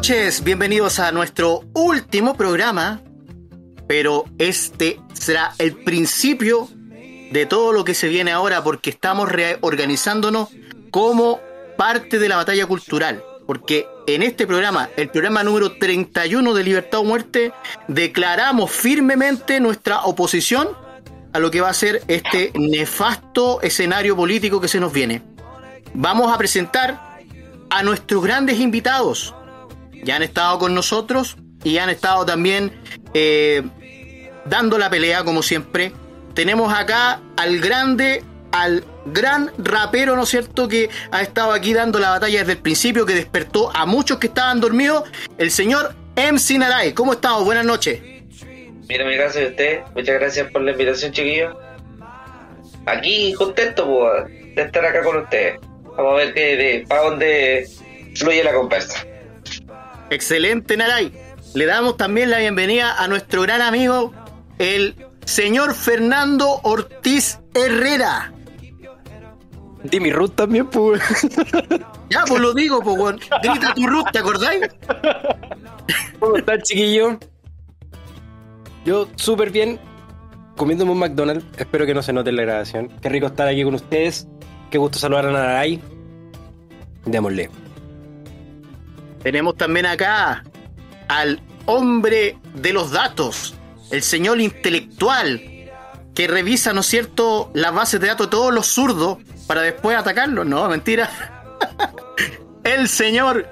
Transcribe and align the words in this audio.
noches, 0.00 0.42
bienvenidos 0.42 0.98
a 0.98 1.12
nuestro 1.12 1.60
último 1.74 2.34
programa, 2.34 3.02
pero 3.86 4.24
este 4.38 4.98
será 5.12 5.52
el 5.58 5.74
principio 5.76 6.70
de 7.30 7.44
todo 7.44 7.74
lo 7.74 7.84
que 7.84 7.92
se 7.92 8.08
viene 8.08 8.30
ahora 8.30 8.64
porque 8.64 8.88
estamos 8.88 9.30
reorganizándonos 9.30 10.48
como 10.90 11.38
parte 11.76 12.18
de 12.18 12.30
la 12.30 12.36
batalla 12.36 12.64
cultural. 12.64 13.22
Porque 13.46 13.86
en 14.06 14.22
este 14.22 14.46
programa, 14.46 14.88
el 14.96 15.10
programa 15.10 15.44
número 15.44 15.76
31 15.76 16.54
de 16.54 16.64
Libertad 16.64 17.00
o 17.00 17.04
Muerte, 17.04 17.52
declaramos 17.86 18.70
firmemente 18.70 19.60
nuestra 19.60 20.04
oposición 20.04 20.68
a 21.34 21.38
lo 21.38 21.50
que 21.50 21.60
va 21.60 21.68
a 21.68 21.74
ser 21.74 22.02
este 22.08 22.52
nefasto 22.54 23.60
escenario 23.60 24.16
político 24.16 24.62
que 24.62 24.68
se 24.68 24.80
nos 24.80 24.94
viene. 24.94 25.20
Vamos 25.92 26.32
a 26.32 26.38
presentar 26.38 27.20
a 27.68 27.82
nuestros 27.82 28.24
grandes 28.24 28.60
invitados. 28.60 29.34
Ya 30.02 30.16
han 30.16 30.22
estado 30.22 30.58
con 30.58 30.74
nosotros 30.74 31.36
y 31.64 31.78
han 31.78 31.90
estado 31.90 32.24
también 32.24 32.72
eh, 33.14 33.62
dando 34.44 34.78
la 34.78 34.90
pelea, 34.90 35.24
como 35.24 35.42
siempre. 35.42 35.92
Tenemos 36.34 36.72
acá 36.72 37.20
al 37.36 37.60
grande, 37.60 38.22
al 38.52 38.84
gran 39.06 39.50
rapero, 39.58 40.16
¿no 40.16 40.22
es 40.22 40.28
cierto?, 40.28 40.68
que 40.68 40.88
ha 41.10 41.22
estado 41.22 41.52
aquí 41.52 41.74
dando 41.74 41.98
la 41.98 42.10
batalla 42.10 42.40
desde 42.40 42.52
el 42.52 42.58
principio, 42.58 43.04
que 43.04 43.14
despertó 43.14 43.74
a 43.74 43.86
muchos 43.86 44.18
que 44.18 44.28
estaban 44.28 44.60
dormidos, 44.60 45.04
el 45.38 45.50
señor 45.50 45.94
MC 46.16 46.58
Naray. 46.58 46.92
¿Cómo 46.92 47.12
estamos? 47.12 47.44
Buenas 47.44 47.64
noches. 47.64 48.00
Mira, 48.88 49.04
mi 49.04 49.14
gracias 49.14 49.44
a 49.44 49.48
usted. 49.48 49.80
Muchas 49.94 50.14
gracias 50.18 50.50
por 50.50 50.62
la 50.62 50.72
invitación, 50.72 51.12
chiquillos. 51.12 51.56
Aquí 52.86 53.32
contento 53.34 53.86
de 54.26 54.62
estar 54.62 54.84
acá 54.84 55.02
con 55.02 55.18
ustedes. 55.18 55.60
Vamos 55.96 56.12
a 56.14 56.16
ver 56.16 56.34
qué, 56.34 56.56
de, 56.56 56.84
para 56.88 57.02
dónde 57.02 57.68
fluye 58.14 58.42
la 58.42 58.52
conversa. 58.52 59.04
Excelente, 60.10 60.76
Naray. 60.76 61.12
Le 61.54 61.66
damos 61.66 61.96
también 61.96 62.30
la 62.30 62.38
bienvenida 62.38 63.02
a 63.02 63.08
nuestro 63.08 63.42
gran 63.42 63.62
amigo, 63.62 64.12
el 64.58 64.94
señor 65.24 65.74
Fernando 65.74 66.60
Ortiz 66.62 67.38
Herrera. 67.54 68.32
Di 69.84 70.10
Ruth 70.10 70.34
también, 70.34 70.66
pues. 70.66 71.00
Ya, 72.10 72.24
pues 72.26 72.40
lo 72.40 72.52
digo, 72.52 72.80
pues, 72.82 73.16
Grita 73.42 73.72
tu 73.72 73.86
Ruth, 73.86 74.06
¿te 74.12 74.18
acordáis? 74.18 74.68
¿Cómo 76.18 76.36
estás, 76.36 76.62
chiquillo? 76.64 77.18
Yo 78.84 79.08
súper 79.16 79.50
bien, 79.50 79.78
comiéndome 80.56 80.92
un 80.92 80.98
McDonald's. 80.98 81.44
Espero 81.56 81.86
que 81.86 81.94
no 81.94 82.02
se 82.02 82.12
note 82.12 82.32
la 82.32 82.42
grabación. 82.42 82.88
Qué 83.00 83.08
rico 83.08 83.26
estar 83.26 83.46
aquí 83.46 83.62
con 83.62 83.74
ustedes. 83.74 84.26
Qué 84.70 84.78
gusto 84.78 84.98
saludar 84.98 85.26
a 85.26 85.32
Naray. 85.32 85.80
Démosle. 87.06 87.48
Tenemos 89.22 89.56
también 89.56 89.86
acá 89.86 90.44
al 91.08 91.40
hombre 91.66 92.38
de 92.54 92.72
los 92.72 92.90
datos, 92.90 93.54
el 93.90 94.02
señor 94.02 94.40
intelectual, 94.40 95.42
que 96.14 96.26
revisa, 96.26 96.72
¿no 96.72 96.80
es 96.80 96.86
cierto?, 96.86 97.50
las 97.54 97.74
bases 97.74 98.00
de 98.00 98.08
datos 98.08 98.26
de 98.26 98.30
todos 98.30 98.52
los 98.52 98.66
zurdos 98.66 99.18
para 99.46 99.62
después 99.62 99.96
atacarlos. 99.96 100.46
No, 100.46 100.68
mentira. 100.68 101.10
el 102.64 102.88
señor 102.88 103.48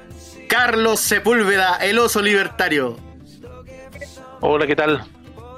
Carlos 0.49 1.01
Sepúlveda, 1.01 1.77
el 1.77 1.99
oso 1.99 2.23
libertario. 2.23 2.97
Hola, 4.41 4.67
¿qué 4.67 4.77
tal? 4.77 5.05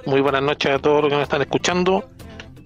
Muy 0.06 0.20
buenas 0.20 0.42
noches 0.42 0.72
a 0.72 0.78
todos 0.78 1.02
los 1.02 1.10
que 1.10 1.16
nos 1.16 1.22
están 1.22 1.42
escuchando. 1.42 2.08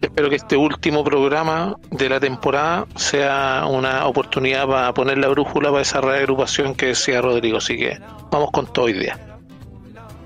Espero 0.01 0.29
que 0.29 0.37
este 0.37 0.57
último 0.57 1.03
programa 1.03 1.77
de 1.91 2.09
la 2.09 2.21
temporada 2.21 2.87
sea 2.97 3.65
una 3.69 4.07
oportunidad 4.07 4.67
para 4.67 4.95
poner 4.95 5.19
la 5.19 5.29
brújula 5.29 5.71
para 5.71 5.83
esa 5.83 6.01
reagrupación 6.01 6.75
que 6.75 6.87
decía 6.87 7.21
Rodrigo. 7.21 7.59
Así 7.59 7.77
que 7.77 7.99
vamos 8.31 8.51
con 8.53 8.73
todo 8.73 8.87
hoy 8.87 8.93
día. 8.95 9.39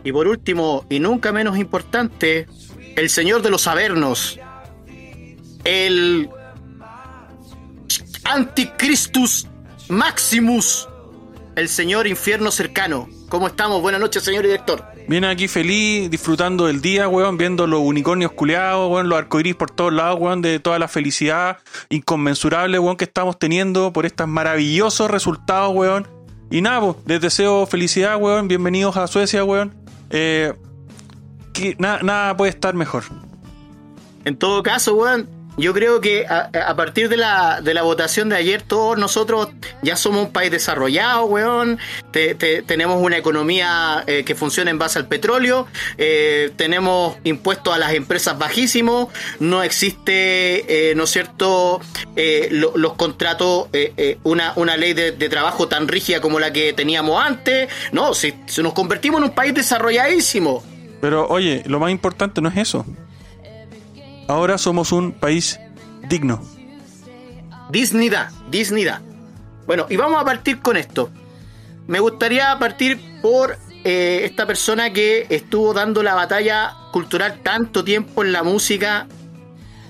Y 0.04 0.12
por 0.12 0.26
último, 0.26 0.84
y 0.88 1.00
nunca 1.00 1.32
menos 1.32 1.58
importante, 1.58 2.46
el 2.96 3.10
señor 3.10 3.42
de 3.42 3.50
los 3.50 3.66
Avernos, 3.66 4.38
el 5.64 6.28
Anticristus 8.24 9.46
Maximus, 9.88 10.88
el 11.56 11.68
señor 11.68 12.06
infierno 12.06 12.50
cercano. 12.50 13.08
¿Cómo 13.28 13.46
estamos? 13.46 13.82
Buenas 13.82 14.00
noches, 14.00 14.22
señor 14.22 14.44
director. 14.44 14.82
Viene 15.06 15.26
aquí 15.26 15.48
feliz, 15.48 16.10
disfrutando 16.10 16.64
del 16.66 16.80
día, 16.80 17.08
weón, 17.08 17.36
viendo 17.36 17.66
los 17.66 17.80
unicornios 17.80 18.32
culeados, 18.32 18.90
weón, 18.90 19.10
los 19.10 19.18
arcoiris 19.18 19.54
por 19.54 19.70
todos 19.70 19.92
lados, 19.92 20.18
weón, 20.18 20.40
de 20.40 20.60
toda 20.60 20.78
la 20.78 20.88
felicidad 20.88 21.58
inconmensurable, 21.90 22.78
weón, 22.78 22.96
que 22.96 23.04
estamos 23.04 23.38
teniendo 23.38 23.92
por 23.92 24.06
estos 24.06 24.26
maravillosos 24.26 25.10
resultados, 25.10 25.74
weón. 25.74 26.08
Y 26.50 26.62
nada, 26.62 26.80
pues, 26.80 26.96
les 27.04 27.20
deseo 27.20 27.66
felicidad, 27.66 28.16
weón, 28.16 28.48
bienvenidos 28.48 28.96
a 28.96 29.06
Suecia, 29.06 29.44
weón. 29.44 29.74
Eh, 30.08 30.54
que 31.52 31.76
nada 31.78 32.34
puede 32.34 32.50
estar 32.50 32.74
mejor. 32.74 33.04
En 34.24 34.38
todo 34.38 34.62
caso, 34.62 34.94
weón, 34.94 35.28
yo 35.58 35.74
creo 35.74 36.00
que 36.00 36.24
a, 36.26 36.74
partir 36.76 37.08
de 37.08 37.16
la, 37.16 37.60
de 37.60 37.74
la, 37.74 37.82
votación 37.82 38.28
de 38.28 38.36
ayer, 38.36 38.62
todos 38.62 38.96
nosotros 38.96 39.48
ya 39.82 39.96
somos 39.96 40.26
un 40.26 40.32
país 40.32 40.50
desarrollado, 40.50 41.24
weón. 41.24 41.78
tenemos 42.12 43.02
una 43.02 43.16
economía 43.16 44.04
eh, 44.06 44.22
que 44.24 44.34
funciona 44.36 44.70
en 44.70 44.78
base 44.78 45.00
al 45.00 45.08
petróleo. 45.08 45.66
Eh, 45.96 46.52
tenemos 46.56 47.16
impuestos 47.24 47.74
a 47.74 47.78
las 47.78 47.94
empresas 47.94 48.38
bajísimos. 48.38 49.08
No 49.40 49.62
existe, 49.64 50.90
eh, 50.90 50.94
¿no 50.94 51.04
es 51.04 51.10
cierto?, 51.10 51.80
los 52.50 52.94
contratos, 52.94 53.68
una, 54.22 54.52
una 54.56 54.76
ley 54.76 54.92
de, 54.92 55.12
trabajo 55.28 55.68
tan 55.68 55.88
rígida 55.88 56.20
como 56.20 56.38
la 56.38 56.52
que 56.52 56.72
teníamos 56.72 57.22
antes. 57.22 57.68
No, 57.92 58.14
si, 58.14 58.34
si 58.46 58.62
nos 58.62 58.72
convertimos 58.72 59.18
en 59.18 59.24
un 59.24 59.34
país 59.34 59.54
desarrolladísimo. 59.54 60.62
Pero 61.00 61.26
oye, 61.28 61.62
lo 61.66 61.78
más 61.78 61.90
importante 61.90 62.40
no 62.40 62.48
es 62.48 62.56
eso. 62.56 62.84
Ahora 64.28 64.58
somos 64.58 64.92
un 64.92 65.12
país 65.12 65.58
digno. 66.06 66.42
Dignidad, 67.70 68.30
dignidad. 68.50 69.00
Bueno, 69.66 69.86
y 69.88 69.96
vamos 69.96 70.20
a 70.20 70.24
partir 70.24 70.60
con 70.60 70.76
esto. 70.76 71.10
Me 71.86 71.98
gustaría 71.98 72.58
partir 72.58 73.00
por 73.22 73.56
eh, 73.84 74.20
esta 74.24 74.46
persona 74.46 74.92
que 74.92 75.26
estuvo 75.30 75.72
dando 75.72 76.02
la 76.02 76.14
batalla 76.14 76.76
cultural 76.92 77.40
tanto 77.42 77.82
tiempo 77.82 78.22
en 78.22 78.32
la 78.32 78.42
música, 78.42 79.06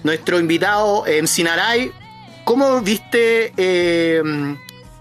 nuestro 0.04 0.38
invitado 0.38 1.04
en 1.08 1.26
Sinaray. 1.26 1.90
¿Cómo 2.44 2.80
viste, 2.80 3.52
eh, 3.56 4.22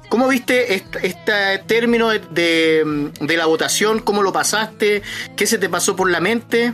cómo 0.10 0.28
viste 0.30 0.74
este, 0.74 1.60
término 1.68 2.10
de, 2.10 3.12
de, 3.22 3.38
la 3.38 3.46
votación? 3.46 4.00
¿Cómo 4.00 4.24
lo 4.24 4.34
pasaste? 4.34 5.04
¿Qué 5.36 5.46
se 5.46 5.60
te 5.60 5.70
pasó 5.70 5.96
por 5.96 6.10
la 6.10 6.20
mente? 6.20 6.74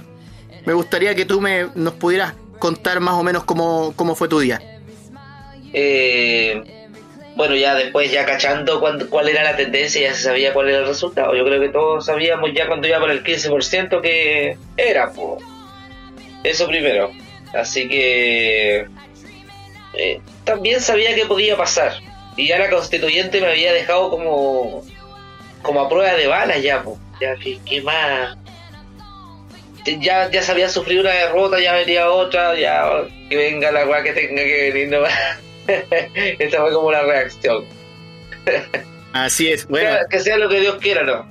Me 0.66 0.72
gustaría 0.72 1.14
que 1.14 1.26
tú 1.26 1.42
me, 1.42 1.68
nos 1.76 1.96
pudieras 1.96 2.36
contar 2.64 3.02
más 3.02 3.16
o 3.16 3.24
menos 3.24 3.44
cómo, 3.44 4.16
fue 4.16 4.30
tu 4.30 4.40
día? 4.40 4.62
Eh, 5.74 6.64
bueno, 7.36 7.56
ya 7.56 7.76
después, 7.76 8.10
ya 8.10 8.26
cachando 8.26 8.80
cuál 9.10 9.28
era 9.28 9.44
la 9.44 9.58
tendencia, 9.58 10.02
ya 10.02 10.14
se 10.14 10.22
sabía 10.22 10.54
cuál 10.54 10.70
era 10.70 10.78
el 10.78 10.88
resultado. 10.88 11.36
Yo 11.36 11.44
creo 11.44 11.60
que 11.60 11.68
todos 11.68 12.06
sabíamos 12.06 12.52
ya 12.54 12.68
cuando 12.68 12.88
iba 12.88 13.02
por 13.02 13.12
el 13.12 13.22
15% 13.22 14.00
que 14.00 14.58
era, 14.78 15.12
pues. 15.12 15.44
Eso 16.46 16.66
primero. 16.68 17.12
Así 17.54 17.90
que 17.90 18.88
eh, 19.96 20.22
también 20.46 20.80
sabía 20.80 21.14
que 21.16 21.26
podía 21.26 21.58
pasar. 21.58 21.96
Y 22.38 22.48
ya 22.48 22.60
la 22.60 22.70
constituyente 22.70 23.42
me 23.42 23.48
había 23.48 23.74
dejado 23.74 24.10
como, 24.10 24.86
como 25.62 25.82
a 25.82 25.90
prueba 25.90 26.14
de 26.14 26.28
balas 26.28 26.62
ya, 26.62 26.82
pues. 26.82 26.96
Ya, 27.20 27.36
¿qué, 27.36 27.82
más? 27.82 28.38
Ya, 29.86 30.30
ya 30.30 30.42
se 30.42 30.52
había 30.52 30.70
sufrido 30.70 31.02
una 31.02 31.12
derrota, 31.12 31.60
ya 31.60 31.74
venía 31.74 32.10
otra, 32.10 32.58
ya 32.58 33.04
que 33.30 33.36
venga 33.36 33.72
la 33.72 33.86
weá 33.86 34.04
que 34.04 34.14
tenga 34.14 34.44
que 34.44 34.72
venir 34.72 34.90
nomás. 34.90 35.14
Esta 36.16 36.62
fue 36.62 36.74
como 36.74 36.92
la 36.92 37.04
reacción. 37.04 37.66
Así 39.14 39.52
es, 39.52 39.68
bueno. 39.68 39.90
Que 40.10 40.20
sea, 40.20 40.38
lo 40.38 40.50
que 40.50 40.60
Dios 40.60 40.78
quiera, 40.82 41.04
¿no? 41.04 41.28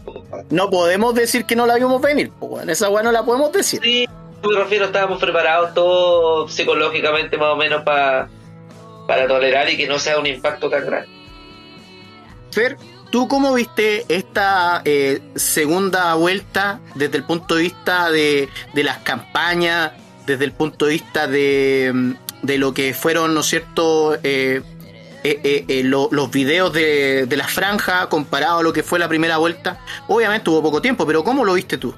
No 0.51 0.71
podemos 0.71 1.15
decir 1.15 1.45
que 1.45 1.57
no 1.57 1.67
la 1.67 1.75
vimos 1.75 2.01
venir, 2.01 2.31
pues 2.39 2.69
esa 2.69 2.89
weá 2.89 3.03
no 3.03 3.13
la 3.13 3.25
podemos 3.25 3.53
decir. 3.53 3.81
Sí, 3.83 4.09
me 4.43 4.57
refiero, 4.57 4.87
estábamos 4.87 5.21
preparados 5.21 5.75
todos 5.75 6.53
psicológicamente 6.53 7.37
más 7.37 7.51
o 7.53 7.57
menos 7.57 7.83
para 7.83 8.29
para 9.07 9.27
tolerar 9.27 9.69
y 9.69 9.77
que 9.77 9.87
no 9.87 9.99
sea 9.99 10.19
un 10.19 10.27
impacto 10.27 10.71
tan 10.71 10.87
grande. 10.87 11.09
Fer, 12.51 12.77
¿Tú 13.13 13.29
cómo 13.29 13.53
viste 13.53 14.07
esta 14.09 14.81
eh, 14.87 15.21
segunda 15.35 16.15
vuelta 16.15 16.81
desde 16.95 17.19
el 17.19 17.25
punto 17.25 17.57
de 17.57 17.65
vista 17.65 18.11
de, 18.11 18.49
las 18.73 18.99
campañas, 19.01 19.93
desde 20.25 20.47
el 20.47 20.53
punto 20.53 20.87
de 20.87 20.93
vista 20.93 21.27
de, 21.27 21.93
mm, 21.93 22.13
lo 22.57 22.73
que 22.73 22.95
fueron, 22.95 23.35
¿no 23.35 23.41
es 23.41 23.47
cierto?, 23.47 24.17
eh, 24.23 24.63
eh, 25.25 25.83
los 25.85 26.31
videos 26.31 26.73
de, 26.73 27.29
la 27.37 27.47
franja 27.47 28.09
comparado 28.09 28.61
a 28.61 28.63
lo 28.63 28.73
que 28.73 28.83
fue 28.83 28.99
la 28.99 29.09
primera 29.11 29.37
vuelta. 29.37 29.79
Obviamente 30.09 30.45
tuvo 30.47 30.63
poco 30.63 30.81
tiempo, 30.81 31.07
pero 31.07 31.23
¿cómo 31.23 31.45
lo 31.45 31.53
viste 31.53 31.77
tú? 31.77 31.95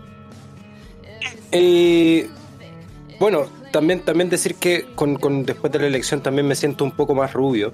bueno, 3.21 3.47
también, 3.71 4.01
también 4.01 4.29
decir 4.29 4.57
que 4.57 4.89
con, 4.97 5.15
con, 5.15 5.47
después 5.47 5.73
de 5.73 5.79
la 5.79 5.87
elección 5.87 6.21
también 6.21 6.49
me 6.49 6.57
siento 6.57 6.83
un 6.83 6.91
poco 6.91 7.15
más 7.15 7.33
rubio 7.33 7.73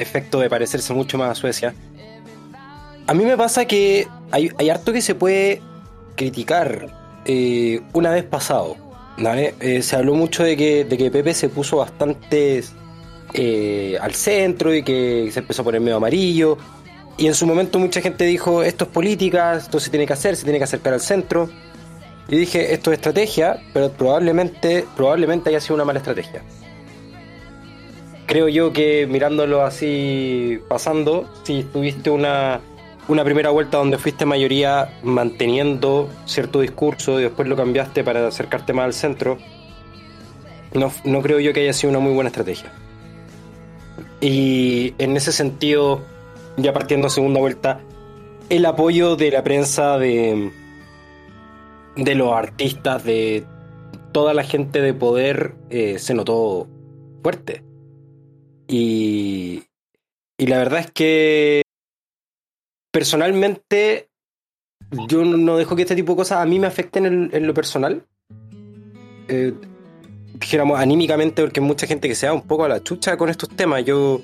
efecto 0.00 0.40
de 0.40 0.48
parecerse 0.48 0.92
mucho 0.92 1.18
más 1.18 1.30
a 1.30 1.34
Suecia. 1.34 1.74
a 3.06 3.14
mí 3.14 3.24
me 3.24 3.36
pasa 3.36 3.64
que 3.64 4.08
hay, 4.30 4.50
hay 4.58 4.70
harto 4.70 4.92
que 4.92 5.02
se 5.02 5.14
puede 5.14 5.60
criticar 6.16 6.88
eh, 7.24 7.80
una 7.92 8.10
vez 8.10 8.24
pasado. 8.24 8.76
Eh, 9.18 9.82
se 9.82 9.96
habló 9.96 10.14
mucho 10.14 10.42
de 10.42 10.56
que, 10.56 10.84
de 10.84 10.96
que 10.96 11.10
Pepe 11.10 11.34
se 11.34 11.48
puso 11.48 11.76
bastante 11.76 12.64
eh, 13.34 13.98
al 14.00 14.14
centro 14.14 14.74
y 14.74 14.82
que 14.82 15.30
se 15.32 15.40
empezó 15.40 15.62
a 15.62 15.64
poner 15.64 15.80
medio 15.80 15.96
amarillo. 15.96 16.56
Y 17.18 17.26
en 17.26 17.34
su 17.34 17.46
momento 17.46 17.78
mucha 17.78 18.00
gente 18.00 18.24
dijo, 18.24 18.62
esto 18.62 18.84
es 18.84 18.90
política, 18.90 19.54
esto 19.54 19.78
se 19.78 19.90
tiene 19.90 20.06
que 20.06 20.14
hacer, 20.14 20.36
se 20.36 20.44
tiene 20.44 20.58
que 20.58 20.64
acercar 20.64 20.94
al 20.94 21.00
centro. 21.00 21.50
Y 22.28 22.36
dije, 22.36 22.72
esto 22.72 22.92
es 22.92 22.98
estrategia, 22.98 23.60
pero 23.74 23.90
probablemente, 23.90 24.86
probablemente 24.96 25.50
haya 25.50 25.60
sido 25.60 25.74
una 25.74 25.84
mala 25.84 25.98
estrategia. 25.98 26.42
Creo 28.30 28.48
yo 28.48 28.72
que 28.72 29.08
mirándolo 29.08 29.62
así 29.62 30.60
pasando, 30.68 31.28
si 31.42 31.64
tuviste 31.64 32.10
una, 32.10 32.60
una 33.08 33.24
primera 33.24 33.50
vuelta 33.50 33.78
donde 33.78 33.98
fuiste 33.98 34.24
mayoría 34.24 34.96
manteniendo 35.02 36.08
cierto 36.26 36.60
discurso 36.60 37.18
y 37.18 37.24
después 37.24 37.48
lo 37.48 37.56
cambiaste 37.56 38.04
para 38.04 38.28
acercarte 38.28 38.72
más 38.72 38.84
al 38.84 38.94
centro, 38.94 39.36
no, 40.74 40.92
no 41.02 41.22
creo 41.22 41.40
yo 41.40 41.52
que 41.52 41.62
haya 41.62 41.72
sido 41.72 41.90
una 41.90 41.98
muy 41.98 42.12
buena 42.12 42.28
estrategia. 42.28 42.72
Y 44.20 44.94
en 44.98 45.16
ese 45.16 45.32
sentido, 45.32 46.02
ya 46.56 46.72
partiendo 46.72 47.08
a 47.08 47.10
segunda 47.10 47.40
vuelta, 47.40 47.80
el 48.48 48.64
apoyo 48.64 49.16
de 49.16 49.32
la 49.32 49.42
prensa, 49.42 49.98
de, 49.98 50.52
de 51.96 52.14
los 52.14 52.32
artistas, 52.32 53.02
de 53.02 53.44
toda 54.12 54.34
la 54.34 54.44
gente 54.44 54.80
de 54.80 54.94
poder, 54.94 55.56
eh, 55.68 55.98
se 55.98 56.14
notó 56.14 56.68
fuerte. 57.24 57.68
Y, 58.72 59.64
y 60.38 60.46
la 60.46 60.58
verdad 60.58 60.78
es 60.78 60.90
que 60.92 61.62
personalmente 62.92 64.08
yo 65.08 65.24
no 65.24 65.56
dejo 65.56 65.74
que 65.74 65.82
este 65.82 65.96
tipo 65.96 66.12
de 66.12 66.18
cosas 66.18 66.38
a 66.38 66.46
mí 66.46 66.60
me 66.60 66.68
afecten 66.68 67.30
en, 67.32 67.46
lo 67.48 67.52
personal. 67.52 68.06
Eh, 69.26 69.54
dijéramos 70.34 70.78
anímicamente, 70.78 71.42
porque 71.42 71.58
hay 71.58 71.66
mucha 71.66 71.88
gente 71.88 72.06
que 72.06 72.14
se 72.14 72.26
da 72.26 72.32
un 72.32 72.42
poco 72.42 72.64
a 72.64 72.68
la 72.68 72.80
chucha 72.80 73.16
con 73.16 73.28
estos 73.28 73.48
temas. 73.48 73.84
Yo 73.84 74.22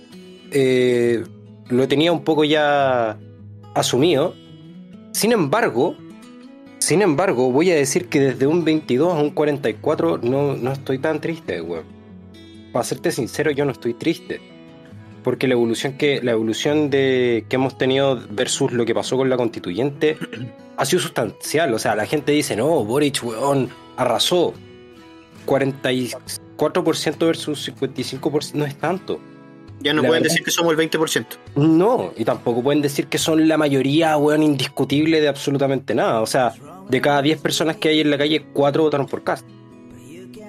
eh, 0.53 1.25
lo 1.69 1.89
tenía 1.89 2.13
un 2.13 2.23
poco 2.23 2.45
ya 2.45 3.19
asumido. 3.75 4.33
Sin 5.11 5.33
embargo, 5.33 5.97
sin 6.79 7.03
embargo, 7.03 7.51
voy 7.51 7.73
a 7.73 7.75
decir 7.75 8.09
que 8.09 8.21
desde 8.21 8.47
un 8.47 8.65
22 8.65 9.13
a 9.13 9.21
un 9.21 9.31
44 9.31 10.19
no, 10.19 10.57
no 10.57 10.73
estoy 10.73 10.99
tan 10.99 11.21
triste, 11.21 11.61
weón. 11.61 11.96
Para 12.77 12.85
serte 12.85 13.11
sincero, 13.11 13.51
yo 13.53 13.65
no 13.65 13.73
estoy 13.73 13.95
triste. 13.95 14.39
Porque 15.25 15.49
la 15.49 15.55
evolución 15.55 15.95
que, 15.95 16.21
la 16.23 16.33
evolución 16.33 16.91
de, 16.91 17.47
que 17.49 17.57
hemos 17.57 17.79
tenido 17.79 18.21
versus 18.29 18.71
lo 18.71 18.85
que 18.85 18.95
pasó 18.95 19.17
con 19.17 19.31
la 19.31 19.39
constituyente 19.39 20.19
ha 20.77 20.85
sido 20.85 21.01
sustancial. 21.01 21.73
O 21.73 21.79
sea, 21.79 21.97
la 21.97 22.05
gente 22.05 22.33
dice, 22.33 22.55
no, 22.55 22.85
Boric, 22.85 23.25
weón, 23.25 23.71
arrasó. 23.97 24.53
44% 25.47 27.19
versus 27.27 27.67
55% 27.67 28.53
no 28.53 28.67
es 28.67 28.77
tanto. 28.77 29.21
Ya 29.81 29.95
no 29.95 30.03
La 30.03 30.09
pueden 30.09 30.23
verdad- 30.23 30.35
decir 30.35 30.45
que 30.45 30.51
somos 30.51 30.73
el 30.73 30.91
20%. 30.91 31.25
No, 31.57 32.13
y 32.15 32.27
tampoco 32.27 32.63
pueden 32.63 32.83
decir 32.83 33.07
que 33.07 33.17
son 33.17 33.49
la 33.49 33.57
mayoría, 33.57 34.19
weón, 34.19 34.43
indiscutible 34.43 35.23
de 35.23 35.29
absolutamente 35.29 35.95
nada. 35.95 36.21
O 36.21 36.27
sea, 36.27 36.53
de 36.91 37.01
cada 37.01 37.23
10 37.23 37.41
personas 37.41 37.77
que 37.77 37.89
hay 37.89 38.01
en 38.01 38.11
la 38.11 38.19
calle, 38.19 38.45
4 38.53 38.83
votaron 38.83 39.07
por 39.07 39.25
Cast. 39.25 39.47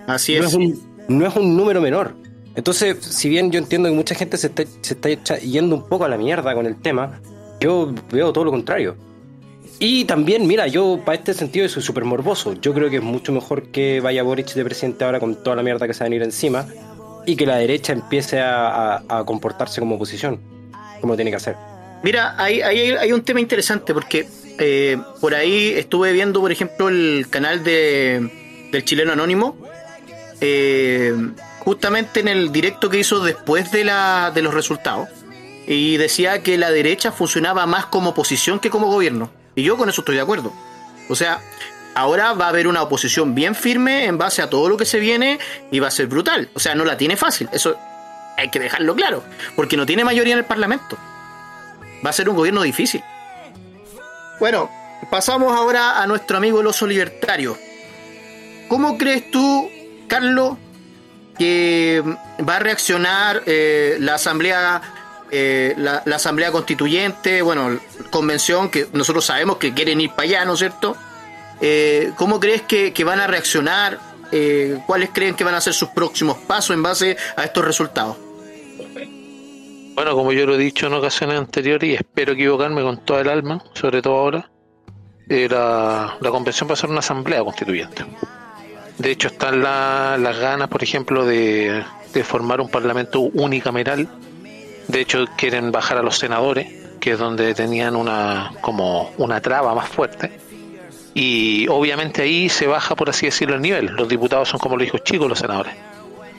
Así 0.08 0.36
No 0.36 0.42
es. 0.42 0.48
es, 0.48 0.54
un, 0.56 0.97
no 1.08 1.26
es 1.26 1.36
un 1.36 1.56
número 1.58 1.82
menor. 1.82 2.16
Entonces, 2.56 2.98
si 3.02 3.30
bien 3.30 3.52
yo 3.52 3.60
entiendo 3.60 3.88
que 3.90 3.96
mucha 3.96 4.16
gente 4.16 4.38
se 4.38 4.48
está, 4.48 4.64
se 4.82 4.94
está 4.94 5.38
yendo 5.38 5.76
un 5.76 5.88
poco 5.88 6.06
a 6.06 6.10
la 6.10 6.18
mierda 6.18 6.54
con 6.56 6.66
el 6.66 6.76
tema, 6.76 7.20
yo 7.60 7.94
veo 8.12 8.34
todo 8.34 8.46
lo 8.46 8.52
contrario. 8.52 8.96
Y 9.80 10.06
también, 10.06 10.48
mira, 10.48 10.66
yo 10.68 11.00
para 11.06 11.20
este 11.20 11.34
sentido 11.36 11.70
soy 11.70 11.84
súper 11.84 12.04
morboso. 12.04 12.54
Yo 12.60 12.74
creo 12.74 12.90
que 12.90 12.96
es 12.98 13.04
mucho 13.04 13.32
mejor 13.32 13.64
que 13.68 14.00
vaya 14.02 14.24
Boric 14.24 14.54
de 14.54 14.64
presidente 14.66 15.06
ahora 15.06 15.20
con 15.20 15.36
toda 15.44 15.56
la 15.56 15.62
mierda 15.62 15.86
que 15.86 15.94
se 15.94 16.00
va 16.00 16.06
a 16.08 16.10
venir 16.10 16.24
encima 16.24 16.66
y 17.28 17.36
que 17.36 17.46
la 17.46 17.58
derecha 17.58 17.94
empiece 17.94 18.40
a, 18.40 18.96
a- 18.96 19.04
a 19.20 19.24
comportarse 19.26 19.80
como 19.80 19.96
oposición, 19.96 20.40
como 21.00 21.16
tiene 21.16 21.30
que 21.30 21.38
hacer. 21.38 21.56
Mira, 22.04 22.34
hay, 22.42 22.62
hay, 22.62 22.92
hay 22.92 23.12
un 23.12 23.22
tema 23.22 23.40
interesante 23.40 23.94
porque 23.94 24.28
eh, 24.58 24.98
por 25.22 25.36
ahí 25.36 25.70
estuve 25.76 26.12
viendo, 26.12 26.42
por 26.42 26.52
ejemplo, 26.52 26.90
el 26.90 27.28
canal 27.30 27.64
de, 27.64 28.68
del 28.72 28.84
chileno 28.84 29.12
anónimo. 29.12 29.58
Eh, 30.42 31.14
justamente 31.60 32.20
en 32.20 32.28
el 32.28 32.52
directo 32.52 32.90
que 32.90 33.00
hizo 33.00 33.20
después 33.20 33.72
de, 33.72 33.84
la, 33.84 34.32
de 34.34 34.42
los 34.42 34.54
resultados. 34.54 35.10
Y 35.68 35.98
decía 35.98 36.42
que 36.44 36.58
la 36.58 36.72
derecha 36.72 37.12
funcionaba 37.12 37.66
más 37.66 37.88
como 37.88 38.12
oposición 38.12 38.60
que 38.60 38.70
como 38.70 38.88
gobierno. 38.88 39.30
Y 39.56 39.64
yo 39.64 39.76
con 39.76 39.90
eso 39.90 40.02
estoy 40.02 40.16
de 40.16 40.22
acuerdo. 40.22 40.54
O 41.10 41.16
sea, 41.16 41.42
ahora 41.94 42.34
va 42.34 42.46
a 42.46 42.50
haber 42.50 42.68
una 42.68 42.84
oposición 42.84 43.36
bien 43.36 43.56
firme 43.56 44.06
en 44.06 44.18
base 44.18 44.42
a 44.42 44.50
todo 44.50 44.70
lo 44.70 44.78
que 44.78 44.86
se 44.86 45.00
viene 45.00 45.40
y 45.72 45.80
va 45.80 45.88
a 45.88 45.92
ser 45.92 46.08
brutal. 46.08 46.50
O 46.54 46.60
sea, 46.60 46.76
no 46.76 46.86
la 46.86 46.96
tiene 46.96 47.18
fácil. 47.18 47.50
Eso 47.52 47.76
hay 48.38 48.50
que 48.50 48.60
dejarlo 48.60 48.96
claro. 48.96 49.24
Porque 49.56 49.76
no 49.76 49.86
tiene 49.86 50.06
mayoría 50.06 50.34
en 50.34 50.40
el 50.40 50.46
Parlamento. 50.46 50.98
Va 52.06 52.12
a 52.12 52.14
ser 52.14 52.30
un 52.30 52.36
gobierno 52.36 52.62
difícil. 52.62 53.04
Bueno, 54.40 54.70
pasamos 55.10 55.54
ahora 55.54 56.02
a 56.02 56.08
nuestro 56.08 56.38
amigo 56.38 56.62
el 56.62 56.68
oso 56.68 56.86
libertario. 56.86 57.58
¿Cómo 58.70 58.98
crees 58.98 59.32
tú, 59.32 59.70
Carlos, 60.08 60.58
que 61.38 62.04
va 62.48 62.56
a 62.56 62.60
reaccionar 62.60 63.44
eh, 63.46 63.98
la 64.00 64.16
asamblea 64.16 64.82
eh, 65.30 65.74
la, 65.78 66.04
la 66.06 66.16
asamblea 66.16 66.52
constituyente, 66.52 67.42
bueno, 67.42 67.78
convención 68.10 68.70
que 68.70 68.88
nosotros 68.94 69.26
sabemos 69.26 69.58
que 69.58 69.74
quieren 69.74 70.00
ir 70.00 70.12
para 70.12 70.24
allá, 70.24 70.46
¿no 70.46 70.54
es 70.54 70.60
cierto? 70.60 70.96
Eh, 71.60 72.12
¿Cómo 72.16 72.40
crees 72.40 72.62
que, 72.62 72.94
van 73.04 73.20
a 73.20 73.28
reaccionar? 73.28 74.00
Eh, 74.32 74.80
¿Cuáles 74.86 75.10
creen 75.12 75.36
que 75.36 75.44
van 75.44 75.56
a 75.56 75.62
ser 75.62 75.74
sus 75.74 75.90
próximos 75.90 76.38
pasos 76.38 76.76
en 76.76 76.84
base 76.84 77.18
a 77.36 77.44
estos 77.44 77.66
resultados? 77.66 78.16
Bueno, 79.96 80.14
como 80.14 80.32
yo 80.32 80.46
lo 80.46 80.56
he 80.56 80.58
dicho 80.58 80.88
en 80.88 80.94
ocasiones 80.94 81.38
anteriores 81.38 81.90
y 81.90 81.96
espero 81.96 82.34
equivocarme 82.34 82.82
con 82.82 83.04
toda 83.04 83.22
el 83.22 83.30
alma, 83.30 83.62
sobre 83.74 84.02
todo 84.02 84.16
ahora, 84.16 84.50
la, 85.28 86.18
la 86.22 86.32
convención 86.32 86.70
va 86.70 86.74
a 86.74 86.78
ser 86.78 86.90
una 86.90 87.00
asamblea 87.00 87.44
constituyente. 87.44 88.06
De 88.98 89.12
hecho, 89.12 89.28
están 89.28 89.62
la- 89.62 90.18
las 90.20 90.38
ganas, 90.40 90.68
por 90.70 90.84
ejemplo, 90.84 91.26
de, 91.26 91.84
de 92.14 92.24
formar 92.24 92.62
un 92.62 92.70
parlamento 92.70 93.20
unicameral. 93.22 94.08
De 94.88 95.02
hecho, 95.02 95.26
quieren 95.38 95.72
bajar 95.72 95.98
a 95.98 96.02
los 96.02 96.18
senadores, 96.18 96.68
que 97.00 97.12
es 97.12 97.20
donde 97.20 97.54
tenían 97.54 97.96
una 97.96 98.52
como 98.62 99.12
una 99.18 99.40
traba 99.42 99.76
más 99.76 99.90
fuerte. 99.90 100.32
Y 101.14 101.68
obviamente 101.68 102.22
ahí 102.24 102.48
se 102.50 102.68
baja, 102.68 102.96
por 102.96 103.10
así 103.10 103.26
decirlo, 103.28 103.56
el 103.56 103.62
nivel. 103.62 103.88
Los 103.88 104.08
diputados 104.08 104.50
son 104.50 104.60
como 104.60 104.78
los 104.78 104.88
hijos 104.88 105.04
chicos, 105.04 105.28
los 105.28 105.40
senadores. 105.40 105.74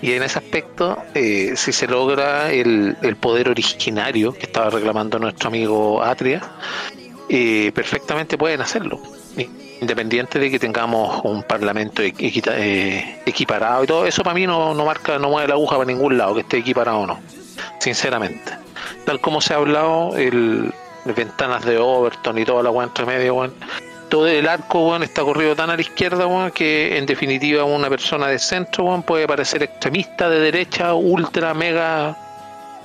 Y 0.01 0.13
en 0.13 0.23
ese 0.23 0.39
aspecto, 0.39 0.97
eh, 1.15 1.55
si 1.57 1.73
se 1.73 1.89
logra 1.89 2.53
el, 2.53 2.97
el 3.03 3.17
poder 3.17 3.49
originario 3.49 4.33
que 4.33 4.47
estaba 4.47 4.71
reclamando 4.71 5.19
nuestro 5.19 5.49
amigo 5.49 6.03
Atria, 6.03 6.41
eh, 7.29 7.73
perfectamente 7.75 8.39
pueden 8.39 8.61
hacerlo. 8.61 9.01
Independiente 9.81 10.39
de 10.39 10.51
que 10.51 10.59
tengamos 10.59 11.21
un 11.25 11.43
parlamento 11.45 12.03
eh, 12.03 13.23
equiparado 13.25 13.85
y 13.85 13.87
todo, 13.87 14.07
eso 14.07 14.23
para 14.23 14.35
mí 14.35 14.47
no, 14.47 14.75
no 14.75 14.85
marca, 14.85 15.19
no 15.19 15.31
mueve 15.31 15.49
la 15.49 15.55
aguja 15.55 15.77
para 15.77 15.87
ningún 15.87 16.19
lado, 16.19 16.35
que 16.35 16.41
esté 16.41 16.59
equiparado 16.59 16.99
o 16.99 17.07
no, 17.07 17.21
sinceramente. 17.79 18.53
Tal 19.05 19.21
como 19.21 19.41
se 19.41 19.55
ha 19.55 19.59
hablado, 19.59 20.17
el, 20.17 20.73
ventanas 21.05 21.65
de 21.65 21.79
Overton 21.79 22.39
y 22.39 22.45
toda 22.45 22.63
la 22.63 22.71
weá 22.71 22.87
entre 22.87 23.07
medio, 23.07 23.35
weón, 23.35 23.55
todo 24.09 24.27
el 24.27 24.49
arco 24.49 24.89
weón, 24.89 25.03
está 25.03 25.23
corrido 25.23 25.55
tan 25.55 25.71
a 25.71 25.77
la 25.77 25.81
izquierda 25.81 26.27
weón, 26.27 26.51
que 26.51 26.99
en 26.99 27.07
definitiva 27.07 27.65
una 27.65 27.89
persona 27.89 28.27
de 28.27 28.39
centro 28.39 28.85
weón, 28.85 29.03
puede 29.03 29.27
parecer 29.27 29.63
extremista 29.63 30.29
de 30.29 30.41
derecha, 30.41 30.95
ultra, 30.95 31.55
mega 31.55 32.17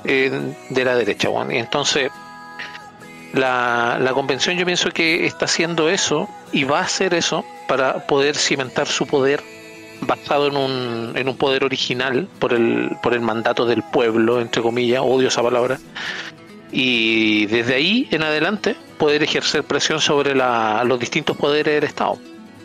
eh, 0.04 0.54
de 0.70 0.86
la 0.86 0.96
derecha. 0.96 1.30
weón. 1.30 1.52
Y 1.52 1.58
entonces 1.58 2.12
la, 3.34 3.98
la 4.00 4.14
convención 4.14 4.58
yo 4.58 4.66
pienso 4.66 4.92
que 4.92 5.26
está 5.26 5.46
haciendo 5.46 5.90
eso 5.90 6.30
y 6.54 6.64
va 6.64 6.80
a 6.80 6.84
hacer 6.84 7.14
eso 7.14 7.44
para 7.68 8.06
poder 8.08 8.36
cimentar 8.36 8.88
su 8.88 9.06
poder 9.08 9.42
basado 10.02 10.48
en 10.48 10.58
un, 10.58 11.14
en 11.16 11.28
un 11.30 11.38
poder 11.38 11.64
original 11.64 12.28
por 12.40 12.54
el, 12.54 12.92
por 13.02 13.14
el 13.14 13.22
mandato 13.22 13.66
del 13.66 13.82
pueblo, 13.84 14.40
entre 14.42 14.62
comillas, 14.62 15.02
odio 15.04 15.30
esa 15.30 15.42
palabra, 15.42 15.80
y 16.72 17.46
desde 17.48 17.76
ahí 17.76 18.08
en 18.12 18.24
adelante 18.24 18.76
poder 18.98 19.24
ejercer 19.24 19.64
presión 19.64 20.00
sobre 20.02 20.36
la- 20.36 20.84
los 20.86 21.00
distintos 21.00 21.38
poderes 21.38 21.76
del 21.76 21.84
Estado. 21.84 22.18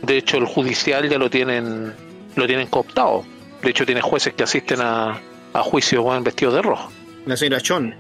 De 0.03 0.17
hecho, 0.17 0.37
el 0.39 0.47
judicial 0.47 1.09
ya 1.09 1.19
lo 1.19 1.29
tienen, 1.29 1.93
lo 2.37 2.47
tienen 2.47 2.69
cooptado. 2.69 3.25
De 3.63 3.71
hecho, 3.71 3.85
tiene 3.85 4.01
jueces 4.01 4.33
que 4.35 4.45
asisten 4.45 4.81
a, 4.81 5.21
a 5.53 5.63
juicios 5.63 6.05
weón, 6.05 6.23
vestidos 6.25 6.55
de 6.55 6.63
rojo. 6.63 6.91
La 7.27 7.37
señora 7.37 7.61
Chon. 7.61 7.95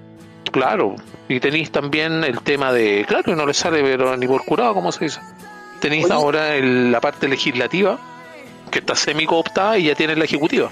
Claro, 0.53 0.97
y 1.29 1.41
tenéis 1.41 1.71
también 1.71 2.25
el 2.25 2.41
tema 2.41 2.73
de, 2.73 3.05
claro, 3.07 3.37
no 3.37 3.45
le 3.45 3.53
sale 3.53 3.83
pero 3.83 4.17
ni 4.17 4.27
por 4.27 4.45
curado, 4.45 4.73
como 4.75 4.91
se 4.93 5.05
dice. 5.05 5.21
Tenéis 5.81 6.05
Oye. 6.07 6.15
ahora 6.15 6.55
el- 6.57 6.91
la 6.93 7.01
parte 7.01 7.29
legislativa, 7.29 7.99
que 8.71 8.81
está 8.81 8.95
semi 8.95 9.27
cooptada 9.27 9.79
y 9.79 9.85
ya 9.85 9.95
tiene 9.95 10.17
la 10.17 10.25
ejecutiva. 10.25 10.71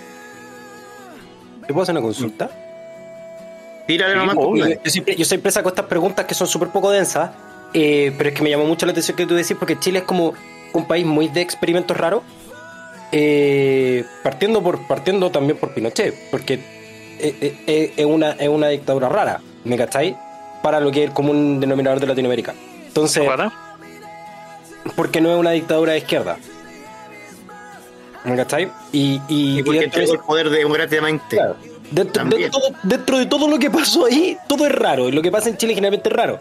¿Te 1.66 1.72
puedo 1.72 1.82
hacer 1.82 1.94
una 1.94 2.02
consulta? 2.02 2.50
Tírale 3.86 4.12
Sí, 4.14 4.18
nomás. 4.18 4.36
obvio. 4.36 4.46
compadre. 4.64 4.80
Yo 4.84 4.90
siempre, 4.90 5.16
yo 5.16 5.24
siempre 5.24 5.52
saco 5.52 5.68
estas 5.68 5.86
preguntas 5.86 6.24
que 6.26 6.34
son 6.34 6.46
súper 6.46 6.68
poco 6.68 6.90
densas. 6.90 7.30
eh, 7.74 8.14
pero 8.16 8.30
es 8.30 8.34
que 8.34 8.42
me 8.42 8.48
llamó 8.48 8.64
mucho 8.64 8.86
la 8.86 8.92
atención 8.92 9.16
que 9.16 9.26
tú 9.26 9.34
decís, 9.34 9.56
porque 9.58 9.78
Chile 9.78 9.98
es 9.98 10.04
como 10.04 10.32
un 10.72 10.86
país 10.86 11.04
muy 11.04 11.28
de 11.28 11.42
experimentos 11.42 11.94
raros, 11.96 12.22
eh, 13.12 14.04
partiendo, 14.22 14.62
por, 14.62 14.86
partiendo 14.86 15.30
también 15.30 15.58
por 15.58 15.74
Pinochet, 15.74 16.14
porque 16.30 16.58
eh, 17.18 17.92
es, 17.96 18.06
una, 18.06 18.30
es 18.32 18.48
una 18.48 18.68
dictadura 18.68 19.08
rara, 19.08 19.40
¿me 19.64 19.76
cacháis? 19.76 20.14
Para 20.62 20.80
lo 20.80 20.90
que 20.90 21.02
es 21.04 21.08
el 21.08 21.12
común 21.14 21.60
denominador 21.60 22.00
de 22.00 22.06
Latinoamérica. 22.06 22.54
Entonces, 22.86 23.24
¿Para? 23.26 23.52
Porque 24.94 25.20
no 25.20 25.32
es 25.32 25.38
una 25.38 25.50
dictadura 25.50 25.92
de 25.92 25.98
izquierda. 25.98 26.38
¿Me 28.24 28.36
cacháis? 28.36 28.68
Y, 28.92 29.20
y, 29.28 29.60
Y 29.60 29.62
porque 29.62 29.80
y 29.80 29.84
entregó 29.84 30.12
el 30.14 30.20
poder 30.20 30.50
democráticamente. 30.50 31.36
Claro. 31.36 31.56
Dentro, 31.90 32.12
También. 32.12 32.42
de 32.42 32.50
todo, 32.50 32.70
dentro 32.82 33.18
de 33.18 33.26
todo 33.26 33.48
lo 33.48 33.58
que 33.58 33.70
pasó 33.70 34.06
ahí, 34.06 34.36
todo 34.48 34.66
es 34.66 34.72
raro. 34.72 35.08
Y 35.08 35.12
lo 35.12 35.22
que 35.22 35.30
pasa 35.30 35.48
en 35.48 35.56
Chile 35.56 35.74
generalmente 35.74 36.08
es 36.08 36.14
raro. 36.14 36.40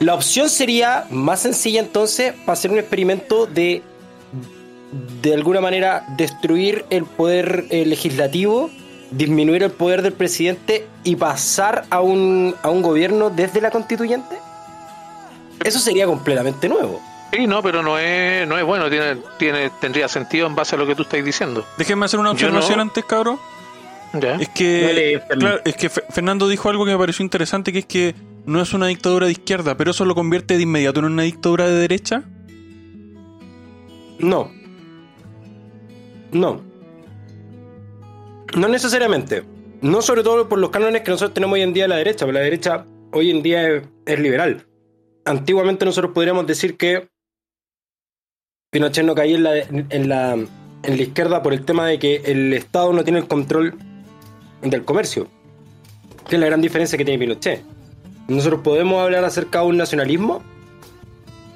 La 0.00 0.14
opción 0.14 0.48
sería 0.48 1.06
más 1.10 1.40
sencilla 1.40 1.80
entonces 1.80 2.32
para 2.44 2.52
hacer 2.54 2.70
un 2.70 2.78
experimento 2.78 3.46
de 3.46 3.82
de 5.22 5.34
alguna 5.34 5.60
manera 5.60 6.04
destruir 6.16 6.84
el 6.90 7.04
poder 7.04 7.66
eh, 7.70 7.84
legislativo, 7.86 8.70
disminuir 9.10 9.62
el 9.62 9.70
poder 9.70 10.02
del 10.02 10.12
presidente 10.12 10.86
y 11.04 11.16
pasar 11.16 11.84
a 11.90 12.00
un, 12.00 12.54
a 12.62 12.70
un 12.70 12.82
gobierno 12.82 13.30
desde 13.30 13.60
la 13.60 13.70
constituyente. 13.70 14.36
Eso 15.64 15.78
sería 15.78 16.06
completamente 16.06 16.68
nuevo. 16.68 17.00
Sí, 17.36 17.46
no, 17.46 17.62
pero 17.62 17.82
no 17.82 17.98
es, 17.98 18.46
no 18.48 18.56
es 18.58 18.64
bueno, 18.64 18.88
tiene, 18.88 19.16
tiene, 19.38 19.70
tendría 19.80 20.08
sentido 20.08 20.46
en 20.46 20.54
base 20.54 20.74
a 20.76 20.78
lo 20.78 20.86
que 20.86 20.94
tú 20.94 21.02
estás 21.02 21.24
diciendo. 21.24 21.66
Déjenme 21.76 22.06
hacer 22.06 22.18
una 22.20 22.30
observación 22.30 22.76
no. 22.78 22.82
antes, 22.82 23.04
cabrón. 23.04 23.38
¿Ya? 24.14 24.36
Es 24.36 24.48
que, 24.50 24.82
Dale, 24.82 25.18
Fernando. 25.20 25.46
claro, 25.46 25.60
es 25.64 25.76
que 25.76 25.88
Fe- 25.90 26.04
Fernando 26.08 26.48
dijo 26.48 26.70
algo 26.70 26.84
que 26.86 26.92
me 26.92 26.98
pareció 26.98 27.22
interesante, 27.22 27.72
que 27.72 27.80
es 27.80 27.86
que 27.86 28.14
no 28.46 28.62
es 28.62 28.72
una 28.72 28.86
dictadura 28.86 29.26
de 29.26 29.32
izquierda, 29.32 29.76
pero 29.76 29.90
eso 29.90 30.04
lo 30.04 30.14
convierte 30.14 30.56
de 30.56 30.62
inmediato 30.62 31.00
en 31.00 31.06
una 31.06 31.24
dictadura 31.24 31.66
de 31.66 31.74
derecha. 31.74 32.22
No. 34.18 34.50
No. 36.32 36.62
No 38.56 38.68
necesariamente. 38.68 39.42
No 39.82 40.00
sobre 40.00 40.22
todo 40.22 40.48
por 40.48 40.58
los 40.58 40.70
cánones 40.70 41.02
que 41.02 41.10
nosotros 41.10 41.34
tenemos 41.34 41.54
hoy 41.54 41.62
en 41.62 41.74
día 41.74 41.84
de 41.84 41.88
la 41.88 41.96
derecha, 41.96 42.24
porque 42.24 42.38
la 42.38 42.44
derecha 42.44 42.86
hoy 43.12 43.30
en 43.30 43.42
día 43.42 43.68
es, 43.68 43.82
es 44.06 44.18
liberal. 44.20 44.66
Antiguamente 45.26 45.84
nosotros 45.84 46.12
podríamos 46.14 46.46
decir 46.46 46.76
que 46.76 47.08
Pinochet 48.70 49.04
no 49.04 49.14
caía 49.14 49.36
en 49.36 49.42
la, 49.42 49.58
en, 49.58 50.08
la, 50.08 50.32
en 50.32 50.48
la 50.96 51.02
izquierda 51.02 51.42
por 51.42 51.52
el 51.52 51.64
tema 51.64 51.86
de 51.86 51.98
que 51.98 52.22
el 52.24 52.52
Estado 52.52 52.92
no 52.92 53.04
tiene 53.04 53.20
el 53.20 53.28
control 53.28 53.74
del 54.62 54.84
comercio. 54.84 55.28
Que 56.28 56.34
es 56.36 56.40
la 56.40 56.46
gran 56.46 56.60
diferencia 56.60 56.98
que 56.98 57.04
tiene 57.04 57.18
Pinochet. 57.18 57.62
Nosotros 58.28 58.60
podemos 58.62 59.00
hablar 59.02 59.24
acerca 59.24 59.60
de 59.60 59.66
un 59.66 59.76
nacionalismo, 59.76 60.42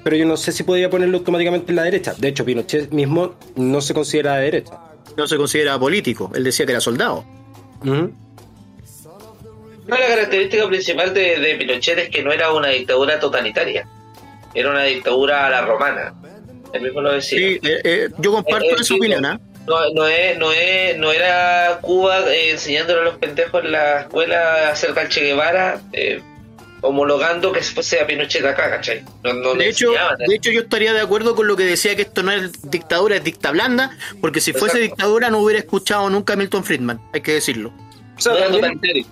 pero 0.03 0.15
yo 0.15 0.25
no 0.25 0.37
sé 0.37 0.53
si 0.53 0.63
podría 0.63 0.89
ponerlo 0.89 1.17
automáticamente 1.17 1.71
en 1.71 1.75
la 1.75 1.83
derecha. 1.83 2.13
De 2.17 2.29
hecho, 2.29 2.45
Pinochet 2.45 2.91
mismo 2.91 3.35
no 3.55 3.81
se 3.81 3.93
considera 3.93 4.37
de 4.37 4.43
derecha. 4.45 4.79
No 5.17 5.27
se 5.27 5.35
considera 5.35 5.77
político. 5.77 6.31
Él 6.33 6.45
decía 6.45 6.65
que 6.65 6.71
era 6.71 6.81
soldado. 6.81 7.25
Ujú. 7.81 8.13
No, 9.87 9.97
la 9.97 10.07
característica 10.07 10.65
principal 10.69 11.13
de, 11.13 11.39
de 11.39 11.55
Pinochet 11.55 11.97
es 11.99 12.09
que 12.09 12.23
no 12.23 12.31
era 12.31 12.53
una 12.53 12.69
dictadura 12.69 13.19
totalitaria, 13.19 13.85
era 14.53 14.69
una 14.69 14.83
dictadura 14.83 15.47
a 15.47 15.49
la 15.49 15.61
romana. 15.65 16.13
Él 16.73 16.81
mismo 16.81 17.01
lo 17.01 17.13
decía. 17.13 17.37
Sí, 17.39 17.59
eh, 17.63 17.81
eh, 17.83 18.09
yo 18.19 18.31
comparto 18.31 18.65
Eh, 18.65 18.69
eh, 18.71 18.81
esa 18.81 18.93
opinión. 18.95 19.21
no. 19.21 19.27
¿ah? 19.29 19.39
No, 19.67 19.89
no, 19.93 20.07
es, 20.07 20.37
no, 20.39 20.51
es, 20.51 20.97
no 20.97 21.11
era 21.11 21.77
Cuba 21.81 22.19
eh, 22.33 22.51
enseñándole 22.51 23.01
a 23.01 23.03
los 23.03 23.17
pendejos 23.17 23.63
en 23.63 23.71
la 23.71 24.01
escuela 24.01 24.69
acerca 24.69 25.01
del 25.01 25.09
Che 25.09 25.21
Guevara, 25.21 25.79
eh, 25.93 26.19
homologando 26.81 27.51
que 27.51 27.61
fuese 27.61 27.99
a 27.99 28.07
Pinochet 28.07 28.43
acá, 28.43 28.71
¿cachai? 28.71 29.03
No, 29.23 29.33
no 29.33 29.53
De 29.53 29.69
hecho, 29.69 29.91
de 29.91 30.35
hecho, 30.35 30.49
yo 30.49 30.61
estaría 30.61 30.93
de 30.93 31.01
acuerdo 31.01 31.35
con 31.35 31.47
lo 31.47 31.55
que 31.55 31.63
decía 31.63 31.95
que 31.95 32.01
esto 32.01 32.23
no 32.23 32.31
es 32.31 32.51
dictadura, 32.71 33.17
es 33.17 33.23
dicta 33.23 33.51
blanda, 33.51 33.95
porque 34.19 34.41
si 34.41 34.51
fuese 34.51 34.79
dictadura 34.79 35.29
no 35.29 35.37
hubiera 35.39 35.59
escuchado 35.59 36.09
nunca 36.09 36.33
a 36.33 36.35
Milton 36.37 36.63
Friedman, 36.63 36.99
hay 37.13 37.21
que 37.21 37.33
decirlo. 37.33 37.71
O 38.17 38.19
sea, 38.19 38.33
No 38.33 38.39
también, 38.59 39.05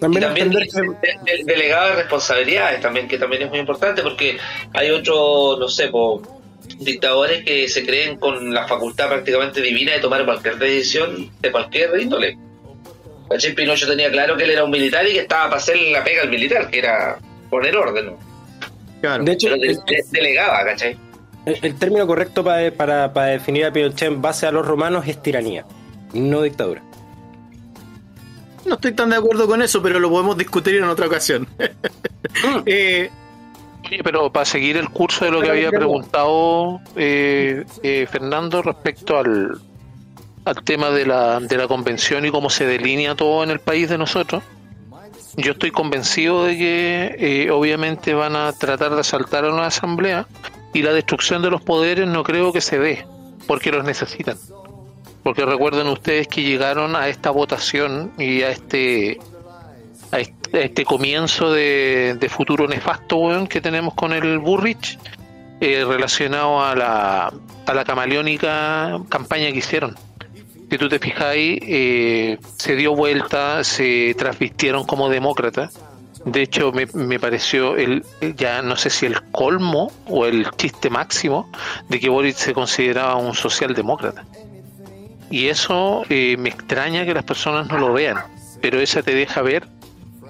también 0.00 0.50
que- 0.50 1.44
delegado 1.44 1.88
de 1.90 1.94
responsabilidades 1.96 2.80
también, 2.80 3.08
que 3.08 3.18
también 3.18 3.42
es 3.42 3.50
muy 3.50 3.58
importante 3.58 4.02
porque 4.02 4.38
hay 4.74 4.90
otros, 4.90 5.58
no 5.58 5.68
sé, 5.68 5.88
po, 5.88 6.39
dictadores 6.78 7.44
que 7.44 7.68
se 7.68 7.84
creen 7.84 8.16
con 8.18 8.52
la 8.54 8.66
facultad 8.66 9.08
prácticamente 9.08 9.60
divina 9.60 9.92
de 9.92 10.00
tomar 10.00 10.24
cualquier 10.24 10.56
decisión 10.58 11.30
de 11.40 11.50
cualquier 11.52 11.98
índole. 12.00 12.36
¿Cachai? 13.28 13.54
Pinochet 13.54 13.88
tenía 13.88 14.10
claro 14.10 14.36
que 14.36 14.44
él 14.44 14.50
era 14.50 14.64
un 14.64 14.70
militar 14.70 15.06
y 15.08 15.12
que 15.12 15.20
estaba 15.20 15.44
para 15.44 15.56
hacer 15.58 15.76
la 15.92 16.02
pega 16.02 16.22
al 16.22 16.30
militar, 16.30 16.68
que 16.70 16.78
era 16.80 17.18
poner 17.48 17.76
orden, 17.76 18.16
de 19.02 19.32
hecho, 19.32 19.48
Pero 19.48 19.60
de- 19.60 19.68
el, 19.68 19.76
de- 19.76 20.04
delegaba, 20.10 20.64
¿cachai? 20.64 20.96
el- 21.46 21.58
el 21.62 21.74
término 21.78 22.06
correcto 22.06 22.42
para, 22.44 22.70
para, 22.72 23.12
para 23.12 23.26
definir 23.28 23.64
a 23.66 23.72
Pinochet 23.72 24.08
en 24.08 24.20
base 24.20 24.46
a 24.46 24.50
los 24.52 24.66
romanos 24.66 25.06
es 25.06 25.22
tiranía, 25.22 25.64
no 26.12 26.42
dictadura. 26.42 26.82
No 28.66 28.74
estoy 28.74 28.92
tan 28.92 29.08
de 29.10 29.16
acuerdo 29.16 29.46
con 29.46 29.62
eso, 29.62 29.80
pero 29.82 29.98
lo 29.98 30.10
podemos 30.10 30.36
discutir 30.36 30.76
en 30.76 30.84
otra 30.84 31.06
ocasión. 31.06 31.46
Eh, 32.66 33.10
Oye, 33.84 34.02
pero 34.02 34.30
para 34.30 34.44
seguir 34.44 34.76
el 34.76 34.90
curso 34.90 35.24
de 35.24 35.30
lo 35.30 35.40
que 35.40 35.50
había 35.50 35.70
preguntado 35.70 36.80
eh, 36.96 37.64
eh, 37.82 38.06
Fernando 38.10 38.62
respecto 38.62 39.18
al, 39.18 39.60
al 40.44 40.64
tema 40.64 40.90
de 40.90 41.06
la, 41.06 41.40
de 41.40 41.56
la 41.56 41.66
convención 41.66 42.24
y 42.24 42.30
cómo 42.30 42.50
se 42.50 42.66
delinea 42.66 43.14
todo 43.14 43.42
en 43.42 43.50
el 43.50 43.60
país 43.60 43.88
de 43.88 43.98
nosotros, 43.98 44.42
yo 45.36 45.52
estoy 45.52 45.70
convencido 45.70 46.44
de 46.44 46.56
que 46.56 47.16
eh, 47.18 47.50
obviamente 47.50 48.14
van 48.14 48.36
a 48.36 48.52
tratar 48.52 48.94
de 48.94 49.00
asaltar 49.00 49.44
a 49.44 49.52
una 49.52 49.66
asamblea 49.66 50.26
y 50.74 50.82
la 50.82 50.92
destrucción 50.92 51.42
de 51.42 51.50
los 51.50 51.62
poderes 51.62 52.06
no 52.06 52.22
creo 52.22 52.52
que 52.52 52.60
se 52.60 52.78
dé, 52.78 53.06
porque 53.46 53.72
los 53.72 53.84
necesitan. 53.84 54.36
Porque 55.22 55.44
recuerden 55.44 55.86
ustedes 55.88 56.28
que 56.28 56.42
llegaron 56.42 56.96
a 56.96 57.08
esta 57.08 57.30
votación 57.30 58.12
y 58.18 58.42
a 58.42 58.50
este 58.50 59.18
a 60.12 60.18
este, 60.18 60.39
este 60.52 60.84
comienzo 60.84 61.52
de, 61.52 62.28
futuro 62.30 62.66
nefasto 62.66 63.16
weón, 63.16 63.46
que 63.46 63.60
tenemos 63.60 63.94
con 63.94 64.12
el 64.12 64.38
Burrich 64.38 64.98
eh, 65.60 65.84
relacionado 65.86 66.62
a 66.62 66.74
la, 66.74 67.32
a 67.66 67.74
la 67.74 67.84
camaleónica 67.84 69.00
campaña 69.08 69.50
que 69.52 69.58
hicieron. 69.58 69.96
Si 70.70 70.78
tú 70.78 70.88
te 70.88 70.98
fijáis, 70.98 71.58
eh, 71.62 72.38
se 72.56 72.76
dio 72.76 72.94
vuelta, 72.94 73.64
se 73.64 74.14
transvistieron 74.16 74.84
como 74.86 75.08
demócratas. 75.08 75.78
De 76.24 76.42
hecho, 76.42 76.70
me, 76.70 76.86
me 76.94 77.18
pareció 77.18 77.76
el 77.76 78.04
ya 78.36 78.62
no 78.62 78.76
sé 78.76 78.90
si 78.90 79.06
el 79.06 79.20
colmo 79.32 79.90
o 80.06 80.26
el 80.26 80.50
chiste 80.52 80.90
máximo 80.90 81.50
de 81.88 81.98
que 81.98 82.08
Boric 82.08 82.36
se 82.36 82.52
consideraba 82.52 83.16
un 83.16 83.34
socialdemócrata. 83.34 84.24
Y 85.30 85.48
eso 85.48 86.02
eh, 86.08 86.36
me 86.38 86.50
extraña 86.50 87.04
que 87.04 87.14
las 87.14 87.24
personas 87.24 87.68
no 87.68 87.78
lo 87.78 87.92
vean, 87.92 88.18
pero 88.60 88.80
esa 88.80 89.02
te 89.02 89.14
deja 89.14 89.42
ver 89.42 89.66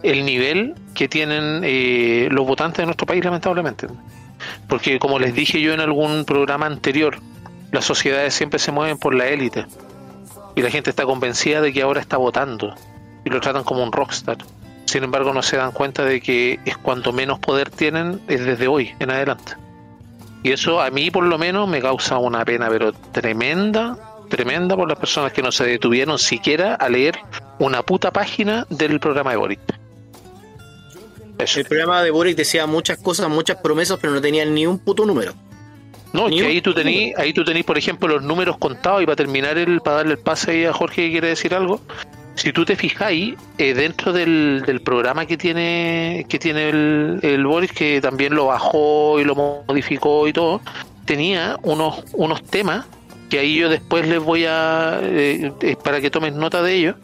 el 0.03 0.25
nivel 0.25 0.75
que 0.95 1.09
tienen 1.09 1.63
eh, 1.65 2.29
los 2.31 2.47
votantes 2.47 2.79
de 2.79 2.87
nuestro 2.87 3.07
país, 3.07 3.25
lamentablemente. 3.25 3.87
Porque 4.69 4.99
como 4.99 5.19
les 5.19 5.35
dije 5.35 5.61
yo 5.61 5.73
en 5.73 5.81
algún 5.81 6.25
programa 6.25 6.67
anterior, 6.67 7.19
las 7.73 7.85
sociedades 7.85 8.35
siempre 8.35 8.59
se 8.59 8.73
mueven 8.73 8.99
por 8.99 9.15
la 9.15 9.29
élite. 9.29 9.67
Y 10.57 10.63
la 10.63 10.71
gente 10.71 10.91
está 10.91 11.05
convencida 11.05 11.61
de 11.61 11.73
que 11.73 11.83
ahora 11.83 12.01
está 12.01 12.17
votando. 12.17 12.75
Y 13.25 13.31
lo 13.31 13.41
tratan 13.41 13.65
como 13.65 13.83
un 13.83 13.93
rockstar. 13.93 14.39
Sin 14.87 15.05
embargo, 15.05 15.33
no 15.33 15.43
se 15.43 15.57
dan 15.57 15.73
cuenta 15.73 16.05
de 16.05 16.21
que 16.21 16.59
es 16.65 16.77
cuanto 16.77 17.13
menos 17.13 17.39
poder 17.39 17.71
tienen 17.71 18.21
es 18.29 18.45
desde 18.45 18.67
hoy 18.67 18.93
en 18.99 19.11
adelante. 19.11 19.53
Y 20.43 20.53
eso 20.53 20.81
a 20.81 20.91
mí 20.91 21.11
por 21.11 21.25
lo 21.25 21.39
menos 21.39 21.69
me 21.69 21.81
causa 21.81 22.19
una 22.19 22.45
pena, 22.45 22.69
pero 22.69 22.93
tremenda, 22.93 23.97
tremenda 24.29 24.75
por 24.75 24.89
las 24.89 24.99
personas 24.99 25.33
que 25.33 25.43
no 25.43 25.53
se 25.53 25.65
detuvieron 25.65 26.19
siquiera 26.19 26.75
a 26.75 26.89
leer 26.89 27.19
una 27.59 27.83
puta 27.83 28.11
página 28.11 28.67
del 28.71 28.99
programa 28.99 29.33
de 29.33 29.37
Boric. 29.37 29.80
El 31.57 31.65
programa 31.65 32.03
de 32.03 32.11
Boric 32.11 32.37
decía 32.37 32.67
muchas 32.67 32.99
cosas, 32.99 33.29
muchas 33.29 33.59
promesas, 33.59 33.99
pero 34.01 34.13
no 34.13 34.21
tenía 34.21 34.45
ni 34.45 34.67
un 34.67 34.79
puto 34.79 35.05
número. 35.07 35.35
No, 36.13 36.29
es 36.29 36.35
que 36.35 36.47
ahí 36.47 36.61
tú 36.61 36.75
tenés, 36.75 37.17
ahí 37.17 37.33
tú 37.33 37.45
tenés, 37.45 37.65
por 37.65 37.79
ejemplo, 37.79 38.09
los 38.09 38.23
números 38.23 38.59
contados 38.59 39.03
y 39.03 39.07
para 39.07 39.17
terminar 39.17 39.57
el, 39.59 39.81
para 39.81 39.99
darle 39.99 40.13
el 40.13 40.19
pase 40.19 40.51
ahí 40.51 40.65
a 40.65 40.73
Jorge 40.73 41.07
que 41.07 41.11
quiere 41.13 41.29
decir 41.29 41.55
algo. 41.55 41.81
Si 42.35 42.53
tú 42.53 42.65
te 42.65 42.75
fijáis, 42.75 43.35
eh, 43.59 43.75
dentro 43.75 44.13
del, 44.13 44.63
del 44.67 44.81
programa 44.81 45.27
que 45.27 45.37
tiene, 45.37 46.27
que 46.29 46.39
tiene 46.39 46.71
el, 46.71 47.21
el 47.23 47.45
Boris, 47.45 47.73
que 47.73 48.01
también 48.01 48.35
lo 48.35 48.47
bajó 48.47 49.21
y 49.21 49.25
lo 49.25 49.35
modificó 49.35 50.27
y 50.27 50.33
todo, 50.33 50.61
tenía 51.05 51.59
unos, 51.63 52.03
unos 52.13 52.43
temas 52.45 52.87
que 53.31 53.39
ahí 53.39 53.57
yo 53.57 53.69
después 53.69 54.07
les 54.07 54.21
voy 54.21 54.45
a, 54.45 55.01
eh, 55.03 55.53
eh, 55.61 55.77
para 55.83 56.01
que 56.01 56.11
tomes 56.11 56.35
nota 56.35 56.63
de 56.63 56.75
ellos. 56.75 56.97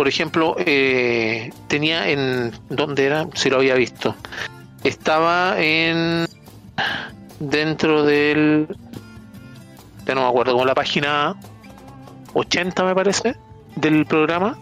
Por 0.00 0.08
ejemplo, 0.08 0.56
eh, 0.58 1.52
tenía 1.68 2.08
en, 2.08 2.52
¿dónde 2.70 3.04
era? 3.04 3.26
Si 3.34 3.50
lo 3.50 3.56
había 3.56 3.74
visto. 3.74 4.14
Estaba 4.82 5.60
en, 5.60 6.26
dentro 7.38 8.02
del 8.02 8.66
ya 10.06 10.14
no 10.14 10.22
me 10.22 10.28
acuerdo 10.28 10.52
como 10.54 10.64
la 10.64 10.74
página 10.74 11.36
80 12.32 12.82
me 12.82 12.94
parece 12.94 13.36
del 13.76 14.06
programa 14.06 14.56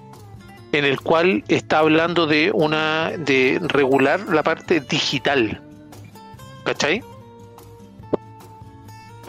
en 0.72 0.84
el 0.84 1.00
cual 1.00 1.44
está 1.46 1.78
hablando 1.78 2.26
de 2.26 2.50
una 2.52 3.12
de 3.16 3.60
regular 3.62 4.18
la 4.30 4.42
parte 4.42 4.80
digital 4.80 5.62
¿cachai? 6.64 7.04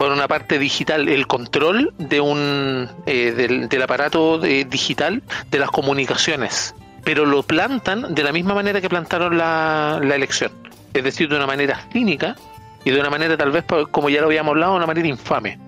Por 0.00 0.12
una 0.12 0.28
parte 0.28 0.58
digital, 0.58 1.10
el 1.10 1.26
control 1.26 1.92
de 1.98 2.22
un 2.22 2.88
eh, 3.04 3.32
del, 3.32 3.68
del 3.68 3.82
aparato 3.82 4.42
eh, 4.42 4.64
digital 4.64 5.22
de 5.50 5.58
las 5.58 5.70
comunicaciones, 5.70 6.74
pero 7.04 7.26
lo 7.26 7.42
plantan 7.42 8.14
de 8.14 8.22
la 8.22 8.32
misma 8.32 8.54
manera 8.54 8.80
que 8.80 8.88
plantaron 8.88 9.36
la, 9.36 10.00
la 10.02 10.14
elección, 10.14 10.52
es 10.94 11.04
decir, 11.04 11.28
de 11.28 11.36
una 11.36 11.46
manera 11.46 11.82
cínica 11.92 12.34
y 12.82 12.92
de 12.92 12.98
una 12.98 13.10
manera 13.10 13.36
tal 13.36 13.50
vez, 13.50 13.66
como 13.90 14.08
ya 14.08 14.22
lo 14.22 14.28
habíamos 14.28 14.52
hablado, 14.52 14.72
de 14.72 14.78
una 14.78 14.86
manera 14.86 15.06
infame. 15.06 15.58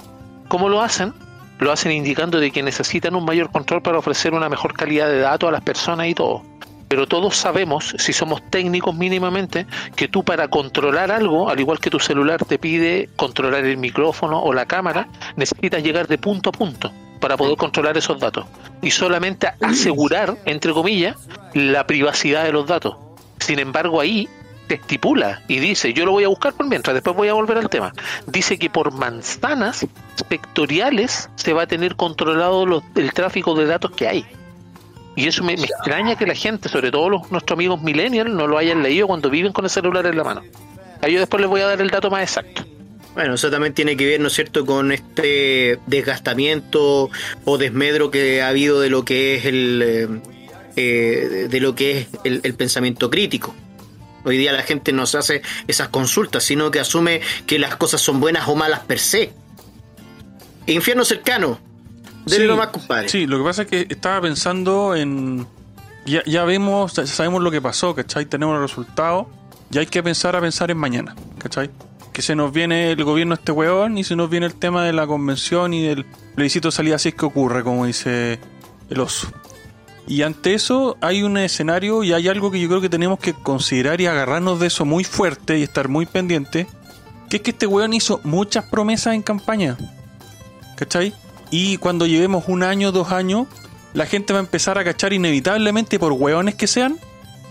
¿Cómo 0.49 0.71
lo 0.71 0.81
hacen? 0.81 1.13
Lo 1.59 1.71
hacen 1.71 1.93
indicando 1.93 2.41
de 2.41 2.51
que 2.51 2.63
necesitan 2.63 3.15
un 3.15 3.27
mayor 3.27 3.51
control 3.53 3.83
para 3.83 3.99
ofrecer 3.99 4.33
una 4.33 4.49
mejor 4.49 4.73
calidad 4.73 5.09
de 5.09 5.19
datos 5.19 5.51
a 5.51 5.53
las 5.53 5.61
personas 5.61 6.07
y 6.07 6.15
todo. 6.15 6.43
Pero 6.93 7.07
todos 7.07 7.39
sabemos, 7.39 7.95
si 7.97 8.13
somos 8.13 8.43
técnicos 8.51 8.95
mínimamente, 8.95 9.67
que 9.97 10.09
tú 10.09 10.25
para 10.25 10.49
controlar 10.49 11.11
algo, 11.11 11.49
al 11.49 11.59
igual 11.59 11.81
que 11.81 11.89
tu 11.89 11.99
celular 11.99 12.45
te 12.45 12.59
pide 12.59 13.09
controlar 13.17 13.65
el 13.65 13.79
micrófono 13.79 14.43
o 14.43 14.53
la 14.53 14.67
cámara, 14.67 15.09
necesitas 15.35 15.83
llegar 15.83 16.07
de 16.07 16.19
punto 16.19 16.51
a 16.51 16.53
punto 16.53 16.93
para 17.19 17.39
poder 17.39 17.57
controlar 17.57 17.97
esos 17.97 18.21
datos. 18.21 18.45
Y 18.83 18.91
solamente 18.91 19.49
asegurar, 19.63 20.37
entre 20.45 20.75
comillas, 20.75 21.17
la 21.55 21.87
privacidad 21.87 22.45
de 22.45 22.53
los 22.53 22.67
datos. 22.67 22.97
Sin 23.39 23.59
embargo, 23.59 23.99
ahí 23.99 24.29
te 24.67 24.75
estipula 24.75 25.41
y 25.49 25.61
dice, 25.61 25.95
yo 25.95 26.05
lo 26.05 26.13
voy 26.13 26.25
a 26.25 26.29
buscar 26.29 26.53
por 26.53 26.67
mientras, 26.67 26.93
después 26.93 27.17
voy 27.17 27.29
a 27.29 27.33
volver 27.33 27.57
al 27.57 27.71
tema. 27.71 27.95
Dice 28.27 28.59
que 28.59 28.69
por 28.69 28.93
manzanas 28.93 29.87
vectoriales 30.29 31.31
se 31.37 31.55
va 31.55 31.63
a 31.63 31.67
tener 31.67 31.97
controlado 31.97 32.83
el 32.97 33.13
tráfico 33.15 33.55
de 33.55 33.65
datos 33.65 33.93
que 33.93 34.09
hay. 34.09 34.27
Y 35.17 35.27
eso 35.27 35.45
me, 35.45 35.57
me 35.57 35.65
extraña 35.65 36.17
que 36.17 36.27
la 36.27 36.35
gente, 36.35 36.69
sobre 36.69 36.91
todo 36.91 37.11
los, 37.11 37.31
nuestros 37.31 37.57
amigos 37.57 37.83
millennials, 37.83 38.31
no 38.31 38.47
lo 38.47 38.59
hayan 38.59 38.83
leído 38.83 39.07
cuando 39.07 39.29
viven 39.29 39.53
con 39.53 39.65
el 39.65 39.71
celular 39.71 40.07
en 40.07 40.17
la 40.17 40.25
mano. 40.25 40.43
Ahí 41.03 41.13
yo 41.13 41.21
después 41.21 41.41
les 41.41 41.51
voy 41.51 41.61
a 41.61 41.67
dar 41.67 41.81
el 41.81 41.91
dato 41.91 42.11
más 42.11 42.23
exacto. 42.23 42.65
Bueno, 43.15 43.35
eso 43.35 43.51
también 43.51 43.75
tiene 43.75 43.97
que 43.97 44.07
ver, 44.07 44.21
¿no 44.21 44.29
es 44.29 44.33
cierto?, 44.33 44.65
con 44.65 44.91
este 44.91 45.79
desgastamiento 45.87 47.11
o 47.45 47.59
desmedro 47.59 48.11
que 48.11 48.41
ha 48.41 48.49
habido 48.49 48.81
de 48.81 48.89
lo 48.89 49.05
que 49.05 49.35
es 49.35 49.45
el 49.45 49.83
eh, 49.85 50.09
eh, 50.77 51.49
de 51.51 51.61
lo 51.61 51.75
que 51.75 51.99
es 51.99 52.09
el, 52.25 52.41
el 52.43 52.55
pensamiento 52.55 53.11
crítico. 53.11 53.55
Hoy 54.25 54.39
día 54.39 54.53
la 54.53 54.63
gente 54.63 54.93
no 54.93 55.05
se 55.05 55.19
hace 55.19 55.43
esas 55.67 55.89
consultas, 55.89 56.45
sino 56.45 56.71
que 56.71 56.81
asume 56.81 57.21
que 57.47 57.59
las 57.59 57.77
cosas 57.77 58.01
son 58.01 58.21
buenas 58.21 58.49
o 58.49 58.55
malas 58.55 58.81
per 58.81 58.99
se. 58.99 59.33
Infierno 60.67 61.05
cercano. 61.05 61.59
Dele 62.27 62.45
Sí, 62.45 62.51
nomás, 62.51 62.69
compadre. 62.69 63.09
Sí, 63.09 63.27
lo 63.27 63.39
que 63.39 63.45
pasa 63.45 63.63
es 63.63 63.69
que 63.69 63.87
estaba 63.89 64.21
pensando 64.21 64.95
en. 64.95 65.47
Ya, 66.05 66.23
ya 66.25 66.45
vemos, 66.45 66.95
ya 66.95 67.07
sabemos 67.07 67.43
lo 67.43 67.51
que 67.51 67.61
pasó, 67.61 67.95
¿cachai? 67.95 68.27
Tenemos 68.27 68.57
el 68.57 68.63
resultado. 68.63 69.29
Y 69.73 69.79
hay 69.79 69.87
que 69.87 70.03
pensar 70.03 70.37
a 70.37 70.41
pensar 70.41 70.71
en 70.71 70.77
mañana, 70.77 71.15
¿cachai? 71.39 71.71
Que 72.13 72.21
se 72.21 72.35
nos 72.35 72.53
viene 72.53 72.91
el 72.91 73.03
gobierno 73.05 73.35
este 73.35 73.53
weón 73.53 73.97
y 73.97 74.05
se 74.05 74.15
nos 74.17 74.29
viene 74.29 74.45
el 74.45 74.55
tema 74.55 74.85
de 74.85 74.93
la 74.93 75.07
convención 75.07 75.73
y 75.73 75.83
del 75.83 76.05
plebiscito 76.35 76.69
de 76.69 76.73
salida, 76.73 76.97
así 76.97 77.09
es 77.09 77.15
que 77.15 77.25
ocurre, 77.25 77.65
como 77.65 77.87
dice 77.87 78.39
el 78.91 79.01
oso. 79.01 79.29
Y 80.07 80.23
ante 80.23 80.53
eso 80.53 80.99
hay 81.01 81.23
un 81.23 81.39
escenario 81.39 82.03
y 82.03 82.13
hay 82.13 82.29
algo 82.29 82.51
que 82.51 82.61
yo 82.61 82.69
creo 82.69 82.83
que 82.83 82.91
tenemos 82.91 83.19
que 83.19 83.33
considerar 83.33 84.01
y 84.03 84.07
agarrarnos 84.07 84.61
de 84.61 84.67
eso 84.67 84.85
muy 84.85 85.05
fuerte 85.05 85.59
y 85.59 85.63
estar 85.63 85.89
muy 85.89 86.05
pendiente, 86.05 86.67
que 87.31 87.37
es 87.37 87.43
que 87.43 87.53
este 87.53 87.67
weón 87.67 87.95
hizo 87.95 88.21
muchas 88.25 88.67
promesas 88.67 89.15
en 89.15 89.23
campaña. 89.23 89.79
¿Cachai? 90.77 91.15
Y 91.53 91.77
cuando 91.77 92.07
llevemos 92.07 92.45
un 92.49 92.65
año, 92.65 92.91
dos 92.91 93.13
años, 93.13 93.47
la 93.93 94.07
gente 94.07 94.33
va 94.33 94.41
a 94.41 94.43
empezar 94.43 94.79
a 94.79 94.85
cachar 94.85 95.13
inevitablemente, 95.13 95.99
por 96.01 96.11
hueones 96.13 96.55
que 96.57 96.67
sean, 96.67 96.99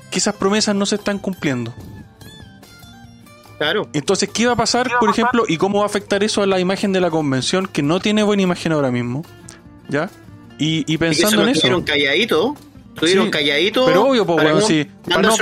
que 0.10 0.19
esas 0.19 0.36
promesas 0.36 0.76
no 0.76 0.86
se 0.86 0.95
están 0.95 1.19
cumpliendo. 1.19 1.73
Claro. 3.58 3.88
Entonces, 3.93 4.28
¿qué 4.34 4.47
va 4.47 4.54
a 4.54 4.56
pasar, 4.56 4.89
por 4.99 5.10
ejemplo, 5.10 5.43
y 5.47 5.58
cómo 5.58 5.78
va 5.80 5.84
a 5.84 5.86
afectar 5.86 6.23
eso 6.23 6.41
a 6.41 6.47
la 6.47 6.60
imagen 6.60 6.91
de 6.93 6.99
la 6.99 7.12
convención, 7.12 7.67
que 7.67 7.84
no 7.84 7.99
tiene 7.99 8.23
buena 8.23 8.41
imagen 8.41 8.71
ahora 8.71 8.89
mismo? 8.91 9.23
¿Ya? 9.88 10.10
Y, 10.58 10.80
y 10.80 10.80
Y 10.80 10.86
que 10.86 10.93
se 10.93 10.97
pensando 10.97 11.38
nos 11.38 11.43
en 11.45 11.49
eso. 11.49 11.58
Estuvieron 11.60 11.84
calladitos. 11.84 12.52
Estuvieron 12.95 13.26
Sí, 13.26 13.32
calladitos. 13.32 13.86
Pero 13.86 14.08
obvio, 14.08 14.26
pues, 14.26 14.38
para 14.38 14.49
weón, 14.49 14.62
no 14.62 14.67
sí. 14.67 14.88
Para 15.08 15.21
no, 15.21 15.36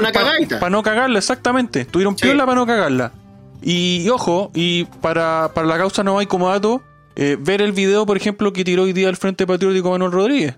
pa 0.59 0.69
no 0.69 0.83
cagarla, 0.83 1.17
exactamente. 1.17 1.85
Tuvieron 1.85 2.17
Sí. 2.17 2.23
piola 2.23 2.45
para 2.45 2.55
no 2.59 2.65
cagarla. 2.67 3.13
Y, 3.61 4.01
y 4.03 4.09
ojo, 4.09 4.51
y 4.53 4.83
para, 4.83 5.51
para 5.53 5.65
la 5.67 5.77
causa 5.77 6.03
no 6.03 6.19
hay 6.19 6.25
como 6.25 6.49
dato, 6.49 6.83
eh, 7.21 7.35
ver 7.37 7.61
el 7.61 7.73
video, 7.73 8.05
por 8.05 8.15
ejemplo, 8.15 8.53
que 8.53 8.63
tiró 8.63 8.83
hoy 8.83 8.93
día 8.93 9.09
el 9.09 9.17
Frente 9.17 9.45
Patriótico 9.45 9.89
Manuel 9.89 10.13
Rodríguez. 10.13 10.57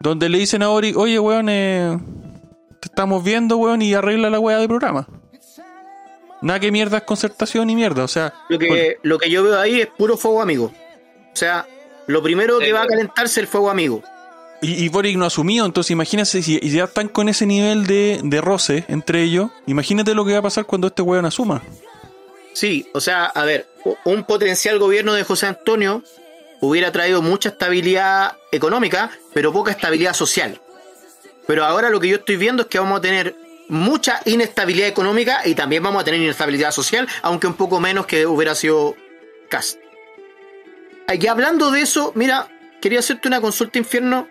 Donde 0.00 0.28
le 0.28 0.38
dicen 0.38 0.64
a 0.64 0.70
Ori, 0.70 0.94
oye, 0.96 1.16
weón, 1.20 1.48
eh, 1.48 1.96
te 2.80 2.88
estamos 2.88 3.22
viendo, 3.22 3.56
weón, 3.56 3.80
y 3.80 3.94
arregla 3.94 4.30
la 4.30 4.40
weá 4.40 4.58
de 4.58 4.66
programa. 4.66 5.06
Nada 6.42 6.58
que 6.58 6.72
mierda 6.72 6.98
es 6.98 7.04
concertación 7.04 7.70
y 7.70 7.76
mierda, 7.76 8.02
o 8.02 8.08
sea... 8.08 8.34
Lo 8.48 8.58
que, 8.58 8.68
bueno, 8.68 8.84
lo 9.04 9.18
que 9.18 9.30
yo 9.30 9.44
veo 9.44 9.60
ahí 9.60 9.80
es 9.80 9.86
puro 9.86 10.16
fuego 10.16 10.42
amigo. 10.42 10.72
O 11.32 11.36
sea, 11.36 11.68
lo 12.08 12.20
primero 12.20 12.58
que 12.58 12.72
va 12.72 12.82
a 12.82 12.86
calentarse 12.86 13.34
es 13.34 13.38
el 13.38 13.46
fuego 13.46 13.70
amigo. 13.70 14.02
Y, 14.60 14.84
y 14.84 14.88
Boric 14.88 15.16
no 15.16 15.24
asumió, 15.24 15.64
entonces 15.64 15.92
imagínate 15.92 16.42
si 16.42 16.58
ya 16.68 16.84
están 16.84 17.06
con 17.06 17.28
ese 17.28 17.46
nivel 17.46 17.86
de, 17.86 18.20
de 18.24 18.40
roce 18.40 18.84
entre 18.88 19.22
ellos. 19.22 19.52
Imagínate 19.66 20.14
lo 20.14 20.24
que 20.24 20.32
va 20.32 20.38
a 20.38 20.42
pasar 20.42 20.64
cuando 20.64 20.88
este 20.88 21.02
weón 21.02 21.26
asuma. 21.26 21.62
Sí, 22.58 22.88
o 22.92 23.00
sea, 23.00 23.26
a 23.26 23.44
ver, 23.44 23.68
un 24.04 24.24
potencial 24.24 24.80
gobierno 24.80 25.14
de 25.14 25.22
José 25.22 25.46
Antonio 25.46 26.02
hubiera 26.60 26.90
traído 26.90 27.22
mucha 27.22 27.50
estabilidad 27.50 28.36
económica, 28.50 29.12
pero 29.32 29.52
poca 29.52 29.70
estabilidad 29.70 30.12
social. 30.12 30.60
Pero 31.46 31.64
ahora 31.64 31.88
lo 31.88 32.00
que 32.00 32.08
yo 32.08 32.16
estoy 32.16 32.36
viendo 32.36 32.64
es 32.64 32.68
que 32.68 32.80
vamos 32.80 32.98
a 32.98 33.00
tener 33.00 33.36
mucha 33.68 34.22
inestabilidad 34.24 34.88
económica 34.88 35.42
y 35.44 35.54
también 35.54 35.84
vamos 35.84 36.02
a 36.02 36.04
tener 36.04 36.20
inestabilidad 36.20 36.72
social, 36.72 37.06
aunque 37.22 37.46
un 37.46 37.54
poco 37.54 37.78
menos 37.78 38.06
que 38.06 38.26
hubiera 38.26 38.56
sido 38.56 38.96
Cast. 39.48 39.78
Y 41.16 41.26
hablando 41.28 41.70
de 41.70 41.82
eso, 41.82 42.10
mira, 42.16 42.48
quería 42.80 42.98
hacerte 42.98 43.28
una 43.28 43.40
consulta 43.40 43.78
infierno. 43.78 44.26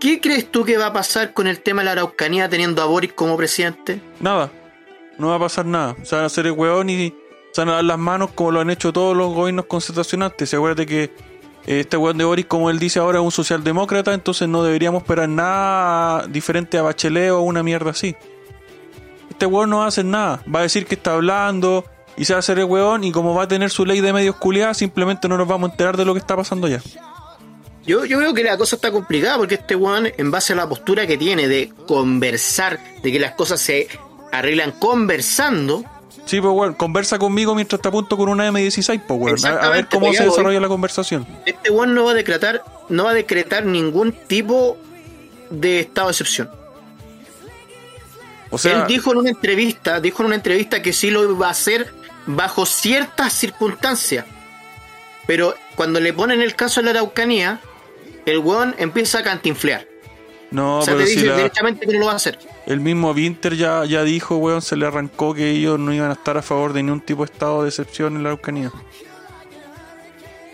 ¿Qué 0.00 0.20
crees 0.20 0.50
tú 0.50 0.64
que 0.64 0.76
va 0.76 0.86
a 0.86 0.92
pasar 0.92 1.32
con 1.32 1.46
el 1.46 1.60
tema 1.60 1.82
de 1.82 1.84
la 1.84 1.92
Araucanía 1.92 2.48
teniendo 2.48 2.82
a 2.82 2.86
Boris 2.86 3.12
como 3.12 3.36
presidente? 3.36 4.00
Nada. 4.18 4.50
No 5.18 5.28
va 5.28 5.36
a 5.36 5.38
pasar 5.38 5.66
nada. 5.66 5.94
Se 6.02 6.16
van 6.16 6.24
a 6.24 6.26
hacer 6.26 6.44
el 6.46 6.52
weón 6.52 6.90
y 6.90 7.14
se 7.64 7.70
a 7.70 7.82
las 7.82 7.98
manos 7.98 8.30
como 8.34 8.52
lo 8.52 8.60
han 8.60 8.70
hecho 8.70 8.92
todos 8.92 9.16
los 9.16 9.34
gobiernos 9.34 9.66
concentracionantes. 9.66 10.54
Acuérdate 10.54 10.86
que 10.86 11.04
eh, 11.66 11.80
este 11.80 11.96
weón 11.96 12.16
de 12.16 12.24
Boris, 12.24 12.46
como 12.46 12.70
él 12.70 12.78
dice 12.78 12.98
ahora, 13.00 13.18
es 13.18 13.24
un 13.24 13.32
socialdemócrata, 13.32 14.14
entonces 14.14 14.48
no 14.48 14.62
deberíamos 14.62 15.02
esperar 15.02 15.28
nada 15.28 16.26
diferente 16.28 16.78
a 16.78 16.82
Bachelet 16.82 17.30
o 17.30 17.40
una 17.40 17.62
mierda 17.62 17.90
así. 17.90 18.14
Este 19.30 19.46
weón 19.46 19.70
no 19.70 19.78
va 19.78 19.84
a 19.84 19.88
hacer 19.88 20.04
nada. 20.04 20.42
Va 20.52 20.60
a 20.60 20.62
decir 20.62 20.86
que 20.86 20.94
está 20.94 21.14
hablando 21.14 21.84
y 22.16 22.24
se 22.24 22.32
va 22.32 22.38
a 22.38 22.40
hacer 22.40 22.58
el 22.58 22.64
weón 22.64 23.04
y 23.04 23.12
como 23.12 23.34
va 23.34 23.44
a 23.44 23.48
tener 23.48 23.70
su 23.70 23.84
ley 23.84 24.00
de 24.00 24.12
medios 24.12 24.36
culiadas, 24.36 24.78
simplemente 24.78 25.28
no 25.28 25.36
nos 25.36 25.48
vamos 25.48 25.68
a 25.68 25.72
enterar 25.72 25.96
de 25.96 26.04
lo 26.04 26.14
que 26.14 26.20
está 26.20 26.36
pasando 26.36 26.68
ya. 26.68 26.80
Yo, 27.84 28.04
yo 28.04 28.18
veo 28.18 28.34
que 28.34 28.44
la 28.44 28.58
cosa 28.58 28.76
está 28.76 28.92
complicada 28.92 29.38
porque 29.38 29.54
este 29.54 29.74
weón, 29.74 30.08
en 30.16 30.30
base 30.30 30.52
a 30.52 30.56
la 30.56 30.68
postura 30.68 31.06
que 31.06 31.16
tiene 31.16 31.48
de 31.48 31.72
conversar, 31.86 32.78
de 33.02 33.12
que 33.12 33.18
las 33.18 33.32
cosas 33.32 33.60
se 33.60 33.88
arreglan 34.30 34.72
conversando, 34.72 35.84
Sí, 36.28 36.40
pues 36.40 36.52
weón, 36.54 36.74
conversa 36.74 37.18
conmigo 37.18 37.54
mientras 37.54 37.78
está 37.78 37.88
a 37.88 37.92
punto 37.92 38.16
con 38.16 38.28
una 38.28 38.48
M16, 38.50 39.02
pues 39.06 39.20
weón. 39.20 39.46
A- 39.46 39.66
A, 39.66 39.68
ver 39.70 39.88
cómo 39.88 40.06
pues 40.06 40.18
se 40.18 40.22
ya 40.22 40.28
voy. 40.28 40.30
desarrolla 40.36 40.60
la 40.60 40.68
conversación. 40.68 41.26
este 41.46 41.70
weón 41.70 41.94
no 41.94 42.04
va 42.04 42.10
a 42.10 42.14
decretar, 42.14 42.62
no 42.90 43.04
va 43.04 43.10
a 43.10 43.14
decretar 43.14 43.64
ningún 43.64 44.12
tipo 44.12 44.76
de 45.50 45.80
estado 45.80 46.08
de 46.08 46.12
excepción. 46.12 46.50
O 48.50 48.58
sea, 48.58 48.80
Él 48.82 48.86
dijo 48.86 49.12
en 49.12 49.18
una 49.18 49.30
entrevista, 49.30 50.00
dijo 50.00 50.22
en 50.22 50.26
una 50.26 50.34
entrevista 50.36 50.80
que 50.82 50.92
sí 50.92 51.10
lo 51.10 51.30
iba 51.30 51.48
a 51.48 51.50
hacer 51.50 51.92
bajo 52.26 52.64
ciertas 52.66 53.32
circunstancias. 53.34 54.24
Pero 55.26 55.54
cuando 55.76 56.00
le 56.00 56.12
ponen 56.14 56.40
el 56.40 56.54
caso 56.54 56.80
a 56.80 56.82
la 56.82 56.90
Araucanía, 56.90 57.60
el 58.24 58.38
weón 58.38 58.74
empieza 58.78 59.18
a 59.18 59.22
cantinflear. 59.22 59.86
no, 60.50 60.78
o 60.78 60.82
sea, 60.82 60.94
pero 60.94 61.04
te 61.04 61.10
si 61.10 61.16
dice 61.16 61.28
la- 61.28 61.36
derechamente 61.36 61.86
que 61.86 61.92
no 61.94 62.00
lo 62.00 62.06
va 62.06 62.12
a 62.12 62.16
hacer. 62.16 62.38
El 62.68 62.80
mismo 62.80 63.12
Winter 63.12 63.56
ya, 63.56 63.86
ya 63.86 64.04
dijo, 64.04 64.36
weón, 64.36 64.60
se 64.60 64.76
le 64.76 64.84
arrancó 64.84 65.32
que 65.32 65.52
ellos 65.52 65.78
no 65.78 65.90
iban 65.90 66.10
a 66.10 66.12
estar 66.12 66.36
a 66.36 66.42
favor 66.42 66.74
de 66.74 66.82
ningún 66.82 67.00
tipo 67.00 67.24
de 67.24 67.32
estado 67.32 67.62
de 67.62 67.70
excepción 67.70 68.14
en 68.14 68.22
la 68.22 68.28
Araucanía. 68.28 68.70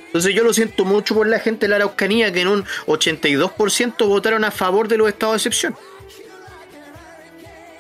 Entonces 0.07 0.33
yo 0.33 0.45
lo 0.45 0.53
siento 0.53 0.85
mucho 0.85 1.17
por 1.17 1.27
la 1.27 1.41
gente 1.41 1.67
de 1.67 1.71
la 1.71 1.77
Araucanía 1.77 2.33
que 2.33 2.43
en 2.43 2.49
un 2.49 2.65
82% 2.87 4.07
votaron 4.07 4.45
a 4.45 4.53
favor 4.53 4.87
de 4.87 4.97
los 4.97 5.09
estados 5.09 5.33
de 5.33 5.37
excepción. 5.39 5.75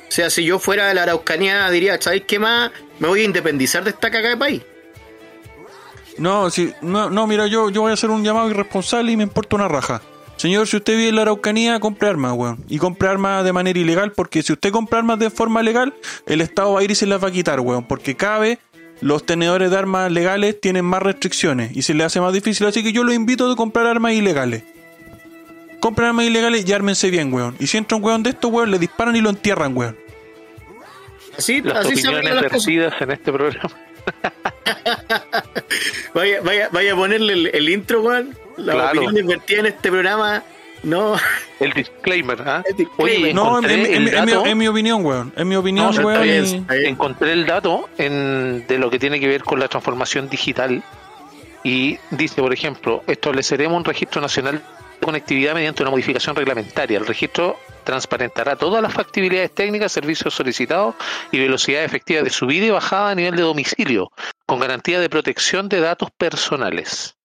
O 0.08 0.10
sea, 0.10 0.28
si 0.30 0.44
yo 0.44 0.58
fuera 0.58 0.88
de 0.88 0.94
la 0.94 1.04
Araucanía 1.04 1.70
diría, 1.70 2.02
¿sabéis 2.02 2.24
qué 2.26 2.40
más? 2.40 2.72
Me 2.98 3.06
voy 3.06 3.20
a 3.20 3.24
independizar 3.24 3.84
de 3.84 3.90
esta 3.90 4.10
caga 4.10 4.30
de 4.30 4.36
país. 4.36 4.62
No, 6.18 6.50
si, 6.50 6.74
no, 6.80 7.08
no, 7.08 7.28
mira, 7.28 7.46
yo, 7.46 7.70
yo 7.70 7.82
voy 7.82 7.92
a 7.92 7.94
hacer 7.94 8.10
un 8.10 8.24
llamado 8.24 8.50
irresponsable 8.50 9.12
y 9.12 9.16
me 9.16 9.22
importa 9.22 9.54
una 9.54 9.68
raja. 9.68 10.02
Señor, 10.36 10.66
si 10.66 10.76
usted 10.76 10.96
vive 10.96 11.08
en 11.08 11.16
la 11.16 11.22
Araucanía, 11.22 11.80
compre 11.80 12.08
armas, 12.08 12.32
weón. 12.32 12.64
Y 12.68 12.78
compre 12.78 13.08
armas 13.08 13.44
de 13.44 13.52
manera 13.52 13.78
ilegal, 13.78 14.12
porque 14.12 14.42
si 14.42 14.52
usted 14.52 14.72
compra 14.72 14.98
armas 14.98 15.18
de 15.18 15.30
forma 15.30 15.62
legal, 15.62 15.94
el 16.26 16.40
Estado 16.40 16.72
va 16.72 16.80
a 16.80 16.82
ir 16.82 16.90
y 16.90 16.94
se 16.94 17.06
las 17.06 17.22
va 17.22 17.28
a 17.28 17.32
quitar, 17.32 17.60
weón. 17.60 17.86
Porque 17.86 18.16
cada 18.16 18.40
vez 18.40 18.58
los 19.00 19.24
tenedores 19.24 19.70
de 19.70 19.76
armas 19.76 20.10
legales 20.10 20.60
tienen 20.60 20.84
más 20.84 21.02
restricciones 21.02 21.76
y 21.76 21.82
se 21.82 21.94
le 21.94 22.04
hace 22.04 22.20
más 22.20 22.32
difícil. 22.32 22.66
Así 22.66 22.82
que 22.82 22.92
yo 22.92 23.04
los 23.04 23.14
invito 23.14 23.50
a 23.50 23.56
comprar 23.56 23.86
armas 23.86 24.12
ilegales. 24.12 24.64
Compren 25.80 26.08
armas 26.08 26.26
ilegales 26.26 26.66
y 26.66 26.72
ármense 26.72 27.10
bien, 27.10 27.32
weón. 27.32 27.56
Y 27.58 27.66
si 27.66 27.76
entra 27.76 27.96
un 27.96 28.04
weón 28.04 28.22
de 28.22 28.30
estos, 28.30 28.50
weón, 28.50 28.70
le 28.70 28.78
disparan 28.78 29.14
y 29.16 29.20
lo 29.20 29.30
entierran, 29.30 29.76
weón. 29.76 29.96
Así, 31.36 31.60
las 31.60 31.78
así 31.78 31.92
opiniones 31.92 32.18
arreglan 32.18 32.34
las 32.36 32.52
cosas. 32.52 32.66
vertidas 32.66 32.94
en 33.02 33.10
este 33.10 33.32
programa. 33.32 33.70
Vaya, 36.14 36.40
vaya, 36.42 36.68
vaya 36.70 36.92
a 36.92 36.96
ponerle 36.96 37.32
el, 37.32 37.46
el 37.52 37.68
intro, 37.68 38.00
weón. 38.02 38.36
Las 38.56 38.76
Claro. 38.76 39.00
opiniones 39.02 39.26
vertidas 39.26 39.60
en 39.60 39.66
este 39.66 39.90
programa. 39.90 40.42
No, 40.84 41.16
El 41.60 41.72
disclaimer, 41.72 42.42
¿ah? 42.46 42.62
El 42.68 42.76
disclaimer. 42.76 43.16
Oye, 43.24 43.34
No, 43.34 43.42
en, 43.42 43.48
encontré 43.48 43.74
en- 43.74 43.80
el 43.80 44.08
en- 44.08 44.14
en 44.18 44.24
mi, 44.26 44.50
en 44.50 44.58
mi 44.58 44.68
opinión, 44.68 45.04
weón. 45.04 45.32
En 45.34 45.48
mi 45.48 45.56
opinión, 45.56 45.94
No, 45.96 46.02
weón. 46.06 46.22
bien, 46.22 46.44
y- 46.44 46.54
está 46.56 46.74
bien. 46.74 46.86
encontré 46.90 47.32
el 47.32 47.46
dato 47.46 47.88
en, 47.96 48.66
de 48.68 48.78
lo 48.78 48.90
que 48.90 48.98
tiene 48.98 49.18
que 49.18 49.26
ver 49.26 49.42
con 49.44 49.58
la 49.58 49.68
transformación 49.68 50.28
digital 50.28 50.82
y 51.62 51.98
dice, 52.10 52.42
por 52.42 52.52
ejemplo, 52.52 53.02
estableceremos 53.06 53.78
un 53.78 53.84
registro 53.84 54.20
nacional 54.20 54.60
conectividad 55.04 55.54
mediante 55.54 55.82
una 55.82 55.90
modificación 55.90 56.34
reglamentaria. 56.34 56.98
El 56.98 57.06
registro 57.06 57.58
transparentará 57.84 58.56
todas 58.56 58.82
las 58.82 58.92
factibilidades 58.92 59.54
técnicas, 59.54 59.92
servicios 59.92 60.34
solicitados 60.34 60.94
y 61.30 61.38
velocidad 61.38 61.84
efectiva 61.84 62.22
de 62.22 62.30
subida 62.30 62.66
y 62.66 62.70
bajada 62.70 63.10
a 63.10 63.14
nivel 63.14 63.36
de 63.36 63.42
domicilio, 63.42 64.10
con 64.46 64.60
garantía 64.60 65.00
de 65.00 65.08
protección 65.08 65.68
de 65.68 65.80
datos 65.80 66.10
personales. 66.10 67.16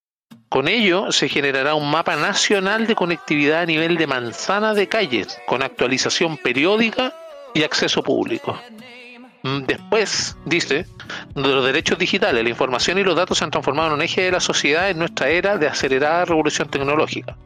Con 0.49 0.67
ello 0.67 1.11
se 1.11 1.29
generará 1.29 1.75
un 1.75 1.91
mapa 1.91 2.15
nacional 2.15 2.87
de 2.87 2.95
conectividad 2.95 3.61
a 3.61 3.65
nivel 3.65 3.97
de 3.97 4.07
manzana 4.07 4.73
de 4.73 4.87
calles, 4.87 5.39
con 5.45 5.61
actualización 5.61 6.37
periódica 6.37 7.13
y 7.53 7.63
acceso 7.63 8.01
público. 8.03 8.59
Mm, 9.43 9.59
Después, 9.67 10.35
dice, 10.45 10.85
los 11.35 11.63
derechos 11.63 11.97
digitales, 11.97 12.43
la 12.43 12.49
información 12.49 12.97
y 12.97 13.03
los 13.03 13.15
datos 13.15 13.37
se 13.37 13.43
han 13.43 13.51
transformado 13.51 13.89
en 13.89 13.93
un 13.95 14.01
eje 14.01 14.23
de 14.23 14.31
la 14.31 14.39
sociedad 14.39 14.89
en 14.89 14.99
nuestra 14.99 15.29
era 15.29 15.57
de 15.57 15.67
acelerada 15.67 16.25
revolución 16.25 16.67
tecnológica. 16.67 17.37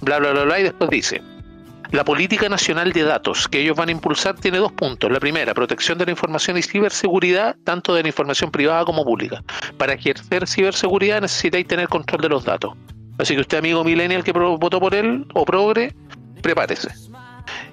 Bla, 0.00 0.18
bla, 0.18 0.32
bla, 0.32 0.44
bla, 0.44 0.60
y 0.60 0.62
después 0.64 0.90
dice, 0.90 1.22
la 1.90 2.04
política 2.04 2.48
nacional 2.48 2.92
de 2.92 3.02
datos 3.02 3.48
que 3.48 3.60
ellos 3.60 3.76
van 3.76 3.88
a 3.88 3.92
impulsar 3.92 4.34
tiene 4.34 4.58
dos 4.58 4.72
puntos. 4.72 5.10
La 5.10 5.20
primera, 5.20 5.54
protección 5.54 5.96
de 5.96 6.04
la 6.04 6.10
información 6.10 6.58
y 6.58 6.62
ciberseguridad, 6.62 7.56
tanto 7.64 7.94
de 7.94 8.02
la 8.02 8.08
información 8.08 8.50
privada 8.50 8.84
como 8.84 9.04
pública. 9.04 9.42
Para 9.78 9.94
ejercer 9.94 10.46
ciberseguridad 10.46 11.22
necesitáis 11.22 11.66
tener 11.66 11.88
control 11.88 12.20
de 12.20 12.28
los 12.28 12.44
datos. 12.44 12.74
Así 13.18 13.34
que 13.34 13.40
usted, 13.40 13.58
amigo 13.58 13.82
millennial 13.84 14.22
que 14.22 14.32
votó 14.32 14.78
por 14.78 14.94
él 14.94 15.26
o 15.34 15.44
progre, 15.46 15.94
prepárese. 16.42 16.90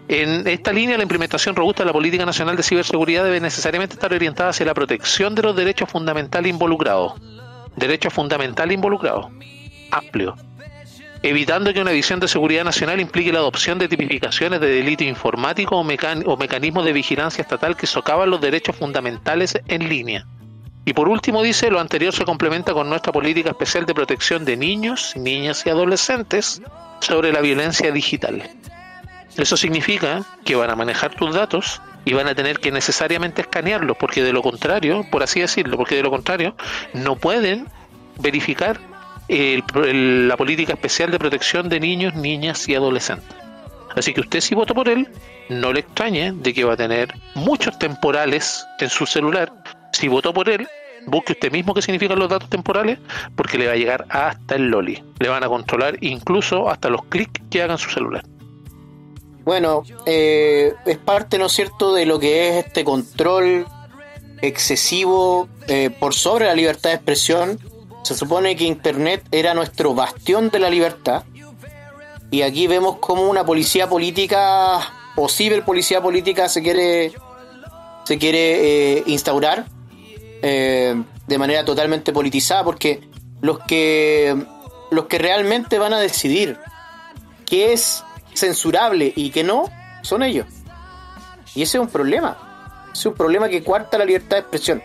En 0.08 0.48
esta 0.48 0.72
línea, 0.72 0.96
la 0.96 1.04
implementación 1.04 1.56
robusta 1.56 1.84
de 1.84 1.88
la 1.88 1.94
política 1.94 2.26
nacional 2.26 2.56
de 2.56 2.64
ciberseguridad 2.64 3.26
debe 3.26 3.42
necesariamente 3.42 3.96
estar 3.96 4.14
orientada 4.14 4.52
hacia 4.52 4.66
la 4.66 4.74
protección 4.74 5.36
de 5.36 5.42
los 5.42 5.56
derechos 5.56 5.90
fundamentales 5.90 6.50
involucrados. 6.50 7.14
Derechos 7.76 8.14
fundamentales 8.14 8.76
involucrados. 8.76 9.28
Amplio. 9.92 10.36
Evitando 11.26 11.74
que 11.74 11.82
una 11.82 11.90
visión 11.90 12.20
de 12.20 12.28
seguridad 12.28 12.64
nacional 12.64 13.02
implique 13.02 13.34
la 13.34 13.40
adopción 13.40 13.80
de 13.80 13.88
tipificaciones 13.88 14.62
de 14.62 14.68
delito 14.68 15.04
informático 15.04 15.76
o, 15.76 15.80
o 15.82 16.38
mecanismos 16.38 16.86
de 16.86 16.94
vigilancia 16.94 17.42
estatal 17.42 17.76
que 17.76 17.88
socavan 17.88 18.30
los 18.30 18.40
derechos 18.40 18.76
fundamentales 18.76 19.60
en 19.68 19.90
línea. 19.90 20.28
Y 20.86 20.94
por 20.94 21.10
último 21.10 21.42
dice, 21.42 21.72
lo 21.72 21.80
anterior 21.80 22.14
se 22.14 22.26
complementa 22.26 22.74
con 22.74 22.90
nuestra 22.90 23.12
política 23.12 23.50
especial 23.50 23.88
de 23.88 23.96
protección 23.96 24.46
de 24.46 24.56
niños, 24.56 25.14
niñas 25.16 25.66
y 25.66 25.72
adolescentes 25.72 26.62
sobre 27.00 27.32
la 27.32 27.42
violencia 27.42 27.92
digital. 27.92 28.44
Eso 29.36 29.58
significa 29.58 30.24
que 30.46 30.56
van 30.56 30.70
a 30.70 30.76
manejar 30.76 31.16
tus 31.16 31.34
datos 31.34 31.82
y 32.06 32.14
van 32.14 32.28
a 32.28 32.36
tener 32.36 32.60
que 32.60 32.72
necesariamente 32.72 33.42
escanearlos, 33.42 33.98
porque 33.98 34.22
de 34.22 34.32
lo 34.32 34.44
contrario, 34.44 35.04
por 35.10 35.24
así 35.24 35.40
decirlo, 35.40 35.76
porque 35.76 35.96
de 35.96 36.04
lo 36.04 36.12
contrario, 36.12 36.56
no 36.94 37.16
pueden 37.16 37.66
verificar 38.20 38.80
el- 39.28 39.64
el- 39.84 40.28
la 40.28 40.38
política 40.38 40.74
especial 40.74 41.12
de 41.12 41.20
protección 41.20 41.70
de 41.70 41.80
niños, 41.80 42.16
niñas 42.16 42.68
y 42.70 42.76
adolescentes. 42.76 43.36
Así 43.96 44.14
que 44.14 44.22
usted 44.22 44.42
si 44.42 44.56
vota 44.56 44.74
por 44.74 44.90
él, 44.90 45.08
no 45.50 45.72
le 45.72 45.80
extrañe 45.82 46.34
de 46.34 46.54
que 46.54 46.64
va 46.64 46.74
a 46.74 46.78
tener 46.78 47.14
muchos 47.36 47.78
temporales 47.80 48.66
en 48.80 48.90
su 48.90 49.06
celular. 49.06 49.52
Si 49.94 50.08
votó 50.08 50.34
por 50.34 50.50
él, 50.50 50.68
busque 51.08 51.34
usted 51.34 51.52
mismo 51.52 51.74
qué 51.74 51.82
significan 51.82 52.20
los 52.20 52.30
datos 52.30 52.50
temporales, 52.50 53.00
porque 53.36 53.58
le 53.58 53.68
va 53.68 53.74
a 53.74 53.78
llegar 53.78 54.06
hasta 54.10 54.56
el 54.56 54.68
loli. 54.68 55.02
Le 55.20 55.30
van 55.30 55.44
a 55.44 55.48
controlar 55.48 55.98
incluso 56.02 56.70
hasta 56.70 56.90
los 56.90 57.06
clics 57.06 57.42
que 57.50 57.62
haga 57.62 57.74
en 57.74 57.80
su 57.80 57.90
celular. 57.90 58.26
Bueno, 59.46 59.84
eh, 60.08 60.74
es 60.86 60.98
parte, 60.98 61.38
¿no 61.38 61.46
es 61.46 61.54
cierto?, 61.54 61.94
de 61.94 62.06
lo 62.06 62.20
que 62.20 62.50
es 62.50 62.66
este 62.66 62.84
control 62.84 63.66
excesivo 64.42 65.48
eh, 65.68 65.90
por 66.00 66.14
sobre 66.14 66.46
la 66.46 66.56
libertad 66.56 66.90
de 66.90 66.96
expresión. 66.96 67.60
Se 68.06 68.14
supone 68.14 68.56
que 68.56 68.66
Internet 68.66 69.24
era 69.32 69.56
nuestro 69.56 69.96
bastión 69.96 70.52
de 70.52 70.60
la 70.60 70.70
libertad. 70.70 71.24
Y 72.30 72.44
aquí 72.44 72.68
vemos 72.68 72.98
como 72.98 73.28
una 73.28 73.44
policía 73.44 73.90
política 73.90 74.80
o 75.16 75.28
ciberpolicía 75.28 76.04
política 76.04 76.48
se 76.48 76.62
quiere, 76.62 77.14
se 78.04 78.20
quiere 78.20 78.98
eh, 78.98 79.04
instaurar 79.08 79.66
eh, 80.44 81.02
de 81.26 81.38
manera 81.40 81.66
totalmente 81.66 82.14
politizada 82.14 82.64
porque 82.64 83.10
los 83.42 83.58
que, 83.62 84.38
los 84.92 85.06
que 85.08 85.18
realmente 85.18 85.80
van 85.80 85.94
a 85.94 86.00
decidir 86.00 86.60
qué 87.48 87.74
es 87.74 88.04
censurable 88.36 89.14
y 89.16 89.32
que 89.32 89.44
no, 89.44 89.72
son 90.04 90.22
ellos. 90.22 90.46
Y 91.56 91.64
ese 91.64 91.80
es 91.80 91.82
un 91.82 91.90
problema. 91.90 92.86
Es 92.94 93.04
un 93.04 93.16
problema 93.16 93.50
que 93.50 93.64
cuarta 93.64 93.98
la 93.98 94.06
libertad 94.06 94.38
de 94.38 94.42
expresión. 94.42 94.84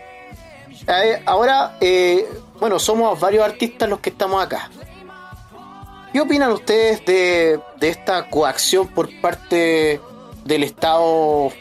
Ahora, 1.25 1.77
eh, 1.79 2.27
bueno, 2.59 2.79
somos 2.79 3.19
varios 3.19 3.43
artistas 3.43 3.89
los 3.89 3.99
que 3.99 4.09
estamos 4.09 4.43
acá. 4.43 4.69
¿Qué 6.11 6.19
opinan 6.19 6.51
ustedes 6.51 7.05
de, 7.05 7.59
de 7.79 7.89
esta 7.89 8.29
coacción 8.29 8.87
por 8.89 9.09
parte 9.21 10.01
del 10.43 10.63
Estado 10.63 11.51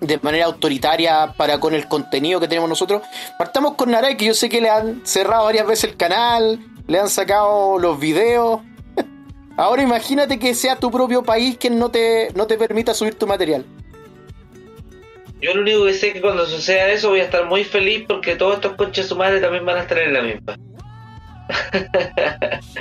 de 0.00 0.18
manera 0.22 0.46
autoritaria 0.46 1.34
para 1.36 1.58
con 1.60 1.74
el 1.74 1.88
contenido 1.88 2.40
que 2.40 2.48
tenemos 2.48 2.70
nosotros? 2.70 3.02
Partamos 3.38 3.74
con 3.74 3.90
Naray, 3.90 4.16
que 4.16 4.24
yo 4.24 4.34
sé 4.34 4.48
que 4.48 4.60
le 4.60 4.70
han 4.70 5.04
cerrado 5.04 5.44
varias 5.44 5.66
veces 5.66 5.90
el 5.90 5.96
canal, 5.96 6.58
le 6.86 6.98
han 6.98 7.10
sacado 7.10 7.78
los 7.78 8.00
videos. 8.00 8.60
Ahora 9.58 9.82
imagínate 9.82 10.38
que 10.38 10.54
sea 10.54 10.76
tu 10.76 10.90
propio 10.90 11.22
país 11.22 11.58
quien 11.58 11.78
no 11.78 11.90
te, 11.90 12.32
no 12.34 12.46
te 12.46 12.56
permita 12.56 12.94
subir 12.94 13.14
tu 13.18 13.26
material. 13.26 13.66
Yo 15.40 15.54
lo 15.54 15.60
único 15.62 15.84
que 15.84 15.94
sé 15.94 16.08
es 16.08 16.14
que 16.14 16.20
cuando 16.20 16.46
suceda 16.46 16.88
eso 16.88 17.10
voy 17.10 17.20
a 17.20 17.24
estar 17.24 17.44
muy 17.46 17.64
feliz 17.64 18.04
porque 18.08 18.34
todos 18.36 18.54
estos 18.56 18.74
coches 18.74 19.06
su 19.06 19.16
madre 19.16 19.40
también 19.40 19.64
van 19.64 19.78
a 19.78 19.82
estar 19.82 19.98
en 19.98 20.12
la 20.14 20.22
misma. 20.22 20.56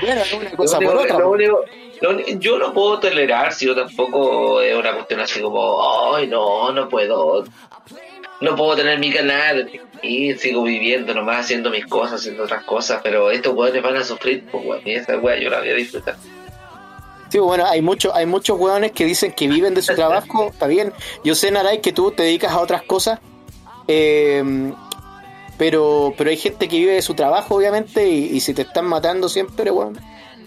Bueno, 0.01 0.21
es 0.21 0.33
una 0.33 0.51
cosa 0.51 0.79
Lo 0.79 0.87
por 0.87 0.95
único- 0.97 1.03
otra. 1.03 1.17
lo 1.19 1.23
po. 1.25 1.29
único- 1.31 1.65
lo 2.01 2.09
uni- 2.11 2.37
yo 2.39 2.59
no 2.59 2.73
puedo 2.73 2.99
tolerar 2.99 3.53
si 3.53 3.65
yo 3.65 3.75
tampoco 3.75 4.61
es 4.61 4.75
una 4.75 4.93
cuestión 4.93 5.19
así 5.19 5.41
como, 5.41 6.13
ay 6.15 6.27
no, 6.27 6.71
no 6.71 6.87
puedo. 6.89 7.43
No 8.39 8.55
puedo 8.55 8.75
tener 8.75 8.99
mi 8.99 9.11
canal 9.11 9.67
y 10.03 10.33
sigo 10.35 10.61
viviendo 10.63 11.11
nomás 11.15 11.39
haciendo 11.45 11.71
mis 11.71 11.87
cosas, 11.87 12.19
haciendo 12.19 12.43
otras 12.43 12.63
cosas, 12.65 12.99
pero 13.03 13.31
estos 13.31 13.53
weones 13.55 13.81
van 13.81 13.97
a 13.97 14.03
sufrir, 14.03 14.45
pues 14.51 14.63
weón, 14.63 14.81
y 14.85 14.91
esa 14.93 15.17
weá 15.17 15.39
yo 15.39 15.49
la 15.49 15.59
voy 15.59 15.69
a 15.69 15.73
disfrutar. 15.73 16.15
Sí, 17.29 17.39
bueno, 17.39 17.65
hay 17.65 17.81
muchos, 17.81 18.13
hay 18.15 18.25
muchos 18.25 18.57
hueones 18.59 18.91
que 18.93 19.03
dicen 19.05 19.31
que 19.33 19.47
viven 19.47 19.73
de 19.73 19.81
su 19.81 19.93
trabajo, 19.95 20.47
está 20.51 20.67
bien. 20.67 20.93
Yo 21.23 21.35
sé, 21.35 21.51
Naray, 21.51 21.81
que 21.81 21.91
tú 21.91 22.11
te 22.11 22.23
dedicas 22.23 22.51
a 22.53 22.59
otras 22.59 22.83
cosas, 22.83 23.19
eh, 23.87 24.71
pero, 25.57 26.13
pero 26.17 26.29
hay 26.29 26.37
gente 26.37 26.67
que 26.67 26.77
vive 26.77 26.93
de 26.93 27.01
su 27.01 27.13
trabajo, 27.15 27.55
obviamente, 27.55 28.07
y, 28.07 28.25
y 28.35 28.39
si 28.39 28.53
te 28.53 28.61
están 28.61 28.85
matando 28.85 29.27
siempre, 29.27 29.71
bueno, 29.71 29.99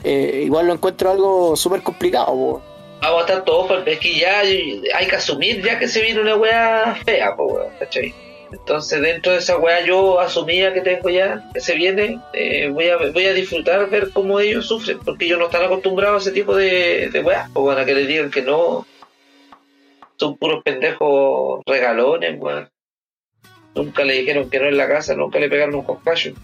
eh, 0.05 0.43
igual 0.45 0.67
lo 0.69 0.73
encuentro 0.75 1.11
algo 1.11 1.57
súper 1.57 1.83
complicado. 1.83 2.27
po. 2.27 2.63
Vamos 3.03 3.19
a 3.23 3.27
estar 3.27 3.45
todos, 3.45 3.67
por- 3.67 3.89
es 3.89 3.99
que 3.99 4.19
ya 4.19 4.41
hay 4.41 5.07
que 5.09 5.17
asumir 5.17 5.63
ya 5.65 5.79
que 5.79 5.89
se 5.89 6.01
viene 6.03 6.21
una 6.21 6.37
weá 6.37 6.97
fea, 7.05 7.35
pues 7.37 7.53
weón, 7.53 7.73
¿cachai? 7.79 8.15
Entonces 8.53 9.01
dentro 9.01 9.33
de 9.33 9.39
esa 9.39 9.59
weá 9.59 9.85
yo 9.85 10.21
asumía 10.21 10.73
que 10.73 10.81
tengo 10.81 11.09
ya, 11.09 11.49
que 11.55 11.61
se 11.61 11.75
viene, 11.75 12.21
eh, 12.33 12.69
voy, 12.69 12.89
a, 12.89 12.97
voy 12.97 13.27
a 13.27 13.33
disfrutar 13.33 13.89
ver 13.89 14.11
cómo 14.11 14.41
ellos 14.41 14.67
sufren, 14.67 14.99
porque 14.99 15.27
ellos 15.27 15.39
no 15.39 15.47
están 15.47 15.65
acostumbrados 15.65 16.27
a 16.27 16.31
ese 16.31 16.35
tipo 16.39 16.57
de, 16.57 17.11
de 17.13 17.23
weá, 17.23 17.49
pues 17.53 17.63
bueno, 17.63 17.81
a 17.81 17.85
que 17.85 17.95
les 17.95 18.09
digan 18.09 18.31
que 18.31 18.43
no, 18.43 18.87
son 20.21 20.37
puros 20.37 20.63
pendejos 20.63 21.63
regalones, 21.65 22.39
weón. 22.39 22.71
Nunca 23.75 24.05
le 24.05 24.15
dijeron 24.15 24.51
que 24.51 24.59
no 24.59 24.67
en 24.67 24.77
la 24.77 24.89
casa, 24.89 25.15
nunca 25.15 25.39
le 25.39 25.49
pegaron 25.49 25.77
un 25.77 25.85
coscayo. 25.85 26.35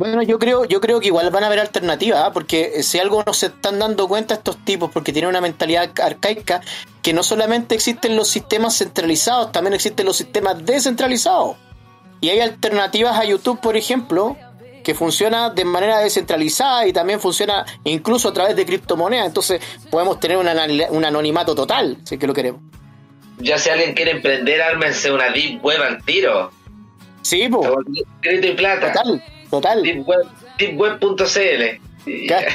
Bueno, 0.00 0.22
yo 0.22 0.38
creo, 0.38 0.64
yo 0.64 0.80
creo 0.80 0.98
que 0.98 1.08
igual 1.08 1.28
van 1.28 1.44
a 1.44 1.48
haber 1.48 1.60
alternativas, 1.60 2.22
¿ah? 2.24 2.32
porque 2.32 2.82
si 2.82 2.98
algo 2.98 3.22
no 3.22 3.34
se 3.34 3.48
están 3.48 3.78
dando 3.78 4.08
cuenta 4.08 4.32
estos 4.32 4.56
tipos, 4.64 4.90
porque 4.90 5.12
tienen 5.12 5.28
una 5.28 5.42
mentalidad 5.42 5.90
arcaica, 6.00 6.62
que 7.02 7.12
no 7.12 7.22
solamente 7.22 7.74
existen 7.74 8.16
los 8.16 8.28
sistemas 8.28 8.78
centralizados, 8.78 9.52
también 9.52 9.74
existen 9.74 10.06
los 10.06 10.16
sistemas 10.16 10.64
descentralizados. 10.64 11.56
Y 12.22 12.30
hay 12.30 12.40
alternativas 12.40 13.18
a 13.18 13.26
YouTube, 13.26 13.60
por 13.60 13.76
ejemplo, 13.76 14.38
que 14.82 14.94
funciona 14.94 15.50
de 15.50 15.66
manera 15.66 15.98
descentralizada 15.98 16.86
y 16.86 16.94
también 16.94 17.20
funciona 17.20 17.66
incluso 17.84 18.30
a 18.30 18.32
través 18.32 18.56
de 18.56 18.64
criptomonedas. 18.64 19.26
Entonces 19.26 19.60
podemos 19.90 20.18
tener 20.18 20.38
un, 20.38 21.04
anonimato 21.04 21.54
total, 21.54 21.98
si 22.04 22.14
es 22.14 22.18
que 22.18 22.26
lo 22.26 22.32
queremos. 22.32 22.62
Ya 23.36 23.58
si 23.58 23.68
alguien 23.68 23.92
quiere 23.92 24.12
emprender, 24.12 24.62
ármense 24.62 25.12
una 25.12 25.28
deep 25.28 25.62
web 25.62 25.82
al 25.82 26.02
tiro. 26.02 26.50
Sí, 27.20 27.50
pues, 27.50 27.68
Crédito 28.22 28.46
y 28.46 28.52
plata. 28.54 28.94
total, 28.94 29.22
total. 29.50 29.82
Deep 29.82 30.06
web, 30.06 30.26
deepweb.cl. 30.58 31.80
Claro. 32.26 32.48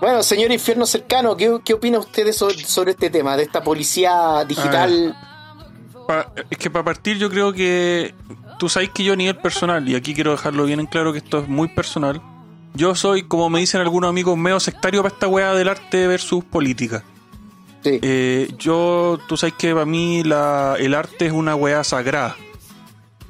bueno, 0.00 0.22
señor 0.22 0.50
infierno 0.52 0.86
cercano, 0.86 1.36
¿qué, 1.36 1.58
qué 1.64 1.74
opina 1.74 1.98
usted 1.98 2.24
de 2.26 2.32
so- 2.32 2.50
sobre 2.50 2.92
este 2.92 3.10
tema, 3.10 3.36
de 3.36 3.42
esta 3.44 3.62
policía 3.62 4.44
digital 4.46 5.16
pa- 6.06 6.32
es 6.50 6.58
que 6.58 6.70
para 6.70 6.84
partir 6.84 7.18
yo 7.18 7.28
creo 7.30 7.52
que 7.52 8.14
tú 8.58 8.68
sabes 8.68 8.90
que 8.90 9.04
yo 9.04 9.12
a 9.12 9.16
nivel 9.16 9.36
personal, 9.36 9.86
y 9.88 9.94
aquí 9.94 10.14
quiero 10.14 10.32
dejarlo 10.32 10.64
bien 10.64 10.80
en 10.80 10.86
claro 10.86 11.12
que 11.12 11.18
esto 11.18 11.38
es 11.40 11.48
muy 11.48 11.68
personal, 11.68 12.20
yo 12.74 12.94
soy, 12.94 13.22
como 13.22 13.50
me 13.50 13.60
dicen 13.60 13.80
algunos 13.80 14.08
amigos, 14.10 14.36
medio 14.38 14.60
sectario 14.60 15.02
para 15.02 15.14
esta 15.14 15.28
weá 15.28 15.52
del 15.54 15.68
arte 15.68 16.06
versus 16.06 16.44
política. 16.44 17.02
Sí. 17.82 17.98
Eh, 18.02 18.52
yo, 18.58 19.18
tú 19.26 19.36
sabes 19.36 19.54
que 19.54 19.72
para 19.72 19.86
mí 19.86 20.22
la, 20.22 20.76
el 20.78 20.94
arte 20.94 21.26
es 21.26 21.32
una 21.32 21.54
weá 21.56 21.82
sagrada. 21.84 22.36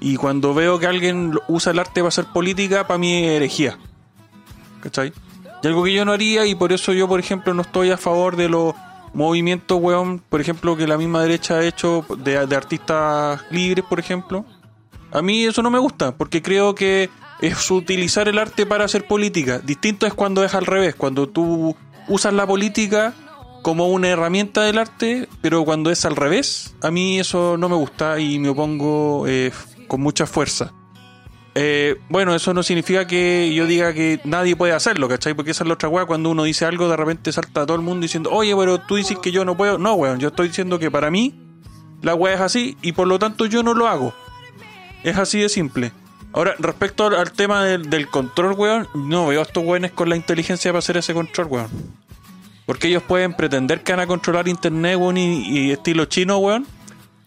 Y 0.00 0.16
cuando 0.16 0.54
veo 0.54 0.78
que 0.78 0.86
alguien 0.86 1.38
usa 1.46 1.72
el 1.72 1.78
arte 1.78 2.00
para 2.00 2.08
hacer 2.08 2.26
política, 2.26 2.86
para 2.86 2.98
mí 2.98 3.24
es 3.24 3.30
herejía. 3.32 3.78
¿Cachai? 4.80 5.12
Y 5.62 5.66
algo 5.66 5.84
que 5.84 5.92
yo 5.92 6.04
no 6.04 6.12
haría, 6.12 6.46
y 6.46 6.54
por 6.54 6.72
eso 6.72 6.92
yo, 6.92 7.06
por 7.06 7.20
ejemplo, 7.20 7.52
no 7.52 7.62
estoy 7.62 7.90
a 7.90 7.98
favor 7.98 8.36
de 8.36 8.48
los 8.48 8.74
movimientos, 9.12 9.78
weón, 9.80 10.20
por 10.20 10.40
ejemplo, 10.40 10.76
que 10.76 10.86
la 10.86 10.96
misma 10.96 11.22
derecha 11.22 11.56
ha 11.56 11.64
hecho 11.64 12.06
de, 12.18 12.46
de 12.46 12.56
artistas 12.56 13.42
libres, 13.50 13.84
por 13.84 14.00
ejemplo. 14.00 14.46
A 15.12 15.20
mí 15.20 15.44
eso 15.44 15.62
no 15.62 15.70
me 15.70 15.78
gusta, 15.78 16.16
porque 16.16 16.40
creo 16.40 16.74
que 16.74 17.10
es 17.40 17.70
utilizar 17.70 18.28
el 18.28 18.38
arte 18.38 18.64
para 18.64 18.84
hacer 18.84 19.06
política. 19.06 19.58
Distinto 19.58 20.06
es 20.06 20.14
cuando 20.14 20.44
es 20.44 20.54
al 20.54 20.66
revés, 20.66 20.94
cuando 20.94 21.28
tú 21.28 21.76
usas 22.08 22.32
la 22.32 22.46
política 22.46 23.14
como 23.62 23.88
una 23.88 24.08
herramienta 24.08 24.62
del 24.62 24.78
arte, 24.78 25.28
pero 25.42 25.64
cuando 25.64 25.90
es 25.90 26.04
al 26.04 26.16
revés, 26.16 26.74
a 26.82 26.90
mí 26.90 27.18
eso 27.18 27.56
no 27.56 27.68
me 27.68 27.76
gusta 27.76 28.18
y 28.18 28.38
me 28.38 28.48
opongo 28.48 29.26
eh, 29.26 29.52
con 29.90 30.00
mucha 30.00 30.24
fuerza. 30.24 30.72
Eh, 31.56 32.00
bueno, 32.08 32.32
eso 32.32 32.54
no 32.54 32.62
significa 32.62 33.08
que 33.08 33.52
yo 33.52 33.66
diga 33.66 33.92
que 33.92 34.20
nadie 34.22 34.54
puede 34.54 34.72
hacerlo, 34.72 35.08
¿cachai? 35.08 35.34
Porque 35.34 35.50
esa 35.50 35.64
es 35.64 35.68
la 35.68 35.74
otra 35.74 35.88
weá, 35.88 36.06
cuando 36.06 36.30
uno 36.30 36.44
dice 36.44 36.64
algo, 36.64 36.88
de 36.88 36.96
repente 36.96 37.32
salta 37.32 37.66
todo 37.66 37.76
el 37.76 37.82
mundo 37.82 38.04
diciendo, 38.04 38.30
oye, 38.30 38.54
pero 38.54 38.78
tú 38.78 38.94
dices 38.94 39.18
que 39.18 39.32
yo 39.32 39.44
no 39.44 39.56
puedo. 39.56 39.78
No, 39.78 39.94
weón, 39.94 40.20
yo 40.20 40.28
estoy 40.28 40.46
diciendo 40.46 40.78
que 40.78 40.92
para 40.92 41.10
mí 41.10 41.34
la 42.02 42.14
weá 42.14 42.34
es 42.34 42.40
así 42.40 42.76
y 42.82 42.92
por 42.92 43.08
lo 43.08 43.18
tanto 43.18 43.46
yo 43.46 43.64
no 43.64 43.74
lo 43.74 43.88
hago. 43.88 44.14
Es 45.02 45.18
así 45.18 45.40
de 45.40 45.48
simple. 45.48 45.90
Ahora, 46.32 46.54
respecto 46.60 47.06
al, 47.08 47.32
tema 47.32 47.64
del, 47.64 47.90
del 47.90 48.06
control, 48.06 48.52
weón, 48.52 48.86
no 48.94 49.26
veo 49.26 49.40
a 49.40 49.42
estos 49.42 49.64
weones 49.64 49.90
con 49.90 50.08
la 50.08 50.14
inteligencia 50.14 50.70
para 50.70 50.78
hacer 50.78 50.98
ese 50.98 51.14
control, 51.14 51.48
weón. 51.48 51.68
Porque 52.64 52.86
ellos 52.86 53.02
pueden 53.02 53.34
pretender 53.34 53.82
que 53.82 53.90
van 53.90 53.98
a 53.98 54.06
controlar 54.06 54.46
internet, 54.46 54.96
weón, 54.96 55.16
y, 55.16 55.48
y 55.48 55.72
estilo 55.72 56.04
chino, 56.04 56.38
weón. 56.38 56.64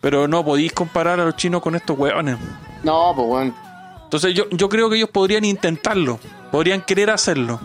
Pero 0.04 0.28
no 0.28 0.46
podéis 0.46 0.72
comparar 0.74 1.20
a 1.20 1.26
los 1.26 1.36
chinos 1.38 1.62
con 1.64 1.74
estos 1.76 1.98
weones. 1.98 2.38
No, 2.84 3.14
pues 3.16 3.28
bueno. 3.28 3.56
Entonces 4.04 4.36
yo, 4.36 4.44
yo 4.52 4.70
creo 4.70 4.88
que 4.90 4.98
ellos 4.98 5.10
podrían 5.10 5.44
intentarlo, 5.46 6.20
podrían 6.52 6.82
querer 6.82 7.10
hacerlo. 7.10 7.60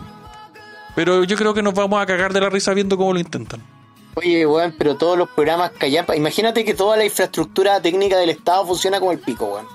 Pero 0.95 1.23
yo 1.25 1.35
creo 1.37 1.53
que 1.53 1.61
nos 1.61 1.75
vamos 1.75 2.01
a 2.01 2.05
cagar 2.07 2.33
de 2.33 2.41
la 2.41 2.49
risa 2.49 2.73
viendo 2.73 2.97
cómo 2.97 3.13
lo 3.13 3.19
intentan. 3.19 3.61
Oye, 4.15 4.45
weón, 4.47 4.73
pero 4.77 4.95
todos 4.95 5.17
los 5.17 5.29
programas 5.29 5.71
callampa. 5.77 6.15
Imagínate 6.15 6.65
que 6.65 6.73
toda 6.73 6.97
la 6.97 7.05
infraestructura 7.05 7.79
técnica 7.81 8.17
del 8.17 8.31
Estado 8.31 8.65
funciona 8.65 8.99
como 8.99 9.11
el 9.11 9.19
pico, 9.19 9.45
weón. 9.45 9.67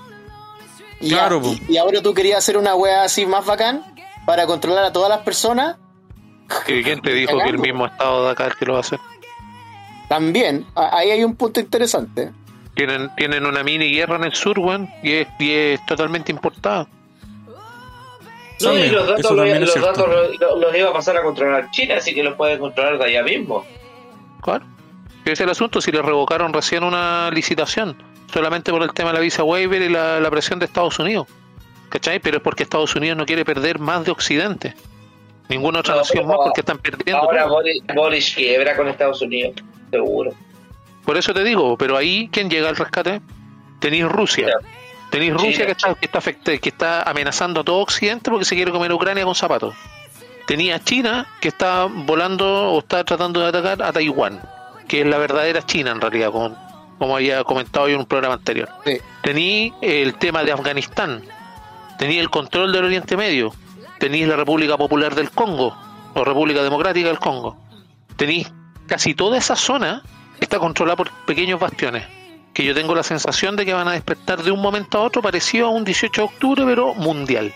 Y, 0.99 1.09
Claro, 1.11 1.41
po. 1.41 1.49
y, 1.49 1.73
y 1.73 1.77
ahora 1.77 2.01
tú 2.01 2.13
querías 2.13 2.39
hacer 2.39 2.57
una 2.57 2.75
weá 2.75 3.03
así 3.03 3.25
más 3.25 3.45
bacán 3.45 3.83
para 4.25 4.45
controlar 4.47 4.83
a 4.83 4.91
todas 4.91 5.09
las 5.09 5.19
personas. 5.19 5.77
¿Que 6.65 6.83
¿Quién 6.83 7.01
te 7.01 7.13
dijo 7.13 7.37
que 7.37 7.49
el 7.49 7.59
mismo 7.59 7.85
estado 7.85 8.25
de 8.25 8.31
acá 8.31 8.47
es 8.47 8.55
que 8.55 8.65
lo 8.65 8.73
va 8.73 8.79
a 8.79 8.81
hacer? 8.81 8.99
También, 10.09 10.65
a- 10.75 10.97
ahí 10.97 11.11
hay 11.11 11.23
un 11.23 11.35
punto 11.35 11.59
interesante. 11.59 12.31
Tienen, 12.75 13.09
tienen 13.15 13.45
una 13.45 13.63
mini 13.63 13.89
guerra 13.91 14.17
en 14.17 14.25
el 14.25 14.33
sur, 14.33 14.59
weón, 14.59 14.89
y 15.01 15.13
es, 15.13 15.27
y 15.39 15.51
es 15.51 15.85
totalmente 15.85 16.31
importada. 16.31 16.87
No, 18.61 18.77
y 18.77 18.89
los 18.89 19.07
datos, 19.07 19.23
los, 19.31 19.35
también 19.35 19.55
es 19.57 19.61
los 19.61 19.71
cierto. 19.73 19.91
datos 19.91 20.37
los, 20.39 20.59
los 20.59 20.75
iba 20.75 20.89
a 20.89 20.93
pasar 20.93 21.17
a 21.17 21.23
controlar 21.23 21.69
China, 21.71 21.95
así 21.97 22.13
que 22.13 22.23
los 22.23 22.35
pueden 22.35 22.59
controlar 22.59 22.97
de 22.97 23.05
allá 23.05 23.23
mismo. 23.23 23.65
Claro. 24.41 24.65
Ese 25.23 25.33
es 25.33 25.39
el 25.41 25.49
asunto, 25.49 25.81
si 25.81 25.91
le 25.91 26.01
revocaron 26.01 26.53
recién 26.53 26.83
una 26.83 27.29
licitación, 27.31 27.97
solamente 28.31 28.71
por 28.71 28.83
el 28.83 28.93
tema 28.93 29.09
de 29.09 29.15
la 29.15 29.19
visa 29.21 29.43
waiver 29.43 29.81
y 29.81 29.89
la, 29.89 30.19
la 30.19 30.29
presión 30.29 30.59
de 30.59 30.65
Estados 30.65 30.99
Unidos. 30.99 31.27
¿Cachai? 31.89 32.19
Pero 32.19 32.37
es 32.37 32.43
porque 32.43 32.63
Estados 32.63 32.95
Unidos 32.95 33.17
no 33.17 33.25
quiere 33.25 33.43
perder 33.45 33.79
más 33.79 34.05
de 34.05 34.11
Occidente. 34.11 34.73
Ninguna 35.49 35.79
otra 35.79 35.93
No, 35.95 35.99
nación 36.01 36.27
más 36.27 36.37
porque 36.43 36.61
están 36.61 36.77
perdiendo. 36.79 37.23
Ahora. 37.23 37.45
Boris, 37.45 37.83
Boris 37.93 38.35
quiebra 38.35 38.75
con 38.75 38.87
Estados 38.87 39.21
Unidos, 39.21 39.53
seguro. 39.91 40.31
Por 41.05 41.17
eso 41.17 41.33
te 41.33 41.43
digo, 41.43 41.77
pero 41.77 41.97
ahí, 41.97 42.29
¿quién 42.31 42.49
llega 42.49 42.69
al 42.69 42.75
rescate? 42.75 43.21
Tenéis 43.79 44.05
Rusia. 44.05 44.47
Tenéis 45.11 45.33
Rusia 45.33 45.65
que 45.65 45.71
está, 45.73 45.93
que, 45.93 46.05
está 46.05 46.17
afecta- 46.19 46.57
que 46.57 46.69
está 46.69 47.03
amenazando 47.03 47.61
a 47.61 47.63
todo 47.63 47.77
Occidente 47.77 48.29
porque 48.31 48.45
se 48.45 48.55
quiere 48.55 48.71
comer 48.71 48.91
Ucrania 48.91 49.23
con 49.23 49.35
zapatos. 49.35 49.75
Tenía 50.47 50.79
China 50.83 51.27
que 51.39 51.47
está 51.49 51.85
volando 51.85 52.71
o 52.71 52.79
está 52.79 53.03
tratando 53.03 53.39
de 53.39 53.47
atacar 53.47 53.81
a 53.81 53.93
Taiwán, 53.93 54.41
que 54.87 55.01
es 55.01 55.07
la 55.07 55.17
verdadera 55.17 55.61
China 55.65 55.91
en 55.91 56.01
realidad, 56.01 56.31
como, 56.31 56.55
como 56.99 57.15
había 57.15 57.43
comentado 57.43 57.87
yo 57.87 57.95
en 57.95 58.01
un 58.01 58.05
programa 58.05 58.35
anterior. 58.35 58.69
Sí. 58.85 58.97
Tení 59.21 59.73
el 59.81 60.15
tema 60.15 60.43
de 60.43 60.51
Afganistán, 60.51 61.23
tení 61.97 62.17
el 62.17 62.29
control 62.29 62.71
del 62.71 62.85
Oriente 62.85 63.15
Medio, 63.17 63.53
tení 63.99 64.25
la 64.25 64.35
República 64.35 64.77
Popular 64.77 65.15
del 65.15 65.31
Congo, 65.31 65.75
o 66.13 66.23
República 66.23 66.61
Democrática 66.63 67.07
del 67.07 67.19
Congo. 67.19 67.57
Tení 68.15 68.45
casi 68.87 69.15
toda 69.15 69.37
esa 69.37 69.55
zona 69.55 70.03
está 70.43 70.59
controlada 70.59 70.95
por 70.97 71.11
pequeños 71.25 71.59
bastiones, 71.59 72.03
que 72.53 72.63
yo 72.63 72.73
tengo 72.73 72.93
la 72.95 73.03
sensación 73.03 73.55
de 73.55 73.65
que 73.65 73.73
van 73.73 73.87
a 73.87 73.93
despertar 73.93 74.41
de 74.43 74.51
un 74.51 74.61
momento 74.61 74.97
a 74.97 75.01
otro 75.01 75.21
parecido 75.21 75.67
a 75.67 75.69
un 75.69 75.83
18 75.83 76.21
de 76.21 76.25
octubre, 76.25 76.63
pero 76.65 76.93
mundial. 76.93 77.53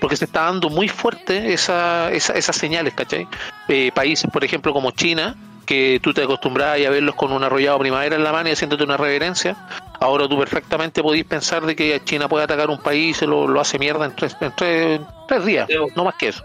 Porque 0.00 0.16
se 0.16 0.26
está 0.26 0.42
dando 0.44 0.70
muy 0.70 0.88
fuerte 0.88 1.52
esa, 1.52 2.10
esa- 2.12 2.34
esas 2.34 2.54
señales, 2.56 2.94
¿cachai? 2.94 3.26
Eh, 3.68 3.90
países, 3.92 4.30
por 4.30 4.44
ejemplo, 4.44 4.72
como 4.72 4.92
China, 4.92 5.34
que 5.66 5.98
tú 6.02 6.14
te 6.14 6.22
acostumbras 6.22 6.78
a 6.80 6.90
verlos 6.90 7.14
con 7.16 7.32
un 7.32 7.42
arrollado 7.44 7.78
primavera 7.80 8.16
en 8.16 8.24
la 8.24 8.32
mano 8.32 8.48
y 8.48 8.52
haciéndote 8.52 8.84
una 8.84 8.96
reverencia, 8.96 9.56
ahora 10.00 10.26
tú 10.28 10.38
perfectamente 10.38 11.02
podéis 11.02 11.24
pensar 11.24 11.66
de 11.66 11.74
que 11.76 12.00
China 12.04 12.28
puede 12.28 12.44
atacar 12.44 12.70
un 12.70 12.78
país 12.78 13.16
y 13.16 13.18
se 13.20 13.26
lo, 13.26 13.46
lo 13.48 13.60
hace 13.60 13.78
mierda 13.78 14.06
en 14.06 14.14
tres, 14.16 14.34
en 14.40 14.52
tres, 14.56 15.00
en 15.00 15.06
tres 15.26 15.44
días, 15.44 15.68
no 15.96 16.04
más 16.04 16.14
que 16.14 16.28
eso. 16.28 16.42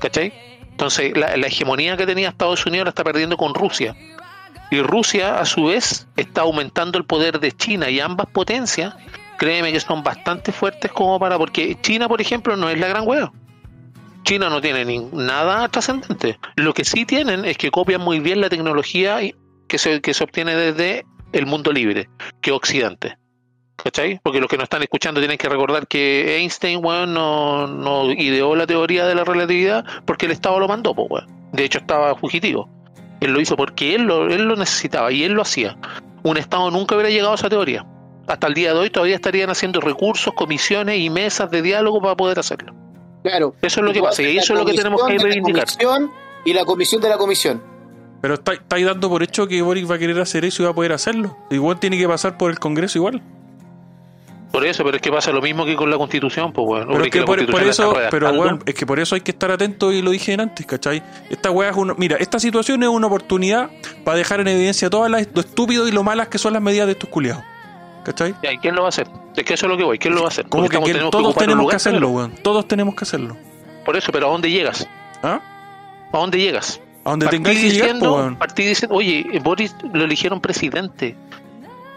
¿Cachai? 0.00 0.32
Entonces, 0.72 1.16
la, 1.16 1.36
la 1.36 1.46
hegemonía 1.46 1.96
que 1.96 2.06
tenía 2.06 2.28
Estados 2.30 2.66
Unidos 2.66 2.86
la 2.86 2.90
está 2.90 3.04
perdiendo 3.04 3.36
con 3.36 3.54
Rusia. 3.54 3.94
Y 4.70 4.80
Rusia, 4.82 5.40
a 5.40 5.44
su 5.44 5.64
vez, 5.66 6.06
está 6.16 6.42
aumentando 6.42 6.98
el 6.98 7.04
poder 7.04 7.40
de 7.40 7.52
China 7.52 7.90
y 7.90 8.00
ambas 8.00 8.28
potencias, 8.28 8.94
créeme 9.38 9.72
que 9.72 9.80
son 9.80 10.02
bastante 10.02 10.52
fuertes 10.52 10.92
como 10.92 11.18
para... 11.18 11.38
Porque 11.38 11.76
China, 11.80 12.08
por 12.08 12.20
ejemplo, 12.20 12.56
no 12.56 12.68
es 12.68 12.78
la 12.78 12.88
gran 12.88 13.06
hueá. 13.06 13.32
China 14.22 14.48
no 14.48 14.60
tiene 14.60 14.84
ni, 14.84 14.98
nada 14.98 15.68
trascendente. 15.68 16.38
Lo 16.56 16.74
que 16.74 16.84
sí 16.84 17.04
tienen 17.04 17.44
es 17.44 17.56
que 17.56 17.70
copian 17.70 18.00
muy 18.00 18.20
bien 18.20 18.40
la 18.40 18.48
tecnología 18.48 19.18
que 19.66 19.78
se, 19.78 20.00
que 20.00 20.14
se 20.14 20.24
obtiene 20.24 20.54
desde 20.54 21.04
el 21.32 21.46
mundo 21.46 21.72
libre, 21.72 22.08
que 22.40 22.52
Occidente. 22.52 23.16
¿Cachai? 23.82 24.20
Porque 24.22 24.40
los 24.40 24.48
que 24.48 24.56
nos 24.56 24.64
están 24.64 24.82
escuchando 24.82 25.20
tienen 25.20 25.38
que 25.38 25.48
recordar 25.48 25.86
que 25.86 26.36
Einstein, 26.36 26.84
weón, 26.84 27.14
no, 27.14 28.12
ideó 28.12 28.54
la 28.54 28.66
teoría 28.66 29.06
de 29.06 29.14
la 29.14 29.24
relatividad 29.24 29.84
porque 30.04 30.26
el 30.26 30.32
Estado 30.32 30.58
lo 30.58 30.68
mandó, 30.68 30.94
pues. 30.94 31.24
De 31.52 31.64
hecho, 31.64 31.78
estaba 31.78 32.14
fugitivo. 32.14 32.68
Él 33.20 33.32
lo 33.32 33.40
hizo 33.40 33.56
porque 33.56 33.94
él 33.94 34.02
lo, 34.02 34.28
él 34.28 34.44
lo 34.44 34.56
necesitaba 34.56 35.12
y 35.12 35.24
él 35.24 35.32
lo 35.32 35.42
hacía. 35.42 35.76
Un 36.22 36.36
Estado 36.36 36.70
nunca 36.70 36.94
hubiera 36.94 37.10
llegado 37.10 37.32
a 37.32 37.34
esa 37.34 37.48
teoría. 37.48 37.84
Hasta 38.26 38.46
el 38.46 38.54
día 38.54 38.72
de 38.72 38.78
hoy 38.78 38.90
todavía 38.90 39.14
estarían 39.16 39.50
haciendo 39.50 39.80
recursos, 39.80 40.32
comisiones 40.34 40.98
y 40.98 41.10
mesas 41.10 41.50
de 41.50 41.62
diálogo 41.62 42.00
para 42.00 42.16
poder 42.16 42.38
hacerlo. 42.38 42.74
Claro. 43.22 43.54
Eso 43.60 43.80
es 43.80 43.86
lo 43.86 43.92
que 43.92 44.00
pasa 44.00 44.22
y 44.22 44.38
eso 44.38 44.52
es 44.54 44.58
lo 44.60 44.64
que 44.64 44.74
tenemos 44.74 45.02
que 45.04 45.18
reivindicar. 45.18 45.66
comisión 45.66 46.10
Y 46.44 46.52
la 46.54 46.64
comisión 46.64 47.02
de 47.02 47.08
la 47.08 47.18
comisión. 47.18 47.62
Pero 48.22 48.34
está- 48.34 48.52
estáis 48.52 48.86
dando 48.86 49.08
por 49.08 49.22
hecho 49.22 49.46
que 49.46 49.60
Boric 49.62 49.90
va 49.90 49.94
a 49.96 49.98
querer 49.98 50.18
hacer 50.20 50.44
eso 50.44 50.62
y 50.62 50.64
va 50.66 50.72
a 50.72 50.74
poder 50.74 50.92
hacerlo. 50.92 51.36
Igual 51.50 51.78
tiene 51.80 51.98
que 51.98 52.06
pasar 52.06 52.36
por 52.38 52.50
el 52.50 52.58
Congreso 52.58 52.98
igual. 52.98 53.22
Por 54.50 54.66
eso, 54.66 54.82
pero 54.82 54.96
es 54.96 55.02
que 55.02 55.10
pasa 55.12 55.30
lo 55.30 55.40
mismo 55.40 55.64
que 55.64 55.76
con 55.76 55.88
la 55.90 55.96
Constitución, 55.96 56.52
pues, 56.52 56.66
bueno. 56.66 56.86
Pero 56.90 57.04
es 57.04 57.10
que 57.10 57.22
por, 57.22 57.46
por 57.50 57.62
eso, 57.62 57.94
pero 58.10 58.30
weón, 58.32 58.62
es 58.66 58.74
que 58.74 58.84
por 58.84 58.98
eso 58.98 59.14
hay 59.14 59.20
que 59.20 59.30
estar 59.30 59.50
atento 59.50 59.92
y 59.92 60.02
lo 60.02 60.10
dije 60.10 60.34
antes, 60.34 60.66
¿cachai? 60.66 61.02
Esta 61.28 61.50
weá 61.50 61.70
es 61.70 61.76
una, 61.76 61.94
mira, 61.94 62.16
esta 62.18 62.40
situación 62.40 62.82
es 62.82 62.88
una 62.88 63.06
oportunidad 63.06 63.70
para 64.04 64.18
dejar 64.18 64.40
en 64.40 64.48
evidencia 64.48 64.90
todas 64.90 65.10
las, 65.10 65.28
lo 65.32 65.40
estúpido 65.40 65.86
y 65.86 65.92
lo 65.92 66.02
malas 66.02 66.28
que 66.28 66.38
son 66.38 66.52
las 66.52 66.62
medidas 66.62 66.86
de 66.86 66.92
estos 66.92 67.08
culiados. 67.08 67.42
¿Cachai? 68.04 68.34
Ya, 68.42 68.52
¿y 68.52 68.58
quién 68.58 68.74
lo 68.74 68.82
va 68.82 68.88
a 68.88 68.90
hacer? 68.90 69.06
Es 69.36 69.44
que 69.44 69.54
eso 69.54 69.66
es 69.66 69.70
lo 69.70 69.76
que 69.76 69.84
voy. 69.84 69.98
¿Quién 69.98 70.14
lo 70.14 70.22
va 70.22 70.26
a 70.26 70.30
hacer? 70.30 70.46
Como 70.48 70.68
que, 70.68 70.78
que 70.78 70.84
tenemos 70.84 71.10
todos 71.10 71.28
un 71.28 71.34
tenemos 71.34 71.56
que 71.58 71.62
lugar 71.62 71.76
hacerlo, 71.76 71.98
primero. 72.08 72.16
weón. 72.16 72.34
Todos 72.42 72.66
tenemos 72.66 72.94
que 72.94 73.04
hacerlo. 73.04 73.36
Por 73.84 73.96
eso, 73.96 74.10
pero 74.10 74.26
¿a 74.28 74.30
dónde 74.30 74.50
llegas? 74.50 74.88
¿Ah? 75.22 75.40
¿A 76.12 76.18
dónde 76.18 76.38
llegas? 76.38 76.80
A 77.04 77.10
donde 77.10 77.26
Partí 77.26 77.36
tengáis 77.36 77.60
que 77.60 77.70
llegar, 77.70 77.86
diciendo, 77.88 78.10
po, 78.10 78.16
weón. 78.16 78.36
partí 78.36 78.64
diciendo, 78.64 78.96
oye, 78.96 79.40
Boris 79.44 79.76
lo 79.92 80.04
eligieron 80.04 80.40
presidente. 80.40 81.14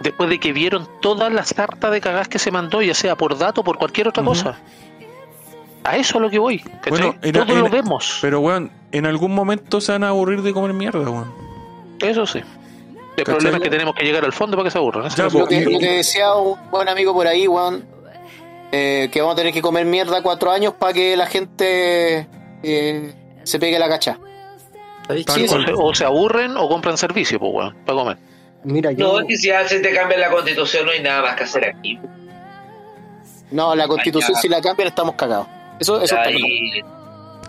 Después 0.03 0.29
de 0.29 0.39
que 0.39 0.51
vieron 0.53 0.87
todas 1.01 1.31
las 1.31 1.47
sartas 1.49 1.89
de 1.91 2.01
cagás 2.01 2.27
que 2.27 2.37
se 2.37 2.51
mandó, 2.51 2.81
ya 2.81 2.93
sea 2.93 3.15
por 3.15 3.37
dato 3.37 3.61
o 3.61 3.63
por 3.63 3.77
cualquier 3.77 4.09
otra 4.09 4.23
cosa. 4.23 4.57
A 5.85 5.95
eso 5.97 6.11
es 6.11 6.15
a 6.15 6.19
lo 6.19 6.29
que 6.29 6.39
voy. 6.39 6.59
¿cachai? 6.59 6.89
Bueno, 6.91 7.15
en- 7.21 7.31
Todo 7.33 7.53
en- 7.53 7.59
lo 7.61 7.69
vemos. 7.69 8.19
Pero, 8.21 8.39
weón, 8.41 8.71
en 8.91 9.05
algún 9.05 9.33
momento 9.33 9.79
se 9.81 9.91
van 9.93 10.03
a 10.03 10.09
aburrir 10.09 10.41
de 10.41 10.53
comer 10.53 10.73
mierda, 10.73 10.99
weón. 11.09 11.33
Eso 12.01 12.25
sí. 12.25 12.41
El 13.15 13.23
problema 13.25 13.57
es 13.57 13.63
que 13.63 13.69
tenemos 13.69 13.93
que 13.95 14.03
llegar 14.03 14.25
al 14.25 14.33
fondo 14.33 14.57
para 14.57 14.67
que 14.67 14.71
se 14.71 14.77
aburran. 14.77 15.07
Ya, 15.09 15.25
lo 15.29 15.45
que, 15.45 15.55
y- 15.55 15.73
lo 15.73 15.79
que 15.79 15.89
decía 15.97 16.33
un 16.35 16.57
buen 16.71 16.89
amigo 16.89 17.13
por 17.13 17.27
ahí, 17.27 17.47
weón, 17.47 17.85
eh, 18.71 19.09
que 19.11 19.21
vamos 19.21 19.33
a 19.33 19.37
tener 19.37 19.53
que 19.53 19.61
comer 19.61 19.85
mierda 19.85 20.21
cuatro 20.21 20.51
años 20.51 20.73
para 20.73 20.93
que 20.93 21.15
la 21.15 21.27
gente 21.27 22.27
eh, 22.63 23.13
se 23.43 23.59
pegue 23.59 23.77
la 23.79 23.87
cacha. 23.87 24.17
Sí, 25.09 25.45
o, 25.45 25.47
cual. 25.47 25.65
se, 25.65 25.73
o 25.77 25.93
se 25.95 26.05
aburren 26.05 26.57
o 26.57 26.67
compran 26.69 26.97
servicio, 26.97 27.39
pues, 27.39 27.51
weón, 27.53 27.75
para 27.85 27.97
comer. 27.99 28.17
Mira, 28.63 28.91
yo. 28.91 29.13
No, 29.13 29.19
es 29.19 29.25
que 29.27 29.37
si 29.37 29.49
se 29.67 29.79
te 29.79 29.93
cambia 29.93 30.17
la 30.17 30.29
constitución 30.29 30.85
no 30.85 30.91
hay 30.91 31.01
nada 31.01 31.21
más 31.21 31.35
que 31.35 31.43
hacer 31.43 31.65
aquí. 31.65 31.99
No, 33.51 33.75
la 33.75 33.87
constitución, 33.87 34.35
si 34.35 34.47
la 34.47 34.61
cambian, 34.61 34.87
estamos 34.87 35.15
cagados. 35.15 35.47
Eso, 35.79 35.97
eso 36.01 36.15
está 36.15 36.23
claro. 36.29 36.37
ahí, 36.37 36.81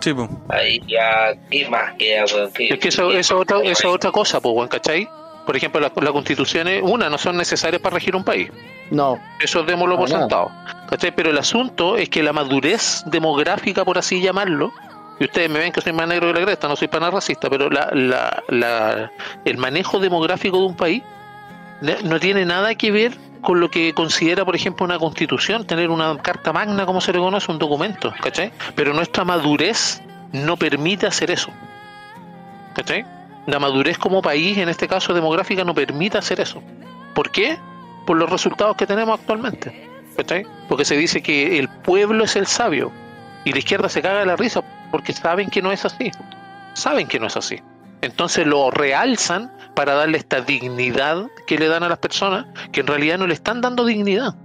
Sí, 0.01 0.13
po. 0.13 0.29
ahí 0.49 0.79
ya, 0.87 1.33
¿qué 1.49 1.67
más 1.69 1.93
queda, 1.97 2.25
weón? 2.25 2.51
¿Qué- 2.51 2.67
Es 2.69 2.79
que 2.79 2.87
eso, 2.89 3.09
qué- 3.09 3.19
eso, 3.19 3.39
otra, 3.39 3.61
qué- 3.61 3.71
eso 3.71 3.87
es 3.89 3.93
otra 3.95 4.11
cosa, 4.11 4.39
pues, 4.39 4.53
weón, 4.55 4.67
¿cachai? 4.67 5.07
Por 5.45 5.55
ejemplo, 5.55 5.79
las 5.79 5.91
las 5.95 6.11
constituciones, 6.11 6.81
una, 6.83 7.09
no 7.09 7.17
son 7.17 7.37
necesarias 7.37 7.81
para 7.81 7.95
regir 7.95 8.15
un 8.15 8.23
país. 8.23 8.49
No, 8.91 9.19
Eso 9.41 9.63
démoslo 9.63 9.97
por 9.97 10.09
sentado. 10.09 10.51
¿Cachai? 10.89 11.15
Pero 11.15 11.31
el 11.31 11.37
asunto 11.37 11.97
es 11.97 12.09
que 12.09 12.21
la 12.21 12.33
madurez 12.33 13.03
demográfica, 13.07 13.83
por 13.85 13.97
así 13.97 14.21
llamarlo, 14.21 14.71
y 15.19 15.23
ustedes 15.25 15.49
me 15.49 15.59
ven 15.59 15.71
que 15.71 15.81
soy 15.81 15.93
más 15.93 16.07
negro 16.07 16.31
que 16.33 16.39
la 16.39 16.45
cresta, 16.45 16.67
no 16.67 16.75
soy 16.75 16.87
para 16.87 17.01
nada 17.01 17.11
racista, 17.11 17.49
pero 17.49 17.69
la, 17.69 17.89
la, 17.93 18.43
la- 18.49 19.11
el 19.45 19.57
manejo 19.57 19.99
demográfico 19.99 20.57
de 20.59 20.63
un 20.65 20.75
país 20.75 21.03
no 22.03 22.19
tiene 22.19 22.45
nada 22.45 22.75
que 22.75 22.91
ver 22.91 23.13
con 23.41 23.59
lo 23.59 23.69
que 23.69 23.93
considera, 23.93 24.43
por 24.43 24.55
ejemplo, 24.55 24.85
una 24.85 24.97
constitución, 24.97 25.65
tener 25.67 25.89
una 25.89 26.17
carta 26.17 26.51
magna, 26.51 26.85
como 26.85 26.99
se 26.99 27.13
le 27.13 27.19
conoce, 27.19 27.51
un 27.51 27.59
documento, 27.59 28.11
¿cachai? 28.21 28.51
Pero 28.75 28.93
nuestra 28.93 29.23
madurez 29.23 30.01
no 30.31 30.57
permite 30.57 31.05
hacer 31.05 31.29
eso. 31.31 31.51
¿Cachai? 32.73 33.05
La 33.45 33.59
madurez 33.59 33.97
como 33.97 34.21
país, 34.21 34.57
en 34.57 34.69
este 34.69 34.87
caso 34.87 35.13
demográfica, 35.13 35.63
no 35.63 35.73
permite 35.75 36.17
hacer 36.17 36.39
eso. 36.39 36.61
¿Por 37.13 37.29
qué? 37.31 37.57
Por 38.07 38.17
los 38.17 38.29
resultados 38.29 38.75
que 38.75 38.87
tenemos 38.87 39.19
actualmente. 39.19 39.87
¿Cachai? 40.17 40.45
Porque 40.67 40.85
se 40.85 40.97
dice 40.97 41.21
que 41.21 41.59
el 41.59 41.67
pueblo 41.69 42.23
es 42.23 42.35
el 42.35 42.47
sabio 42.47 42.91
y 43.45 43.53
la 43.53 43.59
izquierda 43.59 43.87
se 43.87 44.01
caga 44.01 44.19
de 44.19 44.25
la 44.25 44.35
risa 44.35 44.61
porque 44.91 45.13
saben 45.13 45.49
que 45.49 45.61
no 45.61 45.71
es 45.71 45.85
así. 45.85 46.11
Saben 46.73 47.07
que 47.07 47.19
no 47.19 47.27
es 47.27 47.37
así. 47.37 47.61
Entonces 48.01 48.45
lo 48.45 48.69
realzan 48.69 49.51
para 49.73 49.93
darle 49.93 50.17
esta 50.17 50.41
dignidad 50.41 51.27
que 51.47 51.57
le 51.57 51.69
dan 51.69 51.83
a 51.83 51.89
las 51.89 51.99
personas 51.99 52.45
que 52.73 52.81
en 52.81 52.87
realidad 52.87 53.17
no 53.17 53.27
le 53.27 53.33
están 53.33 53.61
dando 53.61 53.85
dignidad. 53.85 54.35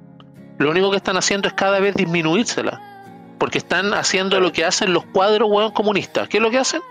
Lo 0.58 0.70
único 0.70 0.90
que 0.90 0.98
están 0.98 1.16
haciendo 1.16 1.48
es 1.48 1.54
cada 1.54 1.80
vez 1.80 1.96
disminuírsela. 1.96 2.80
Porque 3.38 3.58
están 3.58 3.92
haciendo 3.94 4.38
lo 4.38 4.52
que 4.52 4.64
hacen 4.64 4.92
los 4.92 5.04
cuadros 5.06 5.50
hueón 5.50 5.72
comunistas. 5.72 6.28
¿Qué 6.28 6.36
es 6.36 6.42
lo 6.42 6.50
que 6.50 6.58
hacen? 6.58 6.82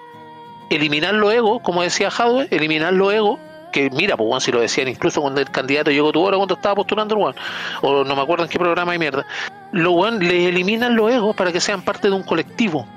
eliminar 0.69 1.13
los 1.13 1.33
egos, 1.33 1.61
como 1.61 1.81
decía 1.81 2.11
Jadwe, 2.11 2.47
eliminar 2.51 2.93
los 2.93 3.13
egos, 3.13 3.39
que 3.71 3.89
mira, 3.91 4.17
pues 4.17 4.27
Juan, 4.27 4.41
si 4.41 4.51
lo 4.51 4.61
decían 4.61 4.87
incluso 4.87 5.21
cuando 5.21 5.41
el 5.41 5.49
candidato 5.49 5.91
llegó 5.91 6.11
tu 6.11 6.21
hora 6.21 6.37
cuando 6.37 6.55
estaba 6.55 6.75
postulando 6.75 7.15
el 7.15 7.21
Juan, 7.21 7.35
o 7.81 8.03
no 8.03 8.15
me 8.15 8.21
acuerdo 8.21 8.45
en 8.45 8.49
qué 8.49 8.57
programa 8.57 8.91
de 8.93 8.99
mierda, 8.99 9.25
los 9.71 9.93
Juan 9.93 10.19
les 10.19 10.47
eliminan 10.47 10.95
los 10.95 11.11
egos 11.11 11.35
para 11.35 11.51
que 11.51 11.59
sean 11.59 11.81
parte 11.81 12.09
de 12.09 12.15
un 12.15 12.23
colectivo. 12.23 12.87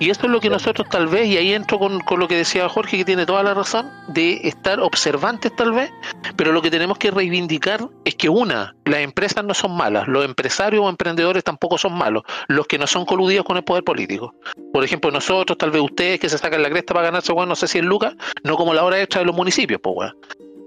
Y 0.00 0.08
eso 0.08 0.22
es 0.24 0.30
lo 0.30 0.40
que 0.40 0.48
nosotros 0.48 0.88
tal 0.88 1.08
vez, 1.08 1.26
y 1.26 1.36
ahí 1.36 1.52
entro 1.52 1.78
con, 1.78 2.00
con 2.00 2.18
lo 2.20 2.26
que 2.26 2.34
decía 2.34 2.66
Jorge, 2.70 2.96
que 2.96 3.04
tiene 3.04 3.26
toda 3.26 3.42
la 3.42 3.52
razón, 3.52 3.90
de 4.08 4.40
estar 4.44 4.80
observantes 4.80 5.54
tal 5.54 5.72
vez, 5.72 5.92
pero 6.36 6.52
lo 6.52 6.62
que 6.62 6.70
tenemos 6.70 6.96
que 6.96 7.10
reivindicar 7.10 7.86
es 8.06 8.14
que 8.14 8.30
una, 8.30 8.74
las 8.86 9.00
empresas 9.00 9.44
no 9.44 9.52
son 9.52 9.76
malas, 9.76 10.08
los 10.08 10.24
empresarios 10.24 10.82
o 10.82 10.88
emprendedores 10.88 11.44
tampoco 11.44 11.76
son 11.76 11.98
malos, 11.98 12.22
los 12.48 12.66
que 12.66 12.78
no 12.78 12.86
son 12.86 13.04
coludidos 13.04 13.44
con 13.44 13.58
el 13.58 13.62
poder 13.62 13.84
político. 13.84 14.34
Por 14.72 14.82
ejemplo, 14.82 15.10
nosotros, 15.10 15.58
tal 15.58 15.70
vez 15.70 15.82
ustedes 15.82 16.18
que 16.18 16.30
se 16.30 16.38
sacan 16.38 16.62
la 16.62 16.70
cresta 16.70 16.94
para 16.94 17.08
ganarse, 17.08 17.32
weón, 17.32 17.50
no 17.50 17.56
sé 17.56 17.68
si 17.68 17.76
en 17.76 17.84
lucas, 17.84 18.14
no 18.42 18.56
como 18.56 18.72
la 18.72 18.84
hora 18.84 18.98
extra 18.98 19.20
de 19.20 19.26
los 19.26 19.36
municipios, 19.36 19.82
pues. 19.82 20.12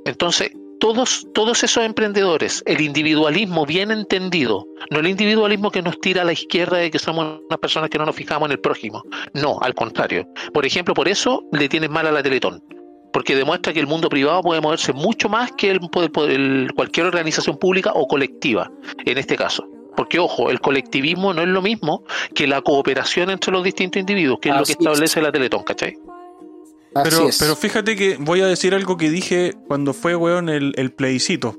Entonces, 0.05 0.51
todos, 0.83 1.25
todos 1.33 1.63
esos 1.63 1.81
emprendedores, 1.85 2.61
el 2.65 2.81
individualismo 2.81 3.65
bien 3.65 3.89
entendido, 3.89 4.67
no 4.91 4.99
el 4.99 5.07
individualismo 5.07 5.71
que 5.71 5.81
nos 5.81 5.97
tira 6.01 6.23
a 6.23 6.25
la 6.25 6.33
izquierda 6.33 6.75
de 6.75 6.91
que 6.91 6.99
somos 6.99 7.39
unas 7.47 7.59
personas 7.59 7.89
que 7.89 7.97
no 7.97 8.05
nos 8.05 8.13
fijamos 8.17 8.47
en 8.47 8.51
el 8.51 8.59
prójimo. 8.59 9.01
No, 9.33 9.57
al 9.61 9.73
contrario. 9.75 10.27
Por 10.53 10.65
ejemplo, 10.65 10.93
por 10.93 11.07
eso 11.07 11.41
le 11.53 11.69
tienes 11.69 11.89
mal 11.89 12.05
a 12.07 12.11
la 12.11 12.21
Teletón. 12.21 12.61
Porque 13.13 13.33
demuestra 13.33 13.71
que 13.71 13.79
el 13.79 13.87
mundo 13.87 14.09
privado 14.09 14.41
puede 14.41 14.59
moverse 14.59 14.91
mucho 14.91 15.29
más 15.29 15.53
que 15.53 15.71
el, 15.71 15.79
el- 16.27 16.71
cualquier 16.75 17.05
organización 17.05 17.57
pública 17.57 17.91
o 17.95 18.05
colectiva, 18.05 18.69
en 19.05 19.17
este 19.17 19.37
caso. 19.37 19.65
Porque, 19.95 20.19
ojo, 20.19 20.49
el 20.49 20.59
colectivismo 20.59 21.33
no 21.33 21.43
es 21.43 21.47
lo 21.47 21.61
mismo 21.61 22.03
que 22.35 22.45
la 22.45 22.61
cooperación 22.61 23.29
entre 23.29 23.53
los 23.53 23.63
distintos 23.63 24.01
individuos, 24.01 24.39
que 24.41 24.49
es 24.49 24.55
lo 24.55 24.63
que 24.65 24.71
es. 24.73 24.77
establece 24.79 25.21
la 25.21 25.31
Teletón, 25.31 25.63
¿cachai? 25.63 25.95
Así 26.95 27.09
Pero, 27.09 27.29
es. 27.29 27.37
pero 27.39 27.55
fíjate 27.55 27.95
que 27.95 28.17
voy 28.19 28.41
a 28.41 28.47
decir 28.47 28.73
algo 28.73 28.97
que 28.97 29.09
dije 29.09 29.53
cuando 29.67 29.93
fue, 29.93 30.15
weón, 30.15 30.49
el, 30.49 30.73
el 30.77 30.91
plebiscito. 30.91 31.57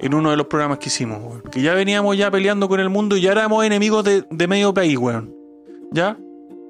En 0.00 0.14
uno 0.14 0.30
de 0.30 0.36
los 0.36 0.46
programas 0.46 0.78
que 0.78 0.88
hicimos, 0.90 1.18
weón. 1.22 1.42
Que 1.50 1.60
ya 1.60 1.74
veníamos 1.74 2.16
ya 2.16 2.30
peleando 2.30 2.68
con 2.68 2.78
el 2.78 2.88
mundo 2.88 3.16
y 3.16 3.20
ya 3.22 3.32
éramos 3.32 3.64
enemigos 3.64 4.04
de, 4.04 4.24
de 4.30 4.46
medio 4.46 4.72
país, 4.72 4.96
weón. 4.96 5.34
¿Ya? 5.90 6.16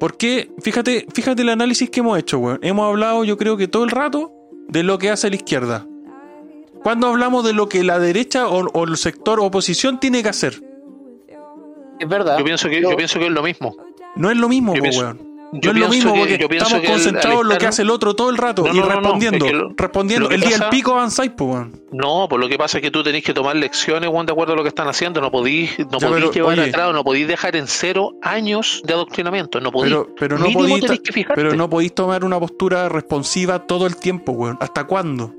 ¿Por 0.00 0.16
qué? 0.16 0.50
Fíjate, 0.60 1.06
fíjate 1.12 1.42
el 1.42 1.48
análisis 1.50 1.90
que 1.90 2.00
hemos 2.00 2.18
hecho, 2.18 2.38
weón. 2.38 2.58
Hemos 2.62 2.86
hablado, 2.88 3.24
yo 3.24 3.36
creo 3.36 3.56
que 3.58 3.68
todo 3.68 3.84
el 3.84 3.90
rato, 3.90 4.32
de 4.68 4.82
lo 4.82 4.98
que 4.98 5.10
hace 5.10 5.28
la 5.28 5.36
izquierda. 5.36 5.86
Cuando 6.82 7.08
hablamos 7.08 7.44
de 7.44 7.52
lo 7.52 7.68
que 7.68 7.82
la 7.84 7.98
derecha 7.98 8.48
o, 8.48 8.66
o 8.68 8.84
el 8.84 8.96
sector 8.96 9.40
oposición 9.40 9.98
tiene 10.00 10.22
que 10.22 10.28
hacer. 10.30 10.62
es 11.98 12.08
verdad. 12.08 12.38
Yo 12.38 12.44
pienso 12.44 12.68
que, 12.70 12.80
yo 12.80 12.96
pienso 12.96 13.18
que 13.18 13.26
es 13.26 13.32
lo 13.32 13.42
mismo. 13.42 13.76
No 14.16 14.30
es 14.30 14.36
lo 14.38 14.48
mismo, 14.48 14.72
Yo 14.74 14.78
po, 14.78 14.82
pienso- 14.84 15.00
weón. 15.00 15.27
Yo 15.52 15.72
no 15.72 15.78
es 15.78 15.84
lo 15.84 15.88
mismo 15.88 16.12
que- 16.14 16.18
porque 16.20 16.38
yo 16.38 16.46
estamos 16.50 16.80
que 16.80 16.86
concentrados 16.88 17.40
en 17.42 17.48
lo 17.48 17.58
que 17.58 17.66
hace 17.66 17.82
el 17.82 17.90
otro 17.90 18.14
todo 18.14 18.30
el 18.30 18.36
rato 18.36 18.62
No, 18.66 18.72
y 18.72 18.76
no, 18.76 18.82
no, 18.82 18.88
no, 18.88 18.94
respondiendo. 19.00 19.46
es 19.46 19.50
que 19.52 19.56
lo- 19.58 19.68
respondiendo. 19.76 20.28
lo 20.28 20.34
el 20.34 20.40
día 20.42 20.58
del 20.58 20.68
pico 20.68 20.92
avanzáis, 20.92 21.32
pues, 21.36 21.50
weón. 21.50 21.82
No, 21.90 22.26
pues 22.28 22.40
lo 22.40 22.48
que 22.48 22.58
pasa 22.58 22.78
es 22.78 22.82
que 22.82 22.90
tú 22.90 23.02
tenés 23.02 23.24
que 23.24 23.32
tomar 23.32 23.56
lecciones, 23.56 24.10
Juan, 24.10 24.26
de 24.26 24.32
acuerdo 24.32 24.52
a 24.52 24.56
lo 24.56 24.62
que 24.62 24.68
están 24.68 24.88
haciendo. 24.88 25.20
No 25.20 25.30
podís, 25.30 25.78
no 25.78 25.86
podís 25.98 26.08
pero, 26.10 26.30
llevar 26.32 26.58
oye. 26.58 26.68
atrás, 26.68 26.92
no 26.92 27.02
podís 27.04 27.26
dejar 27.26 27.56
en 27.56 27.66
cero 27.66 28.12
años 28.22 28.82
de 28.84 28.92
adoctrinamiento. 28.92 29.60
No 29.60 29.72
podís. 29.72 29.90
Pero, 29.92 30.14
pero 30.18 30.38
no 30.38 30.44
ta- 30.44 30.96
que 30.98 31.24
pero 31.34 31.54
no 31.54 31.70
podéis 31.70 31.94
tomar 31.94 32.24
una 32.24 32.38
postura 32.38 32.88
responsiva 32.88 33.66
todo 33.66 33.86
el 33.86 33.96
tiempo, 33.96 34.32
weón. 34.32 34.58
¿Hasta 34.60 34.84
cuándo? 34.84 35.34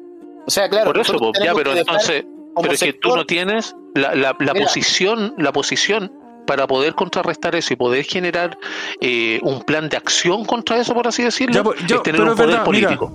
O 0.48 0.50
sea, 0.52 0.68
claro. 0.70 0.86
Por 0.88 0.98
eso, 1.00 1.14
pues, 1.18 1.34
ya, 1.44 1.54
pero 1.54 1.74
entonces, 1.74 2.26
pero 2.60 2.74
es 2.74 2.80
que 2.80 2.94
tú 2.94 3.16
no 3.16 3.26
tienes 3.26 3.76
la, 3.94 4.16
la, 4.16 4.36
la 4.40 4.54
Mira. 4.54 4.66
posición, 4.66 5.36
la 5.38 5.52
posición 5.52 6.12
para 6.50 6.66
poder 6.66 6.96
contrarrestar 6.96 7.54
eso 7.56 7.74
y 7.74 7.76
poder 7.76 8.04
generar 8.06 8.58
eh, 9.00 9.40
un 9.44 9.62
plan 9.62 9.88
de 9.88 9.98
acción 9.98 10.46
contra 10.46 10.78
eso, 10.80 10.96
por 10.96 11.08
así 11.08 11.22
decirlo, 11.22 11.54
Ya, 11.54 11.64
pues, 11.64 11.80
yo- 11.86 11.98
es 11.98 12.02
tener 12.02 12.22
un 12.22 12.30
poder 12.30 12.48
verdad, 12.48 12.64
político. 12.66 13.12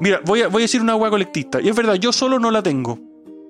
Mira, 0.00 0.22
voy 0.24 0.40
a, 0.40 0.48
voy 0.48 0.62
a 0.62 0.64
decir 0.64 0.80
una 0.80 0.96
hueá 0.96 1.10
colectista. 1.10 1.60
Y 1.60 1.68
es 1.68 1.76
verdad, 1.76 1.96
yo 1.96 2.10
solo 2.10 2.38
no 2.38 2.50
la 2.50 2.62
tengo. 2.62 2.98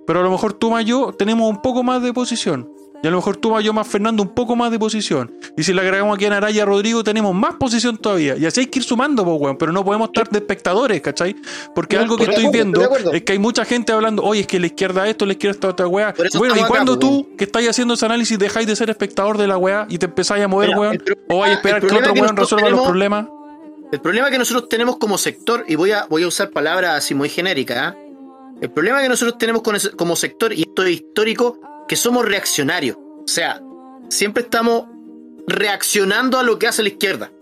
Pero 0.05 0.19
a 0.19 0.23
lo 0.25 0.33
mejor 0.33 0.55
tú 0.55 0.77
yo 0.81 1.13
tenemos 1.17 1.49
un 1.49 1.63
poco 1.63 1.85
más 1.85 2.03
de 2.03 2.13
posición. 2.13 2.69
Y 3.03 3.07
a 3.07 3.11
lo 3.11 3.17
mejor 3.17 3.37
tú 3.39 3.51
más 3.51 3.65
yo 3.65 3.73
más 3.73 3.89
Fernando 3.89 4.23
un 4.23 4.29
poco 4.35 4.55
más 4.57 4.71
de 4.71 4.79
posición. 4.79 5.33
Y 5.57 5.63
si 5.63 5.73
le 5.73 5.81
agregamos 5.81 6.15
aquí 6.15 6.27
a 6.27 6.31
Naraya 6.31 6.57
y 6.57 6.61
a 6.61 6.65
Rodrigo, 6.67 7.03
tenemos 7.03 7.35
más 7.35 7.55
posición 7.55 7.97
todavía. 7.97 8.37
Y 8.37 8.45
así 8.45 8.61
hay 8.61 8.67
que 8.67 8.81
ir 8.81 8.85
sumando, 8.85 9.25
pues, 9.25 9.41
weón. 9.41 9.57
Pero 9.57 9.73
no 9.73 9.83
podemos 9.85 10.09
estar 10.09 10.29
de 10.29 10.39
espectadores, 10.39 11.01
¿cachai? 11.01 11.35
Porque 11.75 11.97
No, 11.97 12.03
algo 12.03 12.17
que 12.19 12.25
estoy 12.25 12.49
viendo 12.51 12.83
es 13.13 13.23
que 13.23 13.33
hay 13.33 13.39
mucha 13.39 13.65
gente 13.65 13.93
hablando, 13.93 14.23
oye, 14.23 14.43
es 14.43 14.47
que 14.47 14.61
la 14.61 14.67
izquierda 14.67 15.09
esto, 15.09 15.25
la 15.25 15.33
izquierda 15.33 15.55
esta 15.55 15.69
otra 15.69 15.87
weá. 15.87 16.15
Bueno, 16.37 16.55
¿y 16.57 16.59
acá, 16.59 16.69
cuando 16.69 16.99
tú, 16.99 17.29
que 17.39 17.45
estáis 17.45 17.71
haciendo 17.71 17.95
ese 17.95 18.05
análisis, 18.05 18.39
dejáis 18.39 18.67
de 18.67 18.77
ser 18.77 18.91
espectador 18.91 19.39
de 19.39 19.47
la 19.47 19.57
weá 19.57 19.87
y 19.89 19.97
te 19.97 20.05
empezáis 20.07 20.45
a 20.45 20.49
mover, 20.49 20.69
Mira, 20.69 20.81
weón? 20.81 20.99
problema- 20.99 21.23
O 21.31 21.39
vais 21.39 21.53
a 21.53 21.55
esperar 21.57 21.83
el 21.83 21.89
que 21.89 21.95
otro 21.97 22.13
weón 22.13 22.37
resuelva 22.37 22.69
los 22.69 22.79
tenemos- 22.81 22.87
problemas? 22.89 23.27
El 23.93 24.01
problema 24.01 24.31
que 24.31 24.39
nosotros 24.39 24.69
tenemos 24.69 24.99
como 24.99 25.17
sector, 25.17 25.65
y 25.67 25.75
voy 25.75 25.93
a, 25.93 26.05
voy 26.11 26.23
a 26.25 26.29
usar 26.29 26.51
palabras 26.51 26.97
así 26.99 27.15
muy 27.15 27.29
genéricas, 27.31 27.79
¿ah? 27.79 27.97
el 28.61 28.71
problema 28.71 29.01
que 29.01 29.09
nosotros 29.09 29.39
tenemos 29.39 29.63
con 29.63 29.75
ese- 29.75 29.91
como 29.93 30.15
sector, 30.17 30.53
y 30.53 30.61
esto 30.63 30.83
es 30.85 30.91
histórico, 30.91 31.59
que 31.91 31.97
somos 31.97 32.25
reaccionarios. 32.25 32.97
O 32.97 33.27
sea, 33.27 33.61
siempre 34.11 34.45
estamos 34.45 34.85
reaccionando 35.49 36.39
a 36.39 36.45
lo 36.45 36.57
que 36.57 36.69
hace 36.69 36.85
la 36.85 36.91
izquierda. 36.91 37.33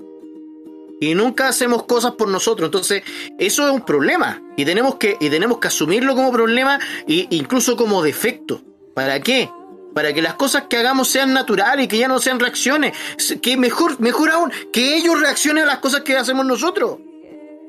Y 1.03 1.15
nunca 1.15 1.49
hacemos 1.49 1.83
cosas 1.83 2.13
por 2.13 2.29
nosotros. 2.29 2.69
Entonces, 2.69 3.03
eso 3.39 3.69
es 3.69 3.75
un 3.75 3.83
problema. 3.83 4.43
Y 4.57 4.65
tenemos 4.65 4.95
que, 4.95 5.19
y 5.21 5.29
tenemos 5.29 5.59
que 5.59 5.69
asumirlo 5.69 6.15
como 6.15 6.33
problema 6.33 6.79
e 7.07 7.27
incluso 7.29 7.77
como 7.77 8.03
defecto. 8.03 8.63
¿Para 8.95 9.21
qué? 9.21 9.51
Para 9.95 10.15
que 10.15 10.23
las 10.23 10.33
cosas 10.33 10.63
que 10.63 10.79
hagamos 10.79 11.09
sean 11.09 11.35
naturales 11.35 11.85
y 11.85 11.89
que 11.89 11.99
ya 11.99 12.09
no 12.09 12.19
sean 12.19 12.41
reacciones. 12.41 12.97
Que 13.43 13.59
mejor, 13.59 14.01
mejor 14.01 14.31
aún, 14.31 14.51
que 14.73 14.97
ellos 14.97 15.21
reaccionen 15.21 15.65
a 15.65 15.67
las 15.67 15.81
cosas 15.81 16.01
que 16.01 16.17
hacemos 16.17 16.47
nosotros. 16.47 16.97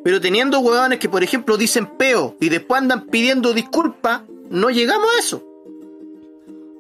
Pero 0.01 0.21
teniendo 0.21 0.61
huevones 0.61 0.97
que, 0.97 1.09
por 1.09 1.25
ejemplo, 1.25 1.57
dicen 1.57 1.87
peo 1.97 2.37
y 2.39 2.47
después 2.47 2.81
andan 2.81 3.07
pidiendo 3.07 3.51
disculpas, 3.51 4.21
no 4.49 4.69
llegamos 4.69 5.09
a 5.13 5.19
eso. 5.19 5.48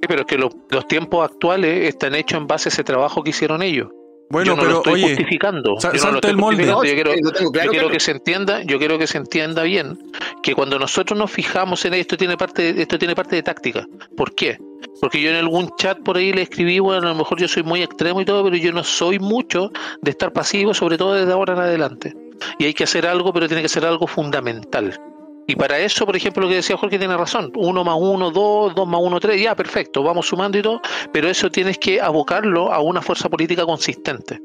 Sí, 0.01 0.07
pero 0.07 0.21
es 0.21 0.27
que 0.27 0.37
lo- 0.37 0.49
los 0.69 0.87
tiempos 0.87 1.29
actuales 1.29 1.87
están 1.87 2.15
hechos 2.15 2.39
en 2.39 2.47
base 2.47 2.69
a 2.69 2.71
ese 2.71 2.83
trabajo 2.83 3.21
que 3.23 3.31
hicieron 3.31 3.61
ellos. 3.61 3.89
Bueno, 4.31 4.51
yo 4.51 4.55
no 4.55 4.61
pero 4.61 4.71
lo 4.73 4.77
estoy 4.77 4.93
oye, 4.93 5.03
justificando. 5.15 5.75
yo 5.81 5.89
no 6.05 6.11
lo 6.11 6.15
estoy 6.17 6.31
el 6.31 6.37
molde. 6.37 6.63
justificando. 6.71 6.75
No, 6.75 6.85
Yo 6.85 6.93
quiero, 6.93 7.11
claro, 7.31 7.39
yo 7.41 7.51
quiero 7.51 7.71
claro. 7.71 7.89
que 7.89 7.99
se 7.99 8.11
entienda, 8.11 8.61
yo 8.63 8.77
quiero 8.77 8.97
que 8.99 9.07
se 9.07 9.17
entienda 9.17 9.63
bien 9.63 9.97
que 10.43 10.53
cuando 10.53 10.77
nosotros 10.77 11.17
nos 11.17 11.31
fijamos 11.31 11.83
en 11.85 11.95
esto 11.95 12.15
tiene 12.15 12.37
parte, 12.37 12.73
de- 12.73 12.81
esto 12.83 12.99
tiene 12.99 13.15
parte 13.15 13.35
de 13.37 13.41
táctica. 13.43 13.87
¿Por 14.15 14.35
qué? 14.35 14.57
Porque 15.01 15.19
yo 15.19 15.31
en 15.31 15.37
algún 15.37 15.71
chat 15.77 15.97
por 16.03 16.17
ahí 16.17 16.31
le 16.31 16.43
escribí, 16.43 16.77
bueno, 16.77 17.07
a 17.07 17.11
lo 17.11 17.15
mejor 17.15 17.39
yo 17.39 17.47
soy 17.47 17.63
muy 17.63 17.81
extremo 17.81 18.21
y 18.21 18.25
todo, 18.25 18.43
pero 18.43 18.55
yo 18.55 18.71
no 18.71 18.83
soy 18.83 19.17
mucho 19.17 19.71
de 20.01 20.11
estar 20.11 20.31
pasivo, 20.31 20.75
sobre 20.75 20.97
todo 20.99 21.15
desde 21.15 21.31
ahora 21.33 21.53
en 21.53 21.59
adelante. 21.61 22.13
Y 22.59 22.65
hay 22.65 22.73
que 22.75 22.83
hacer 22.83 23.07
algo, 23.07 23.33
pero 23.33 23.47
tiene 23.47 23.63
que 23.63 23.69
ser 23.69 23.83
algo 23.83 24.05
fundamental. 24.05 24.95
Y 25.49 25.55
para 25.55 25.79
eso, 25.79 26.05
por 26.05 26.15
ejemplo, 26.15 26.43
lo 26.43 26.49
que 26.49 26.57
decía 26.57 26.77
Jorge 26.77 26.99
tiene 26.99 27.17
razón. 27.17 27.51
Uno 27.55 27.83
más 27.83 27.95
uno, 27.99 28.29
dos, 28.29 28.75
dos 28.75 28.87
más 28.87 29.01
uno, 29.03 29.19
tres, 29.19 29.41
ya, 29.41 29.55
perfecto, 29.55 30.03
vamos 30.03 30.27
sumando 30.27 30.59
y 30.59 30.61
todo, 30.61 30.79
pero 31.11 31.27
eso 31.27 31.49
tienes 31.49 31.79
que 31.79 31.99
abocarlo 31.99 32.71
a 32.71 32.81
una 32.81 33.01
fuerza 33.01 33.29
política 33.29 33.65
consistente. 33.65 34.39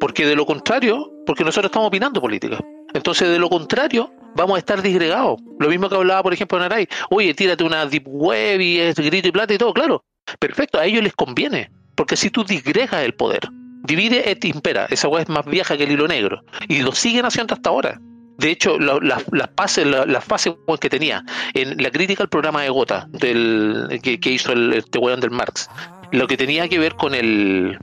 Porque 0.00 0.26
de 0.26 0.34
lo 0.34 0.44
contrario, 0.44 1.08
porque 1.24 1.44
nosotros 1.44 1.70
estamos 1.70 1.86
opinando 1.86 2.20
política. 2.20 2.58
Entonces, 2.94 3.28
de 3.28 3.38
lo 3.38 3.48
contrario, 3.48 4.12
vamos 4.34 4.56
a 4.56 4.58
estar 4.58 4.82
disgregados. 4.82 5.38
Lo 5.60 5.68
mismo 5.68 5.88
que 5.88 5.94
hablaba, 5.94 6.24
por 6.24 6.34
ejemplo, 6.34 6.58
Naray. 6.58 6.88
Oye, 7.10 7.32
tírate 7.32 7.62
una 7.62 7.86
deep 7.86 8.08
web 8.08 8.60
y 8.60 8.80
es 8.80 8.96
grito 8.96 9.28
y 9.28 9.30
plata 9.30 9.54
y 9.54 9.58
todo, 9.58 9.72
claro. 9.72 10.04
Perfecto, 10.40 10.80
a 10.80 10.84
ellos 10.84 11.04
les 11.04 11.14
conviene. 11.14 11.70
Porque 11.94 12.16
si 12.16 12.30
tú 12.30 12.42
disgregas 12.42 13.04
el 13.04 13.14
poder, 13.14 13.48
divide 13.84 14.28
et 14.28 14.44
impera, 14.46 14.88
esa 14.90 15.06
weá 15.06 15.22
es 15.22 15.28
más 15.28 15.46
vieja 15.46 15.76
que 15.76 15.84
el 15.84 15.92
hilo 15.92 16.08
negro. 16.08 16.42
Y 16.66 16.82
lo 16.82 16.90
siguen 16.90 17.24
haciendo 17.24 17.54
hasta 17.54 17.70
ahora. 17.70 18.00
De 18.38 18.50
hecho, 18.50 18.78
la- 18.78 18.98
la- 19.00 19.22
las 19.32 19.48
la, 19.86 20.20
fases 20.20 20.54
weón, 20.66 20.78
que 20.78 20.90
tenía 20.90 21.24
en 21.54 21.80
la 21.82 21.90
crítica 21.90 22.22
al 22.24 22.28
programa 22.28 22.62
de 22.62 22.70
Gota 22.70 23.06
del, 23.10 24.00
que, 24.02 24.18
que 24.18 24.30
hizo 24.30 24.52
el, 24.52 24.72
este 24.74 24.98
weón 24.98 25.20
del 25.20 25.30
Marx, 25.30 25.68
lo 26.12 26.26
que 26.26 26.36
tenía 26.36 26.68
que 26.68 26.78
ver 26.78 26.94
con 26.94 27.14
el 27.14 27.78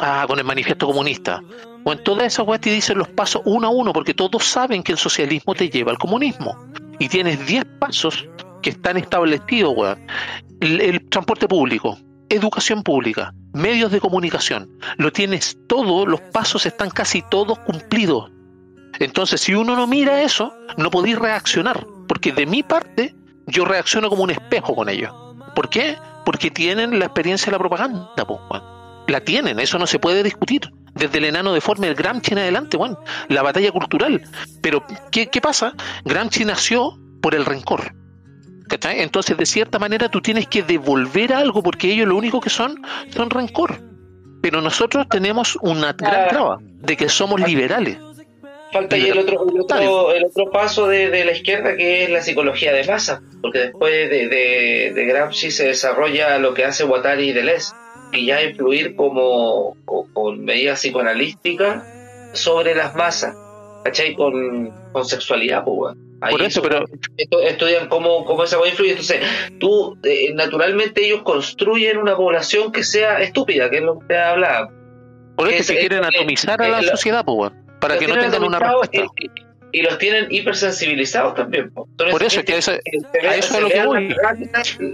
ah, 0.00 0.24
con 0.26 0.38
el 0.38 0.44
manifiesto 0.44 0.86
comunista. 0.86 1.42
Bueno, 1.84 2.00
todas 2.02 2.24
esas 2.26 2.46
weas 2.46 2.60
te 2.60 2.70
dicen 2.70 2.96
los 2.98 3.08
pasos 3.08 3.42
uno 3.44 3.66
a 3.66 3.70
uno, 3.70 3.92
porque 3.92 4.14
todos 4.14 4.44
saben 4.44 4.82
que 4.82 4.92
el 4.92 4.98
socialismo 4.98 5.54
te 5.54 5.68
lleva 5.68 5.90
al 5.90 5.98
comunismo. 5.98 6.56
Y 6.98 7.08
tienes 7.08 7.44
10 7.46 7.64
pasos 7.80 8.28
que 8.62 8.70
están 8.70 8.96
establecidos. 8.96 9.74
El, 10.60 10.80
el 10.80 11.08
transporte 11.08 11.48
público, 11.48 11.98
educación 12.28 12.82
pública, 12.84 13.34
medios 13.52 13.90
de 13.90 13.98
comunicación. 14.00 14.70
Lo 14.96 15.10
tienes 15.10 15.58
todo, 15.66 16.06
los 16.06 16.20
pasos 16.20 16.66
están 16.66 16.90
casi 16.90 17.22
todos 17.22 17.58
cumplidos. 17.60 18.30
Entonces, 18.98 19.40
si 19.40 19.54
uno 19.54 19.76
no 19.76 19.86
mira 19.86 20.22
eso, 20.22 20.54
no 20.76 20.90
podéis 20.90 21.18
reaccionar. 21.18 21.86
Porque 22.08 22.32
de 22.32 22.46
mi 22.46 22.62
parte, 22.62 23.14
yo 23.46 23.64
reacciono 23.64 24.08
como 24.08 24.22
un 24.22 24.30
espejo 24.30 24.74
con 24.74 24.88
ellos. 24.88 25.12
¿Por 25.54 25.68
qué? 25.70 25.96
Porque 26.24 26.50
tienen 26.50 26.98
la 26.98 27.06
experiencia 27.06 27.46
de 27.46 27.52
la 27.52 27.58
propaganda, 27.58 28.10
pues. 28.26 28.62
La 29.08 29.20
tienen, 29.20 29.58
eso 29.58 29.78
no 29.78 29.86
se 29.86 29.98
puede 29.98 30.22
discutir. 30.22 30.70
Desde 30.94 31.18
el 31.18 31.24
enano 31.24 31.52
de 31.52 31.60
forma 31.60 31.86
el 31.86 31.94
Gramsci 31.94 32.32
en 32.32 32.38
adelante, 32.38 32.76
weón. 32.76 32.98
La 33.28 33.42
batalla 33.42 33.72
cultural. 33.72 34.22
Pero, 34.60 34.84
¿qué, 35.10 35.28
qué 35.28 35.40
pasa? 35.40 35.74
Gramsci 36.04 36.44
nació 36.44 36.98
por 37.20 37.34
el 37.34 37.44
rencor. 37.44 37.94
¿Cachai? 38.68 39.00
Entonces, 39.00 39.36
de 39.36 39.46
cierta 39.46 39.78
manera, 39.78 40.08
tú 40.08 40.20
tienes 40.20 40.46
que 40.46 40.62
devolver 40.62 41.32
algo 41.32 41.62
porque 41.62 41.92
ellos 41.92 42.08
lo 42.08 42.16
único 42.16 42.40
que 42.40 42.50
son 42.50 42.80
son 43.10 43.30
rencor. 43.30 43.82
Pero 44.42 44.60
nosotros 44.60 45.06
tenemos 45.08 45.56
una 45.60 45.92
gran 45.92 46.28
traba 46.28 46.58
de 46.60 46.96
que 46.96 47.08
somos 47.08 47.40
liberales. 47.40 47.98
Falta 48.72 48.96
ahí 48.96 49.08
el 49.08 49.18
otro, 49.18 49.46
el 49.48 49.60
otro, 49.60 50.14
el 50.14 50.24
otro 50.24 50.50
paso 50.50 50.88
de, 50.88 51.10
de 51.10 51.24
la 51.26 51.32
izquierda 51.32 51.76
que 51.76 52.04
es 52.04 52.10
la 52.10 52.22
psicología 52.22 52.72
de 52.72 52.84
masa, 52.84 53.22
porque 53.42 53.58
después 53.58 54.08
de, 54.10 54.28
de, 54.28 54.92
de 54.94 55.04
Gramsci 55.04 55.50
se 55.50 55.66
desarrolla 55.66 56.38
lo 56.38 56.54
que 56.54 56.64
hace 56.64 56.84
Guattari 56.84 57.28
y 57.28 57.32
Deleuze, 57.32 57.74
y 58.12 58.26
ya 58.26 58.42
influir 58.42 58.96
como 58.96 59.76
con, 60.12 60.44
medidas 60.44 60.80
psicoanalísticas 60.80 61.84
sobre 62.32 62.74
las 62.74 62.94
masas, 62.94 63.36
¿cachai? 63.84 64.14
Con, 64.14 64.70
con 64.92 65.04
sexualidad, 65.04 65.64
pues. 65.64 65.94
Ahí 66.22 66.30
Por 66.32 66.42
eso, 66.42 66.62
pero 66.62 66.84
estudian 67.16 67.88
cómo, 67.88 68.24
cómo 68.24 68.44
esa 68.44 68.58
weá 68.60 68.70
influye. 68.70 68.90
Entonces, 68.92 69.20
tú, 69.58 69.98
eh, 70.04 70.32
naturalmente, 70.34 71.04
ellos 71.04 71.22
construyen 71.22 71.98
una 71.98 72.16
población 72.16 72.70
que 72.70 72.84
sea 72.84 73.20
estúpida, 73.20 73.68
que 73.70 73.78
es 73.78 73.82
lo 73.82 73.98
que 73.98 74.06
te 74.06 74.16
hablaba. 74.18 74.70
por 75.36 75.48
eso 75.48 75.58
es- 75.60 75.66
que 75.72 75.78
quieren 75.78 76.04
es- 76.04 76.14
atomizar 76.14 76.62
a 76.62 76.68
la 76.68 76.82
sociedad, 76.82 77.24
pues, 77.24 77.50
para 77.82 77.98
que 77.98 78.06
no 78.06 78.16
tengan 78.16 78.44
una 78.44 78.60
respuesta. 78.60 79.02
Y, 79.18 79.30
y 79.72 79.82
los 79.82 79.98
tienen 79.98 80.28
hipersensibilizados 80.30 81.34
también. 81.34 81.72
Entonces, 81.76 82.12
Por 82.12 82.22
eso 82.22 82.40
es 82.40 82.46
gente 82.46 82.52
que 82.54 82.62
se 82.62 82.72
a 83.26 83.34
eso 83.34 83.54
es 83.56 83.60
lo 83.60 83.68
que 83.68 83.84
voy. 83.84 84.14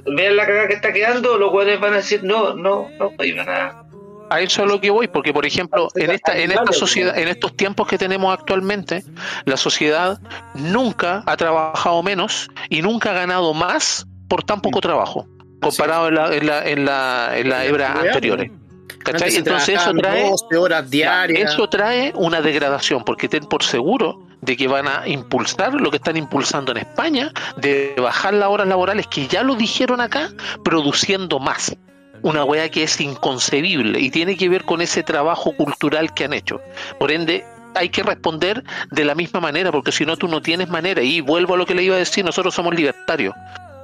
Vean 0.06 0.36
la 0.36 0.46
cagada 0.46 0.68
que 0.68 0.74
está 0.74 0.92
quedando, 0.92 1.36
los 1.36 1.50
cuales 1.50 1.78
van 1.78 1.92
a 1.92 1.96
decir, 1.96 2.24
no, 2.24 2.54
no, 2.54 2.88
no, 2.98 3.10
no 3.16 3.24
iban 3.24 3.48
a... 3.48 3.84
A 4.30 4.40
eso 4.40 4.62
es 4.62 4.68
lo 4.68 4.80
que 4.80 4.90
voy, 4.90 5.08
porque 5.08 5.32
por 5.32 5.46
ejemplo, 5.46 5.88
en 5.96 6.10
esta, 6.10 6.38
en 6.38 6.50
esta 6.52 6.72
sociedad, 6.72 7.18
en 7.18 7.28
estos 7.28 7.56
tiempos 7.56 7.88
que 7.88 7.96
tenemos 7.96 8.32
actualmente, 8.32 9.02
la 9.46 9.56
sociedad 9.56 10.20
nunca 10.54 11.22
ha 11.26 11.36
trabajado 11.36 12.02
menos 12.02 12.48
y 12.68 12.82
nunca 12.82 13.10
ha 13.10 13.14
ganado 13.14 13.54
más 13.54 14.06
por 14.28 14.44
tan 14.44 14.60
poco 14.60 14.82
trabajo, 14.82 15.26
comparado 15.62 16.08
en 16.08 16.14
la, 16.14 16.34
en 16.34 16.46
la, 16.46 16.68
en 16.68 16.84
la, 16.84 17.38
en 17.38 17.48
la 17.48 17.64
hebra 17.64 17.92
anteriores. 17.92 18.50
¿Cachai? 19.04 19.36
Entonces 19.36 19.80
eso 19.80 19.92
trae, 19.94 20.28
12 20.28 20.56
horas 20.56 20.90
diarias. 20.90 21.52
eso 21.52 21.68
trae 21.68 22.12
una 22.14 22.40
degradación, 22.40 23.04
porque 23.04 23.28
ten 23.28 23.44
por 23.44 23.62
seguro 23.62 24.26
de 24.40 24.56
que 24.56 24.68
van 24.68 24.86
a 24.88 25.08
impulsar 25.08 25.74
lo 25.74 25.90
que 25.90 25.96
están 25.96 26.16
impulsando 26.16 26.72
en 26.72 26.78
España, 26.78 27.32
de 27.56 27.94
bajar 27.98 28.34
las 28.34 28.48
horas 28.48 28.68
laborales, 28.68 29.06
que 29.06 29.26
ya 29.26 29.42
lo 29.42 29.54
dijeron 29.54 30.00
acá, 30.00 30.30
produciendo 30.64 31.38
más. 31.38 31.76
Una 32.22 32.44
weá 32.44 32.68
que 32.68 32.82
es 32.82 33.00
inconcebible 33.00 34.00
y 34.00 34.10
tiene 34.10 34.36
que 34.36 34.48
ver 34.48 34.64
con 34.64 34.80
ese 34.80 35.04
trabajo 35.04 35.52
cultural 35.52 36.12
que 36.14 36.24
han 36.24 36.32
hecho. 36.32 36.60
Por 36.98 37.12
ende, 37.12 37.44
hay 37.74 37.90
que 37.90 38.02
responder 38.02 38.64
de 38.90 39.04
la 39.04 39.14
misma 39.14 39.40
manera, 39.40 39.70
porque 39.70 39.92
si 39.92 40.04
no, 40.04 40.16
tú 40.16 40.26
no 40.26 40.42
tienes 40.42 40.68
manera. 40.68 41.00
Y 41.02 41.20
vuelvo 41.20 41.54
a 41.54 41.56
lo 41.56 41.64
que 41.64 41.74
le 41.74 41.84
iba 41.84 41.94
a 41.94 41.98
decir, 41.98 42.24
nosotros 42.24 42.54
somos 42.54 42.74
libertarios. 42.74 43.34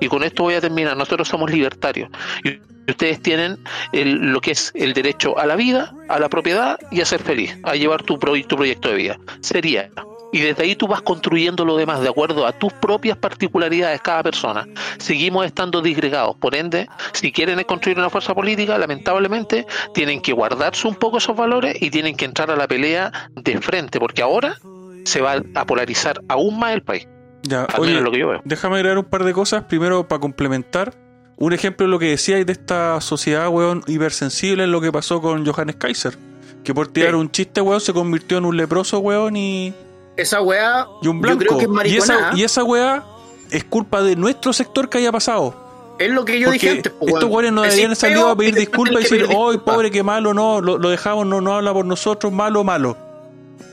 Y 0.00 0.08
con 0.08 0.24
esto 0.24 0.42
voy 0.42 0.54
a 0.54 0.60
terminar, 0.60 0.96
nosotros 0.96 1.28
somos 1.28 1.50
libertarios. 1.50 2.10
Y 2.42 2.58
ustedes 2.92 3.20
tienen 3.22 3.58
el- 3.92 4.32
lo 4.32 4.40
que 4.40 4.50
es 4.52 4.72
el 4.74 4.92
derecho 4.94 5.38
a 5.38 5.46
la 5.46 5.56
vida, 5.56 5.94
a 6.08 6.18
la 6.18 6.28
propiedad 6.28 6.78
y 6.90 7.00
a 7.00 7.04
ser 7.04 7.22
feliz, 7.22 7.56
a 7.62 7.74
llevar 7.74 8.02
tu, 8.02 8.18
pro- 8.18 8.40
tu 8.46 8.56
proyecto 8.56 8.88
de 8.90 8.94
vida. 8.94 9.18
Sería. 9.40 9.90
Y 10.32 10.40
desde 10.40 10.64
ahí 10.64 10.74
tú 10.74 10.88
vas 10.88 11.00
construyendo 11.00 11.64
lo 11.64 11.76
demás 11.76 12.00
de 12.00 12.08
acuerdo 12.08 12.44
a 12.44 12.50
tus 12.52 12.72
propias 12.72 13.16
particularidades 13.16 14.00
cada 14.00 14.20
persona. 14.24 14.66
Seguimos 14.98 15.46
estando 15.46 15.80
disgregados. 15.80 16.34
Por 16.36 16.56
ende, 16.56 16.88
si 17.12 17.30
quieren 17.30 17.62
construir 17.62 17.98
una 18.00 18.10
fuerza 18.10 18.34
política, 18.34 18.76
lamentablemente 18.76 19.64
tienen 19.94 20.20
que 20.20 20.32
guardarse 20.32 20.88
un 20.88 20.96
poco 20.96 21.18
esos 21.18 21.36
valores 21.36 21.80
y 21.80 21.88
tienen 21.90 22.16
que 22.16 22.24
entrar 22.24 22.50
a 22.50 22.56
la 22.56 22.66
pelea 22.66 23.12
de 23.36 23.60
frente, 23.60 24.00
porque 24.00 24.22
ahora 24.22 24.56
se 25.04 25.20
va 25.20 25.40
a 25.54 25.64
polarizar 25.66 26.20
aún 26.28 26.58
más 26.58 26.72
el 26.74 26.82
país. 26.82 27.06
Ya, 27.42 27.64
Al 27.66 27.80
oye, 27.80 27.90
menos 27.90 28.02
lo 28.04 28.10
que 28.10 28.18
yo 28.18 28.28
veo. 28.28 28.40
déjame 28.44 28.74
agregar 28.76 28.98
un 28.98 29.04
par 29.04 29.22
de 29.22 29.32
cosas. 29.34 29.64
Primero, 29.64 30.08
para 30.08 30.18
complementar, 30.20 30.94
un 31.36 31.52
ejemplo 31.52 31.86
de 31.86 31.90
lo 31.90 31.98
que 31.98 32.06
decíais 32.10 32.46
de 32.46 32.52
esta 32.52 33.00
sociedad, 33.00 33.48
weón, 33.48 33.82
hipersensible 33.86 34.64
en 34.64 34.72
lo 34.72 34.80
que 34.80 34.92
pasó 34.92 35.20
con 35.20 35.44
Johannes 35.46 35.76
Kaiser. 35.76 36.16
Que 36.62 36.72
por 36.74 36.88
tirar 36.88 37.10
Sí. 37.10 37.16
un 37.16 37.30
chiste, 37.30 37.60
weón, 37.60 37.80
se 37.80 37.92
convirtió 37.92 38.38
en 38.38 38.44
un 38.46 38.56
leproso, 38.56 38.98
weón, 39.00 39.36
y, 39.36 39.74
Esa 40.16 40.40
weá, 40.40 40.86
y 41.02 41.08
un 41.08 41.16
yo 41.16 41.22
blanco. 41.22 41.38
creo 41.56 41.58
que 41.58 41.88
es 41.88 41.92
y, 41.92 41.96
esa, 41.98 42.30
y 42.34 42.42
esa 42.44 42.62
weá 42.64 43.04
es 43.50 43.64
culpa 43.64 44.02
de 44.02 44.16
nuestro 44.16 44.52
sector 44.52 44.88
que 44.88 44.98
haya 44.98 45.10
pasado. 45.12 45.62
es 45.98 46.10
lo 46.10 46.24
que 46.24 46.40
yo 46.40 46.46
Porque 46.46 46.58
dije 46.58 46.76
antes. 46.76 46.92
po, 46.92 47.06
estos 47.08 47.24
weones 47.24 47.52
no 47.52 47.62
deberían 47.62 47.94
salir 47.94 48.18
a 48.18 48.34
pedir 48.34 48.54
disculpas 48.54 48.92
y 48.92 48.96
que 48.96 49.02
decir, 49.02 49.18
pedir 49.26 49.36
¡ay, 49.36 49.42
disculpas". 49.52 49.74
pobre, 49.74 49.90
qué 49.90 50.02
malo! 50.02 50.32
No, 50.34 50.60
lo, 50.60 50.78
lo 50.78 50.88
dejamos, 50.88 51.26
no, 51.26 51.40
no 51.40 51.54
habla 51.54 51.72
por 51.72 51.84
nosotros, 51.84 52.32
malo, 52.32 52.64
malo. 52.64 52.96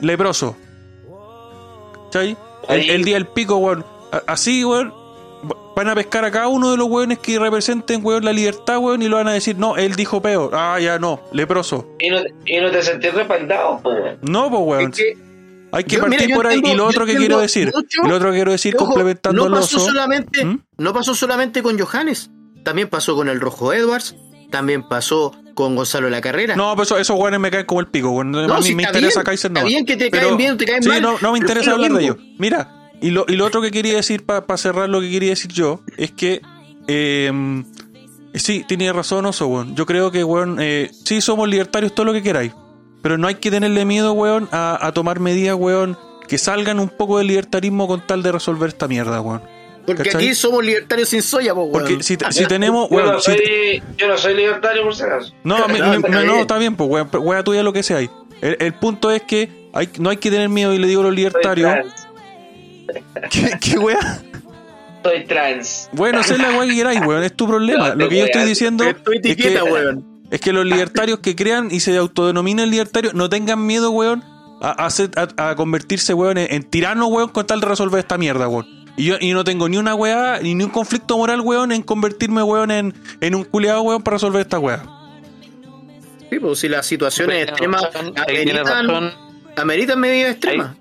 Leproso. 0.00 0.54
¿Cachai? 2.04 2.36
El, 2.68 2.90
el 2.90 3.04
día 3.04 3.14
del 3.14 3.26
pico, 3.26 3.56
weón. 3.56 3.84
Así, 4.26 4.64
weón. 4.64 4.92
Van 5.74 5.88
a 5.88 5.94
pescar 5.94 6.24
a 6.24 6.30
cada 6.30 6.48
uno 6.48 6.70
de 6.70 6.76
los 6.76 6.86
weones 6.88 7.18
que 7.18 7.38
representen, 7.38 8.04
weón, 8.04 8.24
la 8.24 8.32
libertad, 8.32 8.78
weón, 8.78 9.00
y 9.02 9.08
lo 9.08 9.16
van 9.16 9.28
a 9.28 9.32
decir, 9.32 9.56
no, 9.56 9.76
él 9.76 9.94
dijo 9.94 10.20
peo. 10.20 10.50
Ah, 10.52 10.78
ya 10.78 10.98
no, 10.98 11.20
leproso. 11.32 11.88
Y 11.98 12.10
no, 12.10 12.18
y 12.44 12.60
no 12.60 12.70
te 12.70 12.82
sentís 12.82 13.14
respaldado, 13.14 13.80
po, 13.82 13.90
weón. 13.90 14.18
No, 14.22 14.50
pues. 14.50 14.88
Es 14.88 14.96
que, 14.96 15.16
Hay 15.72 15.84
que 15.84 15.96
yo- 15.96 16.02
partir 16.02 16.20
mira, 16.26 16.36
por 16.36 16.46
ahí. 16.46 16.60
y 16.62 16.74
lo 16.74 16.86
otro 16.86 17.06
que 17.06 17.16
quiero 17.16 17.38
decir, 17.40 17.72
mucho- 17.74 18.02
lo 18.06 18.16
otro 18.16 18.28
que 18.30 18.36
quiero 18.36 18.52
decir, 18.52 18.74
ojo, 18.76 18.84
complementando 18.86 19.48
no 19.48 19.54
pasó 19.56 19.78
oso. 19.78 19.86
solamente, 19.86 20.46
no 20.76 20.92
pasó 20.92 21.14
solamente 21.14 21.62
con 21.62 21.78
Johannes, 21.78 22.30
también 22.62 22.88
pasó 22.88 23.16
con 23.16 23.30
el 23.30 23.40
Rojo 23.40 23.72
Edwards, 23.72 24.14
también 24.50 24.86
pasó 24.86 25.34
con 25.54 25.74
Gonzalo 25.74 26.10
La 26.10 26.20
Carrera. 26.20 26.54
No, 26.54 26.72
pero 26.72 26.82
eso- 26.82 26.98
esos 26.98 27.18
weones 27.18 27.40
me 27.40 27.50
caen 27.50 27.64
como 27.64 27.80
el 27.80 27.86
pico, 27.86 28.10
weón. 28.10 28.34
a 28.36 28.56
mí 28.58 28.62
si 28.62 28.74
me 28.74 28.82
interesa 28.82 29.20
bien, 29.20 29.24
Kaiser 29.24 29.50
no. 29.50 29.60
Está 29.60 29.68
bien 29.68 29.86
que 29.86 29.96
te 29.96 30.10
Pero- 30.10 30.26
caen 30.26 30.36
bien 30.36 30.58
te 30.58 30.66
caen 30.66 30.82
sí, 30.82 30.88
mal. 30.90 31.00
no, 31.00 31.16
no 31.22 31.32
me 31.32 31.38
interesa 31.38 31.70
hablar 31.72 31.90
de 31.92 32.02
ellos. 32.04 32.16
Mira, 32.38 32.81
y 33.02 33.10
lo, 33.10 33.24
y 33.28 33.36
lo 33.36 33.44
otro 33.44 33.60
que 33.60 33.70
quería 33.70 33.94
decir 33.96 34.24
para 34.24 34.56
cerrar 34.56 34.88
lo 34.88 35.00
que 35.00 35.10
quería 35.10 35.30
decir 35.30 35.50
yo 35.52 35.80
es 35.98 36.10
que 36.12 36.40
eh, 36.88 37.30
sí, 38.34 38.64
tiene 38.66 38.92
razón 38.92 39.26
Oso, 39.26 39.46
weón. 39.48 39.74
Yo 39.76 39.86
creo 39.86 40.10
que, 40.10 40.24
weón, 40.24 40.58
eh, 40.60 40.90
sí 41.04 41.20
somos 41.20 41.48
libertarios 41.48 41.94
todo 41.94 42.06
lo 42.06 42.12
que 42.12 42.22
queráis, 42.22 42.52
pero 43.02 43.18
no 43.18 43.28
hay 43.28 43.34
que 43.36 43.50
tenerle 43.50 43.84
miedo, 43.84 44.12
weón, 44.12 44.48
a, 44.52 44.78
a 44.86 44.92
tomar 44.92 45.20
medidas, 45.20 45.56
weón, 45.56 45.98
que 46.28 46.38
salgan 46.38 46.80
un 46.80 46.88
poco 46.88 47.18
del 47.18 47.26
libertarismo 47.26 47.86
con 47.86 48.06
tal 48.06 48.22
de 48.22 48.32
resolver 48.32 48.68
esta 48.70 48.88
mierda, 48.88 49.20
weón. 49.20 49.42
Porque 49.84 50.04
¿cachai? 50.04 50.26
aquí 50.26 50.34
somos 50.36 50.64
libertarios 50.64 51.08
sin 51.08 51.22
soya, 51.22 51.54
po, 51.54 51.62
weón. 51.64 51.72
Porque 51.72 52.02
si, 52.04 52.16
si 52.30 52.46
tenemos, 52.46 52.88
Yo, 52.88 52.96
weón, 52.96 53.12
no 53.12 53.20
si- 53.20 53.32
soy, 53.32 53.82
yo 53.96 54.06
no 54.08 54.16
soy 54.16 54.34
libertario, 54.34 54.82
por 54.84 54.94
si 54.94 55.02
acaso. 55.02 55.34
No, 55.44 55.66
me- 55.66 55.78
No, 55.80 55.94
está 55.94 56.08
no, 56.08 56.20
bien. 56.22 56.36
está 56.40 56.58
bien, 56.58 56.76
pues, 56.76 56.88
wea, 56.88 57.02
wea 57.20 57.42
tuya 57.42 57.62
lo 57.64 57.72
que 57.72 57.82
sea. 57.82 57.96
ahí. 57.98 58.08
El, 58.40 58.56
el 58.60 58.74
punto 58.74 59.10
es 59.10 59.22
que 59.22 59.68
hay, 59.72 59.88
no 59.98 60.10
hay 60.10 60.16
que 60.18 60.30
tener 60.30 60.48
miedo, 60.48 60.72
y 60.72 60.78
le 60.78 60.86
digo 60.86 61.00
a 61.00 61.04
los 61.04 61.10
Soy 61.10 61.16
libertarios. 61.16 61.74
¿Qué, 63.30 63.50
qué 63.60 63.78
wea? 63.78 64.20
Soy 65.02 65.24
trans. 65.24 65.88
Bueno, 65.92 66.22
sé 66.22 66.38
la 66.38 66.50
wea 66.50 66.66
que 66.68 66.74
queráis, 66.76 67.00
weón, 67.04 67.22
es 67.24 67.32
tu 67.34 67.46
problema. 67.46 67.90
No, 67.90 67.94
Lo 67.96 68.08
que 68.08 68.18
yo 68.18 68.24
estoy 68.24 68.44
diciendo 68.44 68.84
Es 68.84 69.02
tu 69.02 69.12
es 69.12 69.20
que, 69.20 69.30
etiqueta, 69.32 69.64
weón. 69.64 70.04
es 70.30 70.40
que 70.40 70.52
los 70.52 70.64
libertarios 70.64 71.18
que 71.18 71.34
crean 71.34 71.68
y 71.70 71.80
se 71.80 71.96
autodenominan 71.96 72.70
libertarios 72.70 73.12
no 73.14 73.28
tengan 73.28 73.66
miedo, 73.66 73.90
weón, 73.90 74.22
a, 74.60 74.70
a 74.84 74.86
hacer- 74.86 75.10
a- 75.16 75.50
a 75.50 75.56
convertirse, 75.56 76.14
weón, 76.14 76.38
en, 76.38 76.52
en 76.54 76.62
tiranos, 76.62 77.08
weón, 77.10 77.30
con 77.30 77.46
tal 77.46 77.60
de 77.60 77.66
resolver 77.66 77.98
esta 77.98 78.16
mierda, 78.16 78.46
weón. 78.48 78.66
Y 78.96 79.06
yo 79.06 79.16
y 79.20 79.32
no 79.32 79.42
tengo 79.42 79.68
ni 79.68 79.78
una 79.78 79.94
weá, 79.94 80.38
ni, 80.40 80.54
ni 80.54 80.62
un 80.64 80.70
conflicto 80.70 81.16
moral, 81.18 81.40
weón, 81.40 81.72
en 81.72 81.82
convertirme, 81.82 82.42
weón, 82.42 82.70
en, 82.70 82.94
en 83.20 83.34
un 83.34 83.42
culiado, 83.44 83.82
weón, 83.82 84.02
para 84.02 84.16
resolver 84.16 84.42
esta 84.42 84.58
weá. 84.60 84.84
Sí, 86.30 86.38
pues 86.38 86.60
si 86.60 86.68
las 86.68 86.86
situaciones 86.86 87.48
extremas 87.48 87.82
ameritan, 89.56 90.00
medidas 90.00 90.32
extremas. 90.32 90.76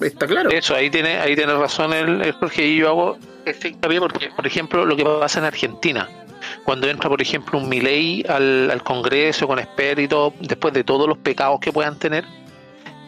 Está 0.00 0.26
claro. 0.26 0.50
Eso, 0.50 0.74
ahí 0.74 0.90
tiene, 0.90 1.18
ahí 1.18 1.34
tiene 1.34 1.54
razón 1.54 1.92
el, 1.92 2.22
el 2.22 2.32
Jorge. 2.32 2.66
Y 2.66 2.76
yo 2.76 2.88
hago 2.88 3.18
este 3.44 3.68
hincapié 3.68 4.00
porque, 4.00 4.30
por 4.34 4.46
ejemplo, 4.46 4.84
lo 4.84 4.96
que 4.96 5.04
pasa 5.04 5.38
en 5.38 5.44
Argentina, 5.46 6.08
cuando 6.64 6.88
entra, 6.88 7.08
por 7.08 7.20
ejemplo, 7.22 7.58
un 7.58 7.68
Milei 7.68 8.24
al, 8.28 8.70
al 8.70 8.82
Congreso 8.82 9.46
con 9.46 9.58
todo, 10.08 10.32
después 10.40 10.74
de 10.74 10.84
todos 10.84 11.08
los 11.08 11.18
pecados 11.18 11.60
que 11.60 11.72
puedan 11.72 11.98
tener, 11.98 12.24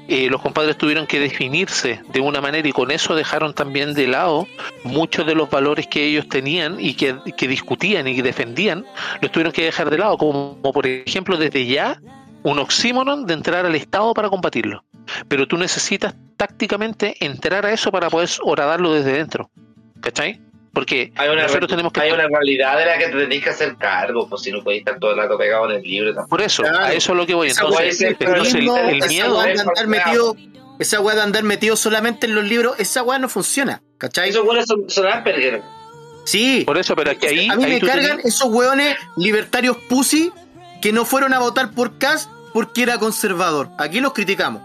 eh, 0.08 0.30
los 0.30 0.40
compadres 0.40 0.78
tuvieron 0.78 1.06
que 1.06 1.20
definirse 1.20 2.00
de 2.10 2.20
una 2.20 2.40
manera 2.40 2.66
y 2.66 2.72
con 2.72 2.90
eso 2.90 3.14
dejaron 3.14 3.52
también 3.52 3.92
de 3.92 4.06
lado 4.06 4.48
muchos 4.82 5.26
de 5.26 5.34
los 5.34 5.50
valores 5.50 5.86
que 5.86 6.02
ellos 6.02 6.26
tenían 6.30 6.76
y 6.80 6.94
que, 6.94 7.16
que 7.36 7.46
discutían 7.46 8.08
y 8.08 8.16
que 8.16 8.22
defendían, 8.22 8.86
los 9.20 9.30
tuvieron 9.30 9.52
que 9.52 9.64
dejar 9.64 9.90
de 9.90 9.98
lado, 9.98 10.16
como, 10.16 10.56
por 10.62 10.86
ejemplo 10.86 11.36
desde 11.36 11.66
ya 11.66 12.00
un 12.42 12.58
oxímoron 12.58 13.26
de 13.26 13.34
entrar 13.34 13.66
al 13.66 13.74
Estado 13.74 14.12
para 14.14 14.28
combatirlo. 14.28 14.84
Pero 15.28 15.46
tú 15.48 15.56
necesitas 15.56 16.14
tácticamente 16.36 17.16
entrar 17.24 17.64
a 17.66 17.72
eso 17.72 17.90
para 17.90 18.10
poder 18.10 18.28
horadarlo 18.42 18.92
desde 18.92 19.12
dentro. 19.12 19.50
¿Cachai? 20.00 20.40
Porque 20.72 21.12
Hay 21.16 21.28
una, 21.30 21.42
nosotros 21.42 21.68
tenemos 21.68 21.92
que 21.92 22.00
hay 22.00 22.12
una 22.12 22.28
realidad 22.28 22.78
de 22.78 22.86
la 22.86 22.98
que 22.98 23.06
te 23.08 23.12
tenés 23.18 23.42
que 23.42 23.50
hacer 23.50 23.76
cargo, 23.76 24.28
pues 24.28 24.42
si 24.42 24.52
no 24.52 24.62
podéis 24.62 24.80
estar 24.80 24.98
todo 25.00 25.10
el 25.12 25.16
rato 25.16 25.36
pegado 25.36 25.68
en 25.70 25.76
el 25.78 25.82
libro. 25.82 26.14
tampoco. 26.14 26.28
Por 26.28 26.42
eso, 26.42 26.62
Claro. 26.62 26.84
a 26.84 26.92
eso 26.92 27.12
es 27.12 27.16
lo 27.18 27.26
que 27.26 27.34
voy. 27.34 27.48
Esa 27.48 27.62
Entonces, 27.62 28.00
el, 28.02 28.16
el 28.20 28.42
esa 28.46 29.08
miedo, 29.08 29.42
de 29.42 29.50
andar 29.60 29.86
metido, 29.88 30.36
esa 30.78 31.00
weá 31.00 31.16
de 31.16 31.22
andar 31.22 31.42
metido 31.42 31.74
solamente 31.74 32.26
en 32.26 32.34
los 32.36 32.44
libros, 32.44 32.78
esa 32.78 33.02
weá 33.02 33.18
no 33.18 33.28
funciona, 33.28 33.82
¿cachai? 33.96 34.28
Esos 34.28 34.44
buenos 34.44 34.66
son, 34.66 34.88
son 34.88 35.06
Asperger. 35.06 35.62
Sí. 36.24 36.62
por 36.66 36.76
eso, 36.78 36.94
pero 36.94 37.10
es 37.12 37.18
que 37.18 37.26
ahí, 37.28 37.48
a 37.48 37.56
mí 37.56 37.64
ahí 37.64 37.72
me 37.72 37.80
cargan 37.80 38.18
tenés- 38.18 38.26
esos 38.26 38.48
weones 38.52 38.94
libertarios 39.16 39.76
pussy 39.88 40.30
que 40.80 40.92
no 40.92 41.04
fueron 41.04 41.32
a 41.34 41.38
votar 41.38 41.72
por 41.72 41.98
Cas 41.98 42.28
porque 42.52 42.82
era 42.82 42.98
conservador. 42.98 43.70
Aquí 43.78 44.00
los 44.00 44.12
criticamos. 44.12 44.62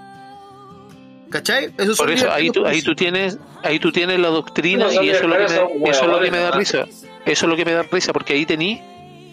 ¿Cachai? 1.30 1.74
Esos 1.78 1.98
por 1.98 2.12
eso 2.12 2.32
ahí 2.32 2.52
tú, 2.52 2.66
ahí 2.66 2.82
tú 2.84 2.94
tienes, 2.94 3.40
ahí 3.64 3.80
tú 3.80 3.92
tienes 3.92 4.20
la 4.20 4.28
doctrina 4.28 4.86
No, 4.86 5.04
y 5.04 5.10
eso 5.10 5.24
es 5.24 5.30
lo 5.30 5.36
que 5.36 5.48
me, 5.48 5.90
eso 5.90 6.06
es 6.06 6.12
lo 6.12 6.22
que 6.22 6.32
me 6.32 6.38
da 6.38 6.52
risa. 6.52 6.86
Eso 7.26 7.46
es 7.46 7.50
lo 7.50 7.56
que 7.56 7.66
me 7.66 7.72
da 7.72 7.84
risa, 7.84 8.14
porque 8.14 8.34
ahí 8.34 8.46
tení 8.46 8.82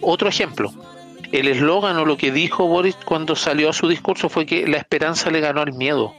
otro 0.01 0.27
ejemplo. 0.27 0.73
El 1.31 1.47
eslogan 1.47 1.97
o 1.97 2.05
lo 2.05 2.17
que 2.17 2.31
dijo 2.31 2.67
Boris 2.67 2.97
cuando 3.05 3.35
salió 3.35 3.69
a 3.69 3.73
su 3.73 3.87
discurso 3.87 4.29
fue 4.29 4.45
que 4.45 4.67
la 4.67 4.77
esperanza 4.77 5.29
le 5.29 5.41
ganó 5.41 5.61
al 5.61 5.73
miedo. 5.73 6.13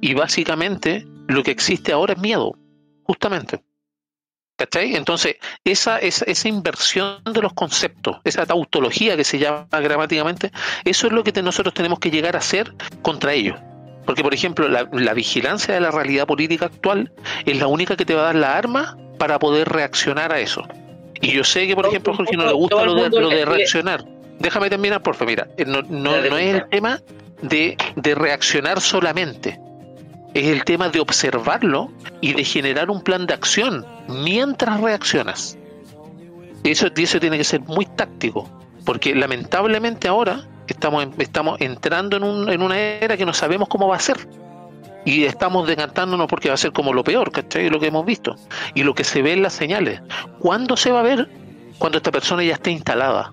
Y 0.00 0.14
básicamente 0.14 1.06
lo 1.28 1.42
que 1.42 1.50
existe 1.50 1.92
ahora 1.92 2.14
es 2.14 2.18
miedo, 2.18 2.56
justamente. 3.02 3.60
¿Cachai? 4.58 4.96
Entonces, 4.96 5.36
esa, 5.64 5.98
esa, 6.00 6.24
esa 6.24 6.48
inversión 6.48 7.22
de 7.32 7.40
los 7.40 7.52
conceptos, 7.52 8.16
esa 8.24 8.44
tautología 8.44 9.16
que 9.16 9.22
se 9.22 9.38
llama 9.38 9.68
gramáticamente, 9.70 10.50
eso 10.84 11.06
es 11.06 11.12
lo 11.12 11.22
que 11.22 11.30
te- 11.32 11.42
nosotros 11.44 11.72
tenemos 11.74 12.00
que 12.00 12.10
llegar 12.10 12.34
a 12.34 12.40
hacer 12.40 12.74
contra 13.00 13.32
ellos. 13.34 13.56
Porque, 14.04 14.24
por 14.24 14.34
ejemplo, 14.34 14.66
la, 14.68 14.88
la 14.90 15.14
vigilancia 15.14 15.74
de 15.74 15.80
la 15.80 15.92
realidad 15.92 16.26
política 16.26 16.66
actual 16.66 17.12
es 17.46 17.56
la 17.58 17.68
única 17.68 17.94
que 17.96 18.04
te 18.04 18.14
va 18.16 18.22
a 18.22 18.24
dar 18.24 18.34
la 18.34 18.56
arma 18.58 18.98
para 19.16 19.38
poder 19.38 19.68
reaccionar 19.68 20.32
a 20.32 20.40
eso. 20.40 20.66
Y 21.20 21.30
yo 21.32 21.44
sé 21.44 21.66
que, 21.68 21.74
por 21.76 21.84
Todo- 21.84 21.92
ejemplo, 21.92 22.12
a 22.14 22.16
Jorge 22.16 22.36
no 22.36 22.46
le 22.46 22.52
gusta 22.52 22.84
lo 22.84 22.94
de, 22.94 23.10
lo 23.10 23.28
de 23.28 23.44
reaccionar. 23.44 24.04
Déjame 24.40 24.68
terminar, 24.70 25.02
por 25.02 25.14
favor. 25.14 25.30
Mira, 25.30 25.46
eh, 25.56 25.64
no, 25.66 25.82
no, 25.82 26.20
no 26.20 26.36
es 26.38 26.54
el 26.54 26.68
tema 26.68 27.00
de, 27.42 27.76
de 27.94 28.14
reaccionar 28.16 28.80
solamente. 28.80 29.60
Es 30.38 30.46
el 30.46 30.64
tema 30.64 30.88
de 30.88 31.00
observarlo 31.00 31.90
y 32.20 32.32
de 32.32 32.44
generar 32.44 32.90
un 32.90 33.00
plan 33.02 33.26
de 33.26 33.34
acción 33.34 33.84
mientras 34.08 34.80
reaccionas. 34.80 35.58
Eso, 36.64 36.86
eso 36.96 37.18
tiene 37.20 37.38
que 37.38 37.44
ser 37.44 37.60
muy 37.62 37.86
táctico, 37.86 38.48
porque 38.84 39.14
lamentablemente 39.14 40.06
ahora 40.06 40.42
estamos, 40.66 41.06
estamos 41.18 41.60
entrando 41.60 42.16
en, 42.16 42.22
un- 42.24 42.50
en 42.50 42.62
una 42.62 42.78
era 42.78 43.16
que 43.16 43.24
no 43.26 43.32
sabemos 43.32 43.68
cómo 43.68 43.88
va 43.88 43.96
a 43.96 44.00
ser. 44.00 44.16
Y 45.04 45.24
estamos 45.24 45.66
decantándonos 45.66 46.26
porque 46.28 46.48
va 46.48 46.54
a 46.54 46.58
ser 46.58 46.72
como 46.72 46.92
lo 46.92 47.02
peor, 47.02 47.32
¿cachai? 47.32 47.70
Lo 47.70 47.80
que 47.80 47.86
hemos 47.86 48.04
visto. 48.04 48.36
Y 48.74 48.82
lo 48.82 48.94
que 48.94 49.04
se 49.04 49.22
ve 49.22 49.32
en 49.32 49.42
las 49.42 49.54
señales. 49.54 50.02
¿Cuándo 50.38 50.76
se 50.76 50.90
va 50.92 51.00
a 51.00 51.04
ver? 51.04 51.28
Cuando 51.78 51.98
esta 51.98 52.10
persona 52.12 52.44
ya 52.44 52.54
esté 52.54 52.70
instalada. 52.70 53.32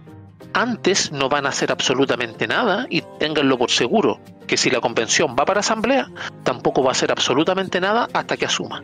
Antes 0.58 1.12
no 1.12 1.28
van 1.28 1.46
a 1.46 1.50
hacer 1.50 1.70
absolutamente 1.70 2.48
nada 2.48 2.88
y 2.90 3.04
ténganlo 3.20 3.58
por 3.58 3.70
seguro 3.70 4.22
que 4.48 4.56
si 4.56 4.70
la 4.70 4.80
convención 4.80 5.36
va 5.38 5.44
para 5.46 5.60
asamblea, 5.60 6.08
tampoco 6.44 6.82
va 6.82 6.90
a 6.90 6.92
hacer 6.94 7.12
absolutamente 7.12 7.82
nada 7.82 8.08
hasta 8.14 8.38
que 8.38 8.46
asuma. 8.46 8.82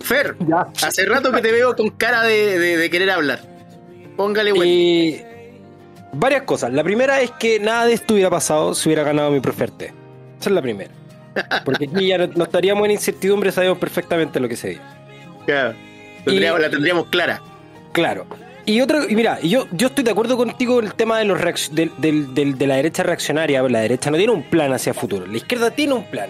Fer, 0.00 0.36
hace 0.82 1.06
rato 1.06 1.32
que 1.32 1.40
te 1.40 1.50
veo 1.50 1.74
con 1.74 1.88
cara 1.90 2.22
de, 2.24 2.58
de- 2.58 2.76
de 2.76 2.90
querer 2.90 3.10
hablar. 3.10 3.40
Póngale. 4.18 4.52
Y 4.66 5.22
varias 6.12 6.42
cosas. 6.42 6.72
La 6.74 6.84
primera 6.84 7.20
es 7.22 7.30
que 7.32 7.58
nada 7.58 7.86
de 7.86 7.94
esto 7.94 8.12
hubiera 8.12 8.28
pasado 8.30 8.74
si 8.74 8.88
hubiera 8.88 9.02
ganado 9.02 9.30
mi 9.30 9.40
proferte. 9.40 9.94
Esa 10.38 10.50
es 10.50 10.54
la 10.54 10.60
primera. 10.62 10.90
Porque 11.64 11.86
aquí 11.92 12.06
ya 12.08 12.18
no, 12.18 12.44
estaríamos 12.44 12.84
en 12.84 12.90
incertidumbre, 12.92 13.50
sabemos 13.50 13.78
perfectamente 13.78 14.40
lo 14.40 14.48
que 14.48 14.56
se 14.56 14.68
dio. 14.70 14.80
Claro. 15.46 15.74
Tendríamos- 16.24 16.60
La 16.60 16.70
tendríamos 16.70 17.06
clara. 17.06 17.40
Claro. 17.92 18.26
Y 18.68 18.80
otro, 18.80 19.02
mira, 19.08 19.40
yo, 19.42 19.68
yo 19.70 19.86
estoy 19.86 20.02
de 20.02 20.10
acuerdo 20.10 20.36
contigo 20.36 20.80
en 20.80 20.86
el 20.86 20.94
tema 20.94 21.18
de 21.20 21.24
los 21.24 21.38
de 21.70 22.66
la 22.66 22.74
derecha 22.74 23.04
reaccionaria. 23.04 23.62
La 23.62 23.80
derecha 23.80 24.10
no 24.10 24.16
tiene 24.16 24.32
un 24.32 24.42
plan 24.42 24.72
hacia 24.72 24.92
futuro. 24.92 25.24
La 25.24 25.36
izquierda 25.36 25.70
tiene 25.70 25.94
un 25.94 26.04
plan. 26.04 26.28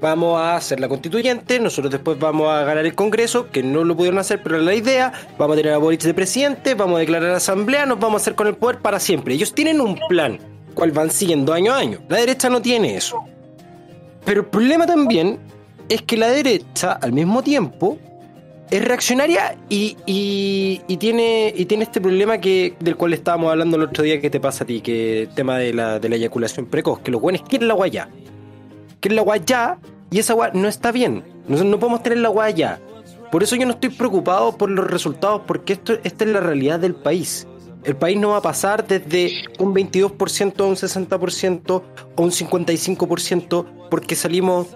Vamos 0.00 0.40
a 0.40 0.56
hacer 0.56 0.78
la 0.80 0.88
constituyente, 0.88 1.60
nosotros 1.60 1.92
después 1.92 2.18
vamos 2.18 2.48
a 2.50 2.64
ganar 2.64 2.84
el 2.84 2.94
Congreso, 2.94 3.50
que 3.50 3.62
no 3.62 3.84
lo 3.84 3.96
pudieron 3.96 4.18
hacer, 4.18 4.42
pero 4.42 4.58
es 4.58 4.64
la 4.64 4.74
idea. 4.74 5.12
Vamos 5.38 5.54
a 5.54 5.56
tener 5.58 5.72
a 5.72 5.78
Boric 5.78 6.02
de 6.02 6.14
presidente, 6.14 6.74
vamos 6.74 6.96
a 6.96 7.00
declarar 7.00 7.30
asamblea, 7.30 7.86
nos 7.86 8.00
vamos 8.00 8.20
a 8.20 8.22
hacer 8.22 8.34
con 8.34 8.48
el 8.48 8.54
poder 8.54 8.78
para 8.78 8.98
siempre. 8.98 9.34
Ellos 9.34 9.52
tienen 9.52 9.80
un 9.80 9.98
plan, 10.08 10.38
cual 10.74 10.90
van 10.92 11.10
siguiendo 11.10 11.52
año 11.52 11.72
a 11.72 11.78
año. 11.78 12.00
La 12.08 12.18
derecha 12.18 12.48
no 12.48 12.60
tiene 12.60 12.96
eso. 12.96 13.24
Pero 14.24 14.40
el 14.40 14.46
problema 14.46 14.86
también 14.86 15.38
es 15.88 16.02
que 16.02 16.16
la 16.16 16.28
derecha, 16.28 16.92
al 16.92 17.12
mismo 17.12 17.42
tiempo, 17.42 17.98
es 18.72 18.82
reaccionaria 18.82 19.58
y, 19.68 19.98
y- 20.06 20.96
tiene, 20.96 21.52
y 21.54 21.66
tiene 21.66 21.84
este 21.84 22.00
problema 22.00 22.38
que 22.38 22.74
del 22.80 22.96
cual 22.96 23.12
estábamos 23.12 23.50
hablando 23.50 23.76
el 23.76 23.82
otro 23.82 24.02
día 24.02 24.18
que 24.18 24.30
te 24.30 24.40
pasa 24.40 24.64
a 24.64 24.66
ti, 24.66 24.80
que 24.80 25.22
el 25.22 25.28
tema 25.28 25.58
de 25.58 25.74
la, 25.74 25.98
de 25.98 26.08
la 26.08 26.16
eyaculación 26.16 26.64
precoz, 26.64 27.00
que 27.00 27.10
los 27.10 27.20
buenos 27.20 27.42
quieren 27.42 27.68
la 27.68 27.74
guaya. 27.74 28.08
Quieren 29.00 29.16
la 29.16 29.22
guaya 29.22 29.76
y 30.10 30.18
esa 30.20 30.32
guaya 30.32 30.54
no 30.54 30.68
está 30.68 30.90
bien. 30.90 31.22
Nosotros 31.48 31.70
no 31.70 31.78
podemos 31.78 32.02
tener 32.02 32.18
la 32.18 32.30
guaya. 32.30 32.80
Por 33.30 33.42
eso 33.42 33.56
yo 33.56 33.66
no 33.66 33.72
estoy 33.72 33.90
preocupado 33.90 34.56
por 34.56 34.70
los 34.70 34.86
resultados, 34.90 35.42
porque 35.46 35.74
esto, 35.74 35.98
esta 36.02 36.24
es 36.24 36.30
la 36.30 36.40
realidad 36.40 36.80
del 36.80 36.94
país. 36.94 37.46
El 37.84 37.96
país 37.96 38.18
no 38.18 38.30
va 38.30 38.38
a 38.38 38.42
pasar 38.42 38.86
desde 38.86 39.32
un 39.58 39.74
22% 39.74 40.60
a 40.60 40.64
un 40.64 40.76
60% 40.76 41.82
o 42.16 42.22
un 42.22 42.30
55% 42.30 43.66
porque 43.90 44.14
salimos 44.14 44.68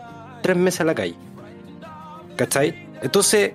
tres 0.43 0.57
meses 0.59 0.83
a 0.83 0.85
la 0.85 0.95
calle. 0.95 1.15
¿Cachai? 2.37 2.75
Entonces, 3.03 3.53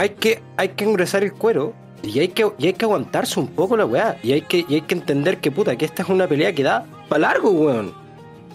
hay 0.00 0.10
que, 0.10 0.42
hay 0.56 0.70
que 0.70 0.84
engrosar 0.84 1.22
el 1.22 1.34
cuero 1.34 1.74
y 2.02 2.20
hay 2.20 2.28
que, 2.28 2.50
y 2.56 2.68
hay 2.68 2.72
que 2.72 2.86
aguantarse 2.86 3.38
un 3.38 3.48
poco 3.48 3.76
la 3.76 3.84
weá. 3.84 4.16
Y 4.22 4.32
hay 4.32 4.40
que, 4.40 4.64
y 4.66 4.76
hay 4.76 4.80
que 4.80 4.94
entender 4.94 5.40
que 5.40 5.50
puta, 5.50 5.76
que 5.76 5.84
esta 5.84 6.02
es 6.02 6.08
una 6.08 6.26
pelea 6.26 6.54
que 6.54 6.62
da 6.62 6.86
para 7.10 7.20
largo, 7.20 7.50
weón. 7.50 7.92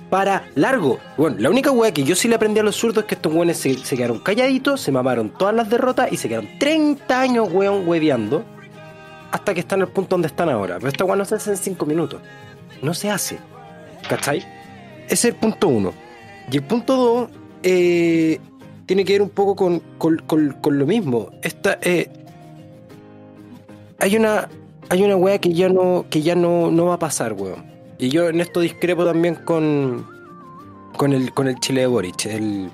Para 0.10 0.48
largo. 0.56 0.98
Bueno, 1.18 1.36
la 1.38 1.52
única 1.52 1.70
weá 1.70 1.94
que 1.94 2.04
yo 2.04 2.16
sí 2.16 2.28
le 2.28 2.34
aprendí 2.34 2.60
a 2.60 2.64
los 2.64 2.76
zurdos 2.76 3.04
es 3.04 3.10
que 3.10 3.14
estos 3.14 3.32
weones 3.32 3.58
se, 3.58 3.76
quedaron 3.76 4.18
calladitos, 4.18 4.82
se 4.82 4.92
mamaron 4.92 5.30
todas 5.30 5.54
las 5.54 5.70
derrotas 5.70 6.12
y 6.12 6.18
se 6.18 6.30
quedaron 6.30 6.50
30 6.58 7.22
años, 7.22 7.48
weón, 7.52 7.88
hueveando. 7.88 8.44
Hasta 9.30 9.54
que 9.54 9.60
están 9.60 9.82
al 9.82 9.90
punto 9.90 10.16
donde 10.16 10.30
están 10.30 10.50
ahora. 10.50 10.78
Pero 10.78 10.88
esta 10.88 11.06
weá 11.06 11.16
no 11.16 11.26
se 11.26 11.36
hace 11.36 11.52
en 11.52 11.58
5 11.58 11.86
minutos. 11.86 12.22
No 12.82 12.96
se 12.96 13.12
hace. 13.12 13.38
¿Cachai? 14.10 14.40
Ese 15.06 15.14
es 15.14 15.26
el 15.26 15.36
punto 15.36 15.68
uno. 15.68 15.94
Y 16.52 16.58
el 16.58 16.64
punto 16.64 16.96
dos 16.96 17.30
eh, 17.62 18.40
tiene 18.86 19.04
que 19.06 19.14
ver 19.14 19.22
un 19.22 19.30
poco 19.30 19.56
con, 19.56 19.80
con- 19.98 20.18
con- 20.28 20.52
con 20.62 20.78
lo 20.80 20.86
mismo. 20.86 21.30
Esta, 21.42 21.78
eh, 21.82 22.10
hay 24.00 24.16
una 24.16 24.50
hay 24.90 25.04
una 25.04 25.16
weá 25.16 25.40
que 25.40 25.52
ya 25.54 25.68
no 25.70 26.06
que 26.10 26.22
ya 26.22 26.36
no, 26.36 26.70
no 26.72 26.86
va 26.86 26.96
a 26.96 27.00
pasar, 27.00 27.34
weón. 27.34 27.66
Y 27.98 28.10
yo 28.10 28.30
en 28.30 28.40
esto 28.42 28.60
discrepo 28.60 29.06
también 29.06 29.36
con 29.36 30.06
con 30.98 31.14
el 31.14 31.34
con 31.34 31.48
el 31.48 31.60
Chile 31.60 31.82
de 31.82 31.88
Boric, 31.88 32.26
el 32.26 32.70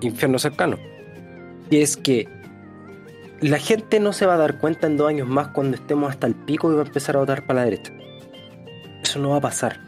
infierno 0.00 0.38
cercano. 0.38 0.76
Y 1.70 1.78
es 1.78 1.96
que 1.96 2.26
la 3.40 3.58
gente 3.58 4.00
no 4.00 4.12
se 4.12 4.26
va 4.26 4.34
a 4.34 4.38
dar 4.38 4.58
cuenta 4.58 4.86
en 4.86 4.96
dos 4.96 5.08
años 5.08 5.28
más 5.28 5.48
cuando 5.48 5.76
estemos 5.76 6.10
hasta 6.10 6.26
el 6.26 6.34
pico 6.34 6.70
y 6.72 6.74
va 6.76 6.82
a 6.82 6.86
empezar 6.86 7.16
a 7.16 7.20
votar 7.20 7.46
para 7.46 7.60
la 7.60 7.64
derecha. 7.64 7.92
Eso 9.02 9.18
no 9.18 9.30
va 9.30 9.36
a 9.36 9.40
pasar. 9.40 9.80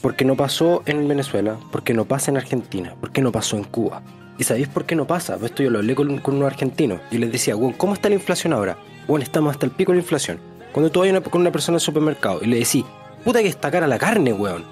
Porque 0.00 0.24
no 0.24 0.36
pasó 0.36 0.82
en 0.86 1.06
Venezuela, 1.08 1.56
porque 1.72 1.92
no 1.94 2.04
pasa 2.04 2.30
en 2.30 2.36
Argentina, 2.36 2.94
porque 3.00 3.20
no 3.20 3.32
pasó 3.32 3.56
en 3.56 3.64
Cuba. 3.64 4.02
¿Y 4.38 4.44
sabéis 4.44 4.68
por 4.68 4.84
qué 4.84 4.94
no 4.94 5.06
pasa? 5.06 5.36
Pues 5.36 5.50
Esto 5.50 5.64
yo 5.64 5.70
lo 5.70 5.78
hablé 5.80 5.94
con, 5.96 6.18
con 6.18 6.36
unos 6.36 6.46
argentinos. 6.46 7.00
Y 7.10 7.18
les 7.18 7.32
decía, 7.32 7.54
¿cómo 7.76 7.94
está 7.94 8.08
la 8.08 8.14
inflación 8.14 8.52
ahora? 8.52 8.78
Bueno, 9.08 9.24
estamos 9.24 9.50
hasta 9.50 9.66
el 9.66 9.72
pico 9.72 9.90
de 9.92 9.96
la 9.98 10.02
inflación. 10.02 10.38
Cuando 10.72 10.90
tú 10.92 11.00
vas 11.00 11.08
una- 11.10 11.20
con 11.20 11.40
una 11.40 11.50
persona 11.50 11.76
el 11.76 11.80
supermercado 11.80 12.40
y 12.42 12.46
le 12.46 12.58
decís, 12.58 12.84
puta 13.24 13.42
que 13.42 13.48
está 13.48 13.70
cara 13.70 13.88
la 13.88 13.98
carne, 13.98 14.32
weón. 14.32 14.64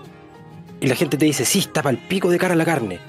Y 0.80 0.86
la 0.86 0.94
gente 0.94 1.16
te 1.16 1.24
dice, 1.24 1.44
sí, 1.44 1.58
está 1.60 1.82
para 1.82 1.96
el 1.96 2.06
pico 2.06 2.30
de 2.30 2.38
cara 2.38 2.54
la 2.54 2.64
carne. 2.64 3.00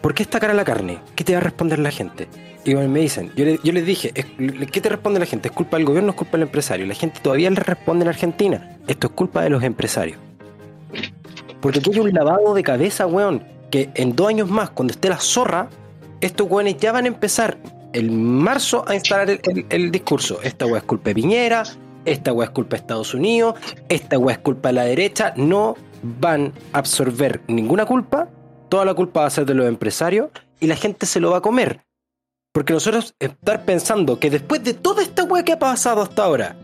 ¿Por 0.00 0.14
qué 0.14 0.22
está 0.22 0.38
cara 0.38 0.54
la 0.54 0.64
carne? 0.64 0.98
¿Qué 1.16 1.24
te 1.24 1.32
va 1.32 1.38
a 1.38 1.42
responder 1.42 1.80
la 1.80 1.90
gente? 1.90 2.28
Y 2.64 2.74
me 2.74 3.00
dicen, 3.00 3.32
yo, 3.34 3.44
le- 3.44 3.58
yo 3.64 3.72
les 3.72 3.84
dije, 3.86 4.12
¿qué 4.12 4.80
te 4.80 4.88
responde 4.88 5.18
la 5.18 5.26
gente? 5.26 5.48
¿Es 5.48 5.54
culpa 5.54 5.76
del 5.78 5.86
gobierno 5.86 6.10
o 6.10 6.12
es 6.12 6.16
culpa 6.18 6.32
del 6.32 6.42
empresario? 6.42 6.86
La 6.86 6.94
gente 6.94 7.18
todavía 7.20 7.50
le 7.50 7.56
responde 7.56 8.04
en 8.04 8.08
Argentina, 8.10 8.76
esto 8.86 9.08
es 9.08 9.12
culpa 9.14 9.42
de 9.42 9.50
los 9.50 9.62
empresarios. 9.64 10.18
Porque 11.60 11.78
aquí 11.80 11.90
hay 11.92 11.98
un 12.00 12.12
lavado 12.12 12.54
de 12.54 12.62
cabeza, 12.62 13.06
weón. 13.06 13.42
Que 13.70 13.90
en 13.94 14.14
dos 14.16 14.28
años 14.28 14.48
más, 14.48 14.70
cuando 14.70 14.92
esté 14.92 15.08
la 15.08 15.18
zorra, 15.18 15.68
estos 16.20 16.50
weones 16.50 16.76
ya 16.78 16.92
van 16.92 17.04
a 17.04 17.08
empezar 17.08 17.58
en 17.92 18.32
marzo 18.38 18.84
a 18.88 18.94
instalar 18.94 19.28
el, 19.30 19.40
el- 19.44 19.66
el 19.68 19.90
discurso. 19.90 20.40
Esta 20.42 20.66
weá 20.66 20.78
es 20.78 20.84
culpa 20.84 21.10
de 21.10 21.14
Piñera, 21.14 21.62
esta 22.04 22.32
weá 22.32 22.46
es 22.46 22.52
culpa 22.52 22.76
de 22.76 22.80
Estados 22.80 23.12
Unidos, 23.14 23.54
esta 23.88 24.18
weá 24.18 24.36
es 24.36 24.40
culpa 24.42 24.68
de 24.70 24.72
la 24.74 24.84
derecha. 24.84 25.34
No 25.36 25.76
van 26.02 26.52
a 26.72 26.78
absorber 26.78 27.40
ninguna 27.48 27.84
culpa, 27.84 28.28
toda 28.68 28.84
la 28.84 28.94
culpa 28.94 29.20
va 29.20 29.26
a 29.26 29.30
ser 29.30 29.44
de 29.46 29.54
los 29.54 29.66
empresarios 29.66 30.30
y 30.60 30.66
la 30.66 30.76
gente 30.76 31.06
se 31.06 31.20
lo 31.20 31.30
va 31.32 31.38
a 31.38 31.42
comer. 31.42 31.80
Porque 32.52 32.72
nosotros 32.72 33.14
estar 33.18 33.64
pensando 33.64 34.18
que 34.18 34.30
después 34.30 34.64
de 34.64 34.74
toda 34.74 35.02
esta 35.02 35.24
weá 35.24 35.44
que 35.44 35.52
ha 35.52 35.58
pasado 35.58 36.00
hasta 36.02 36.24
ahora, 36.24 36.56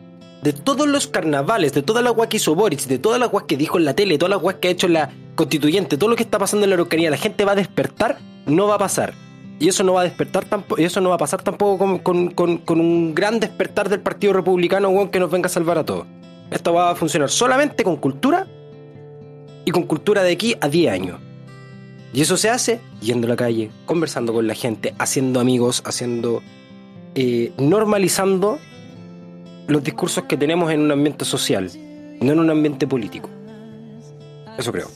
de 0.44 0.52
todos 0.52 0.86
los 0.86 1.06
carnavales, 1.08 1.72
de 1.72 1.82
toda 1.82 2.02
la 2.02 2.12
weá 2.12 2.28
que 2.28 2.36
hizo 2.36 2.54
de 2.54 2.98
toda 2.98 3.18
la 3.18 3.26
weá 3.26 3.46
que 3.46 3.56
dijo 3.56 3.78
en 3.78 3.86
la 3.86 3.94
tele, 3.94 4.14
de 4.14 4.18
toda 4.18 4.28
la 4.28 4.36
weá 4.36 4.60
que 4.60 4.68
ha 4.68 4.70
hecho 4.70 4.88
la 4.88 5.10
constituyente, 5.34 5.96
todo 5.96 6.10
lo 6.10 6.16
que 6.16 6.22
está 6.22 6.38
pasando 6.38 6.64
en 6.64 6.70
la 6.70 6.74
Araucanía, 6.74 7.10
la 7.10 7.16
gente 7.16 7.44
va 7.46 7.52
a 7.52 7.54
despertar, 7.56 8.18
no 8.46 8.66
va 8.68 8.74
a 8.76 8.78
pasar. 8.78 9.14
Y 9.58 9.68
eso 9.68 9.82
no 9.84 9.94
va 9.94 10.02
a 10.02 10.04
despertar 10.04 10.44
tampoco, 10.44 10.80
eso 10.82 11.00
no 11.00 11.08
va 11.08 11.14
a 11.14 11.18
pasar 11.18 11.40
tampoco 11.42 11.78
con, 11.78 11.98
con- 12.30 12.58
con- 12.58 12.80
un 12.80 13.14
gran 13.14 13.40
despertar 13.40 13.88
del 13.88 14.00
Partido 14.00 14.32
Republicano, 14.34 15.10
que 15.10 15.18
nos 15.18 15.30
venga 15.30 15.46
a 15.46 15.50
salvar 15.50 15.78
a 15.78 15.84
todos. 15.84 16.06
Esto 16.50 16.74
va 16.74 16.90
a 16.90 16.94
funcionar 16.94 17.30
solamente 17.30 17.82
con 17.82 17.96
cultura 17.96 18.46
y 19.64 19.70
con 19.70 19.84
cultura 19.84 20.22
de 20.22 20.32
aquí 20.32 20.56
a 20.60 20.68
10 20.68 20.92
años. 20.92 21.20
Y 22.12 22.20
eso 22.20 22.36
se 22.36 22.50
hace 22.50 22.80
yendo 23.00 23.26
a 23.26 23.30
la 23.30 23.36
calle, 23.36 23.70
conversando 23.86 24.32
con 24.34 24.46
la 24.46 24.54
gente, 24.54 24.94
haciendo 24.98 25.40
amigos, 25.40 25.82
haciendo. 25.86 26.42
eh, 27.14 27.52
normalizando 27.56 28.58
los 29.66 29.82
discursos 29.82 30.24
que 30.24 30.36
tenemos 30.36 30.70
en 30.72 30.80
un 30.80 30.92
ambiente 30.92 31.24
social, 31.24 31.70
no 32.20 32.32
en 32.32 32.38
un 32.38 32.50
ambiente 32.50 32.86
político. 32.86 33.30
Eso 34.58 34.70
creo. 34.72 34.88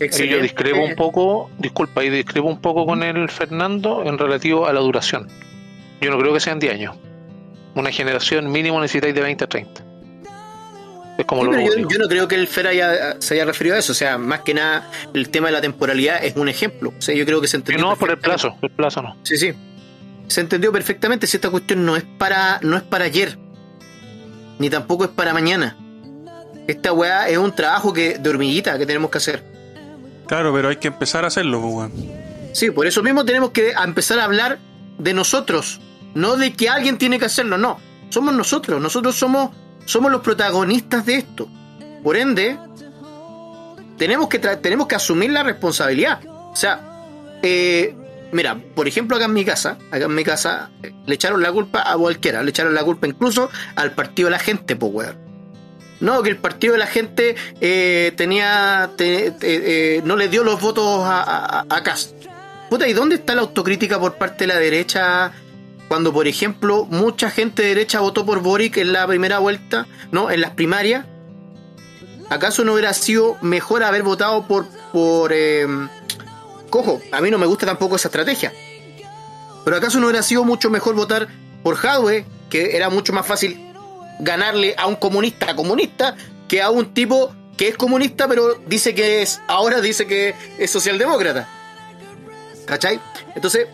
Y 0.00 0.28
yo 0.28 0.40
discrepo 0.40 0.82
un 0.82 0.94
poco, 0.94 1.50
disculpa, 1.58 2.04
y 2.04 2.10
discrepo 2.10 2.48
un 2.48 2.60
poco 2.60 2.84
con 2.84 3.02
el 3.02 3.28
Fernando 3.30 4.02
en 4.04 4.18
relativo 4.18 4.66
a 4.66 4.72
la 4.72 4.80
duración. 4.80 5.28
Yo 6.00 6.10
no 6.10 6.18
creo 6.18 6.34
que 6.34 6.40
sean 6.40 6.58
10 6.58 6.74
años. 6.74 6.96
Una 7.74 7.90
generación 7.90 8.50
mínimo 8.52 8.80
necesitáis 8.80 9.14
de 9.14 9.20
20 9.22 9.44
a 9.44 9.46
30. 9.48 9.82
Es 11.18 11.24
como 11.24 11.44
Sí, 11.44 11.50
lo 11.50 11.58
yo, 11.80 11.88
yo 11.88 11.98
no 11.98 12.08
creo 12.08 12.28
que 12.28 12.34
el 12.34 12.46
FER 12.46 12.66
haya- 12.66 13.16
se 13.20 13.34
haya 13.34 13.46
referido 13.46 13.74
a 13.74 13.78
eso. 13.78 13.92
O 13.92 13.94
sea, 13.94 14.18
más 14.18 14.40
que 14.40 14.52
nada, 14.52 14.90
el 15.14 15.30
tema 15.30 15.46
de 15.46 15.52
la 15.54 15.60
temporalidad 15.62 16.22
es 16.22 16.36
un 16.36 16.48
ejemplo. 16.50 16.92
O 16.98 17.00
sea, 17.00 17.14
yo 17.14 17.24
creo 17.24 17.40
que 17.40 17.48
se 17.48 17.56
entendió. 17.56 17.86
no 17.86 17.96
por 17.96 18.10
el 18.10 18.18
plazo, 18.18 18.54
el 18.60 18.70
plazo 18.70 19.00
no. 19.00 19.16
Sí, 19.22 19.38
sí. 19.38 19.54
Se 20.28 20.40
entendió 20.40 20.72
perfectamente 20.72 21.26
si 21.26 21.36
esta 21.36 21.50
cuestión 21.50 21.84
no 21.84 21.96
es 21.96 22.04
para, 22.04 22.58
no 22.62 22.76
es 22.76 22.82
para 22.82 23.04
ayer, 23.04 23.38
ni 24.58 24.70
tampoco 24.70 25.04
es 25.04 25.10
para 25.10 25.32
mañana. 25.32 25.76
Esta 26.66 26.92
weá 26.92 27.28
es 27.28 27.38
un 27.38 27.54
trabajo 27.54 27.92
que, 27.92 28.18
de 28.18 28.28
hormiguita 28.28 28.76
que 28.78 28.86
tenemos 28.86 29.10
que 29.10 29.18
hacer. 29.18 29.44
Claro, 30.26 30.52
pero 30.52 30.68
hay 30.68 30.76
que 30.76 30.88
empezar 30.88 31.24
a 31.24 31.28
hacerlo, 31.28 31.60
pues, 31.60 31.74
weón. 31.74 31.92
Sí, 32.52 32.70
por 32.70 32.86
eso 32.86 33.02
mismo 33.02 33.24
tenemos 33.24 33.50
que 33.50 33.72
empezar 33.72 34.18
a 34.18 34.24
hablar 34.24 34.58
de 34.98 35.14
nosotros, 35.14 35.80
no 36.14 36.36
de 36.36 36.52
que 36.54 36.68
alguien 36.68 36.98
tiene 36.98 37.18
que 37.18 37.26
hacerlo, 37.26 37.58
no. 37.58 37.78
Somos 38.08 38.34
nosotros, 38.34 38.80
nosotros 38.80 39.14
somos, 39.14 39.50
somos 39.84 40.10
los 40.10 40.22
protagonistas 40.22 41.06
de 41.06 41.16
esto. 41.16 41.48
Por 42.02 42.16
ende, 42.16 42.58
tenemos 43.98 44.28
que, 44.28 44.38
tenemos 44.38 44.86
que 44.86 44.94
asumir 44.94 45.30
la 45.30 45.42
responsabilidad. 45.42 46.20
O 46.26 46.56
sea, 46.56 46.80
eh, 47.42 47.94
mira, 48.36 48.56
por 48.74 48.86
ejemplo, 48.86 49.16
acá 49.16 49.24
en 49.24 49.32
mi 49.32 49.44
casa, 49.44 49.78
acá 49.90 50.04
en 50.04 50.14
mi 50.14 50.22
casa, 50.22 50.70
eh, 50.82 50.92
le 51.06 51.14
echaron 51.14 51.42
la 51.42 51.50
culpa 51.50 51.82
a 51.90 51.96
cualquiera, 51.96 52.42
le 52.42 52.50
echaron 52.50 52.74
la 52.74 52.84
culpa 52.84 53.06
incluso 53.08 53.50
al 53.74 53.92
partido 53.92 54.26
de 54.28 54.30
la 54.32 54.38
gente, 54.38 54.76
pues 54.76 54.92
weón. 54.92 55.16
No, 55.98 56.22
que 56.22 56.28
el 56.28 56.36
partido 56.36 56.74
de 56.74 56.78
la 56.78 56.86
gente 56.86 57.34
eh, 57.60 58.12
tenía. 58.16 58.90
te- 58.96 59.30
te- 59.30 59.96
eh, 59.96 60.02
no 60.04 60.14
le 60.16 60.28
dio 60.28 60.44
los 60.44 60.60
votos 60.60 61.02
a, 61.04 61.64
a, 61.68 61.82
Kast. 61.82 62.12
Puta, 62.68 62.86
¿y 62.86 62.92
dónde 62.92 63.14
está 63.14 63.34
la 63.34 63.40
autocrítica 63.40 63.98
por 63.98 64.14
parte 64.16 64.44
de 64.44 64.48
la 64.48 64.58
derecha? 64.60 65.32
Cuando, 65.88 66.12
por 66.12 66.26
ejemplo, 66.28 66.84
mucha 66.84 67.30
gente 67.30 67.62
de 67.62 67.68
derecha 67.70 68.00
votó 68.00 68.26
por 68.26 68.40
Boric 68.40 68.76
en 68.76 68.92
la 68.92 69.06
primera 69.06 69.38
vuelta, 69.38 69.86
¿no? 70.12 70.30
En 70.30 70.42
las 70.42 70.50
primarias. 70.50 71.06
¿Acaso 72.28 72.64
no 72.64 72.72
hubiera 72.74 72.92
sido 72.92 73.36
mejor 73.40 73.82
haber 73.82 74.02
votado 74.02 74.46
por. 74.46 74.66
por. 74.92 75.32
eh, 75.32 75.66
cojo, 76.70 77.00
a 77.12 77.20
mí 77.20 77.30
no 77.30 77.38
me 77.38 77.46
gusta 77.46 77.66
tampoco 77.66 77.96
esa 77.96 78.08
estrategia. 78.08 78.52
Pero 79.64 79.76
¿acaso 79.76 79.98
no 79.98 80.06
hubiera 80.06 80.22
sido 80.22 80.44
mucho 80.44 80.70
mejor 80.70 80.94
votar 80.94 81.28
por 81.62 81.76
Jadwe, 81.76 82.24
que 82.50 82.76
era 82.76 82.90
mucho 82.90 83.12
más 83.12 83.26
fácil 83.26 83.66
ganarle 84.20 84.74
a 84.78 84.86
un 84.86 84.96
comunista 84.96 85.54
comunista 85.54 86.16
que 86.48 86.62
a 86.62 86.70
un 86.70 86.94
tipo 86.94 87.34
que 87.56 87.68
es 87.68 87.76
comunista 87.76 88.28
pero 88.28 88.54
dice 88.66 88.94
que 88.94 89.22
es 89.22 89.40
ahora 89.46 89.80
dice 89.80 90.06
que 90.06 90.34
es 90.58 90.70
socialdemócrata 90.70 91.48
¿cachai? 92.66 93.00
entonces 93.34 93.66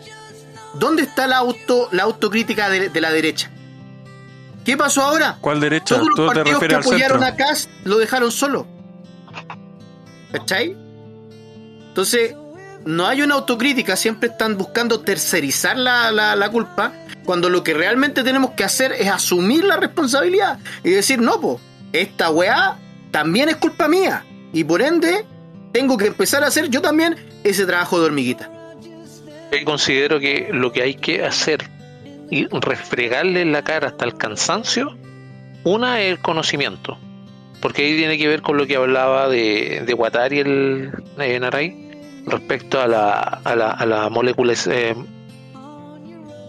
¿dónde 0.74 1.02
está 1.02 1.26
la 1.26 1.38
auto 1.38 1.88
la 1.92 2.04
autocrítica 2.04 2.68
de, 2.68 2.88
de 2.88 3.00
la 3.00 3.12
derecha? 3.12 3.50
¿qué 4.64 4.76
pasó 4.76 5.02
ahora? 5.02 5.38
¿Cuál 5.40 5.60
derecha? 5.60 5.96
todos 5.96 6.08
los 6.08 6.16
Tú 6.16 6.28
te 6.28 6.34
partidos 6.34 6.60
que 6.60 6.74
apoyaron 6.74 7.22
a 7.22 7.36
Kass 7.36 7.68
lo 7.84 7.98
dejaron 7.98 8.32
solo 8.32 8.66
¿cachai? 10.32 10.76
entonces 11.88 12.34
no 12.84 13.06
hay 13.06 13.22
una 13.22 13.34
autocrítica 13.34 13.96
siempre 13.96 14.28
están 14.28 14.56
buscando 14.56 15.00
tercerizar 15.00 15.76
la, 15.76 16.10
la, 16.10 16.36
la 16.36 16.50
culpa 16.50 16.92
cuando 17.24 17.48
lo 17.48 17.62
que 17.62 17.74
realmente 17.74 18.24
tenemos 18.24 18.52
que 18.52 18.64
hacer 18.64 18.92
es 18.92 19.08
asumir 19.08 19.64
la 19.64 19.76
responsabilidad 19.76 20.58
y 20.82 20.90
decir, 20.90 21.20
no, 21.20 21.40
po, 21.40 21.60
esta 21.92 22.30
weá 22.30 22.76
también 23.10 23.48
es 23.48 23.56
culpa 23.56 23.88
mía. 23.88 24.24
Y 24.52 24.64
por 24.64 24.82
ende, 24.82 25.24
tengo 25.72 25.96
que 25.96 26.06
empezar 26.06 26.42
a 26.44 26.48
hacer 26.48 26.68
yo 26.68 26.80
también 26.80 27.16
ese 27.44 27.64
trabajo 27.64 28.00
de 28.00 28.06
hormiguita. 28.06 28.50
Yo 29.52 29.64
considero 29.64 30.18
que 30.18 30.48
lo 30.52 30.72
que 30.72 30.82
hay 30.82 30.94
que 30.94 31.24
hacer 31.24 31.68
y 32.30 32.46
refregarle 32.46 33.44
la 33.44 33.62
cara 33.62 33.88
hasta 33.88 34.04
el 34.04 34.16
cansancio, 34.16 34.96
una 35.64 36.00
es 36.00 36.12
el 36.12 36.18
conocimiento, 36.18 36.98
porque 37.60 37.84
ahí 37.84 37.96
tiene 37.96 38.16
que 38.16 38.26
ver 38.26 38.40
con 38.40 38.56
lo 38.56 38.66
que 38.66 38.76
hablaba 38.76 39.28
de, 39.28 39.82
de 39.86 39.92
Guattari 39.92 40.40
el 40.40 40.90
eh, 41.18 41.38
Naray 41.38 41.81
respecto 42.26 42.80
a 42.80 42.86
la, 42.86 43.12
a 43.44 43.56
la, 43.56 43.70
a 43.70 43.86
la 43.86 44.08
molécula, 44.08 44.54
eh, 44.70 44.94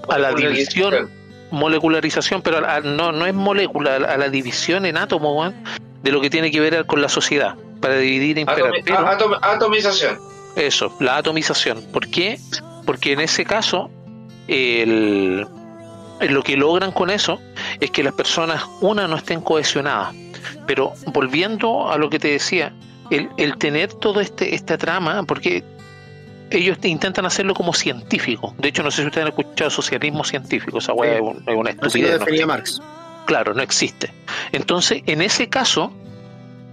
a 0.09 0.17
la 0.17 0.33
división, 0.33 1.09
molecularización, 1.51 2.41
pero 2.41 2.57
a- 2.65 2.75
a- 2.75 2.81
no, 2.81 3.11
no 3.11 3.25
es 3.25 3.33
molécula, 3.33 3.95
a 3.95 4.17
la 4.17 4.29
división 4.29 4.85
en 4.85 4.97
átomos 4.97 5.35
weón, 5.37 5.55
de 6.01 6.11
lo 6.11 6.19
que 6.21 6.29
tiene 6.29 6.51
que 6.51 6.59
ver 6.59 6.85
con 6.85 7.01
la 7.01 7.09
sociedad, 7.09 7.55
para 7.79 7.95
dividir 7.97 8.37
e 8.37 8.41
imperar. 8.41 8.71
Atomi- 8.71 8.83
Pero- 8.83 8.97
atom- 9.07 9.39
atomización. 9.41 10.19
eso, 10.55 10.95
la 10.99 11.17
atomización. 11.17 11.81
¿Por 11.91 12.07
qué? 12.09 12.39
Porque 12.85 13.13
en 13.13 13.21
ese 13.21 13.45
caso, 13.45 13.89
el, 14.47 15.47
lo 16.29 16.43
que 16.43 16.57
logran 16.57 16.91
con 16.91 17.09
eso 17.09 17.39
es 17.79 17.89
que 17.91 18.03
las 18.03 18.13
personas, 18.13 18.63
una, 18.81 19.07
no 19.07 19.15
estén 19.15 19.41
cohesionadas. 19.41 20.13
Pero 20.67 20.93
volviendo 21.07 21.89
a 21.91 21.97
lo 21.97 22.09
que 22.09 22.19
te 22.19 22.27
decía, 22.29 22.73
el, 23.15 23.29
el 23.37 23.57
tener 23.57 23.93
todo 23.93 24.19
este 24.21 24.55
esta 24.55 24.77
trama, 24.77 25.23
porque 25.23 25.63
ellos 26.49 26.77
te 26.79 26.87
intentan 26.87 27.25
hacerlo 27.25 27.53
como 27.53 27.73
científico. 27.73 28.53
De 28.57 28.69
hecho, 28.69 28.83
no 28.83 28.91
sé 28.91 29.01
si 29.01 29.07
ustedes 29.07 29.23
han 29.27 29.29
escuchado 29.29 29.69
socialismo 29.69 30.23
científico, 30.23 30.77
esa 30.77 30.93
hueá 30.93 31.13
Sí. 31.13 31.15
es, 31.15 31.21
un- 31.21 31.43
es 31.49 31.55
una 31.55 31.69
estupidez. 31.71 32.45
Marx. 32.45 32.81
Claro, 33.25 33.53
no 33.53 33.61
existe. 33.61 34.11
Entonces, 34.51 35.01
en 35.05 35.21
ese 35.21 35.47
caso, 35.49 35.91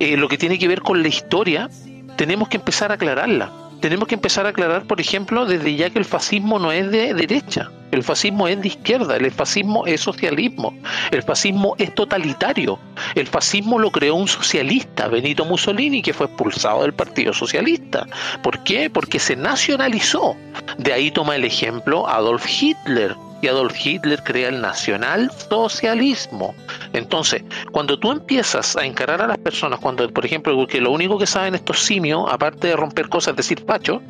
eh, 0.01 0.17
lo 0.17 0.29
que 0.29 0.37
tiene 0.37 0.59
que 0.59 0.67
ver 0.69 0.83
con 0.83 1.01
la 1.03 1.09
historia, 1.09 1.71
tenemos 2.17 2.49
que 2.49 2.57
empezar 2.57 2.91
a 2.91 2.95
aclararla. 2.95 3.53
Tenemos 3.81 4.09
que 4.09 4.15
empezar 4.15 4.47
a 4.47 4.51
aclarar, 4.51 4.85
por 4.85 5.01
ejemplo, 5.01 5.47
desde 5.47 5.75
ya 5.75 5.91
que 5.91 5.99
el 5.99 6.05
fascismo 6.05 6.59
no 6.59 6.71
es 6.71 6.91
de 6.91 7.15
derecha, 7.15 7.71
el 7.93 8.03
fascismo 8.03 8.47
es 8.47 8.61
de 8.61 8.69
izquierda, 8.69 9.17
el 9.17 9.31
fascismo 9.31 9.87
es 9.87 10.01
socialismo, 10.01 10.75
el 11.11 11.23
fascismo 11.23 11.75
es 11.79 11.95
totalitario. 11.95 12.79
El 13.15 13.27
fascismo 13.27 13.79
lo 13.79 13.91
creó 13.91 14.15
un 14.15 14.29
socialista, 14.29 15.09
Benito 15.09 15.45
Mussolini, 15.45 16.03
que 16.03 16.13
fue 16.13 16.27
expulsado 16.27 16.83
del 16.83 16.93
Partido 16.93 17.33
Socialista. 17.33 18.07
¿Por 18.43 18.63
qué? 18.63 18.91
Porque 18.91 19.19
se 19.19 19.35
nacionalizó. 19.35 20.37
De 20.79 20.93
ahí 20.93 21.11
toma 21.11 21.37
el 21.37 21.45
ejemplo 21.45 22.09
Adolf 22.09 22.47
Hitler. 22.49 23.17
Y 23.43 23.49
Adolf 23.49 23.75
Hitler 23.85 24.23
crea 24.23 24.49
el 24.49 24.61
nacionalsocialismo. 24.61 26.55
Entonces, 26.93 27.43
cuando 27.73 27.99
tú 27.99 28.13
empiezas 28.13 28.77
a 28.77 28.85
encarar 28.85 29.23
a 29.23 29.27
las 29.27 29.39
personas, 29.39 29.81
cuando, 29.81 30.09
por 30.11 30.27
ejemplo, 30.27 30.67
que 30.67 30.81
lo 30.81 30.91
único 30.91 31.19
que 31.19 31.27
saben 31.27 31.55
estos 31.55 31.81
simios, 31.81 32.25
aparte 32.31 32.69
de 32.69 32.77
romper 32.77 33.09
cosas, 33.09 33.33
es 33.33 33.37
decir, 33.37 33.65
facho, 33.67 34.03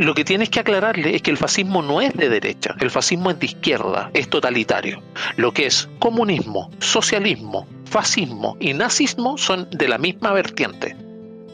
lo 0.00 0.14
que 0.14 0.24
tienes 0.24 0.48
que 0.48 0.60
aclararle 0.60 1.14
es 1.14 1.22
que 1.22 1.30
el 1.30 1.36
fascismo 1.36 1.82
no 1.82 2.00
es 2.00 2.14
de 2.14 2.28
derecha, 2.28 2.74
el 2.80 2.90
fascismo 2.90 3.30
es 3.30 3.38
de 3.38 3.46
izquierda, 3.46 4.10
es 4.14 4.30
totalitario. 4.30 5.02
Lo 5.36 5.52
que 5.52 5.66
es 5.66 5.88
comunismo, 5.98 6.70
socialismo, 6.78 7.66
fascismo 7.84 8.56
y 8.60 8.72
nazismo 8.72 9.36
son 9.36 9.68
de 9.70 9.88
la 9.88 9.98
misma 9.98 10.32
vertiente. 10.32 10.96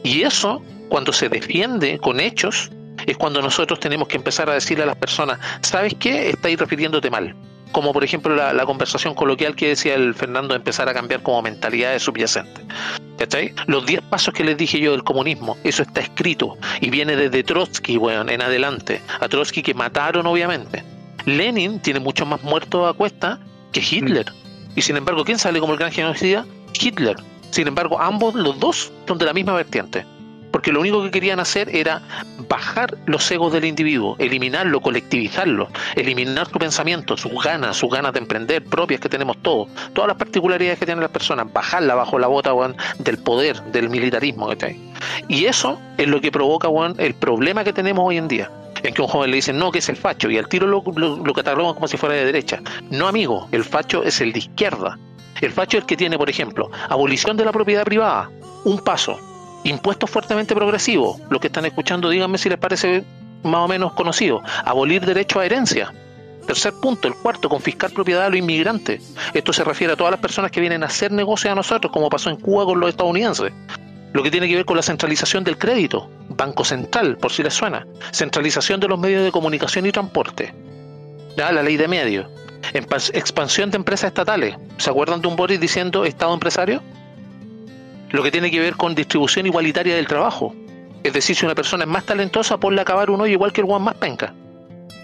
Y 0.03 0.21
eso, 0.21 0.61
cuando 0.87 1.11
se 1.11 1.27
defiende 1.27 1.99
con 1.99 2.21
hechos, 2.21 2.71
es 3.07 3.17
cuando 3.17 3.41
nosotros 3.41 3.79
tenemos 3.79 4.07
que 4.07 4.17
empezar 4.17 4.49
a 4.49 4.53
decirle 4.53 4.83
a 4.83 4.87
las 4.87 4.97
personas, 4.97 5.39
¿sabes 5.61 5.95
qué? 5.95 6.29
Estáis 6.29 6.59
refiriéndote 6.59 7.09
mal. 7.09 7.35
como 7.71 7.91
por 7.91 8.03
ejemplo 8.03 8.33
la, 8.33 8.65
conversación 8.65 9.13
coloquial 9.13 9.55
que 9.55 9.69
decía 9.69 9.95
el 9.95 10.13
Fernando 10.13 10.53
de 10.53 10.57
empezar 10.57 10.87
a 10.87 10.93
cambiar 10.93 11.21
como 11.21 11.41
mentalidades 11.41 12.03
subyacentes. 12.03 12.63
¿Cachai? 13.17 13.53
Los 13.65 13.85
10 13.85 14.03
pasos 14.03 14.33
que 14.33 14.43
les 14.43 14.57
dije 14.57 14.79
yo 14.79 14.91
del 14.91 15.03
comunismo, 15.03 15.57
eso 15.63 15.81
está 15.83 16.01
escrito 16.01 16.57
y 16.81 16.89
viene 16.89 17.15
desde 17.15 17.43
Trotsky, 17.43 17.97
weón, 17.97 18.29
en 18.29 18.41
adelante. 18.41 19.01
A 19.19 19.27
Trotsky 19.27 19.63
que 19.63 19.73
mataron, 19.73 20.27
obviamente. 20.27 20.83
Lenin 21.25 21.79
tiene 21.79 21.99
muchos 21.99 22.27
más 22.27 22.41
muertos 22.43 22.89
a 22.89 22.93
cuesta 22.93 23.39
que 23.71 23.81
Hitler. 23.81 24.31
Y 24.75 24.81
sin 24.81 24.95
embargo, 24.95 25.25
¿quién 25.25 25.39
sale 25.39 25.59
como 25.59 25.73
el 25.73 25.79
gran 25.79 25.91
genocida? 25.91 26.45
Hitler. 26.79 27.17
Sin 27.51 27.67
embargo, 27.67 27.99
ambos, 27.99 28.35
los 28.35 28.59
dos, 28.59 28.91
son 29.07 29.17
de 29.17 29.25
la 29.25 29.33
misma 29.33 29.53
vertiente. 29.53 30.05
Porque 30.57 30.71
lo 30.71 30.79
único 30.79 31.03
que 31.03 31.11
querían 31.11 31.39
hacer 31.39 31.69
era 31.75 32.01
bajar 32.49 32.97
los 33.05 33.29
egos 33.29 33.53
del 33.53 33.63
individuo, 33.63 34.15
eliminarlo, 34.17 34.81
colectivizarlo, 34.81 35.69
eliminar 35.95 36.49
su 36.49 36.57
pensamiento, 36.57 37.15
sus 37.15 37.31
ganas, 37.43 37.77
sus 37.77 37.91
ganas 37.91 38.11
de 38.13 38.17
emprender 38.17 38.63
propias 38.63 38.99
que 38.99 39.07
tenemos 39.07 39.37
todos, 39.43 39.69
todas 39.93 40.07
las 40.07 40.17
particularidades 40.17 40.79
que 40.79 40.87
tienen 40.87 41.03
las 41.03 41.11
personas, 41.11 41.53
bajarla 41.53 41.93
bajo 41.93 42.17
la 42.17 42.25
bota 42.25 42.53
del 42.97 43.19
poder, 43.19 43.61
del 43.65 43.91
militarismo. 43.91 44.47
¿cachai? 44.47 44.81
Y 45.27 45.45
eso 45.45 45.79
es 45.95 46.07
lo 46.07 46.19
que 46.21 46.31
provoca 46.31 46.69
weón, 46.69 46.95
el 46.97 47.13
problema 47.13 47.63
que 47.63 47.71
tenemos 47.71 48.03
hoy 48.07 48.17
en 48.17 48.27
día. 48.27 48.49
En 48.81 48.95
que 48.95 49.03
un 49.03 49.07
joven 49.07 49.29
le 49.29 49.35
dice, 49.35 49.53
no, 49.53 49.71
que 49.71 49.77
es 49.77 49.89
el 49.89 49.95
facho, 49.95 50.27
y 50.27 50.39
al 50.39 50.47
tiro 50.47 50.65
lo, 50.65 50.83
lo, 50.95 51.17
lo 51.17 51.33
catalogan 51.33 51.75
como 51.75 51.87
si 51.87 51.97
fuera 51.97 52.15
de 52.15 52.25
derecha. 52.25 52.61
No, 52.89 53.07
amigo, 53.07 53.47
el 53.51 53.63
facho 53.63 54.03
es 54.03 54.21
el 54.21 54.33
de 54.33 54.39
izquierda. 54.39 54.97
El 55.39 55.51
facho 55.51 55.77
es 55.77 55.83
el 55.83 55.87
que 55.87 55.97
tiene, 55.97 56.17
por 56.17 56.31
ejemplo, 56.31 56.71
abolición 56.89 57.37
de 57.37 57.45
la 57.45 57.51
propiedad 57.51 57.83
privada, 57.83 58.31
un 58.65 58.79
paso, 58.79 59.19
impuestos 59.69 60.09
fuertemente 60.09 60.55
progresivos, 60.55 61.19
los 61.29 61.39
que 61.41 61.47
están 61.47 61.65
escuchando, 61.65 62.09
díganme 62.09 62.37
si 62.37 62.49
les 62.49 62.57
parece 62.57 63.03
más 63.43 63.65
o 63.65 63.67
menos 63.67 63.93
conocido, 63.93 64.41
abolir 64.65 65.05
derecho 65.05 65.39
a 65.39 65.45
herencia. 65.45 65.93
Tercer 66.45 66.73
punto, 66.81 67.07
el 67.07 67.13
cuarto, 67.13 67.49
confiscar 67.49 67.91
propiedad 67.91 68.25
a 68.25 68.29
los 68.29 68.39
inmigrantes. 68.39 69.13
Esto 69.33 69.51
se 69.51 69.65
refiere 69.65 69.93
a 69.93 69.95
todas 69.97 70.11
las 70.11 70.21
personas 70.21 70.49
que 70.49 70.61
vienen 70.61 70.83
a 70.83 70.85
hacer 70.85 71.11
negocios 71.11 71.51
a 71.51 71.55
nosotros, 71.55 71.91
como 71.91 72.09
pasó 72.09 72.29
en 72.29 72.37
Cuba 72.37 72.65
con 72.65 72.79
los 72.79 72.89
estadounidenses. 72.89 73.51
Lo 74.13 74.23
que 74.23 74.31
tiene 74.31 74.47
que 74.47 74.55
ver 74.55 74.65
con 74.65 74.77
la 74.77 74.81
centralización 74.81 75.43
del 75.43 75.57
crédito, 75.57 76.09
Banco 76.29 76.63
Central, 76.63 77.17
por 77.17 77.33
si 77.33 77.43
les 77.43 77.53
suena, 77.53 77.85
centralización 78.11 78.79
de 78.79 78.87
los 78.87 78.97
medios 78.97 79.25
de 79.25 79.31
comunicación 79.31 79.85
y 79.85 79.91
transporte, 79.91 80.53
la 81.35 81.51
ley 81.51 81.75
de 81.75 81.89
medios, 81.89 82.27
expansión 82.73 83.69
de 83.69 83.75
empresas 83.75 84.07
estatales. 84.07 84.55
¿Se 84.77 84.89
acuerdan 84.89 85.21
de 85.21 85.27
un 85.27 85.35
Boris 85.35 85.59
diciendo 85.59 86.05
Estado 86.05 86.33
empresario? 86.33 86.81
Lo 88.09 88.23
que 88.23 88.31
tiene 88.31 88.49
que 88.49 88.59
ver 88.59 88.75
con 88.75 88.95
distribución 88.95 89.45
igualitaria 89.45 89.95
del 89.95 90.07
trabajo. 90.07 90.55
Es 91.03 91.13
decir, 91.13 91.35
si 91.35 91.45
una 91.45 91.55
persona 91.55 91.83
es 91.83 91.89
más 91.89 92.05
talentosa, 92.05 92.57
ponle 92.57 92.79
a 92.79 92.83
acabar 92.83 93.09
un 93.09 93.21
hoyo 93.21 93.33
igual 93.33 93.51
que 93.51 93.61
el 93.61 93.67
guan 93.67 93.81
más 93.81 93.95
penca. 93.95 94.33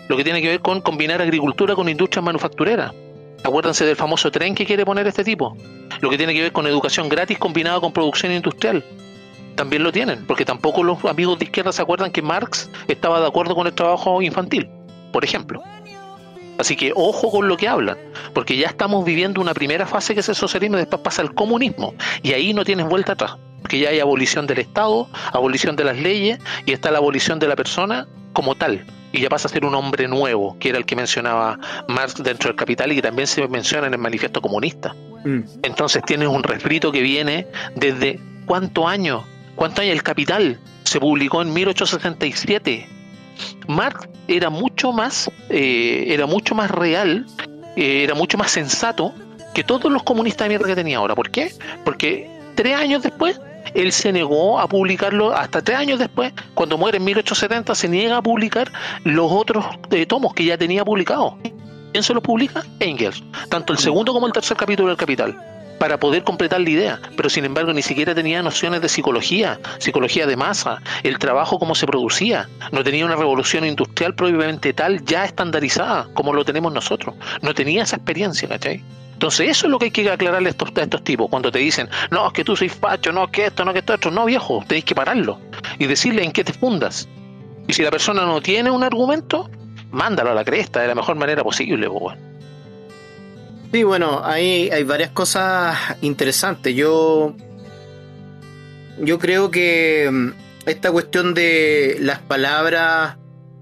Lo 0.07 0.17
que 0.17 0.23
tiene 0.23 0.41
que 0.41 0.49
ver 0.49 0.59
con 0.59 0.81
combinar 0.81 1.21
agricultura 1.21 1.75
con 1.75 1.89
industrias 1.89 2.23
manufactureras. 2.23 2.93
Acuérdense 3.43 3.85
del 3.85 3.95
famoso 3.95 4.31
tren 4.31 4.55
que 4.55 4.65
quiere 4.65 4.85
poner 4.85 5.05
este 5.07 5.23
tipo. 5.23 5.57
Lo 6.01 6.09
que 6.09 6.17
tiene 6.17 6.33
que 6.33 6.41
ver 6.41 6.51
con 6.51 6.65
educación 6.65 7.09
gratis 7.09 7.37
combinada 7.37 7.79
con 7.79 7.91
producción 7.91 8.31
industrial. 8.31 8.83
También 9.55 9.83
lo 9.83 9.91
tienen, 9.91 10.25
porque 10.25 10.45
tampoco 10.45 10.83
los 10.83 11.03
amigos 11.05 11.37
de 11.39 11.45
izquierda 11.45 11.71
se 11.71 11.81
acuerdan 11.81 12.11
que 12.11 12.21
Marx 12.21 12.69
estaba 12.87 13.19
de 13.19 13.27
acuerdo 13.27 13.53
con 13.53 13.67
el 13.67 13.73
trabajo 13.73 14.21
infantil, 14.21 14.69
por 15.11 15.23
ejemplo. 15.23 15.61
Así 16.57 16.75
que 16.75 16.91
ojo 16.95 17.31
con 17.31 17.47
lo 17.47 17.57
que 17.57 17.67
hablan, 17.67 17.97
porque 18.33 18.57
ya 18.57 18.67
estamos 18.67 19.05
viviendo 19.05 19.41
una 19.41 19.53
primera 19.53 19.85
fase 19.85 20.13
que 20.13 20.19
es 20.19 20.29
el 20.29 20.35
socialismo 20.35 20.77
y 20.77 20.81
después 20.81 21.01
pasa 21.01 21.21
el 21.21 21.33
comunismo, 21.33 21.95
y 22.21 22.33
ahí 22.33 22.53
no 22.53 22.63
tienes 22.63 22.87
vuelta 22.87 23.13
atrás, 23.13 23.37
porque 23.61 23.79
ya 23.79 23.89
hay 23.89 23.99
abolición 23.99 24.47
del 24.47 24.59
Estado, 24.59 25.07
abolición 25.31 25.75
de 25.75 25.83
las 25.83 25.97
leyes, 25.97 26.39
y 26.65 26.71
está 26.71 26.91
la 26.91 26.99
abolición 26.99 27.39
de 27.39 27.47
la 27.47 27.55
persona 27.55 28.07
como 28.33 28.55
tal, 28.55 28.85
y 29.13 29.21
ya 29.21 29.29
pasa 29.29 29.47
a 29.47 29.51
ser 29.51 29.63
un 29.63 29.75
hombre 29.75 30.07
nuevo, 30.07 30.57
que 30.59 30.69
era 30.69 30.77
el 30.77 30.85
que 30.85 30.95
mencionaba 30.95 31.59
Marx 31.87 32.21
dentro 32.21 32.49
del 32.49 32.55
Capital 32.55 32.91
y 32.91 32.95
que 32.95 33.01
también 33.03 33.27
se 33.27 33.47
menciona 33.47 33.87
en 33.87 33.93
el 33.93 33.99
Manifiesto 33.99 34.41
Comunista. 34.41 34.95
Mm. 35.23 35.41
Entonces 35.61 36.01
tienes 36.05 36.27
un 36.27 36.43
refrito 36.43 36.91
que 36.91 37.01
viene 37.01 37.47
desde 37.75 38.19
cuánto 38.45 38.87
año, 38.87 39.23
cuánto 39.55 39.81
año 39.81 39.91
el 39.91 40.03
Capital 40.03 40.59
se 40.83 40.99
publicó 40.99 41.41
en 41.41 41.53
1867. 41.53 42.89
Marx 43.67 44.07
era 44.27 44.49
mucho 44.49 44.91
más, 44.91 45.31
eh, 45.49 46.05
era 46.07 46.25
mucho 46.25 46.55
más 46.55 46.71
real, 46.71 47.25
eh, 47.75 48.03
era 48.03 48.15
mucho 48.15 48.37
más 48.37 48.51
sensato 48.51 49.13
que 49.53 49.63
todos 49.63 49.91
los 49.91 50.03
comunistas 50.03 50.45
de 50.45 50.49
mierda 50.49 50.67
que 50.67 50.75
tenía 50.75 50.97
ahora. 50.97 51.15
¿Por 51.15 51.29
qué? 51.29 51.53
Porque 51.83 52.29
tres 52.55 52.75
años 52.75 53.03
después 53.03 53.39
él 53.73 53.91
se 53.91 54.11
negó 54.11 54.59
a 54.59 54.67
publicarlo, 54.67 55.33
hasta 55.33 55.61
tres 55.61 55.77
años 55.77 55.99
después, 55.99 56.33
cuando 56.53 56.77
muere 56.77 56.97
en 56.97 57.05
1870, 57.05 57.75
se 57.75 57.89
niega 57.89 58.17
a 58.17 58.21
publicar 58.21 58.71
los 59.03 59.31
otros 59.31 59.65
eh, 59.91 60.05
tomos 60.05 60.33
que 60.33 60.45
ya 60.45 60.57
tenía 60.57 60.85
publicados. 60.85 61.35
¿Quién 61.91 62.03
se 62.03 62.13
los 62.13 62.23
publica? 62.23 62.63
Engels. 62.79 63.23
Tanto 63.49 63.73
el 63.73 63.79
segundo 63.79 64.13
como 64.13 64.27
el 64.27 64.33
tercer 64.33 64.57
capítulo 64.57 64.89
del 64.89 64.97
Capital. 64.97 65.52
Para 65.80 65.99
poder 65.99 66.24
completar 66.24 66.61
la 66.61 66.69
idea. 66.69 66.99
Pero 67.15 67.30
sin 67.30 67.45
embargo, 67.45 67.74
ni 67.74 67.82
siquiera 67.82 68.15
tenía 68.15 68.41
nociones 68.41 68.82
de 68.82 68.89
psicología, 68.89 69.59
psicología 69.80 70.26
de 70.26 70.38
masa, 70.38 70.82
el 71.03 71.19
trabajo, 71.19 71.59
cómo 71.59 71.76
se 71.76 71.86
producía. 71.86 72.49
No 72.71 72.84
tenía 72.84 73.05
una 73.05 73.15
revolución 73.15 73.65
industrial 73.65 74.15
propiamente 74.15 74.74
tal, 74.74 75.03
ya 75.05 75.26
estandarizada, 75.26 76.07
como 76.13 76.34
lo 76.34 76.45
tenemos 76.45 76.71
nosotros. 76.74 77.15
No 77.41 77.53
tenía 77.53 77.84
esa 77.84 77.97
experiencia, 77.97 78.47
¿cachai? 78.47 78.84
Entonces, 79.13 79.49
eso 79.49 79.67
es 79.67 79.71
lo 79.71 79.80
que 79.80 79.86
hay 79.86 79.91
que 79.91 80.09
aclararle 80.09 80.49
a 80.49 80.51
estos, 80.51 80.69
estos 80.76 81.03
tipos. 81.03 81.30
Cuando 81.30 81.51
te 81.51 81.59
dicen, 81.59 81.88
no, 82.11 82.28
es 82.28 82.34
que 82.34 82.43
tú 82.43 82.57
soy 82.57 82.67
facho, 82.67 83.11
no, 83.13 83.32
que 83.32 83.45
esto, 83.45 83.63
no, 83.63 83.71
que 83.71 83.80
esto. 83.80 84.11
No, 84.11 84.26
viejo, 84.26 84.63
tenéis 84.67 84.86
que 84.86 84.95
pararlo 84.95 85.39
y 85.80 85.86
decirle 85.86 86.24
en 86.24 86.32
qué 86.32 86.43
te 86.43 86.51
fundas. 86.51 87.07
Y 87.67 87.74
si 87.74 87.84
la 87.84 87.91
persona 87.91 88.26
no 88.26 88.41
tiene 88.41 88.69
un 88.69 88.84
argumento, 88.84 89.49
mándalo 89.91 90.32
a 90.32 90.34
la 90.34 90.43
cresta 90.43 90.82
de 90.82 90.88
la 90.88 90.95
mejor 90.95 91.15
manera 91.15 91.43
posible, 91.43 91.89
pues. 91.89 92.17
Sí, 93.74 93.82
bueno, 93.82 94.21
hay, 94.24 94.69
hay 94.69 94.84
varias 94.84 95.09
cosas 95.09 95.76
interesantes. 96.01 96.76
Yo, 96.76 97.36
yo 98.99 99.17
creo 99.17 99.49
que 99.49 100.07
mm, 100.11 100.30
esta 100.67 100.91
cuestión 100.91 101.34
de 101.34 101.97
las 101.99 102.19
palabras 102.19 103.17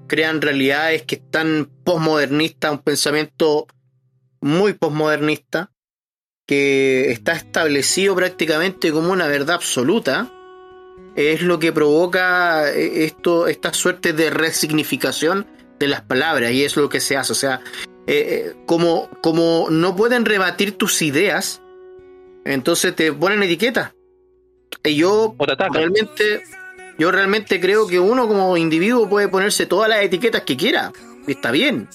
crean 0.07 0.41
realidades 0.41 1.03
que 1.03 1.15
están 1.15 1.69
postmodernistas, 1.85 2.73
un 2.73 2.79
pensamiento 2.79 3.67
muy 4.41 4.73
postmodernista, 4.73 5.71
que 6.45 7.09
está 7.11 7.31
establecido 7.31 8.13
prácticamente 8.13 8.91
como 8.91 9.13
una 9.13 9.27
verdad 9.27 9.55
absoluta, 9.55 10.29
es 11.15 11.41
lo 11.41 11.57
que 11.57 11.71
provoca 11.71 12.69
eh, 12.69 13.05
esto, 13.05 13.47
esta 13.47 13.71
suerte 13.71 14.11
de 14.11 14.29
resignificación 14.29 15.47
de 15.79 15.87
las 15.87 16.01
palabras, 16.01 16.51
y 16.51 16.65
es 16.65 16.75
lo 16.75 16.89
que 16.89 16.99
se 16.99 17.15
hace. 17.15 17.31
O 17.31 17.35
sea, 17.35 17.61
eh, 18.13 18.55
como, 18.65 19.09
como 19.21 19.67
no 19.69 19.95
pueden 19.95 20.25
rebatir 20.25 20.77
tus 20.77 21.01
ideas, 21.01 21.61
entonces 22.43 22.93
te 22.93 23.13
ponen 23.13 23.41
etiqueta. 23.41 23.95
Y 24.83 24.95
yo 24.95 25.33
realmente, 25.71 26.43
yo 26.97 27.09
realmente 27.09 27.61
creo 27.61 27.87
que 27.87 28.01
uno 28.01 28.27
como 28.27 28.57
individuo 28.57 29.07
puede 29.07 29.29
ponerse 29.29 29.65
todas 29.65 29.87
las 29.87 30.03
etiquetas 30.03 30.41
que 30.41 30.57
quiera. 30.57 30.91
Y 31.25 31.31
está 31.31 31.51
bien. 31.51 31.87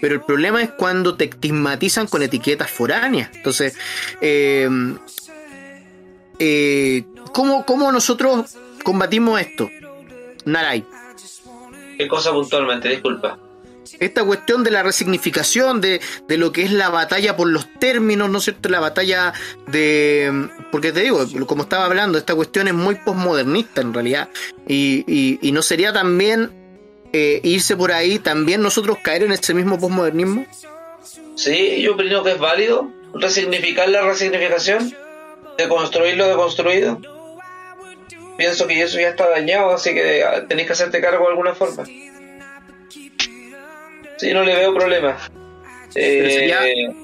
Pero 0.00 0.14
el 0.14 0.20
problema 0.20 0.62
es 0.62 0.70
cuando 0.70 1.16
te 1.16 1.24
estigmatizan 1.24 2.06
con 2.06 2.22
etiquetas 2.22 2.70
foráneas. 2.70 3.30
Entonces, 3.34 3.76
eh, 4.20 4.68
eh, 6.38 7.04
¿cómo, 7.32 7.66
¿cómo 7.66 7.90
nosotros 7.90 8.56
combatimos 8.84 9.40
esto? 9.40 9.68
Naray. 10.44 10.86
¿Qué 11.96 12.06
cosa 12.06 12.30
puntualmente? 12.30 12.90
Disculpa. 12.90 13.40
Esta 14.00 14.24
cuestión 14.24 14.64
de 14.64 14.70
la 14.70 14.82
resignificación 14.82 15.80
de, 15.80 16.00
de 16.26 16.36
lo 16.36 16.52
que 16.52 16.62
es 16.62 16.72
la 16.72 16.88
batalla 16.88 17.36
por 17.36 17.48
los 17.48 17.72
términos, 17.78 18.30
¿no 18.30 18.38
es 18.38 18.44
cierto? 18.44 18.68
La 18.68 18.80
batalla 18.80 19.32
de... 19.66 20.48
Porque 20.70 20.92
te 20.92 21.00
digo, 21.00 21.26
como 21.46 21.62
estaba 21.62 21.86
hablando, 21.86 22.18
esta 22.18 22.34
cuestión 22.34 22.68
es 22.68 22.74
muy 22.74 22.96
posmodernista 22.96 23.80
en 23.80 23.94
realidad. 23.94 24.28
Y, 24.66 25.04
y, 25.06 25.38
y 25.40 25.52
no 25.52 25.62
sería 25.62 25.92
también 25.92 26.50
eh, 27.12 27.40
irse 27.42 27.76
por 27.76 27.92
ahí, 27.92 28.18
también 28.18 28.62
nosotros 28.62 28.98
caer 29.02 29.22
en 29.22 29.32
ese 29.32 29.54
mismo 29.54 29.78
posmodernismo. 29.78 30.46
Sí, 31.34 31.80
yo 31.82 31.94
opino 31.94 32.22
que 32.22 32.32
es 32.32 32.38
válido 32.38 32.90
resignificar 33.14 33.88
la 33.88 34.02
resignificación, 34.02 34.94
deconstruir 35.56 36.16
lo 36.16 36.28
deconstruido. 36.28 37.00
Pienso 38.36 38.66
que 38.66 38.80
eso 38.82 39.00
ya 39.00 39.08
está 39.08 39.28
dañado, 39.28 39.70
así 39.72 39.94
que 39.94 40.24
tenés 40.48 40.66
que 40.66 40.72
hacerte 40.72 41.00
cargo 41.00 41.24
de 41.24 41.30
alguna 41.30 41.54
forma. 41.54 41.84
Sí, 44.18 44.32
no 44.32 44.42
le 44.44 44.54
veo 44.54 44.74
problema. 44.74 45.16
Eh, 45.94 46.28
sería, 46.30 46.60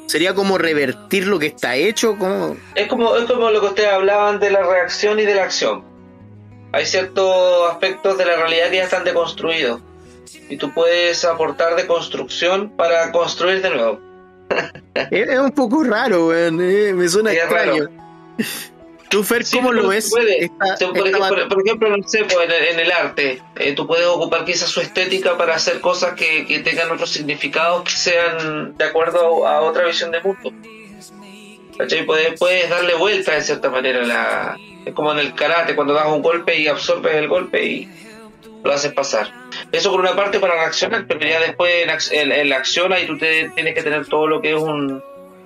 sería 0.07 0.35
como 0.35 0.59
revertir 0.59 1.27
lo 1.27 1.39
que 1.39 1.47
está 1.47 1.75
hecho, 1.75 2.17
como... 2.19 2.57
es, 2.75 2.87
como, 2.87 3.17
es 3.17 3.25
como 3.25 3.51
lo 3.51 3.61
que 3.61 3.67
ustedes 3.69 3.89
hablaban 3.91 4.39
de 4.41 4.51
la 4.51 4.63
reacción 4.63 5.19
y 5.19 5.25
de 5.25 5.35
la 5.35 5.45
acción. 5.45 5.83
Hay 6.73 6.85
ciertos 6.85 7.71
aspectos 7.71 8.19
de 8.19 8.27
la 8.27 8.37
realidad 8.37 8.69
que 8.71 8.77
ya 8.77 8.85
están 8.85 9.05
deconstruidos. 9.05 9.81
Y 10.51 10.57
tú 10.59 10.73
puedes 10.75 11.25
aportar 11.25 11.77
de 11.77 11.87
construcción 11.87 12.69
para 12.77 13.11
construir 13.13 13.63
de 13.63 13.71
nuevo. 13.71 14.01
Es, 15.11 15.29
es 15.29 15.39
un 15.39 15.53
poco 15.53 15.83
raro, 15.85 16.29
weón, 16.29 16.61
eh, 16.61 16.93
me 16.93 17.09
suena 17.09 17.31
Sí, 17.31 17.37
es 17.37 17.43
extraño. 17.45 17.85
raro. 17.85 17.91
¿Tú, 19.15 19.23
Fer, 19.23 19.45
cómo 19.53 19.73
lo 19.73 19.89
ves? 19.89 20.13
Esta- 20.41 20.87
por, 20.89 21.07
ejemplo, 21.09 21.49
por 21.49 21.63
ejemplo, 21.65 21.97
no 21.97 22.09
sé, 22.09 22.25
pues, 22.25 22.37
en, 22.47 22.51
el, 22.51 22.65
en 22.65 22.81
el 22.81 22.91
arte, 22.93 23.41
eh, 23.57 23.73
tú 23.73 23.87
puedes 23.87 24.07
ocupar 24.07 24.45
quizás 24.45 24.69
su 24.69 24.81
estética 24.81 25.37
para 25.39 25.55
hacer 25.55 25.81
cosas 25.81 26.15
que, 26.15 26.45
que 26.47 26.59
tengan 26.61 26.91
otros 26.91 27.11
significados 27.11 27.85
que 27.85 27.93
sean 27.93 28.77
de 28.77 28.85
acuerdo 28.85 29.47
a, 29.47 29.59
a 29.59 29.61
otra 29.63 29.85
visión 29.87 30.11
de 30.11 30.21
mundo. 30.21 30.53
¿Cachai? 31.79 32.05
Puedes, 32.07 32.39
puedes 32.39 32.69
darle 32.71 32.95
vuelta 32.95 33.35
de 33.35 33.43
cierta 33.43 33.71
manera. 33.71 34.03
La, 34.05 34.57
es 34.85 34.93
como 34.95 35.13
en 35.13 35.19
el 35.19 35.35
karate, 35.35 35.75
cuando 35.75 35.95
das 35.95 36.07
un 36.07 36.23
golpe 36.23 36.59
y 36.59 36.69
absorbes 36.69 37.15
el 37.17 37.29
golpe 37.29 37.65
y 37.65 37.89
lo 38.65 38.73
haces 38.73 38.93
pasar. 38.93 39.33
Eso 39.73 39.91
por 39.91 40.01
una 40.01 40.15
parte 40.17 40.39
para 40.41 40.55
reaccionar, 40.55 41.07
pero 41.07 41.21
ya 41.21 41.41
después 41.41 41.73
en, 42.11 42.21
en- 42.21 42.33
en 42.33 42.49
la 42.49 42.57
acción 42.57 42.93
ahí 42.93 43.07
tú 43.07 43.19
te- 43.19 43.51
tienes 43.55 43.75
que 43.75 43.83
tener 43.83 44.07
todo 44.07 44.27
lo 44.27 44.41
que 44.41 44.51
es 44.55 44.61
un, 44.61 45.03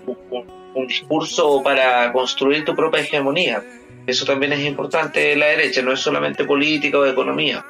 un, 0.06 0.57
un 0.78 0.86
discurso 0.86 1.62
para 1.62 2.12
construir 2.12 2.64
tu 2.64 2.74
propia 2.74 3.00
hegemonía. 3.00 3.62
Eso 4.06 4.24
también 4.24 4.52
es 4.52 4.60
importante 4.60 5.32
en 5.32 5.40
la 5.40 5.46
derecha, 5.46 5.82
no 5.82 5.92
es 5.92 6.00
solamente 6.00 6.44
política 6.44 6.98
o 6.98 7.04
economía, 7.06 7.64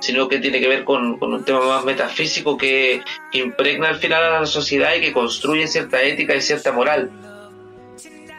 sino 0.00 0.28
que 0.28 0.38
tiene 0.38 0.60
que 0.60 0.66
ver 0.68 0.84
con, 0.84 1.18
con 1.18 1.32
un 1.32 1.44
tema 1.44 1.60
más 1.64 1.84
metafísico 1.84 2.56
que, 2.56 3.02
que 3.30 3.38
impregna 3.38 3.88
al 3.88 3.96
final 3.96 4.24
a 4.24 4.40
la 4.40 4.46
sociedad 4.46 4.94
y 4.94 5.00
que 5.00 5.12
construye 5.12 5.66
cierta 5.68 6.02
ética 6.02 6.34
y 6.34 6.40
cierta 6.40 6.72
moral. 6.72 7.10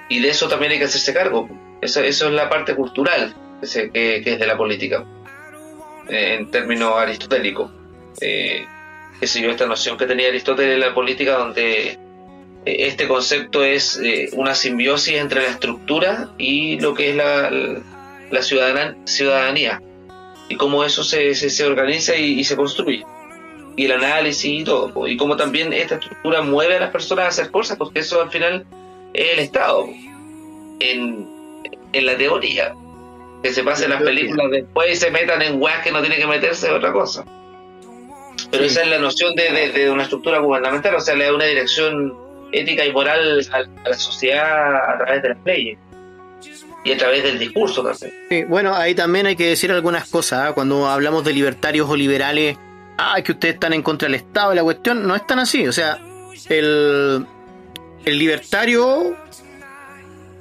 Y 0.10 0.20
de 0.20 0.30
eso 0.30 0.50
también 0.50 0.74
hay 0.74 0.80
que 0.80 0.86
hacerse 0.86 1.14
cargo. 1.14 1.48
Eso, 1.82 2.02
eso 2.02 2.28
es 2.28 2.34
la 2.34 2.50
parte 2.50 2.76
cultural 2.76 3.34
que, 3.62 3.92
que- 3.92 4.22
que 4.24 4.34
es 4.34 4.40
de 4.40 4.46
la 4.48 4.58
política, 4.58 5.06
eh, 6.10 6.36
en 6.40 6.52
términos 6.52 6.94
aristotélicos. 6.98 7.72
Eh, 8.20 8.66
qué 9.20 9.28
sé 9.28 9.42
yo, 9.42 9.50
esta 9.52 9.66
noción 9.66 9.98
que 9.98 10.06
tenía 10.06 10.28
Aristóteles 10.28 10.72
de 10.74 10.86
la 10.86 10.94
política 10.94 11.38
donde 11.38 11.98
este 12.66 13.08
concepto 13.08 13.64
es 13.64 14.00
eh, 14.04 14.30
una 14.34 14.54
simbiosis 14.56 15.16
entre 15.16 15.42
la 15.44 15.50
estructura 15.50 16.30
y 16.38 16.80
lo 16.80 16.94
que 16.94 17.10
es 17.12 17.16
la, 17.16 17.50
la 17.50 18.42
ciudadana- 18.42 18.96
ciudadanía 19.06 19.82
y 20.50 20.56
cómo 20.58 20.84
eso 20.84 21.04
se, 21.04 21.34
se, 21.36 21.50
se 21.50 21.66
organiza 21.66 22.16
y, 22.16 22.40
y 22.40 22.44
se 22.44 22.56
construye 22.56 23.04
y 23.78 23.86
el 23.86 23.92
análisis 23.94 24.62
y 24.62 24.64
todo 24.64 25.08
y 25.08 25.18
cómo 25.18 25.38
también 25.38 25.72
esta 25.74 25.96
estructura 25.96 26.42
mueve 26.42 26.76
a 26.76 26.80
las 26.82 26.92
personas 26.92 27.26
a 27.26 27.28
hacer 27.30 27.52
cosas 27.52 27.78
porque 27.78 28.00
eso 28.02 28.22
al 28.22 28.30
final 28.30 28.66
es 29.14 29.34
el 29.34 29.40
Estado 29.40 29.88
en, 30.80 31.28
en 31.94 32.06
la 32.06 32.18
teoría 32.18 32.74
que 33.42 33.52
se 33.54 33.64
pasen 33.64 33.90
La 33.90 33.96
las 33.96 34.04
películas 34.04 34.52
después 34.52 34.92
y 34.92 34.96
se 34.98 35.10
metan 35.10 35.42
en 35.42 35.62
weas 35.62 35.84
que 35.84 35.92
no 35.92 36.02
tiene 36.02 36.18
que 36.18 36.28
meterse 36.28 36.68
es 36.68 36.74
otra 36.74 36.92
cosa 36.92 37.26
pero 38.52 38.64
Sí. 38.64 38.70
esa 38.70 38.82
es 38.84 38.88
la 38.90 39.00
noción 39.00 39.34
de, 39.36 39.52
de- 39.52 39.70
de 39.72 39.90
una 39.90 40.04
estructura 40.04 40.40
gubernamental, 40.40 40.96
o 40.96 41.00
sea, 41.02 41.16
le 41.16 41.26
da 41.26 41.34
una 41.34 41.46
dirección 41.46 42.14
ética 42.52 42.86
y 42.86 42.92
moral 42.92 43.42
a, 43.52 43.90
la 43.90 43.98
sociedad 43.98 44.76
a 44.76 44.98
través 44.98 45.24
de 45.24 45.30
las 45.30 45.38
leyes 45.46 45.78
y 46.84 46.92
a 46.92 46.98
través 46.98 47.24
del 47.24 47.38
discurso 47.38 47.84
también. 47.84 48.12
Sí, 48.30 48.44
bueno, 48.44 48.76
ahí 48.76 48.96
también 48.96 49.28
hay 49.28 49.36
que 49.36 49.48
decir 49.48 49.72
algunas 49.72 50.10
cosas. 50.10 50.50
¿ah? 50.50 50.54
Cuando 50.54 50.88
hablamos 50.88 51.24
de 51.24 51.34
libertarios 51.34 51.90
o 51.90 51.96
liberales, 51.96 52.58
ah, 52.98 53.22
que 53.22 53.34
ustedes 53.34 53.56
están 53.56 53.74
en 53.74 53.84
contra 53.84 54.08
del 54.08 54.16
Estado 54.16 54.54
la 54.54 54.64
cuestión, 54.64 55.08
no 55.08 55.16
es 55.16 55.26
tan 55.28 55.40
así. 55.40 55.68
O 55.68 55.72
sea, 55.72 56.00
el, 56.50 57.26
el 58.04 58.18
libertario 58.18 59.16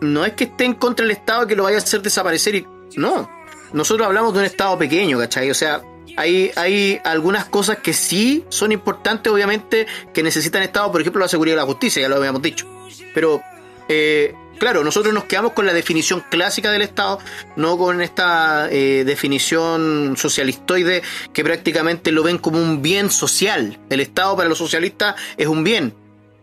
no 0.00 0.24
es 0.24 0.32
que 0.32 0.44
esté 0.44 0.64
en 0.64 0.74
contra 0.74 1.04
del 1.04 1.12
Estado 1.12 1.46
que 1.46 1.56
lo 1.56 1.64
vaya 1.64 1.76
a 1.76 1.80
hacer 1.80 2.00
desaparecer. 2.00 2.54
Y, 2.54 2.66
no, 2.96 3.28
nosotros 3.72 4.06
hablamos 4.06 4.32
de 4.32 4.40
un 4.40 4.44
Estado 4.46 4.78
pequeño, 4.78 5.18
¿cachai? 5.18 5.50
O 5.50 5.54
sea, 5.54 5.82
hay, 6.20 6.50
hay 6.56 7.00
algunas 7.04 7.46
cosas 7.46 7.78
que 7.78 7.92
sí 7.92 8.44
son 8.48 8.72
importantes, 8.72 9.32
obviamente, 9.32 9.86
que 10.12 10.22
necesitan 10.22 10.62
Estado, 10.62 10.90
por 10.92 11.00
ejemplo, 11.00 11.20
la 11.20 11.28
seguridad 11.28 11.56
y 11.56 11.58
la 11.58 11.64
justicia, 11.64 12.02
ya 12.02 12.08
lo 12.08 12.16
habíamos 12.16 12.42
dicho. 12.42 12.66
Pero, 13.14 13.42
eh, 13.88 14.34
claro, 14.58 14.84
nosotros 14.84 15.12
nos 15.14 15.24
quedamos 15.24 15.52
con 15.52 15.66
la 15.66 15.72
definición 15.72 16.22
clásica 16.30 16.70
del 16.70 16.82
Estado, 16.82 17.18
no 17.56 17.78
con 17.78 18.02
esta 18.02 18.68
eh, 18.70 19.04
definición 19.04 20.14
socialistoide 20.16 21.02
que 21.32 21.42
prácticamente 21.42 22.12
lo 22.12 22.22
ven 22.22 22.38
como 22.38 22.58
un 22.58 22.82
bien 22.82 23.10
social. 23.10 23.78
El 23.88 24.00
Estado 24.00 24.36
para 24.36 24.48
los 24.48 24.58
socialistas 24.58 25.14
es 25.36 25.46
un 25.46 25.64
bien. 25.64 25.94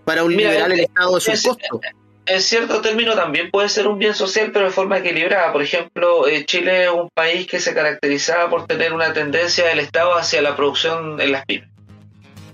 Para 0.06 0.24
un 0.24 0.36
Mira, 0.36 0.50
liberal 0.52 0.72
el 0.72 0.80
es- 0.80 0.86
Estado 0.88 1.18
es 1.18 1.28
un 1.28 1.34
costo. 1.52 1.82
En 2.30 2.42
cierto 2.42 2.82
término 2.82 3.16
también 3.16 3.50
puede 3.52 3.70
ser 3.70 3.88
un 3.88 3.98
bien 4.00 4.14
social, 4.14 4.52
pero 4.52 4.66
de 4.66 4.72
forma 4.72 4.98
equilibrada. 4.98 5.54
Por 5.54 5.62
ejemplo, 5.64 6.28
eh, 6.28 6.46
Chile 6.46 6.84
es 6.84 6.90
un 6.90 7.10
país 7.14 7.48
que 7.48 7.60
se 7.60 7.74
caracterizaba 7.74 8.50
por 8.50 8.68
tener 8.68 8.92
una 8.94 9.14
tendencia 9.14 9.66
del 9.68 9.80
Estado 9.80 10.14
hacia 10.18 10.42
la 10.42 10.56
producción 10.56 11.22
en 11.22 11.32
las 11.32 11.46
pymes. 11.46 11.70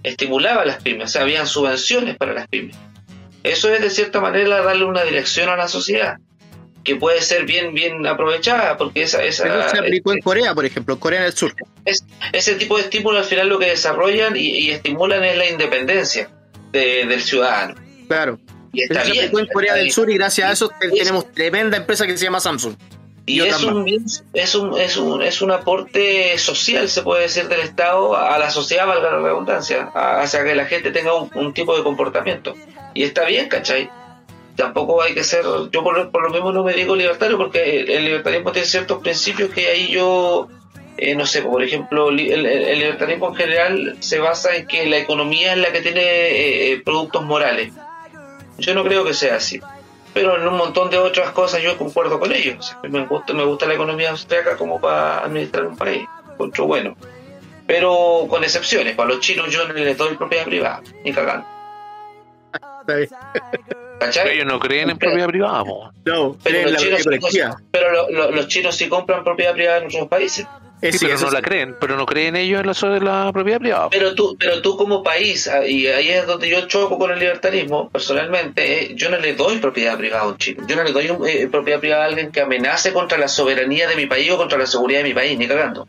Estimulaba 0.03 0.61
a 0.61 0.65
las 0.65 0.83
pymes, 0.83 1.05
o 1.05 1.07
sea, 1.07 1.21
habían 1.23 1.47
subvenciones 1.47 2.17
para 2.17 2.33
las 2.33 2.47
pymes. 2.47 2.75
Eso 3.43 3.73
es 3.73 3.81
de 3.81 3.89
cierta 3.89 4.21
manera 4.21 4.61
darle 4.61 4.85
una 4.85 5.03
dirección 5.03 5.49
a 5.49 5.55
la 5.55 5.67
sociedad, 5.67 6.17
que 6.83 6.95
puede 6.95 7.21
ser 7.21 7.45
bien, 7.45 7.73
bien 7.73 8.05
aprovechada, 8.05 8.77
porque 8.77 9.03
esa, 9.03 9.23
esa, 9.23 9.69
se 9.69 9.79
aplicó 9.79 10.13
en 10.13 10.19
Corea, 10.19 10.53
por 10.53 10.65
ejemplo, 10.65 10.93
en 10.93 10.99
Corea 10.99 11.23
del 11.23 11.33
Sur. 11.33 11.53
ese 12.31 12.55
tipo 12.55 12.77
de 12.77 12.83
estímulo 12.83 13.17
al 13.17 13.25
final 13.25 13.47
lo 13.49 13.57
que 13.59 13.67
desarrollan 13.67 14.35
y, 14.35 14.41
y 14.49 14.71
estimulan 14.71 15.23
es 15.23 15.37
la 15.37 15.49
independencia 15.49 16.29
de- 16.71 17.05
del 17.05 17.21
ciudadano. 17.21 17.75
Claro. 18.07 18.39
Y 18.73 18.81
está 18.83 19.03
bien. 19.03 19.31
en 19.37 19.47
Corea 19.47 19.75
del. 19.75 19.91
Sur 19.91 20.09
y 20.09 20.15
gracias 20.15 20.49
a 20.49 20.51
eso 20.53 20.71
Y- 20.91 20.97
tenemos 20.99 21.31
tremenda 21.31 21.77
empresa 21.77 22.05
que 22.07 22.17
se 22.17 22.25
llama 22.25 22.39
Samsung. 22.39 22.75
Y 23.25 23.41
y 23.41 23.47
es 23.47 23.63
un, 23.63 23.87
es, 24.33 24.53
un, 24.55 24.77
es, 24.77 24.97
un, 24.97 25.21
es 25.23 25.41
un 25.41 25.51
aporte 25.51 26.37
social, 26.37 26.89
se 26.89 27.03
puede 27.03 27.21
decir, 27.21 27.47
del 27.47 27.61
Estado 27.61 28.17
a 28.17 28.37
la 28.37 28.49
sociedad, 28.51 28.85
valga 28.85 29.11
la 29.11 29.19
redundancia, 29.19 29.89
hacia 29.93 30.43
que 30.43 30.53
la 30.55 30.65
gente 30.65 30.91
tenga 30.91 31.13
un, 31.15 31.29
un 31.33 31.53
tipo 31.53 31.77
de 31.77 31.83
comportamiento. 31.83 32.53
Y 32.93 33.03
está 33.03 33.23
bien, 33.23 33.47
¿cachai? 33.47 33.89
Tampoco 34.57 35.01
hay 35.01 35.13
que 35.13 35.23
ser, 35.23 35.43
yo 35.71 35.83
por, 35.83 35.97
lo- 35.97 36.11
por 36.11 36.23
lo 36.23 36.29
mismo 36.31 36.51
no 36.51 36.63
me 36.65 36.73
digo 36.73 36.95
libertario, 36.97 37.37
porque 37.37 37.79
el, 37.87 38.03
libertarismo 38.03 38.51
tiene 38.51 38.67
ciertos 38.67 39.01
principios 39.01 39.51
que 39.51 39.67
ahí 39.69 39.87
yo, 39.89 40.49
eh, 40.97 41.15
no 41.15 41.25
sé, 41.25 41.41
por 41.43 41.63
ejemplo, 41.63 42.09
el, 42.09 42.19
el- 42.19 42.45
el 42.45 42.77
libertarismo 42.79 43.29
en 43.29 43.35
general 43.35 43.97
se 44.01 44.19
basa 44.19 44.53
en 44.57 44.67
que 44.67 44.85
la 44.85 44.97
economía 44.97 45.53
es 45.53 45.59
la 45.59 45.71
que 45.71 45.81
tiene 45.81 46.01
eh, 46.73 46.81
productos 46.83 47.23
morales. 47.23 47.71
Yo 48.57 48.73
no 48.73 48.83
creo 48.83 49.03
que 49.05 49.13
sea 49.13 49.35
así 49.35 49.59
pero 50.13 50.37
en 50.39 50.47
un 50.47 50.55
montón 50.57 50.91
de 50.91 50.97
otras 50.99 51.31
cosas 51.31 51.59
yo 51.63 51.75
concuerdo 51.75 52.19
con 52.19 52.31
ellos. 52.31 52.57
O 52.59 52.61
sea, 52.61 52.79
me 52.87 53.03
gusta, 53.07 53.33
me 53.33 53.43
gusta 53.43 53.65
la 53.65 53.73
economía 53.73 54.11
austriaca 54.11 54.55
como 54.57 54.79
para 54.79 55.21
administrar 55.25 55.65
un 55.65 55.75
país, 55.75 56.07
encuentro 56.31 56.67
bueno. 56.67 56.95
Pero 57.65 58.27
con 58.29 58.43
excepciones, 58.43 58.95
para 58.95 59.09
los 59.09 59.21
chinos 59.21 59.49
yo 59.49 59.67
no 59.67 59.73
les 59.73 59.97
doy 59.97 60.15
propiedad 60.15 60.45
privada, 60.45 60.83
ni 61.03 61.11
cagando. 61.11 61.47
Está 62.81 62.95
bien. 62.95 63.09
¿Cachai? 63.99 64.29
Ellos 64.35 64.45
no 64.45 64.59
creen 64.59 64.91
en 64.91 64.99
propiedad 64.99 65.25
privada. 65.27 65.63
No, 65.63 65.93
Pero, 66.05 66.37
creen 66.43 66.63
los 66.65 66.71
la 66.73 66.77
chinos, 66.77 67.55
pero 67.71 67.91
lo- 67.91 68.09
lo- 68.11 68.31
los 68.31 68.47
chinos 68.47 68.75
sí 68.75 68.87
compran 68.87 69.23
propiedad 69.23 69.53
privada 69.53 69.79
en 69.79 69.85
otros 69.87 70.07
países. 70.09 70.45
Sí, 70.91 70.97
pero 71.05 71.17
no 71.19 71.31
la 71.31 71.41
creen, 71.41 71.75
pero 71.79 71.95
no 71.95 72.05
creen 72.05 72.35
ellos 72.35 72.59
en 72.59 72.67
la, 72.67 72.73
sobre 72.73 72.99
la 72.99 73.31
propiedad 73.31 73.59
privada. 73.59 73.89
Pero 73.89 74.13
tú, 74.15 74.35
pero 74.37 74.61
tú 74.61 74.75
como 74.75 75.01
país, 75.03 75.49
y 75.67 75.87
ahí 75.87 76.09
es 76.09 76.27
donde 76.27 76.49
yo 76.49 76.67
choco 76.67 76.97
con 76.97 77.11
el 77.11 77.19
libertarismo, 77.19 77.89
personalmente, 77.89 78.91
eh, 78.91 78.95
yo 78.95 79.09
no 79.09 79.17
le 79.17 79.33
doy 79.33 79.57
propiedad 79.59 79.97
privada 79.97 80.23
a 80.23 80.27
un 80.27 80.37
chino. 80.37 80.65
Yo 80.67 80.75
no 80.75 80.83
le 80.83 80.91
doy 80.91 81.09
eh, 81.27 81.47
propiedad 81.49 81.79
privada 81.79 82.03
a 82.03 82.07
alguien 82.07 82.31
que 82.31 82.41
amenace 82.41 82.91
contra 82.91 83.17
la 83.17 83.27
soberanía 83.27 83.87
de 83.87 83.95
mi 83.95 84.05
país 84.07 84.29
o 84.31 84.37
contra 84.37 84.57
la 84.57 84.65
seguridad 84.65 84.99
de 84.99 85.05
mi 85.09 85.13
país, 85.13 85.37
ni 85.37 85.47
cagando. 85.47 85.87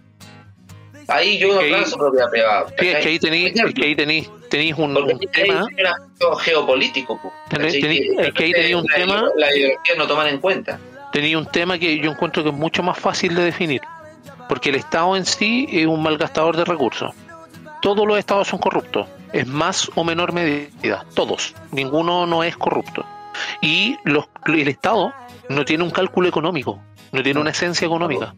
Ahí 1.07 1.37
yo 1.39 1.55
no 1.55 1.61
lanzo 1.61 1.99
propiedad 1.99 2.31
privada. 2.31 2.67
Sí, 2.79 2.89
es 2.89 2.97
que 3.03 3.09
ahí 3.09 3.19
tenéis, 3.19 3.53
es 3.61 3.75
que 3.75 3.85
ahí 3.85 3.95
tenéis, 3.95 4.31
tenéis 4.49 4.75
un, 4.79 4.95
tema, 5.33 5.67
un 5.67 6.37
geopolítico. 6.39 7.21
po, 7.21 7.31
Tenés- 7.51 7.75
es 7.75 8.33
que 8.33 8.45
ahí 8.45 8.53
tenés 8.53 8.75
un 8.75 8.85
la, 8.87 8.95
tema- 8.97 9.25
La 9.37 9.55
ideología 9.55 9.95
no 9.99 10.07
toman 10.07 10.29
en 10.29 10.39
cuenta. 10.39 10.79
tenéis 11.13 11.37
un 11.37 11.45
tema 11.47 11.79
que 11.79 11.99
yo 11.99 12.11
encuentro 12.11 12.43
que 12.43 12.49
es 12.49 12.55
mucho 12.55 12.83
más 12.83 12.99
fácil 12.99 13.35
de 13.35 13.43
definir, 13.45 13.83
porque 14.49 14.71
el 14.71 14.77
Estado 14.77 15.17
en 15.17 15.25
sí 15.25 15.67
es 15.71 15.87
un 15.87 16.03
malgastador 16.03 16.57
de 16.57 16.65
recursos. 16.65 17.13
Todos 17.83 18.07
los 18.07 18.19
estados 18.19 18.49
son 18.49 18.59
corruptos, 18.59 19.07
en 19.33 19.51
más 19.53 19.91
o 19.95 20.05
menor 20.05 20.33
medida, 20.33 21.05
todos, 21.15 21.55
ninguno 21.71 22.27
no 22.27 22.43
es 22.43 22.57
corrupto. 22.57 23.05
Y 23.61 23.97
los, 24.05 24.27
el 24.47 24.69
Estado 24.69 25.13
no 25.49 25.65
tiene 25.65 25.85
un 25.85 25.91
cálculo 25.91 26.29
económico, 26.29 26.81
no 27.13 27.23
tiene 27.23 27.41
una 27.41 27.51
esencia 27.51 27.87
económica. 27.87 28.35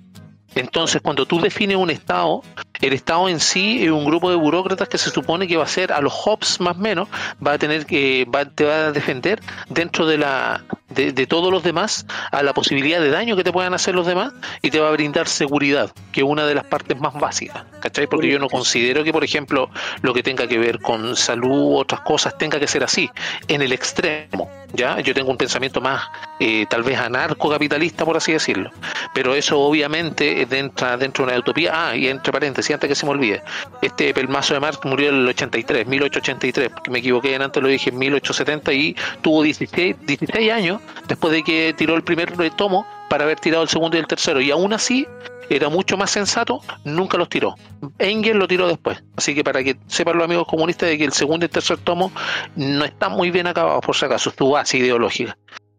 Entonces, 0.54 1.02
cuando 1.02 1.26
tú 1.26 1.38
defines 1.38 1.76
un 1.76 1.90
Estado, 1.90 2.42
el 2.80 2.92
Estado 2.92 3.28
en 3.28 3.40
sí 3.40 3.84
es 3.84 3.90
un 3.90 4.04
grupo 4.04 4.30
de 4.30 4.36
burócratas 4.36 4.88
que 4.88 4.98
se 4.98 5.10
supone 5.10 5.46
que 5.46 5.56
va 5.56 5.64
a 5.64 5.68
ser 5.68 5.92
a 5.92 6.00
los 6.00 6.12
Hobbes 6.12 6.60
más 6.60 6.76
o 6.76 6.80
menos, 6.80 7.08
va 7.44 7.52
a 7.52 7.58
tener 7.58 7.86
que, 7.86 8.26
va, 8.32 8.44
te 8.44 8.64
va 8.64 8.86
a 8.86 8.92
defender 8.92 9.40
dentro 9.68 10.06
de 10.06 10.18
la 10.18 10.64
de, 10.88 11.12
de 11.12 11.26
todos 11.26 11.52
los 11.52 11.62
demás 11.62 12.06
a 12.30 12.42
la 12.42 12.54
posibilidad 12.54 13.00
de 13.00 13.10
daño 13.10 13.36
que 13.36 13.44
te 13.44 13.52
puedan 13.52 13.74
hacer 13.74 13.94
los 13.94 14.06
demás 14.06 14.32
y 14.62 14.70
te 14.70 14.80
va 14.80 14.88
a 14.88 14.92
brindar 14.92 15.28
seguridad, 15.28 15.92
que 16.12 16.20
es 16.20 16.26
una 16.26 16.46
de 16.46 16.54
las 16.54 16.64
partes 16.64 16.98
más 16.98 17.14
básicas, 17.14 17.64
¿cachai? 17.80 18.06
Porque 18.06 18.28
yo 18.28 18.38
no 18.38 18.48
considero 18.48 19.04
que, 19.04 19.12
por 19.12 19.24
ejemplo, 19.24 19.70
lo 20.02 20.14
que 20.14 20.22
tenga 20.22 20.46
que 20.46 20.58
ver 20.58 20.80
con 20.80 21.16
salud 21.16 21.46
u 21.50 21.76
otras 21.76 22.00
cosas 22.00 22.36
tenga 22.38 22.58
que 22.58 22.66
ser 22.66 22.84
así, 22.84 23.10
en 23.48 23.62
el 23.62 23.72
extremo, 23.72 24.50
¿ya? 24.72 25.00
Yo 25.00 25.14
tengo 25.14 25.30
un 25.30 25.36
pensamiento 25.36 25.80
más, 25.80 26.04
eh, 26.40 26.66
tal 26.68 26.82
vez 26.82 26.98
anarcocapitalista, 26.98 28.04
por 28.04 28.16
así 28.16 28.32
decirlo, 28.32 28.70
pero 29.14 29.34
eso 29.34 29.60
obviamente 29.60 30.46
entra 30.58 30.96
dentro 30.96 31.24
de 31.24 31.32
una 31.32 31.40
utopía. 31.40 31.72
Ah, 31.74 31.96
y 31.96 32.08
entre 32.08 32.32
paréntesis, 32.32 32.65
antes 32.72 32.88
que 32.88 32.94
se 32.94 33.06
me 33.06 33.12
olvide, 33.12 33.42
este 33.82 34.12
Pelmazo 34.14 34.54
de 34.54 34.60
Marx 34.60 34.78
murió 34.84 35.10
en 35.10 35.16
el 35.16 35.28
83, 35.28 35.86
1883, 35.86 36.70
porque 36.70 36.90
me 36.90 36.98
equivoqué, 36.98 37.36
antes 37.36 37.62
lo 37.62 37.68
dije 37.68 37.90
en 37.90 37.98
1870 37.98 38.72
y 38.72 38.96
tuvo 39.22 39.42
16, 39.42 39.96
16 40.06 40.52
años 40.52 40.80
después 41.08 41.32
de 41.32 41.42
que 41.42 41.74
tiró 41.76 41.94
el 41.94 42.02
primer 42.02 42.32
tomo 42.56 42.86
para 43.08 43.24
haber 43.24 43.38
tirado 43.38 43.62
el 43.62 43.68
segundo 43.68 43.96
y 43.96 44.00
el 44.00 44.06
tercero. 44.06 44.40
Y 44.40 44.50
aún 44.50 44.72
así, 44.72 45.06
era 45.48 45.68
mucho 45.68 45.96
más 45.96 46.10
sensato, 46.10 46.60
nunca 46.84 47.16
los 47.18 47.28
tiró. 47.28 47.54
Engel 47.98 48.38
lo 48.38 48.48
tiró 48.48 48.66
después. 48.66 49.02
Así 49.16 49.34
que 49.34 49.44
para 49.44 49.62
que 49.62 49.76
sepan 49.86 50.16
los 50.16 50.24
amigos 50.24 50.46
comunistas 50.46 50.88
de 50.88 50.98
que 50.98 51.04
el 51.04 51.12
segundo 51.12 51.44
y 51.44 51.46
el 51.46 51.50
tercer 51.50 51.78
tomo 51.78 52.12
no 52.56 52.84
están 52.84 53.12
muy 53.12 53.30
bien 53.30 53.46
acabados, 53.46 53.84
por 53.84 53.94
si 53.96 54.04
acaso, 54.04 54.30
es 54.30 54.36
tu 54.36 54.50
base 54.50 54.78
ideológica. 54.78 55.36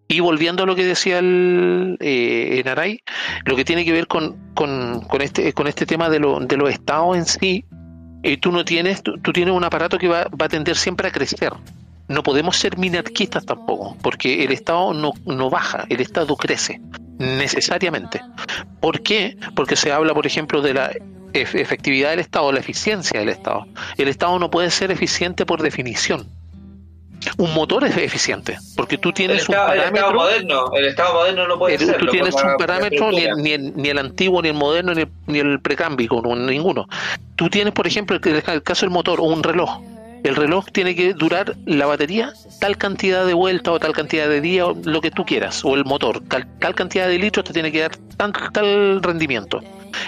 Y 0.09 0.21
volviendo 0.21 0.63
a 0.63 0.65
lo 0.65 0.75
que 0.75 0.85
decía 0.85 1.19
el 1.19 1.97
eh, 1.99 2.61
Naray, 2.63 3.01
lo 3.45 3.55
que 3.55 3.65
tiene 3.65 3.83
que 3.83 3.91
ver 3.91 4.07
con, 4.07 4.37
con, 4.53 5.01
este, 5.21 5.51
con 5.53 5.67
este 5.67 5.85
tema 5.85 6.09
de, 6.09 6.19
lo, 6.19 6.39
de 6.39 6.55
los 6.55 6.69
estados 6.69 7.17
en 7.17 7.25
sí, 7.25 7.65
eh, 8.23 8.37
tú 8.37 8.51
no 8.51 8.63
tienes, 8.63 9.03
tú, 9.03 9.17
tú 9.19 9.33
tienes 9.33 9.53
un 9.53 9.63
aparato 9.65 9.97
que 9.97 10.07
va, 10.07 10.23
va 10.39 10.45
a 10.45 10.49
tender 10.49 10.77
siempre 10.77 11.09
a 11.09 11.11
crecer. 11.11 11.51
No 12.07 12.23
podemos 12.23 12.55
ser 12.55 12.77
minarquistas 12.77 13.45
tampoco, 13.45 13.97
porque 14.01 14.45
el 14.45 14.53
Estado 14.53 14.93
no, 14.93 15.11
no 15.25 15.49
baja, 15.49 15.85
el 15.89 15.99
Estado 15.99 16.37
crece, 16.37 16.79
necesariamente. 17.19 18.21
¿Por 18.79 19.01
qué? 19.01 19.35
Porque 19.55 19.75
se 19.75 19.91
habla, 19.91 20.13
por 20.13 20.25
ejemplo, 20.25 20.61
de 20.61 20.73
la 20.73 20.91
ef- 21.33 21.59
efectividad 21.59 22.11
del 22.11 22.19
Estado, 22.19 22.51
la 22.53 22.59
eficiencia 22.61 23.19
del 23.19 23.27
Estado. 23.29 23.65
El 23.97 24.07
Estado 24.07 24.39
no 24.39 24.49
puede 24.49 24.71
ser 24.71 24.89
eficiente 24.91 25.45
por 25.45 25.61
definición. 25.61 26.27
Un 27.37 27.53
motor 27.53 27.83
es 27.85 27.95
eficiente, 27.97 28.57
porque 28.75 28.97
tú 28.97 29.11
tienes 29.11 29.47
un 29.49 29.55
estado, 29.55 29.73
el 29.73 29.79
estado 29.79 29.93
parámetro. 29.93 30.19
moderno, 30.19 30.71
el 30.77 30.85
estado 30.85 31.13
moderno 31.13 31.47
no 31.47 31.57
puede 31.59 31.75
Eh, 31.75 31.79
ser. 31.79 31.97
tú 31.97 32.07
tienes 32.07 32.33
un 32.35 32.57
parámetro, 32.57 33.11
ni, 33.11 33.21
el- 33.21 33.37
ni 33.37 33.51
el, 33.51 33.75
ni 33.75 33.89
el 33.89 33.97
antiguo, 33.97 34.41
ni 34.41 34.49
el 34.49 34.53
moderno, 34.55 34.93
ni 34.93 35.01
el, 35.01 35.09
ni 35.27 35.39
el 35.39 35.59
precámbico, 35.59 36.21
no, 36.21 36.35
ninguno. 36.35 36.87
Tú 37.35 37.49
tienes, 37.49 37.73
por 37.73 37.87
ejemplo, 37.87 38.17
el, 38.23 38.43
el 38.47 38.63
caso 38.63 38.85
del 38.85 38.91
motor 38.93 39.19
o 39.19 39.23
un 39.23 39.43
reloj. 39.43 39.81
El 40.23 40.35
reloj 40.35 40.65
tiene 40.73 40.95
que 40.95 41.13
durar 41.13 41.55
la 41.65 41.85
batería 41.85 42.33
tal 42.59 42.75
cantidad 42.77 43.25
de 43.25 43.33
vueltas 43.35 43.75
o 43.75 43.79
tal 43.79 43.93
cantidad 43.93 44.27
de 44.27 44.41
días, 44.41 44.65
o 44.67 44.75
lo 44.83 44.99
que 44.99 45.11
tú 45.11 45.23
quieras, 45.25 45.63
o 45.63 45.75
el 45.75 45.85
motor, 45.85 46.21
tal, 46.27 46.47
tal 46.59 46.73
cantidad 46.75 47.07
de 47.07 47.19
litros 47.19 47.45
te 47.45 47.53
tiene 47.53 47.71
que 47.71 47.81
dar 47.81 47.91
tan- 48.17 48.33
tal 48.51 49.01
rendimiento. 49.03 49.61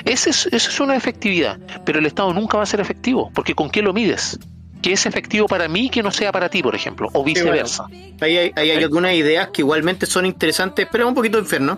Ese 0.05 0.31
es, 0.31 0.47
eso 0.47 0.69
es 0.69 0.79
una 0.79 0.95
efectividad, 0.95 1.57
pero 1.85 1.99
el 1.99 2.05
Estado 2.07 2.33
nunca 2.33 2.57
va 2.57 2.63
a 2.63 2.65
ser 2.65 2.79
efectivo, 2.79 3.31
porque 3.33 3.53
¿con 3.55 3.69
qué 3.69 3.81
lo 3.81 3.93
mides? 3.93 4.37
Que 4.81 4.93
es 4.93 5.05
efectivo 5.05 5.47
para 5.47 5.67
mí 5.67 5.89
que 5.89 6.01
no 6.01 6.11
sea 6.11 6.31
para 6.31 6.49
ti, 6.49 6.63
por 6.63 6.75
ejemplo, 6.75 7.09
o 7.13 7.23
viceversa. 7.23 7.85
Ahí 8.21 8.37
hay, 8.37 8.51
ahí 8.55 8.71
hay 8.71 8.83
algunas 8.83 9.13
ideas 9.13 9.49
que 9.49 9.61
igualmente 9.61 10.05
son 10.05 10.25
interesantes, 10.25 10.87
pero 10.91 11.07
un 11.07 11.13
poquito 11.13 11.37
enfermo. 11.37 11.77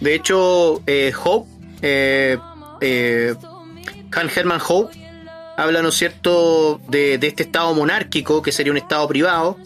De 0.00 0.14
hecho, 0.14 0.82
eh, 0.86 1.12
Hope, 1.24 1.50
eh, 1.82 2.38
eh, 2.80 3.34
Han 4.12 4.30
Herman 4.34 4.60
Hope, 4.66 4.96
habla, 5.56 5.82
¿no 5.82 5.88
es 5.88 5.96
cierto?, 5.96 6.80
de, 6.88 7.18
de 7.18 7.26
este 7.26 7.42
estado 7.42 7.74
monárquico, 7.74 8.40
que 8.42 8.52
sería 8.52 8.70
un 8.70 8.78
estado 8.78 9.08
privado, 9.08 9.56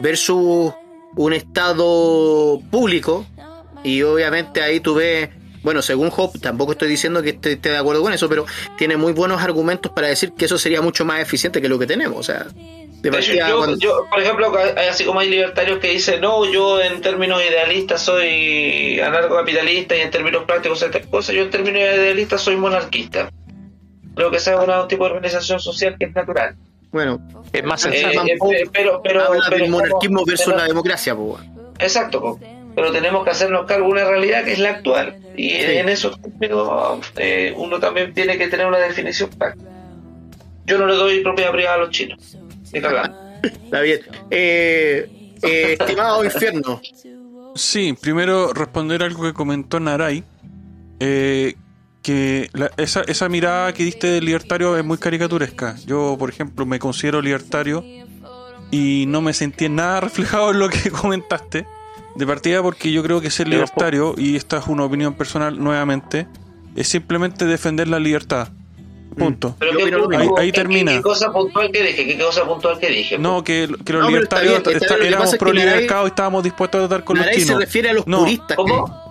versus 0.00 0.72
un 1.16 1.32
estado 1.34 2.60
público. 2.70 3.26
Y 3.84 4.02
obviamente 4.02 4.62
ahí 4.62 4.80
tú 4.80 4.94
ves, 4.94 5.28
bueno, 5.62 5.82
según 5.82 6.10
Hope, 6.16 6.38
tampoco 6.38 6.72
estoy 6.72 6.88
diciendo 6.88 7.22
que 7.22 7.30
esté, 7.30 7.52
esté 7.52 7.70
de 7.70 7.78
acuerdo 7.78 8.02
con 8.02 8.12
eso, 8.12 8.28
pero 8.28 8.44
tiene 8.76 8.96
muy 8.96 9.12
buenos 9.12 9.40
argumentos 9.42 9.92
para 9.92 10.08
decir 10.08 10.32
que 10.32 10.44
eso 10.46 10.58
sería 10.58 10.80
mucho 10.82 11.04
más 11.04 11.20
eficiente 11.20 11.60
que 11.62 11.68
lo 11.68 11.78
que 11.78 11.86
tenemos. 11.86 12.18
O 12.18 12.22
sea, 12.22 12.46
de 12.54 13.08
hecho, 13.08 13.10
partida, 13.18 13.48
yo, 13.48 13.56
cuando- 13.58 13.78
yo, 13.78 14.06
por 14.10 14.20
ejemplo, 14.22 14.52
hay- 14.76 14.86
así 14.88 15.04
como 15.04 15.20
hay 15.20 15.28
libertarios 15.30 15.78
que 15.78 15.88
dicen, 15.88 16.20
no, 16.20 16.44
yo 16.50 16.80
en 16.80 17.00
términos 17.00 17.42
idealistas 17.42 18.02
soy 18.02 19.00
anarcocapitalista 19.00 19.96
y 19.96 20.00
en 20.00 20.10
términos 20.10 20.44
prácticos 20.46 20.78
soy 20.80 20.90
tal 20.90 21.08
cosa, 21.08 21.32
yo 21.32 21.42
en 21.42 21.50
términos 21.50 21.80
idealistas 21.80 22.40
soy 22.40 22.56
monarquista. 22.56 23.30
Creo 24.14 24.30
que 24.30 24.36
esa 24.36 24.52
es 24.62 24.68
un 24.68 24.88
tipo 24.88 25.04
de 25.06 25.12
organización 25.14 25.58
social 25.60 25.96
que 25.98 26.06
es 26.06 26.14
natural. 26.14 26.54
bueno, 26.90 27.20
Es 27.54 27.64
más 27.64 27.84
Eh, 27.86 27.92
sensato. 27.92 28.26
eh, 28.26 28.32
eh, 28.32 28.64
pero, 28.72 29.00
pero, 29.02 29.24
habla 29.24 29.44
pero 29.48 29.62
del 29.62 29.70
monarquismo 29.70 30.24
versus 30.26 30.46
pero- 30.46 30.58
la 30.58 30.64
democracia, 30.64 31.14
pues. 31.16 31.42
Exacto, 31.78 32.20
po. 32.20 32.38
Pero 32.74 32.90
tenemos 32.92 33.24
que 33.24 33.30
hacernos 33.30 33.66
cargo 33.66 33.86
de 33.86 33.92
una 33.92 34.04
realidad 34.04 34.44
que 34.44 34.52
es 34.52 34.58
la 34.58 34.70
actual. 34.70 35.16
Y 35.36 35.50
Sí. 35.50 35.56
en 35.60 35.88
esos 35.88 36.20
términos 36.20 37.00
eh, 37.16 37.52
uno 37.56 37.78
también 37.80 38.12
tiene 38.14 38.36
que 38.38 38.48
tener 38.48 38.66
una 38.66 38.78
definición 38.78 39.30
práctica. 39.30 39.70
Yo 40.66 40.78
no 40.78 40.86
le 40.86 40.94
doy 40.94 41.20
propiedad 41.20 41.50
privada 41.52 41.76
a 41.76 41.78
los 41.80 41.90
chinos. 41.90 42.36
Ni 42.72 42.80
cagando. 42.80 43.16
Está 43.42 43.80
bien. 43.80 44.00
Eh, 44.30 45.08
eh, 45.42 45.76
estimado 45.78 46.24
infierno, 46.24 46.80
Sí, 47.54 47.94
primero 48.00 48.52
responder 48.54 49.02
algo 49.02 49.24
que 49.24 49.32
comentó 49.34 49.78
Naray. 49.80 50.24
eh, 51.00 51.54
que 52.02 52.48
la- 52.52 52.70
esa, 52.78 53.02
esa 53.02 53.28
mirada 53.28 53.72
que 53.74 53.84
diste 53.84 54.06
del 54.08 54.24
libertario 54.24 54.76
es 54.76 54.84
muy 54.84 54.98
caricaturesca. 54.98 55.76
Yo, 55.86 56.16
por 56.18 56.30
ejemplo, 56.30 56.64
me 56.66 56.78
considero 56.78 57.20
libertario 57.22 57.84
y 58.70 59.04
no 59.06 59.20
me 59.20 59.32
sentí 59.34 59.66
en 59.66 59.76
nada 59.76 60.00
reflejado 60.02 60.50
en 60.52 60.58
lo 60.60 60.68
que 60.68 60.90
comentaste. 60.90 61.66
De 62.14 62.26
partida 62.26 62.62
porque 62.62 62.92
yo 62.92 63.02
creo 63.02 63.20
que 63.20 63.30
ser 63.30 63.48
libertario, 63.48 64.14
y 64.16 64.36
esta 64.36 64.58
es 64.58 64.66
una 64.66 64.84
opinión 64.84 65.14
personal 65.14 65.58
nuevamente, 65.62 66.26
es 66.76 66.88
simplemente 66.88 67.44
defender 67.46 67.88
la 67.88 67.98
libertad. 67.98 68.48
Punto. 69.16 69.56
Pero 69.58 69.76
¿qué 69.76 69.84
mismo. 70.18 70.38
Ahí- 70.38 70.52
qué- 70.52 70.60
termina. 70.60 70.92
¿Qué 70.92 71.02
cosa 71.02 71.30
puntual 71.32 71.70
que 71.70 71.82
dije? 71.82 72.06
¿Qué 72.06 72.18
cosa 72.18 72.46
puntual 72.46 72.78
que 72.78 72.88
dije? 72.88 73.18
No, 73.18 73.44
que, 73.44 73.68
que 73.84 73.92
los 73.92 74.02
No, 74.02 74.08
pero 74.08 74.22
está 74.24 74.40
libertarios 74.42 74.62
bien, 74.64 74.76
está 74.82 74.94
bien, 74.96 75.06
éramos 75.08 75.36
pro 75.36 75.52
libertad 75.52 75.96
Naray- 75.96 76.04
y 76.04 76.06
estábamos 76.08 76.42
dispuestos 76.44 76.78
a 76.84 76.88
tratar 76.88 77.04
con 77.04 77.16
los 77.16 77.26
Naray 77.26 77.40
se 77.40 77.46
chinos. 77.46 77.60
refiere 77.60 77.90
a 77.90 77.92
los 77.92 78.06
No. 78.06 78.20
puristas. 78.20 78.56
¿Cómo? 78.56 79.02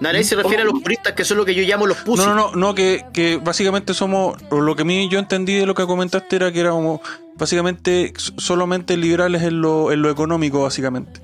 Naray 0.00 0.24
se 0.24 0.34
refiere 0.36 0.62
a 0.62 0.64
los 0.64 0.80
puristas, 0.80 1.12
que 1.12 1.24
son 1.24 1.36
lo 1.36 1.44
que 1.44 1.54
yo 1.54 1.62
llamo 1.64 1.86
los 1.86 1.98
pusis. 1.98 2.24
No, 2.26 2.34
no, 2.34 2.50
no, 2.50 2.56
no 2.56 2.74
que, 2.74 3.04
que 3.12 3.36
básicamente 3.36 3.92
somos, 3.94 4.36
lo 4.50 4.74
que 4.74 4.82
a 4.82 4.84
mí 4.86 5.08
yo 5.10 5.18
entendí 5.18 5.54
de 5.54 5.66
lo 5.66 5.74
que 5.74 5.84
comentaste 5.86 6.36
era 6.36 6.50
que 6.50 6.60
éramos 6.60 7.00
básicamente 7.36 8.12
solamente 8.38 8.96
liberales 8.96 9.42
en 9.42 9.60
lo, 9.60 9.92
en 9.92 10.00
lo 10.02 10.10
económico, 10.10 10.62
básicamente. 10.62 11.20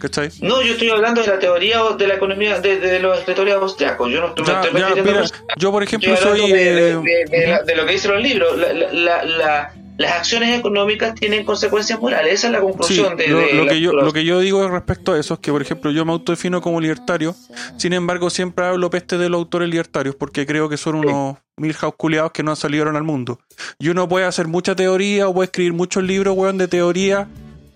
¿Cachai? 0.00 0.30
No, 0.40 0.62
yo 0.62 0.72
estoy 0.72 0.88
hablando 0.88 1.20
de 1.20 1.28
la 1.28 1.38
teoría 1.38 1.84
o 1.84 1.94
de 1.96 2.06
la 2.08 2.14
economía 2.14 2.58
de, 2.60 2.80
de 2.80 2.98
los 3.00 3.18
escritores 3.18 3.54
austriacos. 3.54 4.10
Yo 4.10 4.20
no 4.20 4.28
estoy, 4.28 4.46
Ya, 4.46 4.60
estoy 4.62 4.80
ya, 4.80 5.02
mira, 5.02 5.24
yo 5.58 5.70
por 5.70 5.82
ejemplo 5.82 6.16
soy... 6.16 6.40
hablando 6.40 6.54
de, 6.56 6.64
de- 6.64 6.90
eh, 6.90 7.24
de- 7.30 7.38
de 7.38 7.46
la- 7.46 7.62
de 7.62 7.76
lo 7.76 7.86
que 7.86 7.92
dicen 7.92 8.12
los 8.14 8.22
libros. 8.22 8.56
La- 8.58 8.72
la- 8.72 8.92
la- 8.92 9.24
la- 9.24 9.74
las 9.98 10.12
acciones 10.12 10.58
económicas 10.58 11.14
tienen 11.14 11.44
consecuencias 11.44 12.00
morales. 12.00 12.32
Esa 12.32 12.46
es 12.46 12.52
la 12.54 12.60
Sí, 12.60 12.64
conclusión 12.64 13.16
de, 13.18 13.28
lo, 13.28 13.66
que 13.66 13.80
yo, 13.82 13.92
los- 13.92 14.04
lo 14.06 14.12
que 14.14 14.24
yo 14.24 14.40
digo 14.40 14.66
respecto 14.66 15.12
a 15.12 15.18
eso 15.20 15.34
es 15.34 15.40
que, 15.40 15.52
por 15.52 15.60
ejemplo, 15.60 15.90
yo 15.90 16.06
me 16.06 16.12
autodefino 16.12 16.62
como 16.62 16.80
libertario, 16.80 17.36
sin 17.76 17.92
embargo, 17.92 18.30
siempre 18.30 18.64
hablo 18.64 18.88
peste 18.88 19.18
de 19.18 19.28
los 19.28 19.36
autores 19.40 19.68
libertarios, 19.68 20.14
porque 20.14 20.46
creo 20.46 20.70
que 20.70 20.78
son 20.78 20.94
unos 20.94 21.36
milhouse 21.58 21.92
culiados 21.98 22.32
que 22.32 22.42
no 22.42 22.56
salieron 22.56 22.96
al 22.96 23.02
mundo. 23.02 23.38
Y 23.78 23.90
uno 23.90 24.08
puede 24.08 24.24
hacer 24.24 24.48
mucha 24.48 24.74
teoría 24.74 25.28
o 25.28 25.34
puede 25.34 25.44
escribir 25.46 25.74
muchos 25.74 26.02
libros, 26.02 26.34
weón, 26.34 26.56
de 26.56 26.68
teoría 26.68 27.28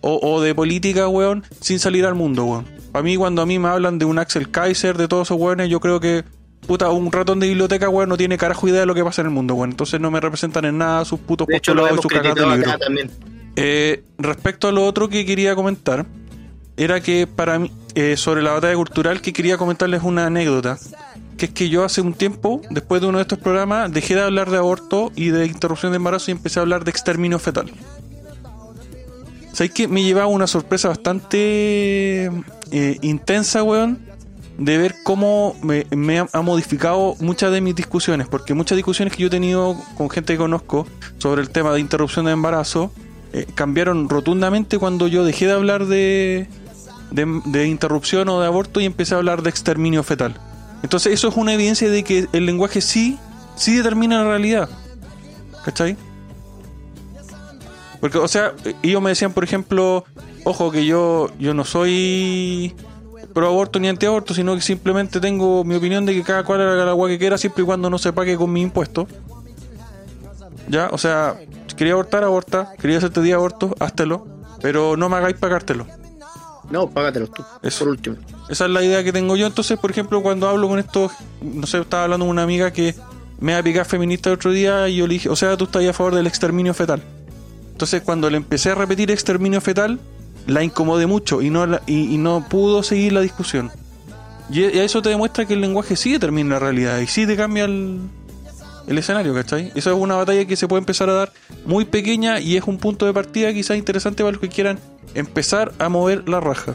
o, 0.04 0.20
o 0.20 0.40
de 0.42 0.54
política, 0.54 1.08
weón, 1.08 1.44
sin 1.60 1.78
salir 1.78 2.04
al 2.04 2.14
mundo, 2.14 2.44
weón. 2.44 2.66
Para 2.92 3.02
mí, 3.02 3.16
cuando 3.16 3.40
a 3.40 3.46
mí 3.46 3.58
me 3.58 3.68
hablan 3.68 3.98
de 3.98 4.04
un 4.04 4.18
Axel 4.18 4.50
Kaiser, 4.50 4.98
de 4.98 5.08
todos 5.08 5.28
esos 5.28 5.40
weones, 5.40 5.70
yo 5.70 5.80
creo 5.80 5.98
que, 5.98 6.24
puta, 6.66 6.90
un 6.90 7.10
ratón 7.10 7.40
de 7.40 7.48
biblioteca, 7.48 7.88
weón, 7.88 8.10
no 8.10 8.18
tiene 8.18 8.36
carajo 8.36 8.68
idea 8.68 8.80
de 8.80 8.86
lo 8.86 8.94
que 8.94 9.02
pasa 9.02 9.22
en 9.22 9.28
el 9.28 9.32
mundo, 9.32 9.54
weón. 9.54 9.70
Entonces 9.70 10.00
no 10.00 10.10
me 10.10 10.20
representan 10.20 10.66
en 10.66 10.76
nada 10.76 11.04
sus 11.06 11.20
putos 11.20 11.46
de 11.46 11.56
hecho, 11.56 11.72
lo 11.72 11.88
postulados 11.88 12.12
y 12.12 12.16
hemos 12.18 12.34
sus 12.34 12.60
cagas 12.60 12.78
de 12.78 12.84
también. 12.84 13.10
Eh, 13.56 14.04
respecto 14.18 14.68
a 14.68 14.72
lo 14.72 14.84
otro 14.84 15.08
que 15.08 15.24
quería 15.24 15.54
comentar, 15.54 16.04
era 16.76 17.00
que 17.00 17.26
para 17.26 17.58
mí, 17.58 17.70
eh, 17.94 18.18
sobre 18.18 18.42
la 18.42 18.52
batalla 18.52 18.74
cultural, 18.76 19.22
que 19.22 19.32
quería 19.32 19.56
comentarles 19.56 20.02
una 20.02 20.26
anécdota. 20.26 20.78
Que 21.38 21.46
es 21.46 21.52
que 21.52 21.68
yo 21.68 21.82
hace 21.82 22.00
un 22.00 22.14
tiempo, 22.14 22.60
después 22.70 23.00
de 23.00 23.08
uno 23.08 23.18
de 23.18 23.22
estos 23.22 23.38
programas, 23.38 23.90
dejé 23.90 24.14
de 24.14 24.20
hablar 24.20 24.50
de 24.50 24.58
aborto 24.58 25.10
y 25.16 25.30
de 25.30 25.46
interrupción 25.46 25.90
de 25.90 25.96
embarazo 25.96 26.30
y 26.30 26.32
empecé 26.32 26.60
a 26.60 26.62
hablar 26.62 26.84
de 26.84 26.90
exterminio 26.90 27.40
fetal. 27.40 27.72
¿Sabéis 29.54 29.72
que 29.72 29.86
me 29.86 30.02
llevaba 30.02 30.26
una 30.26 30.48
sorpresa 30.48 30.88
bastante 30.88 32.26
eh, 32.72 32.98
intensa, 33.02 33.62
weón? 33.62 34.00
De 34.58 34.78
ver 34.78 34.96
cómo 35.04 35.54
me, 35.62 35.86
ha 36.32 36.42
modificado 36.42 37.14
muchas 37.20 37.52
de 37.52 37.60
mis 37.60 37.76
discusiones. 37.76 38.26
Porque 38.26 38.52
muchas 38.52 38.74
discusiones 38.74 39.14
que 39.14 39.22
yo 39.22 39.28
he 39.28 39.30
tenido 39.30 39.76
con 39.96 40.10
gente 40.10 40.32
que 40.32 40.38
conozco 40.38 40.88
sobre 41.18 41.40
el 41.40 41.50
tema 41.50 41.72
de 41.72 41.78
interrupción 41.78 42.24
de 42.24 42.32
embarazo 42.32 42.92
eh, 43.32 43.46
cambiaron 43.54 44.08
rotundamente 44.08 44.78
cuando 44.78 45.06
yo 45.06 45.24
dejé 45.24 45.46
de 45.46 45.52
hablar 45.52 45.86
de, 45.86 46.48
de, 47.12 47.40
de 47.44 47.68
interrupción 47.68 48.28
o 48.30 48.40
de 48.40 48.48
aborto 48.48 48.80
y 48.80 48.86
empecé 48.86 49.14
a 49.14 49.18
hablar 49.18 49.42
de 49.42 49.50
exterminio 49.50 50.02
fetal. 50.02 50.34
Entonces 50.82 51.12
eso 51.12 51.28
es 51.28 51.36
una 51.36 51.54
evidencia 51.54 51.88
de 51.88 52.02
que 52.02 52.26
el 52.32 52.44
lenguaje 52.44 52.80
sí, 52.80 53.18
sí 53.54 53.76
determina 53.76 54.24
la 54.24 54.30
realidad. 54.30 54.68
¿Cachai? 55.64 55.96
Porque, 58.04 58.18
o 58.18 58.28
sea, 58.28 58.52
ellos 58.82 59.00
me 59.00 59.08
decían, 59.08 59.32
por 59.32 59.44
ejemplo, 59.44 60.04
ojo, 60.44 60.70
que 60.70 60.84
yo, 60.84 61.30
yo 61.38 61.54
no 61.54 61.64
soy 61.64 62.74
pro 63.32 63.46
aborto 63.46 63.80
ni 63.80 63.88
antiaborto, 63.88 64.34
sino 64.34 64.54
que 64.54 64.60
simplemente 64.60 65.20
tengo 65.20 65.64
mi 65.64 65.74
opinión 65.74 66.04
de 66.04 66.12
que 66.12 66.22
cada 66.22 66.44
cual 66.44 66.60
haga 66.60 66.84
la 66.84 66.90
agua 66.90 67.08
que 67.08 67.18
quiera 67.18 67.38
siempre 67.38 67.62
y 67.62 67.64
cuando 67.64 67.88
no 67.88 67.96
se 67.96 68.12
pague 68.12 68.36
con 68.36 68.52
mi 68.52 68.60
impuesto. 68.60 69.08
Ya, 70.68 70.90
o 70.92 70.98
sea, 70.98 71.40
si 71.66 71.76
quería 71.76 71.94
abortar, 71.94 72.24
aborta. 72.24 72.74
Quería 72.78 72.98
hacerte 72.98 73.22
día 73.22 73.36
aborto, 73.36 73.74
háztelo. 73.80 74.26
Pero 74.60 74.98
no 74.98 75.08
me 75.08 75.16
hagáis 75.16 75.36
pagártelo. 75.36 75.86
No, 76.70 76.90
págatelos 76.90 77.30
tú, 77.32 77.42
Eso. 77.62 77.86
por 77.86 77.88
último. 77.88 78.16
Esa 78.50 78.66
es 78.66 78.70
la 78.70 78.82
idea 78.82 79.02
que 79.02 79.14
tengo 79.14 79.34
yo. 79.34 79.46
Entonces, 79.46 79.78
por 79.78 79.90
ejemplo, 79.90 80.22
cuando 80.22 80.46
hablo 80.46 80.68
con 80.68 80.78
estos, 80.78 81.12
no 81.40 81.66
sé, 81.66 81.80
estaba 81.80 82.04
hablando 82.04 82.26
con 82.26 82.32
una 82.32 82.42
amiga 82.42 82.70
que 82.70 82.94
me 83.40 83.54
va 83.54 83.60
a 83.60 83.62
picar 83.62 83.86
feminista 83.86 84.28
el 84.28 84.34
otro 84.34 84.50
día 84.50 84.90
y 84.90 84.96
yo 84.96 85.06
le 85.06 85.14
dije, 85.14 85.30
o 85.30 85.36
sea, 85.36 85.56
tú 85.56 85.64
estás 85.64 85.82
a 85.86 85.94
favor 85.94 86.14
del 86.14 86.26
exterminio 86.26 86.74
fetal. 86.74 87.02
Entonces, 87.74 88.02
cuando 88.02 88.30
le 88.30 88.36
empecé 88.36 88.70
a 88.70 88.76
repetir 88.76 89.10
exterminio 89.10 89.60
fetal, 89.60 89.98
la 90.46 90.62
incomodé 90.62 91.06
mucho 91.06 91.42
y 91.42 91.50
no, 91.50 91.66
la- 91.66 91.82
y, 91.86 92.16
no 92.18 92.46
pudo 92.48 92.82
seguir 92.84 93.12
la 93.12 93.20
discusión. 93.20 93.70
Y 94.48 94.60
y 94.60 94.78
eso 94.78 95.02
te 95.02 95.08
demuestra 95.08 95.44
que 95.44 95.54
el 95.54 95.60
lenguaje 95.60 95.96
sí 95.96 96.12
determina 96.12 96.50
la 96.54 96.58
realidad 96.60 97.00
y 97.00 97.06
sí 97.08 97.26
te 97.26 97.36
cambia 97.36 97.64
el, 97.64 97.98
el 98.86 98.98
escenario, 98.98 99.34
¿cachai? 99.34 99.72
Esa 99.74 99.90
es 99.90 99.96
una 99.96 100.14
batalla 100.14 100.44
que 100.44 100.54
se 100.54 100.68
puede 100.68 100.78
empezar 100.80 101.08
a 101.10 101.14
dar 101.14 101.32
muy 101.66 101.84
pequeña 101.84 102.38
y 102.38 102.56
es 102.56 102.62
un 102.64 102.78
punto 102.78 103.06
de 103.06 103.12
partida 103.12 103.52
quizás 103.52 103.76
interesante 103.76 104.22
para 104.22 104.32
los 104.32 104.40
que 104.40 104.48
quieran 104.48 104.78
empezar 105.14 105.72
a 105.78 105.88
mover 105.88 106.28
la 106.28 106.38
raja. 106.40 106.74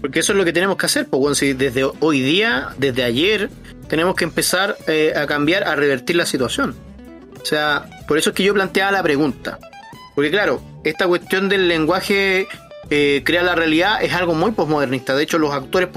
Porque 0.00 0.20
eso 0.20 0.32
es 0.32 0.38
lo 0.38 0.44
que 0.44 0.52
tenemos 0.54 0.76
que 0.78 0.86
hacer, 0.86 1.06
pues 1.08 1.36
si 1.36 1.52
desde 1.52 1.84
hoy 2.00 2.20
día, 2.22 2.68
desde 2.78 3.02
ayer, 3.02 3.50
tenemos 3.88 4.14
que 4.14 4.24
empezar 4.24 4.76
eh, 4.86 5.12
a 5.16 5.26
cambiar, 5.26 5.64
a 5.64 5.74
revertir 5.74 6.16
la 6.16 6.24
situación. 6.24 6.74
O 7.42 7.44
sea, 7.44 7.86
por 8.06 8.16
eso 8.16 8.30
es 8.30 8.36
que 8.36 8.44
yo 8.44 8.54
planteaba 8.54 8.92
la 8.92 9.02
pregunta. 9.02 9.58
Porque 10.18 10.32
claro, 10.32 10.60
esta 10.82 11.06
cuestión 11.06 11.48
del 11.48 11.68
lenguaje 11.68 12.48
eh, 12.90 13.22
crea 13.24 13.44
la 13.44 13.54
realidad 13.54 14.02
es 14.02 14.12
algo 14.14 14.34
muy 14.34 14.50
posmodernista. 14.50 15.14
De 15.14 15.22
hecho, 15.22 15.38
los 15.38 15.54
actores 15.54 15.90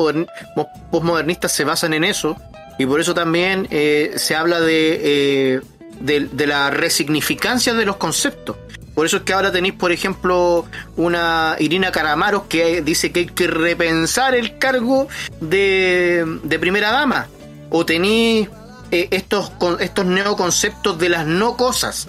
posmodernistas 0.91 1.51
se 1.51 1.63
basan 1.63 1.95
en 1.95 2.03
eso. 2.03 2.37
Y 2.77 2.85
por 2.85 3.01
eso 3.01 3.15
también 3.15 3.67
eh, 3.71 4.13
se 4.17 4.35
habla 4.35 4.61
de, 4.61 5.01
eh, 5.03 5.61
de, 6.01 6.45
la 6.45 6.69
resignificancia 6.69 7.73
de 7.73 7.83
los 7.83 7.95
conceptos. 7.95 8.57
Por 8.93 9.07
eso 9.07 9.17
es 9.17 9.23
que 9.23 9.33
ahora 9.33 9.51
tenéis, 9.51 9.73
por 9.73 9.91
ejemplo, 9.91 10.65
una 10.97 11.55
Irina 11.57 11.91
Caramaros 11.91 12.43
que 12.43 12.83
dice 12.83 13.11
que 13.11 13.21
hay 13.21 13.25
que 13.25 13.47
repensar 13.47 14.35
el 14.35 14.59
cargo 14.59 15.07
de, 15.39 16.23
de 16.43 16.59
primera 16.59 16.91
dama. 16.91 17.27
O 17.71 17.87
tenéis 17.87 18.49
estos, 18.91 19.51
estos 19.79 20.05
neoconceptos 20.05 20.99
de 20.99 21.09
las 21.09 21.25
no 21.25 21.57
cosas. 21.57 22.07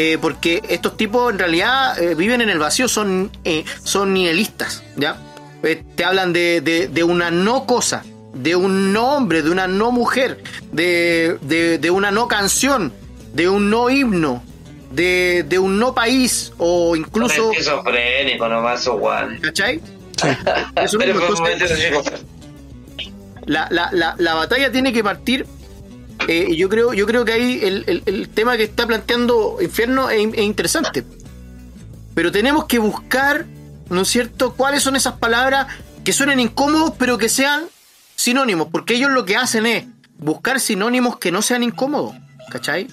Eh, 0.00 0.16
porque 0.20 0.62
estos 0.68 0.96
tipos 0.96 1.32
en 1.32 1.40
realidad 1.40 2.00
eh, 2.00 2.14
viven 2.14 2.40
en 2.40 2.48
el 2.50 2.60
vacío, 2.60 2.86
son, 2.86 3.32
eh, 3.44 3.64
son 3.82 4.14
nihilistas, 4.14 4.84
¿ya? 4.94 5.16
Eh, 5.64 5.82
te 5.96 6.04
hablan 6.04 6.32
de, 6.32 6.60
de- 6.60 6.86
de 6.86 7.02
una 7.02 7.32
no 7.32 7.66
cosa, 7.66 8.04
de 8.32 8.54
un 8.54 8.92
no 8.92 9.16
hombre, 9.16 9.42
de 9.42 9.50
una 9.50 9.66
no 9.66 9.90
mujer, 9.90 10.40
de, 10.70 11.36
de- 11.40 11.78
de 11.78 11.90
una 11.90 12.12
no 12.12 12.28
canción, 12.28 12.92
de 13.34 13.48
un 13.48 13.70
no 13.70 13.90
himno, 13.90 14.40
de, 14.92 15.44
de 15.48 15.58
un 15.58 15.80
no 15.80 15.94
país, 15.96 16.52
o 16.58 16.94
incluso... 16.94 17.48
Un 17.48 17.52
esquizofrénico 17.54 18.48
nomás, 18.48 18.80
esos 18.82 19.00
guanes. 19.00 19.40
¿Cachai? 19.40 19.80
Eso 20.76 20.96
Pero 20.98 21.14
mismo, 21.18 21.44
entonces- 21.48 22.22
la, 23.46 23.66
la, 23.70 23.88
la, 23.92 24.14
la 24.16 24.34
batalla 24.34 24.70
tiene 24.70 24.92
que 24.92 25.02
partir. 25.02 25.44
Eh, 26.28 26.54
yo 26.54 26.68
creo, 26.68 26.92
yo 26.92 27.06
creo 27.06 27.24
que 27.24 27.32
ahí 27.32 27.60
el 27.62 28.28
tema 28.28 28.56
que 28.56 28.64
está 28.64 28.86
planteando 28.86 29.58
Infierno 29.60 30.10
es, 30.10 30.28
es 30.34 30.44
interesante. 30.44 31.04
Pero 32.14 32.30
tenemos 32.30 32.66
que 32.66 32.78
buscar, 32.78 33.46
¿no 33.90 34.02
es 34.02 34.08
cierto?, 34.08 34.54
cuáles 34.54 34.82
son 34.82 34.94
esas 34.94 35.14
palabras 35.14 35.66
que 36.04 36.12
suenen 36.12 36.38
incómodos, 36.38 36.92
pero 36.98 37.18
que 37.18 37.28
sean 37.28 37.64
sinónimos. 38.14 38.68
Porque 38.70 38.94
ellos 38.94 39.10
lo 39.10 39.24
que 39.24 39.36
hacen 39.36 39.66
es 39.66 39.86
buscar 40.18 40.60
sinónimos 40.60 41.18
que 41.18 41.32
no 41.32 41.42
sean 41.42 41.62
incómodos. 41.62 42.14
¿Cachai? 42.50 42.86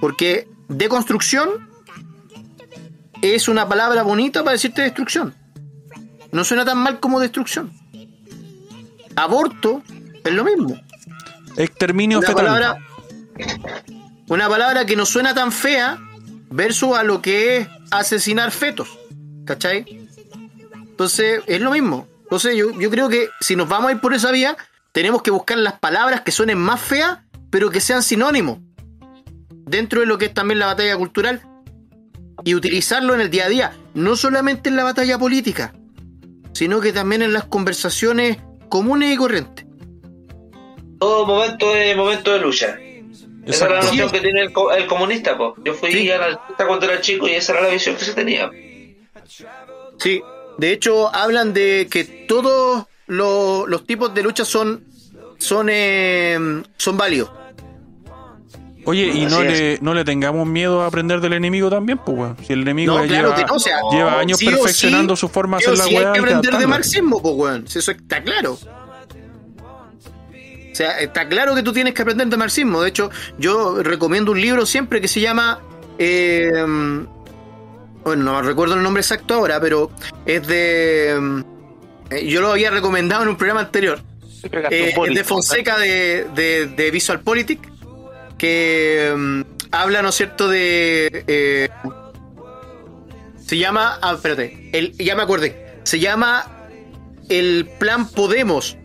Porque 0.00 0.48
deconstrucción 0.68 1.48
es 3.20 3.48
una 3.48 3.68
palabra 3.68 4.02
bonita 4.02 4.44
para 4.44 4.52
decirte 4.52 4.82
destrucción. 4.82 5.34
No 6.30 6.44
suena 6.44 6.64
tan 6.64 6.78
mal 6.78 7.00
como 7.00 7.20
destrucción 7.20 7.82
aborto 9.16 9.82
es 10.24 10.32
lo 10.32 10.44
mismo. 10.44 10.80
Exterminio 11.56 12.18
Una 12.18 12.26
fetal. 12.28 12.46
palabra, 12.46 12.78
una 14.28 14.48
palabra 14.48 14.86
que 14.86 14.96
no 14.96 15.06
suena 15.06 15.34
tan 15.34 15.52
fea 15.52 15.98
versus 16.50 16.96
a 16.96 17.02
lo 17.02 17.20
que 17.22 17.58
es 17.58 17.68
asesinar 17.90 18.50
fetos. 18.50 18.88
¿Cachai? 19.44 20.08
Entonces, 20.74 21.42
es 21.46 21.60
lo 21.60 21.72
mismo. 21.72 22.06
Entonces, 22.22 22.56
yo, 22.56 22.70
yo 22.78 22.90
creo 22.90 23.08
que 23.08 23.28
si 23.40 23.56
nos 23.56 23.68
vamos 23.68 23.90
a 23.90 23.92
ir 23.92 24.00
por 24.00 24.14
esa 24.14 24.30
vía, 24.30 24.56
tenemos 24.92 25.22
que 25.22 25.30
buscar 25.30 25.58
las 25.58 25.74
palabras 25.80 26.20
que 26.20 26.30
suenen 26.30 26.58
más 26.58 26.80
feas, 26.80 27.18
pero 27.50 27.70
que 27.70 27.80
sean 27.80 28.02
sinónimos. 28.02 28.58
Dentro 29.50 30.00
de 30.00 30.06
lo 30.06 30.18
que 30.18 30.26
es 30.26 30.34
también 30.34 30.58
la 30.58 30.66
batalla 30.66 30.96
cultural. 30.96 31.42
Y 32.44 32.54
utilizarlo 32.54 33.14
en 33.14 33.20
el 33.20 33.30
día 33.30 33.46
a 33.46 33.48
día. 33.48 33.72
No 33.94 34.16
solamente 34.16 34.68
en 34.68 34.76
la 34.76 34.84
batalla 34.84 35.18
política, 35.18 35.74
sino 36.52 36.80
que 36.80 36.92
también 36.92 37.22
en 37.22 37.32
las 37.32 37.44
conversaciones 37.44 38.38
comunes 38.68 39.12
y 39.12 39.16
corrientes. 39.16 39.66
Todo 41.02 41.26
momento 41.26 41.74
es 41.74 41.96
momento 41.96 42.32
de 42.32 42.38
lucha. 42.38 42.78
Esa 43.44 43.64
era 43.66 43.74
la 43.74 43.82
noción 43.82 44.08
que 44.08 44.20
tiene 44.20 44.40
el, 44.42 44.52
co- 44.52 44.70
el 44.70 44.86
comunista, 44.86 45.36
po. 45.36 45.56
Yo 45.64 45.74
fui 45.74 45.90
Sí. 45.90 46.08
anarquista 46.12 46.64
cuando 46.64 46.86
era 46.86 47.00
chico 47.00 47.26
y 47.26 47.32
esa 47.32 47.54
era 47.54 47.62
la 47.62 47.70
visión 47.70 47.96
que 47.96 48.04
se 48.04 48.14
tenía. 48.14 48.48
Sí, 49.98 50.22
de 50.58 50.72
hecho 50.72 51.12
hablan 51.12 51.52
de 51.52 51.88
que 51.90 52.04
todos 52.04 52.84
los, 53.08 53.68
los 53.68 53.84
tipos 53.84 54.14
de 54.14 54.22
lucha 54.22 54.44
son 54.44 54.84
son 55.38 55.66
eh, 55.72 56.38
son 56.76 56.96
válidos. 56.96 57.32
Oye, 58.84 59.06
y 59.06 59.26
no 59.26 59.42
le, 59.42 59.78
no 59.80 59.94
le 59.94 60.04
tengamos 60.04 60.46
miedo 60.46 60.82
a 60.82 60.86
aprender 60.86 61.20
del 61.20 61.32
enemigo 61.34 61.68
también, 61.70 61.98
pues, 61.98 62.16
weón. 62.18 62.36
Si 62.46 62.52
el 62.52 62.62
enemigo 62.62 62.94
No, 62.96 63.04
ya 63.04 63.08
claro 63.08 63.28
lleva, 63.30 63.36
que 63.40 63.44
no, 63.46 63.54
o 63.54 63.58
sea, 63.58 63.78
lleva 63.92 64.18
años 64.20 64.38
sí 64.38 64.46
o 64.46 64.50
perfeccionando 64.50 65.14
sí, 65.16 65.20
su 65.20 65.28
forma 65.28 65.58
de 65.58 65.64
hacer 65.66 65.78
la 65.78 65.84
weá. 65.86 65.92
que 65.94 66.06
hay 66.06 66.12
que 66.12 66.18
aprender 66.20 66.56
de 66.58 66.66
marxismo, 66.68 67.20
pues 67.22 67.34
weón. 67.36 67.66
Si 67.68 67.78
Eso 67.80 67.90
está 67.92 68.22
claro. 68.22 68.56
O 70.72 70.74
sea, 70.74 70.98
está 71.00 71.28
claro 71.28 71.54
que 71.54 71.62
tú 71.62 71.72
tienes 71.72 71.92
que 71.94 72.02
aprender 72.02 72.26
de 72.28 72.36
marxismo. 72.36 72.80
De 72.82 72.88
hecho, 72.88 73.10
yo 73.38 73.82
recomiendo 73.82 74.32
un 74.32 74.40
libro 74.40 74.64
siempre 74.66 75.00
que 75.00 75.08
se 75.08 75.20
llama. 75.20 75.60
eh, 75.98 76.50
bueno, 78.04 78.24
no 78.24 78.42
recuerdo 78.42 78.74
el 78.74 78.82
nombre 78.82 79.00
exacto 79.02 79.34
ahora, 79.34 79.60
pero 79.60 79.90
es 80.26 80.46
de. 80.46 81.44
eh, 82.10 82.26
yo 82.26 82.40
lo 82.40 82.50
había 82.52 82.70
recomendado 82.70 83.22
en 83.22 83.28
un 83.28 83.36
programa 83.36 83.60
anterior. 83.60 84.00
Eh, 84.70 84.92
es 85.06 85.14
de 85.14 85.22
Fonseca 85.24 85.78
de, 85.78 86.26
de, 86.34 86.66
de 86.66 86.90
Visual 86.90 87.20
Politic, 87.20 87.60
que 88.38 89.12
mm, 89.16 89.42
habla, 89.70 90.02
¿no 90.02 90.08
es 90.08 90.16
cierto?, 90.16 90.48
de... 90.48 91.24
eh, 91.28 91.68
se 93.46 93.58
llama... 93.58 93.98
Ah, 94.02 94.14
espérate, 94.14 94.70
el, 94.72 94.92
ya 94.98 95.14
me 95.14 95.22
acordé. 95.22 95.78
Se 95.84 96.00
llama 96.00 96.44
El 97.28 97.68
Plan 97.78 98.08
Podemos, 98.08 98.76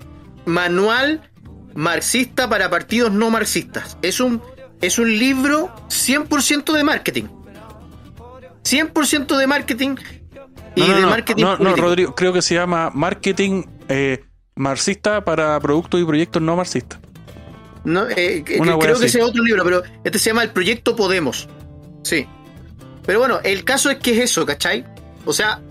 Manual 0.45 1.27
Marxista 1.77 2.49
para 2.49 2.71
Partidos 2.71 3.11
No 3.11 3.29
Marxistas. 3.29 3.99
Es 4.01 4.19
un, 4.19 4.41
es 4.81 4.97
un 4.97 5.15
libro 5.15 5.71
100% 5.89 6.73
de 6.73 6.83
marketing. 6.83 7.25
100% 8.63 9.37
de 9.37 9.45
marketing 9.45 9.95
y 10.75 10.81
No, 10.81 10.87
no, 10.87 10.95
de 10.95 11.05
marketing 11.05 11.43
no, 11.43 11.57
no. 11.59 11.75
Rodrigo, 11.75 12.15
creo 12.15 12.33
que 12.33 12.41
se 12.41 12.55
llama 12.55 12.89
Marketing 12.95 13.63
eh, 13.89 14.23
Marxista 14.55 15.23
para 15.23 15.59
productos 15.59 16.01
y 16.01 16.03
proyectos 16.03 16.41
no 16.41 16.55
marxistas. 16.55 16.99
No, 17.83 18.09
eh, 18.09 18.43
wea 18.59 18.79
creo 18.79 18.99
que 18.99 19.05
ese 19.05 19.19
es 19.19 19.23
otro 19.23 19.43
libro, 19.43 19.63
pero 19.63 19.83
este 20.03 20.17
se 20.17 20.31
llama 20.31 20.41
El 20.41 20.49
Proyecto 20.49 20.95
Podemos. 20.95 21.47
Sí. 22.01 22.25
Pero 23.05 23.19
bueno, 23.19 23.39
el 23.43 23.63
caso 23.63 23.91
es 23.91 23.99
que 23.99 24.17
es 24.17 24.31
eso, 24.31 24.47
¿cachai? 24.47 24.83
O 25.25 25.31
sea, 25.31 25.61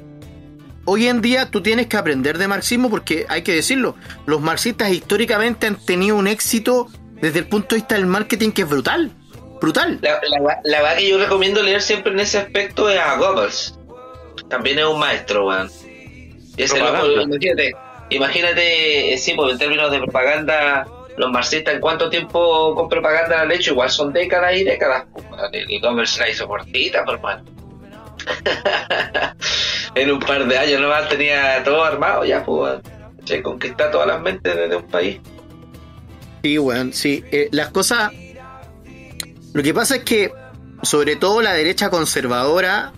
hoy 0.86 1.08
en 1.08 1.20
día 1.20 1.50
tú 1.50 1.60
tienes 1.60 1.86
que 1.88 1.96
aprender 1.96 2.38
de 2.38 2.48
marxismo 2.48 2.88
porque 2.88 3.26
hay 3.28 3.42
que 3.42 3.54
decirlo, 3.54 3.94
los 4.24 4.40
marxistas 4.40 4.90
históricamente 4.90 5.66
han 5.66 5.76
tenido 5.76 6.16
un 6.16 6.26
éxito 6.26 6.88
desde 7.20 7.40
el 7.40 7.46
punto 7.46 7.74
de 7.74 7.82
vista 7.82 7.94
del 7.96 8.06
marketing 8.06 8.52
que 8.52 8.62
es 8.62 8.68
brutal. 8.68 9.12
Brutal. 9.60 9.98
La, 10.02 10.20
la, 10.22 10.60
la 10.64 10.82
verdad 10.82 10.96
que 10.98 11.08
yo 11.08 11.18
recomiendo 11.18 11.62
leer 11.62 11.82
siempre 11.82 12.12
en 12.12 12.20
ese 12.20 12.38
aspecto 12.38 12.88
es 12.90 12.98
a 12.98 13.16
Goebbels. 13.16 13.78
También 14.48 14.78
es 14.78 14.84
un 14.84 14.98
maestro, 14.98 15.46
weón. 15.46 15.70
Y 16.56 16.62
ese 16.62 16.78
loco, 16.78 16.92
Propaganda. 16.92 17.22
imagínate, 17.24 17.72
imagínate, 18.10 19.12
eh, 19.14 19.18
sí, 19.18 19.32
pues 19.34 19.52
en 19.52 19.58
términos 19.58 19.90
de 19.90 19.98
propaganda, 19.98 20.86
los 21.16 21.30
marxistas 21.30 21.74
en 21.74 21.80
cuánto 21.80 22.08
tiempo 22.10 22.74
con 22.74 22.88
propaganda 22.88 23.40
han 23.40 23.50
hecho, 23.50 23.72
igual 23.72 23.90
son 23.90 24.12
décadas 24.12 24.56
y 24.56 24.64
décadas. 24.64 25.06
pues. 25.12 25.24
Y 25.68 25.80
Goebbels 25.80 26.18
la 26.18 26.28
hizo 26.28 26.46
cortita, 26.46 27.04
por 27.04 27.20
mano. 27.20 27.44
en 29.94 30.11
un 30.11 30.19
par 30.20 30.47
de 30.47 30.59
años 30.59 30.81
nomás 30.81 31.09
tenía 31.09 31.62
todo 31.65 31.85
armado 31.85 32.24
ya, 32.24 32.44
pues, 32.44 32.59
weón. 32.59 32.82
Se 33.24 33.43
conquista 33.43 33.90
todas 33.90 34.07
las 34.07 34.20
mentes 34.20 34.55
de, 34.55 34.69
de 34.69 34.77
un 34.77 34.86
país. 34.86 35.19
Sí, 36.43 36.59
weón, 36.59 36.93
sí. 36.93 37.24
Eh, 37.32 37.48
las 37.51 37.70
cosas. 37.70 38.12
Lo 39.53 39.62
que 39.62 39.74
pasa 39.74 39.97
es 39.97 40.05
que, 40.05 40.32
sobre 40.82 41.16
todo 41.16 41.43
la 41.43 41.55
derecha 41.55 41.90
conservadora, 41.90 42.93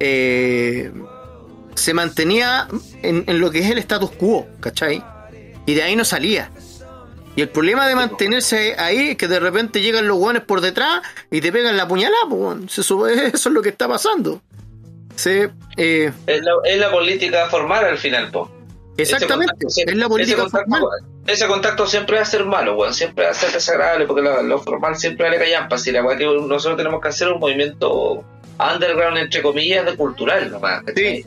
eh, 0.00 0.92
se 1.74 1.94
mantenía 1.94 2.68
en, 3.02 3.24
en 3.26 3.40
lo 3.40 3.50
que 3.50 3.60
es 3.60 3.70
el 3.70 3.78
status 3.78 4.10
quo, 4.10 4.46
¿cachai? 4.60 5.02
Y 5.66 5.74
de 5.74 5.82
ahí 5.82 5.96
no 5.96 6.04
salía. 6.04 6.50
Y 7.36 7.42
el 7.42 7.48
problema 7.48 7.88
de 7.88 7.96
mantenerse 7.96 8.76
ahí 8.78 9.10
es 9.10 9.16
que 9.16 9.26
de 9.26 9.40
repente 9.40 9.80
llegan 9.80 10.06
los 10.06 10.16
guanes 10.18 10.42
por 10.42 10.60
detrás 10.60 11.02
y 11.30 11.40
te 11.40 11.50
pegan 11.50 11.76
la 11.76 11.88
puñalada, 11.88 12.24
pues. 12.28 12.78
Eso, 12.78 13.06
es 13.06 13.46
lo 13.46 13.62
que 13.62 13.70
está 13.70 13.88
pasando. 13.88 14.40
Sí, 15.16 15.42
eh, 15.76 16.12
Es 16.26 16.42
la, 16.42 16.52
es 16.64 16.78
la 16.78 16.90
política 16.90 17.48
formal 17.48 17.84
al 17.84 17.98
final, 17.98 18.30
pues. 18.32 18.48
exactamente, 18.96 19.52
contacto 19.64 19.90
es 19.90 19.96
la 19.96 20.08
política 20.08 20.42
ese 20.42 20.42
contacto, 20.42 20.70
formal. 20.70 21.00
ese 21.26 21.46
contacto 21.46 21.86
siempre 21.86 22.16
va 22.16 22.22
a 22.22 22.26
ser 22.26 22.44
malo, 22.44 22.76
weón. 22.76 22.94
Siempre 22.94 23.24
va 23.24 23.30
a 23.30 23.34
ser 23.34 23.52
desagradable 23.52 24.06
porque 24.06 24.22
lo, 24.22 24.42
lo 24.42 24.58
formal 24.60 24.96
siempre 24.96 25.26
vale 25.26 25.38
callampa. 25.38 25.78
Si 25.78 25.92
la 25.92 26.04
weá 26.04 26.16
que 26.16 26.24
nosotros 26.24 26.76
tenemos 26.76 27.00
que 27.00 27.08
hacer 27.08 27.28
un 27.28 27.40
movimiento 27.40 28.24
underground, 28.58 29.18
entre 29.18 29.42
comillas, 29.42 29.84
de 29.84 29.96
cultural 29.96 30.50
nomás. 30.50 30.82
¿cachai? 30.84 31.24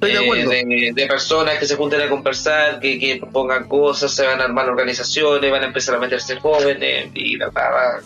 Estoy 0.00 0.12
de 0.12 0.16
eh, 0.16 0.24
acuerdo. 0.24 0.50
de, 0.50 0.92
de 0.94 1.06
personas 1.06 1.58
que 1.58 1.66
se 1.66 1.76
junten 1.76 2.00
a 2.00 2.08
conversar, 2.08 2.80
que, 2.80 2.98
que 2.98 3.16
propongan 3.16 3.68
cosas, 3.68 4.10
se 4.10 4.24
van 4.26 4.40
a 4.40 4.44
armar 4.44 4.66
organizaciones, 4.66 5.50
van 5.50 5.62
a 5.62 5.66
empezar 5.66 5.94
a 5.94 5.98
meterse 5.98 6.36
jóvenes 6.36 7.10
y 7.14 7.36
la 7.36 7.50
va 7.50 8.00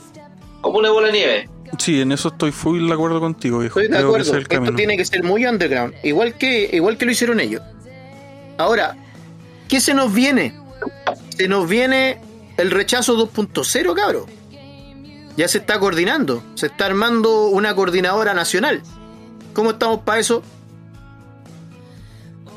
como 0.60 0.78
una 0.78 0.90
bola 0.90 1.06
de 1.08 1.12
nieve. 1.12 1.48
Sí, 1.78 2.00
en 2.00 2.10
eso 2.10 2.28
estoy 2.28 2.50
full 2.50 2.88
de 2.88 2.92
acuerdo 2.92 3.20
contigo, 3.20 3.60
viejo. 3.60 3.78
Estoy 3.78 3.92
de 3.92 3.98
Creo 3.98 4.08
acuerdo. 4.08 4.36
Esto 4.36 4.48
camino. 4.48 4.76
tiene 4.76 4.96
que 4.96 5.04
ser 5.04 5.22
muy 5.22 5.46
underground. 5.46 5.94
Igual 6.02 6.34
que, 6.34 6.68
igual 6.72 6.98
que 6.98 7.04
lo 7.04 7.12
hicieron 7.12 7.38
ellos. 7.38 7.62
Ahora, 8.58 8.96
¿qué 9.68 9.80
se 9.80 9.94
nos 9.94 10.12
viene? 10.12 10.52
Se 11.36 11.46
nos 11.46 11.68
viene 11.68 12.18
el 12.56 12.72
rechazo 12.72 13.16
2.0, 13.16 13.94
cabro. 13.94 14.26
Ya 15.36 15.46
se 15.46 15.58
está 15.58 15.78
coordinando. 15.78 16.42
Se 16.56 16.66
está 16.66 16.86
armando 16.86 17.46
una 17.46 17.72
coordinadora 17.74 18.34
nacional. 18.34 18.82
¿Cómo 19.52 19.72
estamos 19.72 20.00
para 20.00 20.18
eso? 20.18 20.42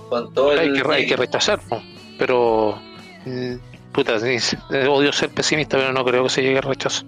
Con 0.09 0.33
todo 0.33 0.51
el, 0.53 0.59
Hay 0.59 0.73
que, 0.73 0.91
hay 0.93 1.05
que 1.07 1.15
rechazar, 1.15 1.59
pero. 2.17 2.79
mm, 3.25 3.55
Puta, 3.91 4.17
odio 4.89 5.11
ser 5.11 5.29
pesimista, 5.29 5.75
pero 5.77 5.91
no 5.91 6.05
creo 6.05 6.23
que 6.23 6.29
se 6.29 6.43
llegue 6.43 6.57
al 6.57 6.63
rechazo. 6.63 7.03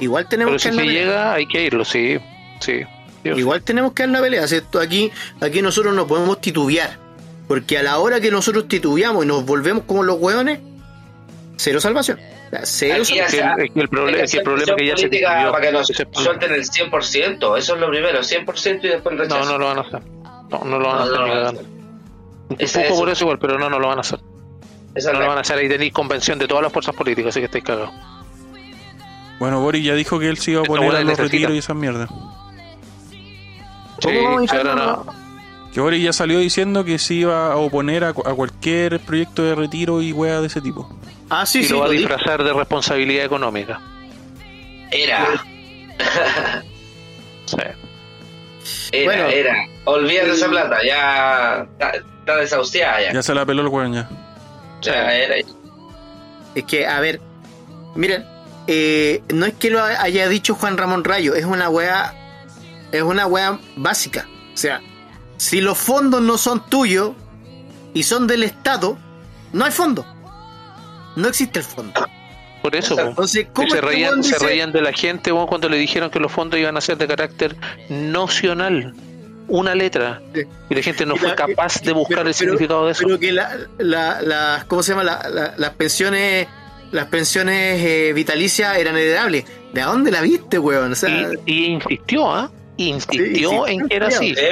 Igual 0.00 0.26
Pero 0.28 0.30
tenemos 0.30 0.60
si 0.62 0.68
que 0.68 0.74
se 0.74 0.80
la 0.80 0.82
pelea. 0.86 1.04
llega, 1.04 1.32
hay 1.34 1.46
que 1.46 1.62
irlo, 1.62 1.84
sí. 1.84 2.18
Sí. 2.60 2.80
Dios. 3.22 3.38
Igual 3.38 3.62
tenemos 3.62 3.92
que 3.92 4.02
dar 4.02 4.10
la 4.10 4.20
pelea. 4.20 4.48
¿cierto? 4.48 4.80
Aquí, 4.80 5.12
aquí 5.40 5.62
nosotros 5.62 5.94
no 5.94 6.06
podemos 6.08 6.40
titubear. 6.40 6.98
Porque 7.46 7.78
a 7.78 7.84
la 7.84 7.98
hora 7.98 8.20
que 8.20 8.32
nosotros 8.32 8.66
titubeamos 8.66 9.24
y 9.24 9.28
nos 9.28 9.46
volvemos 9.46 9.84
como 9.84 10.02
los 10.02 10.18
hueones, 10.18 10.58
cero 11.56 11.80
salvación. 11.80 12.18
Cero 12.64 12.96
Aquí 13.02 13.14
salvación. 13.18 13.26
Es 13.26 13.30
que 13.30 13.38
el- 13.38 13.66
es 13.68 13.70
que 13.72 13.80
el 13.80 13.88
problema 13.88 14.18
es 14.18 14.30
que 14.32 14.38
el 14.38 14.42
problema 14.44 14.72
es 14.72 14.76
que 14.76 14.86
ya 14.88 14.96
se 14.96 15.08
decidió. 15.08 15.52
para 15.52 15.66
que 15.66 15.72
nos 15.72 15.86
suelten 15.86 16.52
el 16.52 16.64
100%, 16.64 17.56
eso 17.56 17.74
es 17.74 17.80
lo 17.80 17.88
primero, 17.90 18.22
100% 18.24 18.84
y 18.86 18.88
después 18.90 19.12
el 19.12 19.18
rechazo. 19.20 19.44
No, 19.44 19.52
no 19.52 19.58
lo 19.58 19.66
van 19.66 19.78
a 19.78 19.80
hacer. 19.82 20.02
No, 20.50 20.64
no 20.64 20.78
lo 20.80 20.88
van 20.88 20.98
a 20.98 21.04
No, 21.06 21.46
hacer. 21.48 21.64
No 22.50 22.56
ni 22.56 22.58
lo 22.58 22.58
van 22.58 22.58
a 22.58 22.58
cagando. 22.58 22.58
hacer. 22.58 22.64
Esa 22.66 22.80
Empujo 22.82 22.94
es- 22.94 23.00
por 23.00 23.08
eso 23.10 23.24
igual, 23.24 23.38
pero 23.38 23.58
no, 23.58 23.70
no 23.70 23.78
lo 23.78 23.88
van 23.88 23.98
a 23.98 24.00
hacer. 24.02 24.18
No 25.04 25.12
lo 25.20 25.26
van 25.28 25.38
a 25.38 25.40
hacer. 25.42 25.58
Ahí 25.58 25.68
tenéis 25.68 25.92
convención 25.92 26.38
de 26.38 26.46
todas 26.48 26.62
las 26.62 26.72
fuerzas 26.72 26.94
políticas, 26.94 27.30
así 27.30 27.40
que 27.40 27.46
estáis 27.46 27.64
cagados. 27.64 27.90
Bueno, 29.38 29.60
Boris 29.60 29.84
ya 29.84 29.94
dijo 29.94 30.18
que 30.18 30.28
él 30.28 30.38
se 30.38 30.52
iba 30.52 30.60
a 30.62 30.64
bola 30.64 30.98
a 30.98 31.02
los 31.02 31.18
retiros 31.18 31.52
y 31.52 31.58
esas 31.58 31.76
mierdas. 31.76 32.08
Sí, 34.00 34.08
¿Cómo 34.08 34.22
vamos 34.24 34.52
a 34.52 34.56
ahora 34.56 34.74
dejarlo? 34.74 35.04
no. 35.06 35.26
Que 35.74 35.80
Boris 35.82 36.02
ya 36.02 36.12
salió 36.14 36.38
diciendo 36.38 36.84
que 36.84 36.98
se 36.98 37.12
iba 37.14 37.52
a 37.52 37.56
oponer 37.56 38.04
a, 38.04 38.08
a 38.08 38.12
cualquier 38.12 38.98
proyecto 39.00 39.42
de 39.42 39.54
retiro 39.54 40.00
y 40.00 40.12
weas 40.12 40.40
de 40.40 40.46
ese 40.46 40.62
tipo. 40.62 40.88
Ah, 41.28 41.44
sí, 41.44 41.58
y 41.60 41.64
sí. 41.64 41.72
lo 41.74 41.80
va 41.80 41.86
a 41.86 41.90
disfrazar 41.90 42.42
de 42.42 42.52
responsabilidad 42.54 43.26
económica. 43.26 43.78
Era, 44.90 45.26
Sí. 47.44 47.56
era, 48.92 49.04
Bueno. 49.04 49.26
era. 49.26 49.54
Olvídate 49.84 50.30
esa 50.30 50.48
plata, 50.48 50.78
ya 50.86 51.66
está, 52.26 52.36
desahuciada 52.36 53.00
ya. 53.00 53.12
Ya 53.12 53.22
se 53.22 53.34
la 53.34 53.46
peló 53.46 53.62
el 53.62 53.68
weón 53.68 53.94
ya. 53.94 54.08
Ya 54.82 55.14
era. 55.14 55.36
Es 56.54 56.64
que, 56.64 56.86
a 56.86 57.00
ver, 57.00 57.20
miren, 57.94 58.24
eh, 58.66 59.22
no 59.32 59.46
es 59.46 59.54
que 59.54 59.70
lo 59.70 59.82
haya 59.82 60.28
dicho 60.28 60.54
Juan 60.54 60.76
Ramón 60.76 61.04
Rayo, 61.04 61.34
es 61.34 61.44
una 61.44 61.68
wea, 61.68 62.14
es 62.92 63.02
una 63.02 63.26
wea 63.26 63.58
básica. 63.76 64.26
O 64.52 64.56
sea, 64.56 64.80
si 65.36 65.60
los 65.60 65.76
fondos 65.78 66.20
no 66.22 66.38
son 66.38 66.64
tuyos 66.68 67.12
y 67.94 68.02
son 68.02 68.26
del 68.26 68.42
Estado, 68.42 68.96
no 69.52 69.64
hay 69.64 69.70
fondo. 69.70 70.04
No 71.14 71.28
existe 71.28 71.60
el 71.60 71.64
fondo. 71.64 72.06
Por 72.62 72.74
eso. 72.74 72.98
Entonces, 72.98 73.46
¿cómo 73.52 73.68
se, 73.68 73.76
este 73.76 73.86
reían, 73.86 74.22
se 74.24 74.34
dice- 74.34 74.44
reían 74.46 74.72
de 74.72 74.82
la 74.82 74.92
gente 74.92 75.30
cuando 75.30 75.68
le 75.68 75.76
dijeron 75.76 76.10
que 76.10 76.18
los 76.20 76.32
fondos 76.32 76.58
iban 76.58 76.76
a 76.76 76.80
ser 76.80 76.98
de 76.98 77.06
carácter 77.06 77.56
nocional. 77.88 78.94
Una 79.48 79.74
letra. 79.74 80.20
Sí. 80.34 80.42
Y 80.70 80.74
la 80.74 80.82
gente 80.82 81.06
no 81.06 81.16
fue 81.16 81.34
capaz 81.34 81.80
de 81.82 81.92
buscar 81.92 82.18
pero- 82.18 82.28
el 82.28 82.34
significado 82.34 82.86
de 82.86 82.92
eso. 82.92 83.02
Pero 83.04 83.18
que 83.18 83.32
la, 83.32 83.56
la, 83.78 84.20
la- 84.22 84.64
¿cómo 84.66 84.82
se 84.82 84.92
llama? 84.92 85.04
La- 85.04 85.28
la- 85.30 85.54
las 85.56 85.70
pensiones, 85.70 86.48
las 86.92 87.06
pensiones 87.06 87.80
eh, 87.84 88.12
vitalicias 88.14 88.76
eran 88.76 88.96
heredables. 88.96 89.44
¿De 89.72 89.82
dónde 89.82 90.10
la 90.10 90.20
viste, 90.22 90.58
weón? 90.58 90.92
O 90.92 90.94
sea, 90.94 91.28
y, 91.46 91.52
y 91.52 91.64
insistió, 91.66 92.28
¿ah? 92.34 92.50
Insistió 92.78 93.50
Sí, 93.50 93.70
sí, 93.70 93.72
en 93.74 93.88
que 93.88 93.96
era 93.96 94.10
sí. 94.10 94.32
así. 94.32 94.42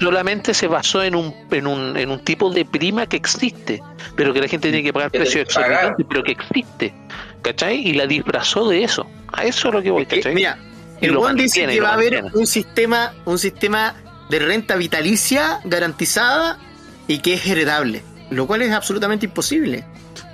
Solamente 0.00 0.54
se 0.54 0.66
basó 0.68 1.02
en 1.02 1.14
un, 1.14 1.34
en 1.50 1.66
un, 1.66 1.96
en 1.96 2.10
un 2.10 2.18
tipo 2.20 2.48
de 2.50 2.64
prima 2.64 3.06
que 3.06 3.16
existe, 3.16 3.82
pero 4.16 4.32
que 4.32 4.40
la 4.40 4.48
gente 4.48 4.70
tiene 4.70 4.82
que 4.82 4.92
pagar 4.92 5.10
Que 5.10 5.18
precios 5.18 5.42
exorbitantes, 5.42 6.06
pero 6.08 6.22
que 6.22 6.32
existe. 6.32 6.94
¿Cachai? 7.42 7.86
Y 7.86 7.92
la 7.94 8.06
disfrazó 8.06 8.68
de 8.68 8.84
eso. 8.84 9.06
A 9.32 9.44
eso 9.44 9.68
es 9.68 9.74
lo 9.74 9.82
que 9.82 9.90
voy, 9.90 10.06
¿cachai? 10.06 10.34
mira, 10.34 10.56
el 11.00 11.12
lo 11.12 11.20
weón 11.20 11.36
dice 11.36 11.66
que 11.66 11.80
va 11.80 11.90
a 11.90 11.94
haber 11.94 12.24
un 12.32 12.46
sistema, 12.46 13.12
un 13.26 13.38
sistema 13.38 13.94
de 14.28 14.38
renta 14.38 14.76
vitalicia 14.76 15.60
garantizada 15.64 16.58
y 17.06 17.18
que 17.18 17.34
es 17.34 17.46
heredable, 17.46 18.02
lo 18.30 18.46
cual 18.46 18.62
es 18.62 18.72
absolutamente 18.72 19.26
imposible. 19.26 19.84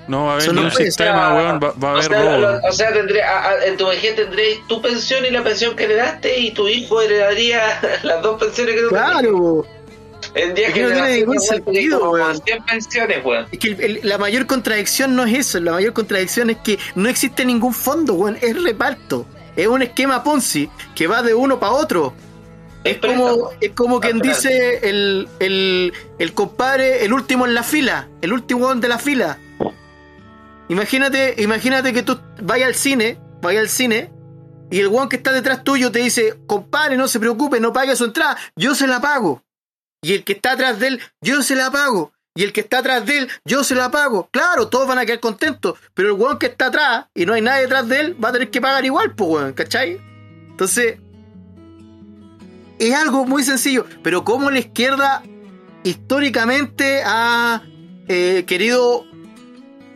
No 0.08 0.24
va 0.24 0.30
a 0.30 0.32
haber 0.34 0.42
Eso 0.44 0.52
ni 0.52 0.60
no 0.60 0.66
un 0.66 0.72
sistema, 0.72 1.34
weón. 1.34 1.60
Va, 1.62 1.72
va 1.72 1.88
a 1.90 1.92
O 1.92 1.96
haber 1.96 2.04
sea, 2.04 2.22
robo. 2.22 2.36
lo- 2.38 2.68
o 2.68 2.72
sea, 2.72 2.92
tendré, 2.92 3.22
a- 3.22 3.48
a- 3.50 3.64
en 3.64 3.76
tu 3.76 3.86
vejez 3.86 4.16
tendréis 4.16 4.66
tu 4.66 4.82
pensión 4.82 5.24
y 5.24 5.30
la 5.30 5.44
pensión 5.44 5.76
que 5.76 5.84
heredaste 5.84 6.38
y 6.40 6.50
tu 6.52 6.66
hijo 6.68 7.00
heredaría 7.00 7.62
las 8.02 8.20
dos 8.22 8.40
pensiones 8.40 8.74
que 8.74 8.80
tú 8.82 8.88
Claro. 8.88 9.66
En 10.34 10.54
10 10.54 10.68
Es 10.68 10.74
que 10.74 10.82
no 10.82 10.92
tiene 10.92 11.16
ningún 11.16 11.40
sentido, 11.40 12.10
weón. 12.10 12.40
100 12.44 12.64
pensiones, 12.64 13.24
weón. 13.24 13.46
es 13.52 13.58
que 13.58 13.68
el- 13.68 13.80
el- 13.80 14.00
la 14.02 14.18
mayor 14.18 14.46
contradicción 14.46 15.14
no 15.16 15.24
es 15.24 15.34
eso, 15.38 15.60
la 15.60 15.72
mayor 15.72 15.92
contradicción 15.92 16.50
es 16.50 16.58
que 16.58 16.78
no 16.94 17.08
existe 17.08 17.44
ningún 17.44 17.72
fondo, 17.74 18.14
weón, 18.14 18.36
es 18.40 18.60
reparto. 18.62 19.26
Es 19.56 19.66
un 19.66 19.82
esquema 19.82 20.22
Ponzi 20.24 20.68
que 20.94 21.06
va 21.06 21.22
de 21.22 21.34
uno 21.34 21.58
para 21.60 21.72
otro. 21.72 22.14
Es 22.82 22.98
como, 22.98 23.50
es 23.60 23.72
como 23.72 24.00
quien 24.00 24.20
dice 24.20 24.88
el, 24.88 25.28
el, 25.38 25.92
el 26.18 26.32
compadre, 26.32 27.04
el 27.04 27.12
último 27.12 27.46
en 27.46 27.54
la 27.54 27.62
fila, 27.62 28.08
el 28.22 28.32
último 28.32 28.66
weón 28.66 28.80
de 28.80 28.88
la 28.88 28.98
fila. 28.98 29.38
Imagínate, 30.68 31.34
imagínate 31.42 31.92
que 31.92 32.02
tú 32.02 32.18
vayas 32.42 32.68
al 32.68 32.74
cine, 32.74 33.18
vayas 33.42 33.62
al 33.62 33.68
cine, 33.68 34.10
y 34.70 34.78
el 34.78 34.88
weón 34.88 35.08
que 35.08 35.16
está 35.16 35.32
detrás 35.32 35.64
tuyo 35.64 35.90
te 35.92 35.98
dice, 35.98 36.38
compadre, 36.46 36.96
no 36.96 37.08
se 37.08 37.20
preocupe, 37.20 37.60
no 37.60 37.72
pague 37.72 37.96
su 37.96 38.04
entrada, 38.04 38.38
yo 38.56 38.74
se 38.74 38.86
la 38.86 39.00
pago. 39.00 39.42
Y 40.02 40.14
el 40.14 40.24
que 40.24 40.32
está 40.32 40.52
atrás 40.52 40.78
de 40.78 40.86
él, 40.86 41.00
yo 41.20 41.42
se 41.42 41.56
la 41.56 41.70
pago. 41.70 42.12
Y 42.34 42.44
el 42.44 42.52
que 42.52 42.60
está 42.60 42.78
atrás 42.78 43.04
de 43.04 43.18
él, 43.18 43.30
yo 43.44 43.64
se 43.64 43.74
la 43.74 43.90
pago. 43.90 44.28
Claro, 44.30 44.68
todos 44.68 44.86
van 44.86 44.98
a 44.98 45.04
quedar 45.04 45.20
contentos. 45.20 45.78
Pero 45.92 46.08
el 46.08 46.14
weón 46.14 46.38
que 46.38 46.46
está 46.46 46.66
atrás 46.66 47.06
y 47.14 47.26
no 47.26 47.34
hay 47.34 47.42
nadie 47.42 47.62
detrás 47.62 47.88
de 47.88 48.00
él, 48.00 48.24
va 48.24 48.30
a 48.30 48.32
tener 48.32 48.50
que 48.50 48.60
pagar 48.60 48.84
igual, 48.84 49.14
pues 49.14 49.30
weón, 49.30 49.52
¿cachai? 49.52 50.00
Entonces, 50.48 50.98
es 52.88 52.94
algo 52.94 53.24
muy 53.26 53.42
sencillo. 53.44 53.84
Pero 54.02 54.24
como 54.24 54.50
la 54.50 54.58
izquierda 54.58 55.22
históricamente 55.82 57.02
ha 57.04 57.62
eh, 58.08 58.44
querido 58.46 59.04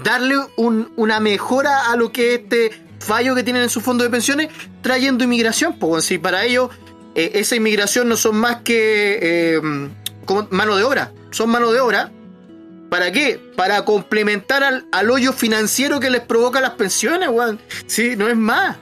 darle 0.02 0.36
un- 0.56 0.93
una 0.97 1.20
mejora 1.20 1.90
a 1.90 1.97
lo 1.97 2.12
que 2.12 2.35
es 2.35 2.40
este 2.43 2.70
fallo 3.01 3.35
que 3.35 3.43
tienen 3.43 3.62
en 3.62 3.69
su 3.70 3.81
fondo 3.81 4.05
de 4.05 4.11
pensiones, 4.11 4.48
trayendo 4.82 5.24
inmigración. 5.24 5.78
Pues 5.78 6.05
si 6.05 6.19
para 6.19 6.44
ellos 6.44 6.70
eh, 7.15 7.32
esa 7.35 7.56
inmigración 7.56 8.09
no 8.09 8.16
son 8.16 8.36
más 8.36 8.62
que 8.62 9.19
eh, 9.23 9.61
como 10.24 10.47
mano 10.51 10.77
de 10.77 10.85
obra, 10.85 11.12
son 11.31 11.51
mano 11.51 11.70
de 11.73 11.81
obra. 11.81 12.11
¿Para 12.90 13.11
qué? 13.11 13.40
Para 13.56 13.85
complementar 13.85 14.62
al, 14.62 14.86
al 14.93 15.11
hoyo 15.11 15.32
financiero 15.32 15.98
que 15.98 16.11
les 16.11 16.20
provoca 16.20 16.61
las 16.61 16.70
pensiones, 16.73 17.28
weón. 17.28 17.59
Sí, 17.86 18.15
no 18.16 18.28
es 18.28 18.36
más. 18.36 18.77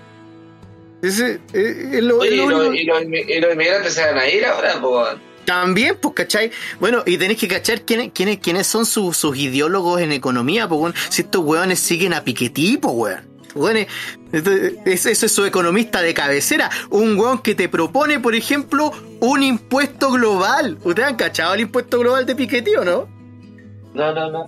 Ese, 1.02 1.40
eh, 1.52 1.90
es 1.94 2.02
lo- 2.02 2.18
Oye, 2.18 2.28
es 2.30 2.34
y, 2.34 2.36
lo 2.46 2.48
los, 2.62 2.74
y 2.76 2.84
los 2.84 3.02
inmi- 3.02 3.24
y 3.28 3.40
los 3.40 3.52
inmigrantes 3.52 3.92
se 3.94 4.04
van 4.04 4.18
a 4.18 4.28
ir 4.28 4.44
ahora, 4.46 4.80
pues. 4.80 5.16
También, 5.44 5.96
pues, 6.00 6.14
¿cachai? 6.14 6.52
Bueno, 6.78 7.02
y 7.04 7.18
tenéis 7.18 7.40
que 7.40 7.48
cachar 7.48 7.82
quiénes, 7.82 8.12
quiénes, 8.14 8.38
quiénes 8.38 8.66
son 8.68 8.86
sus, 8.86 9.16
sus 9.16 9.36
ideólogos 9.36 10.00
en 10.00 10.12
economía, 10.12 10.68
pues, 10.68 10.80
weón. 10.80 10.94
Si 11.08 11.22
estos 11.22 11.42
weones 11.44 11.80
siguen 11.80 12.14
a 12.14 12.22
Piketty, 12.22 12.76
pues, 12.78 12.94
weón. 12.94 13.28
Weones, 13.54 13.88
esto- 14.32 14.52
es- 14.52 15.04
ese 15.06 15.26
es 15.26 15.32
su 15.32 15.44
economista 15.44 16.00
de 16.00 16.14
cabecera. 16.14 16.70
Un 16.90 17.18
weón 17.18 17.42
que 17.42 17.56
te 17.56 17.68
propone, 17.68 18.20
por 18.20 18.36
ejemplo, 18.36 18.92
un 19.20 19.42
impuesto 19.42 20.12
global. 20.12 20.78
¿Ustedes 20.84 21.08
han 21.08 21.16
cachado 21.16 21.54
el 21.54 21.62
impuesto 21.62 21.98
global 21.98 22.24
de 22.24 22.36
Piketty 22.36 22.76
o 22.76 22.84
no? 22.84 23.08
No, 23.92 24.14
no, 24.14 24.30
no. 24.30 24.46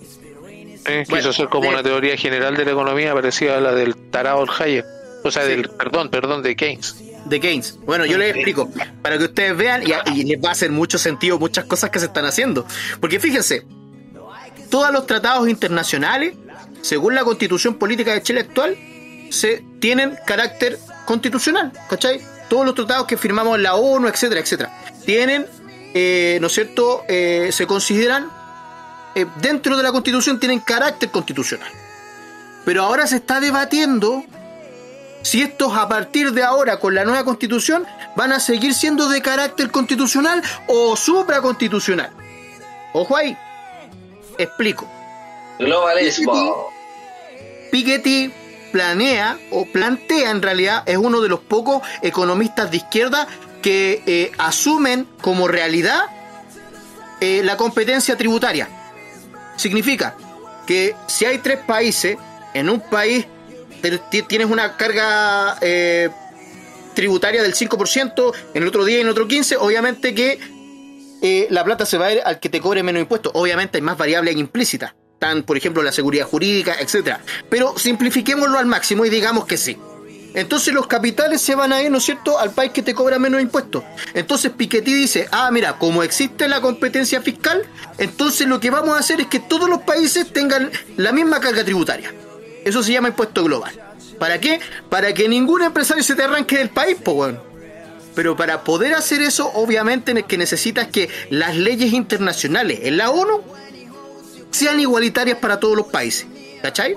Eh, 0.87 1.01
quiso 1.05 1.11
Bueno, 1.11 1.31
hacer 1.31 1.49
como 1.49 1.65
eh, 1.67 1.69
una 1.71 1.83
teoría 1.83 2.17
general 2.17 2.57
de 2.57 2.65
la 2.67 2.71
economía 2.71 3.13
parecida 3.15 3.57
a 3.59 3.61
la 3.61 3.75
del 3.75 3.97
tarado 4.11 4.45
Hayek. 4.59 4.85
O 5.25 5.31
sea, 5.31 5.43
Sí. 5.45 5.49
del, 5.49 5.69
perdón, 5.71 6.11
perdón, 6.11 6.43
de 6.43 6.55
Keynes. 6.55 6.97
de 7.25 7.41
Keynes. 7.41 7.79
Bueno, 7.85 8.05
yo 8.05 8.19
les 8.19 8.35
explico, 8.35 8.71
para 9.03 9.17
que 9.19 9.25
ustedes 9.25 9.57
vean 9.57 9.83
y, 9.83 10.21
y 10.21 10.25
les 10.25 10.39
va 10.45 10.51
a 10.51 10.53
hacer 10.53 10.71
mucho 10.71 10.99
sentido 10.99 11.39
muchas 11.39 11.65
cosas 11.65 11.91
que 11.91 11.99
se 11.99 12.07
están 12.07 12.27
haciendo. 12.27 12.67
Porque 13.01 13.19
fíjense, 13.19 13.65
todos 14.71 14.93
los 14.93 15.07
tratados 15.07 15.49
internacionales, 15.49 16.35
según 16.83 17.15
la 17.15 17.25
constitución 17.25 17.75
política 17.75 18.13
de 18.13 18.23
Chile 18.23 18.41
actual, 18.41 18.77
se 19.31 19.65
tienen 19.81 20.17
carácter 20.27 20.79
constitucional, 21.07 21.73
¿cachai? 21.89 22.21
Todos 22.51 22.67
los 22.67 22.75
tratados 22.75 23.07
que 23.07 23.17
firmamos 23.17 23.57
en 23.57 23.63
la 23.63 23.75
ONU, 23.75 24.07
etcétera, 24.09 24.41
etcétera, 24.43 24.71
tienen, 25.07 25.47
eh, 25.95 26.37
¿no 26.41 26.47
es 26.49 26.53
cierto?, 26.53 27.05
Eh, 27.09 27.49
se 27.53 27.67
consideran, 27.67 28.31
eh, 29.15 29.27
dentro 29.41 29.77
de 29.79 29.83
la 29.83 29.93
constitución, 29.93 30.39
tienen 30.39 30.61
carácter 30.61 31.11
constitucional. 31.11 31.71
Pero 32.67 32.83
ahora 32.83 33.07
se 33.07 33.17
está 33.17 33.41
debatiendo 33.41 34.25
si 35.25 35.41
estos 35.41 35.75
a 35.75 35.89
partir 35.89 36.33
de 36.33 36.43
ahora 36.43 36.79
con 36.79 36.95
la 36.95 37.05
nueva 37.05 37.25
constitución 37.25 37.87
van 38.15 38.33
a 38.33 38.41
seguir 38.41 38.75
siendo 38.75 39.09
de 39.09 39.23
carácter 39.23 39.71
constitucional 39.71 40.43
o 40.69 40.97
supraconstitucional. 40.97 42.11
Ojo 42.93 43.17
ahí. 43.17 43.37
Explico. 44.37 44.87
Globalismo. 45.59 46.69
Piketty 47.73 48.33
planea 48.71 49.39
o 49.51 49.65
plantea 49.65 50.31
en 50.31 50.43
realidad, 50.43 50.83
es 50.87 50.99
uno 50.99 51.21
de 51.21 51.29
los 51.29 51.41
pocos 51.41 51.83
economistas 52.03 52.71
de 52.71 52.77
izquierda 52.77 53.27
que 53.63 54.03
eh, 54.07 54.31
asumen 54.37 55.09
como 55.23 55.49
realidad 55.49 56.05
eh, 57.21 57.41
la 57.45 57.57
competencia 57.57 58.17
tributaria. 58.17 58.69
Significa 59.57 60.17
que 60.67 60.95
si 61.07 61.25
hay 61.25 61.39
tres 61.39 61.61
países, 61.61 62.19
en 62.53 62.69
un 62.69 62.81
país 62.81 63.27
tienes 64.29 64.51
una 64.51 64.77
carga 64.77 65.57
eh, 65.61 66.11
tributaria 66.95 67.43
del 67.43 67.55
5%, 67.55 68.33
en 68.55 68.63
el 68.63 68.69
otro 68.69 68.85
día 68.85 68.99
y 68.99 69.01
en 69.01 69.09
otro 69.09 69.27
15%, 69.27 69.59
obviamente 69.61 70.15
que 70.15 70.39
eh, 71.23 71.47
la 71.51 71.65
plata 71.65 71.87
se 71.87 71.99
va 71.99 72.07
a 72.07 72.13
ir 72.13 72.21
al 72.25 72.39
que 72.39 72.49
te 72.49 72.61
cobre 72.61 72.83
menos 72.83 73.01
impuestos. 73.01 73.33
Obviamente 73.35 73.79
hay 73.79 73.83
más 73.83 73.97
variables 73.97 74.37
implícitas, 74.37 74.95
tan 75.19 75.43
por 75.43 75.57
ejemplo 75.57 75.83
la 75.83 75.93
seguridad 75.93 76.27
jurídica, 76.27 76.77
etcétera. 76.79 77.21
Pero 77.49 77.79
simplifiquémoslo 77.79 78.59
al 78.59 78.67
máximo 78.67 79.05
y 79.05 79.11
digamos 79.11 79.47
que 79.47 79.57
sí. 79.57 79.79
Entonces 80.35 80.75
los 80.75 80.89
capitales 80.89 81.41
se 81.41 81.55
van 81.55 81.73
a 81.73 81.81
ir, 81.81 81.91
¿no 81.91 81.99
es 81.99 82.05
cierto?, 82.05 82.39
al 82.39 82.51
país 82.51 82.73
que 82.73 82.83
te 82.83 82.93
cobra 82.93 83.19
menos 83.21 83.41
impuestos. 83.41 83.85
Entonces 84.15 84.51
Piketty 84.51 84.93
dice, 84.93 85.29
ah, 85.31 85.49
mira, 85.53 85.79
como 85.79 86.03
existe 86.03 86.49
la 86.49 86.61
competencia 86.61 87.23
fiscal, 87.23 87.63
entonces 87.99 88.49
lo 88.49 88.59
que 88.59 88.71
vamos 88.71 88.97
a 88.97 88.99
hacer 88.99 89.21
es 89.21 89.29
que 89.29 89.39
todos 89.39 89.71
los 89.71 89.83
países 89.83 90.33
tengan 90.33 90.73
la 90.97 91.13
misma 91.13 91.41
carga 91.41 91.65
tributaria. 91.65 92.13
Eso 92.65 92.83
se 92.83 92.93
llama 92.93 93.09
impuesto 93.09 93.45
global. 93.45 93.73
¿Para 94.19 94.41
qué? 94.41 94.61
Para 94.89 95.13
que 95.13 95.29
ningún 95.29 95.63
empresario 95.63 96.03
se 96.03 96.15
te 96.15 96.23
arranque 96.23 96.59
del 96.59 96.71
país, 96.71 96.97
pues 97.03 97.17
bueno. 97.17 97.41
Pero 98.15 98.37
para 98.37 98.63
poder 98.63 98.95
hacer 98.95 99.23
eso, 99.23 99.51
obviamente 99.55 100.23
que 100.23 100.39
necesitas 100.39 100.89
que 100.89 101.11
las 101.31 101.57
leyes 101.57 101.93
internacionales 101.93 102.81
en 102.83 102.97
la 102.97 103.11
ONU 103.11 103.43
sean 104.51 104.79
igualitarias 104.79 105.39
para 105.39 105.59
todos 105.59 105.77
los 105.77 105.87
países. 105.89 106.27
¿Cachai? 106.63 106.97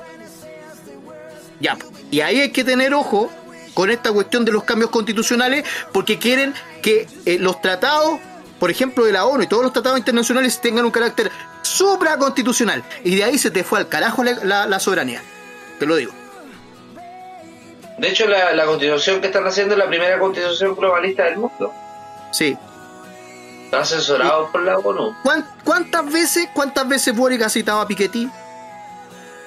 Ya. 1.59 1.77
Y 2.11 2.21
ahí 2.21 2.39
hay 2.39 2.51
que 2.51 2.63
tener 2.63 2.93
ojo 2.93 3.31
con 3.73 3.89
esta 3.89 4.11
cuestión 4.11 4.45
de 4.45 4.51
los 4.51 4.63
cambios 4.63 4.91
constitucionales 4.91 5.65
porque 5.91 6.19
quieren 6.19 6.53
que 6.81 7.07
eh, 7.25 7.37
los 7.39 7.61
tratados, 7.61 8.19
por 8.59 8.69
ejemplo, 8.69 9.03
de 9.03 9.11
la 9.11 9.25
ONU 9.25 9.43
y 9.43 9.47
todos 9.47 9.63
los 9.63 9.73
tratados 9.73 9.97
internacionales 9.97 10.61
tengan 10.61 10.85
un 10.85 10.91
carácter 10.91 11.31
supraconstitucional. 11.63 12.83
Y 13.03 13.15
de 13.15 13.23
ahí 13.23 13.37
se 13.39 13.49
te 13.49 13.63
fue 13.63 13.79
al 13.79 13.89
carajo 13.89 14.23
la 14.23 14.79
soberanía. 14.79 15.21
Te 15.79 15.85
lo 15.85 15.95
digo. 15.95 16.11
De 17.97 18.09
hecho, 18.09 18.27
la, 18.27 18.53
la 18.53 18.65
constitución 18.65 19.21
que 19.21 19.27
están 19.27 19.45
haciendo 19.47 19.73
es 19.73 19.79
la 19.79 19.87
primera 19.87 20.19
constitución 20.19 20.75
globalista 20.75 21.23
del 21.25 21.37
mundo. 21.37 21.73
Sí. 22.31 22.55
Están 23.65 23.81
asesorados 23.81 24.49
por 24.51 24.61
la 24.63 24.77
ONU. 24.77 25.15
¿Cuán- 25.23 25.45
¿Cuántas 25.63 26.11
veces, 26.11 26.47
cuántas 26.53 26.87
veces 26.87 27.15
Boric 27.15 27.41
ha 27.41 27.49
citado 27.49 27.81
a 27.81 27.87
Piketty? 27.87 28.29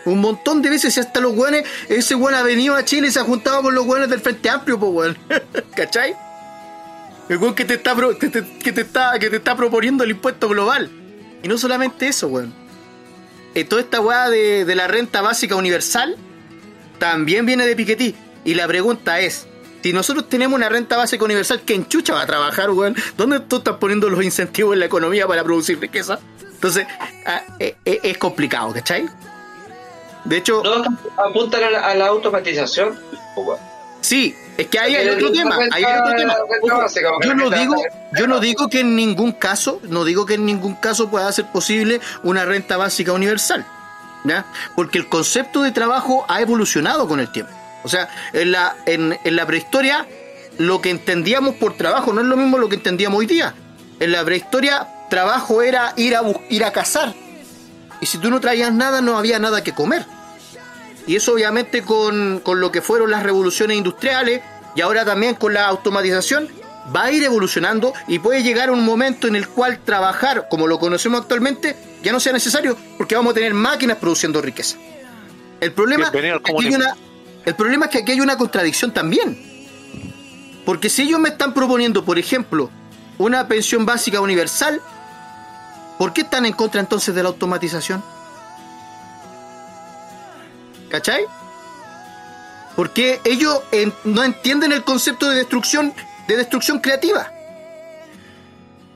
Un 0.06 0.18
montón 0.20 0.62
de 0.62 0.70
veces 0.70 0.96
y 0.96 1.00
hasta 1.00 1.20
los 1.20 1.34
güeyes, 1.34 1.64
ese 1.88 2.14
güey 2.14 2.34
ha 2.34 2.42
venido 2.42 2.74
a 2.74 2.84
Chile 2.84 3.08
y 3.08 3.10
se 3.10 3.20
ha 3.20 3.24
juntado 3.24 3.62
con 3.62 3.74
los 3.74 3.84
güeyes 3.84 4.08
del 4.08 4.20
Frente 4.20 4.48
Amplio, 4.50 4.78
pues 4.80 4.92
weón. 4.92 5.18
¿Cachai? 5.76 6.16
El 7.28 7.38
güey 7.38 7.54
que 7.54 7.64
te 7.64 7.74
está 7.74 7.94
pro- 7.94 8.16
te- 8.16 8.28
te- 8.30 8.58
que 8.58 8.72
te 8.72 8.80
está, 8.80 9.18
que 9.18 9.30
te 9.30 9.36
está 9.36 9.54
proponiendo 9.56 10.02
el 10.02 10.10
impuesto 10.10 10.48
global. 10.48 10.90
Y 11.42 11.48
no 11.48 11.56
solamente 11.56 12.08
eso, 12.08 12.26
weón. 12.28 12.52
Eh, 13.54 13.64
toda 13.64 13.82
esta 13.82 14.00
weá 14.00 14.28
de, 14.28 14.64
de 14.64 14.74
la 14.74 14.86
renta 14.86 15.22
básica 15.22 15.56
universal 15.56 16.16
también 16.98 17.46
viene 17.46 17.66
de 17.66 17.74
Piketty. 17.76 18.14
Y 18.44 18.54
la 18.54 18.66
pregunta 18.68 19.20
es, 19.20 19.46
si 19.82 19.92
nosotros 19.92 20.28
tenemos 20.28 20.56
una 20.56 20.68
renta 20.68 20.96
básica 20.96 21.24
universal, 21.24 21.62
¿quién 21.64 21.86
chucha 21.88 22.14
va 22.14 22.22
a 22.22 22.26
trabajar, 22.26 22.70
weón? 22.70 22.94
¿Dónde 23.16 23.40
tú 23.40 23.56
estás 23.56 23.76
poniendo 23.76 24.08
los 24.08 24.22
incentivos 24.22 24.74
en 24.74 24.80
la 24.80 24.86
economía 24.86 25.26
para 25.26 25.42
producir 25.42 25.80
riqueza? 25.80 26.18
Entonces, 26.42 26.86
ah, 27.26 27.42
eh, 27.58 27.76
eh, 27.84 28.00
es 28.02 28.18
complicado, 28.18 28.72
¿cachai? 28.74 29.06
De 30.24 30.36
hecho, 30.36 30.62
No, 30.62 30.84
apuntan 31.24 31.64
a 31.64 31.70
la, 31.70 31.80
a 31.86 31.94
la 31.94 32.06
automatización. 32.08 32.98
Pues, 33.34 33.58
sí, 34.02 34.34
es 34.60 34.66
que 34.66 34.78
ahí 34.78 34.94
hay 34.94 35.08
otro 35.08 35.32
tema, 35.32 35.56
ahí 35.72 35.82
hay 35.82 36.00
otro 36.00 36.16
tema. 36.16 36.36
Ojo, 36.60 36.86
yo 37.22 37.34
no 37.34 37.48
digo, 37.48 37.76
yo 38.12 38.26
no 38.26 38.40
digo 38.40 38.68
que 38.68 38.80
en 38.80 38.94
ningún 38.94 39.32
caso, 39.32 39.80
no 39.84 40.04
digo 40.04 40.26
que 40.26 40.34
en 40.34 40.44
ningún 40.44 40.74
caso 40.74 41.08
pueda 41.10 41.32
ser 41.32 41.46
posible 41.46 42.00
una 42.22 42.44
renta 42.44 42.76
básica 42.76 43.12
universal, 43.12 43.64
¿ya? 44.24 44.44
Porque 44.76 44.98
el 44.98 45.08
concepto 45.08 45.62
de 45.62 45.72
trabajo 45.72 46.26
ha 46.28 46.42
evolucionado 46.42 47.08
con 47.08 47.20
el 47.20 47.32
tiempo. 47.32 47.52
O 47.84 47.88
sea, 47.88 48.10
en 48.34 48.52
la, 48.52 48.76
en, 48.84 49.18
en 49.24 49.36
la 49.36 49.46
prehistoria, 49.46 50.06
lo 50.58 50.82
que 50.82 50.90
entendíamos 50.90 51.54
por 51.54 51.78
trabajo 51.78 52.12
no 52.12 52.20
es 52.20 52.26
lo 52.26 52.36
mismo 52.36 52.58
lo 52.58 52.68
que 52.68 52.76
entendíamos 52.76 53.18
hoy 53.18 53.26
día. 53.26 53.54
En 53.98 54.12
la 54.12 54.22
prehistoria, 54.24 54.88
trabajo 55.08 55.62
era 55.62 55.94
ir 55.96 56.16
a, 56.16 56.22
ir 56.50 56.64
a 56.64 56.72
cazar. 56.72 57.14
Y 58.02 58.06
si 58.06 58.18
tú 58.18 58.28
no 58.28 58.40
traías 58.40 58.74
nada, 58.74 59.00
no 59.00 59.16
había 59.16 59.38
nada 59.38 59.64
que 59.64 59.72
comer. 59.72 60.04
Y 61.06 61.16
eso 61.16 61.32
obviamente 61.32 61.82
con, 61.82 62.40
con 62.40 62.60
lo 62.60 62.70
que 62.70 62.82
fueron 62.82 63.10
las 63.10 63.22
revoluciones 63.22 63.78
industriales 63.78 64.42
y 64.74 64.80
ahora 64.80 65.04
también 65.04 65.34
con 65.34 65.54
la 65.54 65.66
automatización 65.66 66.48
va 66.94 67.04
a 67.04 67.12
ir 67.12 67.22
evolucionando 67.22 67.92
y 68.08 68.18
puede 68.18 68.42
llegar 68.42 68.70
un 68.70 68.84
momento 68.84 69.28
en 69.28 69.36
el 69.36 69.48
cual 69.48 69.80
trabajar 69.84 70.48
como 70.50 70.66
lo 70.66 70.78
conocemos 70.78 71.20
actualmente 71.20 71.76
ya 72.02 72.12
no 72.12 72.20
sea 72.20 72.32
necesario 72.32 72.76
porque 72.96 73.14
vamos 73.14 73.32
a 73.32 73.34
tener 73.34 73.54
máquinas 73.54 73.98
produciendo 73.98 74.40
riqueza. 74.40 74.76
El 75.60 75.72
problema, 75.72 76.10
Bienvenido 76.10 76.36
al 76.36 76.40
aquí 76.40 76.50
hay 76.50 76.56
comunismo. 76.56 76.84
una, 76.84 76.96
el 77.44 77.54
problema 77.54 77.86
es 77.86 77.92
que 77.92 77.98
aquí 77.98 78.12
hay 78.12 78.20
una 78.20 78.36
contradicción 78.36 78.92
también. 78.92 79.50
Porque 80.64 80.88
si 80.88 81.02
ellos 81.02 81.20
me 81.20 81.30
están 81.30 81.52
proponiendo, 81.52 82.04
por 82.04 82.18
ejemplo, 82.18 82.70
una 83.18 83.46
pensión 83.48 83.84
básica 83.84 84.20
universal, 84.20 84.80
¿por 85.98 86.12
qué 86.12 86.22
están 86.22 86.46
en 86.46 86.52
contra 86.52 86.80
entonces 86.80 87.14
de 87.14 87.22
la 87.22 87.28
automatización? 87.28 88.02
¿Cachai? 90.88 91.24
Porque 92.80 93.20
ellos 93.24 93.60
no 94.04 94.24
entienden 94.24 94.72
el 94.72 94.84
concepto 94.84 95.28
de 95.28 95.36
destrucción, 95.36 95.92
de 96.26 96.34
destrucción 96.38 96.78
creativa. 96.78 97.30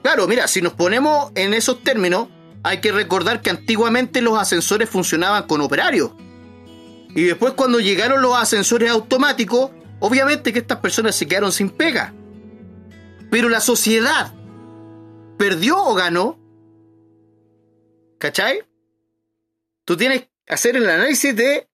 Claro, 0.03 0.27
mira, 0.27 0.49
si 0.49 0.63
nos 0.63 0.73
ponemos 0.73 1.31
en 1.35 1.53
esos 1.53 1.83
términos, 1.83 2.29
hay 2.63 2.81
que 2.81 2.93
recordar 2.93 3.43
que 3.43 3.51
antiguamente 3.51 4.23
los 4.23 4.39
ascensores 4.39 4.89
funcionaban 4.89 5.47
con 5.47 5.61
operarios. 5.61 6.13
Y 7.15 7.25
después 7.25 7.53
cuando 7.53 7.79
llegaron 7.79 8.23
los 8.23 8.35
ascensores 8.35 8.91
automáticos, 8.91 9.71
obviamente 10.01 10.55
que 10.55 10.61
estas 10.61 10.79
personas 10.79 11.15
se 11.15 11.29
quedaron 11.29 11.53
sin 11.53 11.69
pega. 11.69 12.15
Pero 13.31 13.51
la 13.51 13.61
sociedad 13.61 14.33
perdió 15.37 15.77
o 15.77 15.93
ganó. 15.93 16.39
¿Cachai? 18.17 18.63
Tú 19.85 19.95
tienes 19.95 20.23
que 20.23 20.55
hacer 20.55 20.75
el 20.75 20.89
análisis 20.89 21.37
de 21.37 21.69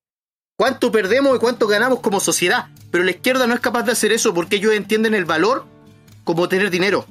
cuánto 0.61 0.93
perdemos 0.93 1.35
y 1.35 1.39
cuánto 1.39 1.66
ganamos 1.66 2.01
como 2.01 2.20
sociedad. 2.20 2.66
Pero 2.91 3.03
la 3.03 3.12
izquierda 3.12 3.47
no 3.47 3.55
es 3.55 3.61
capaz 3.61 3.85
de 3.85 3.93
hacer 3.93 4.12
eso 4.12 4.35
porque 4.35 4.57
ellos 4.57 4.74
entienden 4.74 5.15
el 5.15 5.24
valor 5.24 5.65
como 6.23 6.51
tener 6.51 6.69
dinero. 6.69 7.07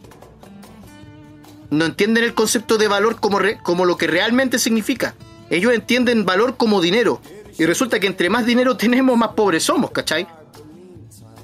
No 1.71 1.85
entienden 1.85 2.23
el 2.25 2.35
concepto 2.35 2.77
de 2.77 2.87
valor 2.87 3.19
como, 3.19 3.39
re- 3.39 3.57
como 3.63 3.85
lo 3.85 3.97
que 3.97 4.05
realmente 4.05 4.59
significa. 4.59 5.15
Ellos 5.49 5.73
entienden 5.73 6.25
valor 6.27 6.57
como 6.57 6.79
dinero. 6.79 7.21
Y 7.57 7.65
resulta 7.65 7.99
que 7.99 8.05
entre 8.05 8.29
más 8.29 8.45
dinero 8.45 8.77
tenemos, 8.83 9.17
más 9.17 9.29
pobres 9.29 9.63
somos, 9.63 9.89
¿cachai? 9.89 10.27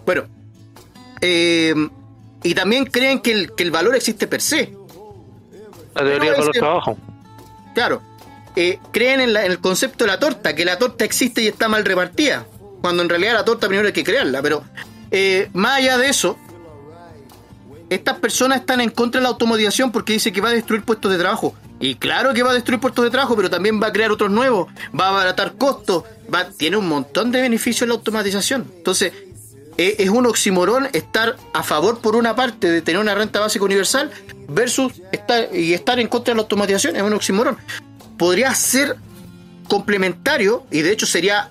Bueno. 0.06 0.26
eh, 1.22 1.74
y 2.44 2.54
también 2.54 2.86
creen 2.86 3.20
que 3.22 3.32
el, 3.32 3.56
que 3.56 3.64
el 3.64 3.72
valor 3.72 3.96
existe 3.96 4.28
per 4.28 4.42
se. 4.42 4.78
La 5.96 6.04
teoría 6.04 6.18
No, 6.20 6.32
de 6.34 6.38
los 6.38 6.50
ese- 6.50 6.60
trabajos. 6.60 6.98
Claro. 7.74 8.02
Eh, 8.56 8.80
creen 8.92 9.20
en, 9.22 9.34
la- 9.34 9.46
en 9.46 9.52
el 9.52 9.60
concepto 9.60 10.06
de 10.06 10.12
la 10.12 10.20
torta, 10.20 10.56
que 10.56 10.64
la 10.66 10.78
torta 10.78 11.04
existe 11.06 11.42
y 11.44 11.48
está 11.48 11.68
mal 11.68 11.84
repartida. 11.86 12.46
Cuando 12.82 13.04
en 13.04 13.10
realidad 13.10 13.34
la 13.34 13.46
torta 13.46 13.68
primero 13.68 13.88
hay 13.88 13.94
que 13.94 14.04
crearla. 14.04 14.42
Pero 14.42 14.64
eh, 15.12 15.50
más 15.54 15.78
allá 15.78 15.98
de 15.98 16.08
eso, 16.10 16.38
estas 17.90 18.18
personas 18.20 18.60
están 18.62 18.82
en 18.82 18.90
contra 18.90 19.20
de 19.20 19.24
la 19.24 19.30
automatización 19.30 19.92
porque 19.92 20.14
dice 20.14 20.32
que 20.32 20.42
va 20.42 20.50
a 20.50 20.54
destruir 20.54 20.84
puestos 20.84 21.12
de 21.12 21.18
trabajo. 21.18 21.56
Y 21.80 21.96
claro 21.96 22.34
que 22.34 22.42
va 22.42 22.52
a 22.52 22.54
destruir 22.54 22.80
puestos 22.80 23.04
de 23.04 23.12
trabajo, 23.12 23.36
pero 23.36 23.50
también 23.50 23.82
va 23.82 23.88
a 23.88 23.92
crear 23.92 24.12
otros 24.12 24.32
nuevos, 24.32 24.72
va 24.98 25.08
a 25.08 25.10
abaratar 25.10 25.56
costos, 25.56 26.04
va, 26.34 26.48
tiene 26.50 26.78
un 26.78 26.88
montón 26.88 27.32
de 27.32 27.42
beneficios 27.42 27.88
la 27.88 27.96
automatización. 27.96 28.66
Entonces, 28.78 29.12
eh, 29.78 29.96
es 30.00 30.10
un 30.10 30.26
oximorón 30.26 30.88
estar 30.94 31.36
a 31.54 31.64
favor 31.64 32.00
por 32.00 32.16
una 32.16 32.34
parte 32.36 32.72
de 32.72 32.82
tener 32.82 33.02
una 33.02 33.14
renta 33.14 33.42
básica 33.42 33.66
universal 33.66 34.10
versus 34.48 34.94
estar 35.12 35.54
y 35.54 35.74
estar 35.74 36.00
en 36.00 36.08
contra 36.08 36.32
de 36.34 36.38
la 36.38 36.44
automatización, 36.44 36.96
es 36.96 37.02
un 37.04 37.14
oximorón. 37.14 37.58
Podría 38.18 38.54
ser 38.56 38.98
complementario 39.68 40.66
y 40.72 40.82
de 40.82 40.92
hecho 40.92 41.06
sería 41.06 41.50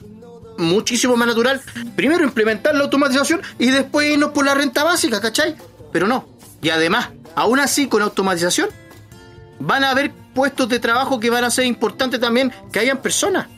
muchísimo 0.57 1.17
más 1.17 1.27
natural 1.27 1.61
primero 1.97 2.23
implementar 2.23 2.75
la 2.77 2.85
automatización 2.85 3.43
y 3.59 3.71
después 3.71 4.09
irnos 4.13 4.31
por 4.31 4.45
la 4.47 4.55
renta 4.55 4.85
básica, 4.85 5.21
¿cachai? 5.21 5.57
Pero 5.93 6.07
no. 6.07 6.29
Y 6.63 6.71
además, 6.71 7.09
aún 7.35 7.59
así 7.61 7.89
con 7.89 8.03
automatización 8.03 8.69
van 9.59 9.85
a 9.85 9.91
haber 9.91 10.13
puestos 10.35 10.69
de 10.69 10.79
trabajo 10.79 11.21
que 11.21 11.31
van 11.31 11.45
a 11.45 11.51
ser 11.51 11.65
importantes 11.65 12.21
también 12.21 12.53
que 12.73 12.79
hayan 12.79 12.99
personas. 12.99 13.49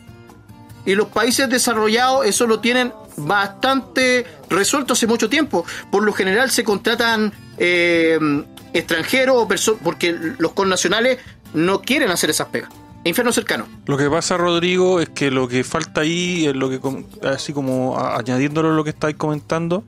Y 0.85 0.95
los 0.95 1.09
países 1.09 1.49
desarrollados 1.49 2.27
eso 2.27 2.47
lo 2.47 2.61
tienen 2.61 2.93
bastante 3.16 4.27
resuelto 4.49 4.93
hace 4.95 5.07
mucho 5.07 5.28
tiempo. 5.28 5.65
Por 5.91 6.05
lo 6.05 6.12
general 6.12 6.51
se 6.51 6.65
contratan 6.65 7.33
eh, 7.59 8.19
extranjeros 8.73 9.37
o 9.37 9.49
perso- 9.49 9.78
porque 9.83 10.16
los 10.39 10.53
connacionales 10.53 11.19
no 11.55 11.81
quieren 11.83 12.11
hacer 12.11 12.31
esas 12.31 12.49
pegas. 12.49 12.70
Infierno 13.07 13.33
cercano. 13.33 13.66
Lo 13.87 13.97
que 13.97 14.11
pasa, 14.11 14.37
Rodrigo, 14.37 15.01
es 15.01 15.09
que 15.11 15.31
lo 15.31 15.47
que 15.49 15.62
falta 15.65 16.01
ahí, 16.03 16.47
es 16.47 16.57
lo 16.57 16.69
que 16.69 16.81
así 17.27 17.53
como 17.53 17.99
añadiéndolo 17.99 18.70
a 18.70 18.73
lo 18.73 18.83
que 18.85 18.91
estáis 18.91 19.16
comentando, 19.16 19.85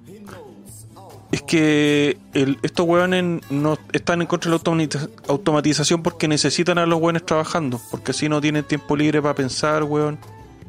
es 1.33 1.43
que 1.43 2.17
el- 2.33 2.59
estos 2.63 2.87
hueones 2.87 3.43
no 3.51 3.77
están 3.93 4.21
en 4.23 4.27
contra 4.27 4.51
de 4.51 4.57
la 4.57 4.63
automatiza- 4.63 5.11
automatización 5.29 6.03
porque 6.03 6.27
necesitan 6.29 6.79
a 6.79 6.87
los 6.87 7.01
hueones 7.01 7.27
trabajando, 7.27 7.81
porque 7.91 8.13
así 8.13 8.29
no 8.29 8.41
tienen 8.41 8.65
tiempo 8.65 8.97
libre 8.97 9.21
para 9.21 9.35
pensar, 9.35 9.85
hueón, 9.85 10.19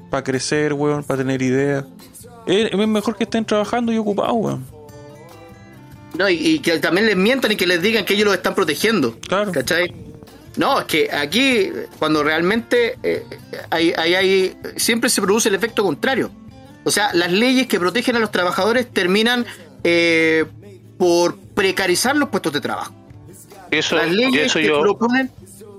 para 0.09 0.23
crecer, 0.23 0.73
hueón, 0.73 1.03
para 1.03 1.19
tener 1.19 1.41
ideas. 1.41 1.85
Es, 2.45 2.71
es 2.73 2.87
mejor 2.87 3.15
que 3.15 3.23
estén 3.25 3.45
trabajando 3.45 3.91
y 3.93 3.97
ocupados, 3.97 4.33
hueón. 4.35 4.65
No, 6.17 6.27
y, 6.27 6.33
y 6.33 6.59
que 6.59 6.79
también 6.79 7.05
les 7.05 7.15
mientan 7.15 7.51
y 7.51 7.55
que 7.55 7.67
les 7.67 7.81
digan 7.81 8.03
que 8.03 8.15
ellos 8.15 8.25
los 8.25 8.33
están 8.35 8.55
protegiendo. 8.55 9.15
Claro. 9.27 9.51
¿Cachai? 9.51 9.93
No, 10.57 10.79
es 10.79 10.85
que 10.85 11.09
aquí, 11.11 11.71
cuando 11.99 12.23
realmente 12.23 12.97
eh, 13.03 13.23
hay, 13.69 13.93
hay, 13.97 14.15
hay- 14.15 14.57
siempre 14.77 15.09
se 15.09 15.21
produce 15.21 15.49
el 15.49 15.55
efecto 15.55 15.83
contrario. 15.83 16.31
O 16.83 16.91
sea, 16.91 17.11
las 17.13 17.31
leyes 17.31 17.67
que 17.67 17.79
protegen 17.79 18.15
a 18.15 18.19
los 18.19 18.31
trabajadores 18.31 18.87
terminan 18.91 19.45
eh, 19.83 20.45
por 20.97 21.37
precarizar 21.37 22.15
los 22.15 22.29
puestos 22.29 22.51
de 22.53 22.61
trabajo. 22.61 22.93
Eso, 23.71 23.95
Las 23.95 24.11
leyes 24.11 24.47
eso 24.47 24.59
que 24.59 24.65
yo. 24.67 24.81
proponen. 24.81 25.29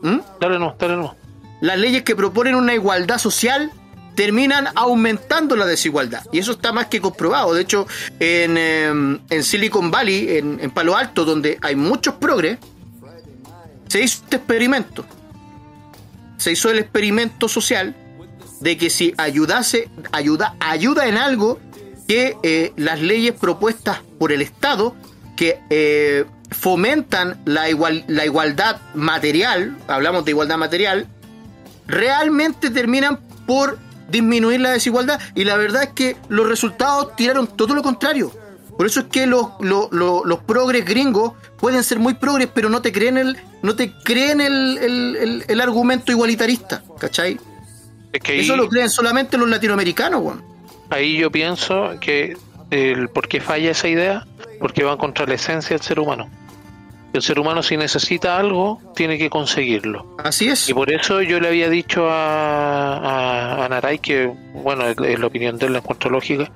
¿Mm? 0.03 0.19
Dale 0.41 0.59
no, 0.59 0.75
dale 0.79 0.97
no. 0.97 1.15
las 1.61 1.79
leyes 1.79 2.03
que 2.05 2.17
proponen 2.17 2.55
una 2.55 2.73
igualdad 2.73 3.19
social 3.19 3.71
terminan 4.15 4.69
aumentando 4.77 5.57
la 5.57 5.67
desigualdad. 5.67 6.25
Y 6.33 6.39
eso 6.39 6.53
está 6.53 6.73
más 6.73 6.87
que 6.87 7.01
comprobado. 7.01 7.53
De 7.55 7.63
hecho, 7.63 7.87
en, 8.19 8.57
eh, 8.57 9.19
en 9.29 9.45
Silicon 9.45 9.91
Valley, 9.91 10.37
en, 10.39 10.59
en 10.61 10.71
Palo 10.71 10.97
Alto, 10.97 11.25
donde 11.25 11.59
hay 11.63 11.77
muchos 11.77 12.15
progres, 12.15 12.59
se 13.91 14.01
hizo 14.01 14.23
este 14.23 14.37
experimento. 14.37 15.05
Se 16.37 16.53
hizo 16.53 16.71
el 16.71 16.79
experimento 16.79 17.49
social 17.49 17.97
de 18.61 18.79
que 18.79 18.89
si 18.89 19.15
ayudase, 19.19 19.91
ayuda, 20.13 20.55
ayuda 20.61 21.09
en 21.09 21.17
algo 21.17 21.59
que 22.07 22.37
eh, 22.45 22.73
las 22.77 23.01
leyes 23.01 23.35
propuestas 23.35 23.99
por 24.19 24.31
el 24.31 24.43
Estado 24.43 24.95
que 25.37 25.59
eh, 25.71 26.25
fomentan 26.51 27.41
la, 27.45 27.69
igual, 27.69 28.05
la 28.07 28.25
igualdad 28.25 28.81
material, 28.95 29.77
hablamos 29.89 30.25
de 30.25 30.31
igualdad 30.31 30.57
material, 30.57 31.09
realmente 31.89 32.71
terminan 32.71 33.19
por 33.45 33.79
disminuir 34.09 34.61
la 34.61 34.71
desigualdad 34.71 35.21
y 35.35 35.45
la 35.45 35.57
verdad 35.57 35.83
es 35.83 35.89
que 35.91 36.17
los 36.29 36.49
resultados 36.49 37.17
tiraron 37.17 37.49
todo 37.49 37.75
lo 37.75 37.83
contrario. 37.83 38.33
Por 38.81 38.87
eso 38.87 39.01
es 39.01 39.07
que 39.09 39.27
los, 39.27 39.49
los, 39.61 39.93
los, 39.93 40.23
los 40.25 40.39
progres 40.39 40.87
gringos 40.87 41.35
pueden 41.59 41.85
ser 41.85 41.99
muy 41.99 42.15
progres, 42.15 42.49
pero 42.55 42.71
no 42.71 42.81
te 42.81 42.93
creen 42.93 43.19
el, 43.19 43.37
no 43.61 43.77
te 43.77 43.93
creen 43.93 44.41
el, 44.41 44.79
el, 44.79 45.17
el- 45.17 45.45
el 45.47 45.61
argumento 45.61 46.11
igualitarista, 46.13 46.83
¿cachai? 46.99 47.39
Es 48.11 48.23
que 48.23 48.33
ahí, 48.33 48.41
Eso 48.41 48.57
lo 48.57 48.71
creen 48.71 48.89
solamente 48.89 49.37
los 49.37 49.51
latinoamericanos, 49.51 50.23
weón. 50.23 50.43
ahí 50.89 51.19
yo 51.19 51.31
pienso 51.31 51.91
que 52.01 52.39
el 52.71 53.11
por 53.11 53.29
qué 53.29 53.41
falla 53.43 53.71
esa 53.73 53.87
idea, 53.89 54.27
porque 54.61 54.83
va 54.83 54.97
contra 54.97 55.27
la 55.27 55.35
esencia 55.35 55.77
del 55.77 55.85
ser 55.85 56.01
humano. 56.01 56.31
El 57.13 57.21
ser 57.21 57.39
humano 57.39 57.63
si 57.63 57.77
necesita 57.77 58.39
algo, 58.39 58.81
tiene 58.97 59.19
que 59.19 59.29
conseguirlo. 59.29 60.17
Así 60.25 60.49
es. 60.49 60.71
Y 60.71 60.73
por 60.73 60.91
eso 60.91 61.21
yo 61.21 61.39
le 61.39 61.49
había 61.49 61.69
dicho 61.69 62.09
a, 62.09 62.97
a, 62.97 63.65
a 63.67 63.69
Naray 63.69 63.99
que, 63.99 64.33
bueno, 64.55 64.87
es 64.87 64.97
es 64.99 65.19
la 65.21 65.27
opinión 65.27 65.59
de 65.59 65.67
él, 65.67 65.73
la 65.75 65.81
encuentro 65.81 66.09
lógica, 66.09 66.51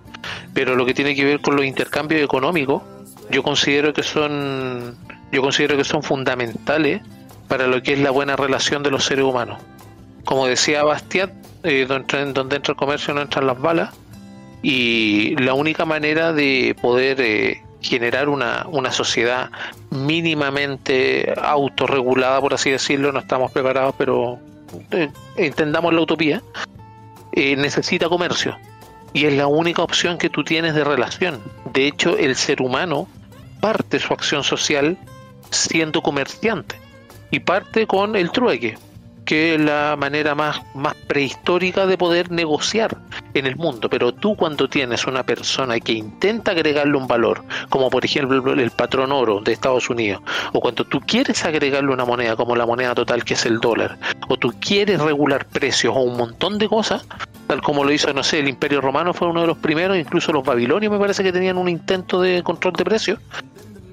pero 0.53 0.75
lo 0.77 0.87
que 0.87 0.95
tiene 0.95 1.15
que 1.15 1.25
ver 1.25 1.41
con 1.41 1.57
los 1.57 1.65
intercambios 1.65 2.23
económicos, 2.23 2.83
yo 3.31 3.43
considero 3.43 3.93
que 3.93 4.03
son, 4.03 4.97
yo 5.33 5.43
considero 5.43 5.77
que 5.77 5.85
son 5.85 6.03
fundamentales 6.03 7.03
para 7.49 7.67
lo 7.67 7.83
que 7.83 7.95
es 7.95 7.99
la 7.99 8.11
buena 8.11 8.37
relación 8.37 8.83
de 8.83 8.91
los 8.91 9.05
seres 9.05 9.25
humanos. 9.25 9.61
Como 10.25 10.47
decía 10.47 10.83
Bastiat, 10.85 11.31
eh, 11.63 11.87
donde, 11.87 12.33
donde 12.33 12.57
entra 12.57 12.73
el 12.73 12.77
comercio 12.77 13.15
no 13.15 13.23
entran 13.23 13.47
las 13.47 13.61
balas, 13.61 13.95
y 14.63 15.37
la 15.37 15.53
única 15.53 15.85
manera 15.85 16.33
de 16.33 16.75
poder 16.81 17.21
eh, 17.21 17.63
generar 17.83 18.31
una, 18.31 18.67
una 18.67 18.91
sociedad 18.91 19.51
mínimamente 19.91 21.35
autorregulada, 21.41 22.41
por 22.41 22.55
así 22.55 22.71
decirlo, 22.71 23.13
no 23.13 23.21
estamos 23.21 23.53
preparados, 23.53 23.95
pero 23.99 24.39
eh, 24.91 25.11
entendamos 25.37 25.93
la 25.93 26.01
utopía, 26.01 26.43
eh, 27.33 27.57
necesita 27.57 28.09
comercio. 28.09 28.57
Y 29.15 29.25
es 29.25 29.33
la 29.33 29.47
única 29.47 29.83
opción 29.83 30.19
que 30.19 30.29
tú 30.29 30.45
tienes 30.45 30.75
de 30.75 30.85
relación. 30.85 31.41
De 31.73 31.87
hecho, 31.87 32.19
el 32.19 32.37
ser 32.37 32.61
humano 32.61 33.09
parte 33.61 33.99
su 33.99 34.13
acción 34.13 34.45
social 34.45 34.99
siendo 35.51 36.03
comerciante 36.03 36.79
y 37.31 37.41
parte 37.41 37.87
con 37.87 38.17
el 38.17 38.31
trueque, 38.31 38.77
que 39.25 39.59
la 39.59 39.97
manera 39.99 40.35
más, 40.35 40.61
más 40.75 40.95
prehistórica 40.95 41.87
de 41.87 41.97
poder 41.97 42.31
negociar 42.31 42.99
en 43.33 43.47
el 43.47 43.57
mundo. 43.57 43.89
Pero 43.89 44.13
tú 44.13 44.37
cuando 44.37 44.69
tienes 44.69 45.07
una 45.07 45.25
persona 45.25 45.81
que 45.81 45.93
intenta 45.93 46.53
agregarle 46.53 46.97
un 46.97 47.07
valor, 47.07 47.45
como 47.69 47.91
por 47.91 48.05
ejemplo 48.05 48.53
el 48.53 48.71
patrón 48.71 49.13
oro 49.13 49.41
de 49.41 49.53
Estados 49.53 49.89
Unidos, 49.91 50.23
o 50.53 50.61
cuando 50.61 50.85
tú 50.85 51.01
quieres 51.01 51.45
agregarle 51.45 51.93
una 51.93 52.05
moneda 52.05 52.37
como 52.37 52.57
la 52.57 52.67
moneda 52.67 52.95
total 52.95 53.25
que 53.25 53.35
es 53.35 53.47
el 53.47 53.61
dólar, 53.61 53.99
o 54.29 54.37
tú 54.37 54.53
quieres 54.61 55.01
regular 55.01 55.47
precios 55.47 55.95
o 55.97 56.01
un 56.01 56.17
montón 56.17 56.59
de 56.59 56.69
cosas, 56.69 57.07
tal 57.47 57.63
como 57.63 57.85
lo 57.85 57.93
hizo, 57.93 58.13
no 58.13 58.23
sé, 58.23 58.41
el 58.41 58.49
Imperio 58.49 58.81
Romano 58.81 59.15
fue 59.15 59.29
uno 59.29 59.43
de 59.43 59.47
los 59.47 59.59
primeros, 59.59 59.97
incluso 59.97 60.33
los 60.33 60.45
babilonios 60.45 60.93
me 60.93 60.99
parece 60.99 61.23
que 61.23 61.33
tenían 61.33 61.59
un 61.59 61.69
intento 61.69 62.21
de 62.21 62.43
control 62.43 62.75
de 62.75 62.85
precios. 62.85 63.19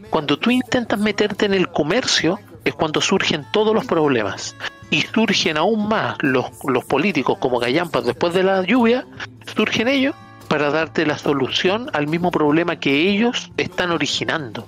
Cuando 0.09 0.37
tú 0.37 0.51
intentas 0.51 0.99
meterte 0.99 1.45
en 1.45 1.53
el 1.53 1.69
comercio 1.69 2.37
es 2.65 2.73
cuando 2.73 2.99
surgen 2.99 3.45
todos 3.53 3.73
los 3.73 3.85
problemas. 3.85 4.55
Y 4.91 5.01
surgen 5.01 5.57
aún 5.57 5.87
más 5.87 6.17
los, 6.21 6.45
los 6.65 6.85
políticos 6.85 7.39
como 7.39 7.57
gallampas 7.57 8.05
después 8.05 8.33
de 8.35 8.43
la 8.43 8.61
lluvia, 8.63 9.07
surgen 9.55 9.87
ellos 9.87 10.13
para 10.47 10.69
darte 10.69 11.05
la 11.05 11.17
solución 11.17 11.89
al 11.93 12.07
mismo 12.07 12.29
problema 12.29 12.75
que 12.75 13.09
ellos 13.09 13.51
están 13.57 13.89
originando. 13.89 14.67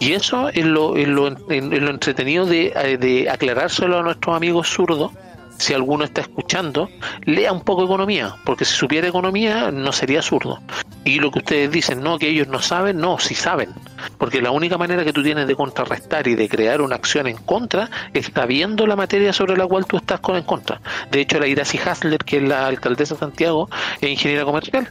Y 0.00 0.12
eso 0.12 0.48
es 0.48 0.64
lo, 0.64 0.96
es 0.96 1.06
lo, 1.06 1.28
es 1.28 1.62
lo 1.62 1.90
entretenido 1.90 2.46
de, 2.46 2.72
eh, 2.74 2.96
de 2.96 3.28
aclarárselo 3.28 3.98
a 3.98 4.02
nuestros 4.02 4.34
amigos 4.34 4.68
zurdos. 4.68 5.12
Si 5.60 5.74
alguno 5.74 6.04
está 6.04 6.22
escuchando, 6.22 6.88
lea 7.26 7.52
un 7.52 7.60
poco 7.60 7.84
economía, 7.84 8.34
porque 8.46 8.64
si 8.64 8.74
supiera 8.74 9.06
economía 9.06 9.70
no 9.70 9.92
sería 9.92 10.22
zurdo. 10.22 10.58
Y 11.04 11.18
lo 11.20 11.30
que 11.30 11.40
ustedes 11.40 11.70
dicen, 11.70 12.02
no, 12.02 12.18
que 12.18 12.30
ellos 12.30 12.48
no 12.48 12.62
saben, 12.62 12.96
no, 12.96 13.18
sí 13.18 13.34
saben. 13.34 13.68
Porque 14.16 14.40
la 14.40 14.52
única 14.52 14.78
manera 14.78 15.04
que 15.04 15.12
tú 15.12 15.22
tienes 15.22 15.46
de 15.46 15.54
contrarrestar 15.54 16.26
y 16.28 16.34
de 16.34 16.48
crear 16.48 16.80
una 16.80 16.96
acción 16.96 17.26
en 17.26 17.36
contra 17.36 17.90
es 18.14 18.30
sabiendo 18.34 18.86
la 18.86 18.96
materia 18.96 19.34
sobre 19.34 19.54
la 19.54 19.66
cual 19.66 19.84
tú 19.84 19.98
estás 19.98 20.20
con 20.20 20.36
en 20.36 20.44
contra. 20.44 20.80
De 21.10 21.20
hecho, 21.20 21.38
la 21.38 21.46
Iracy 21.46 21.78
Hasler, 21.78 22.24
que 22.24 22.38
es 22.38 22.42
la 22.42 22.66
alcaldesa 22.66 23.12
de 23.16 23.20
Santiago, 23.20 23.68
es 24.00 24.08
ingeniera 24.08 24.46
comercial. 24.46 24.90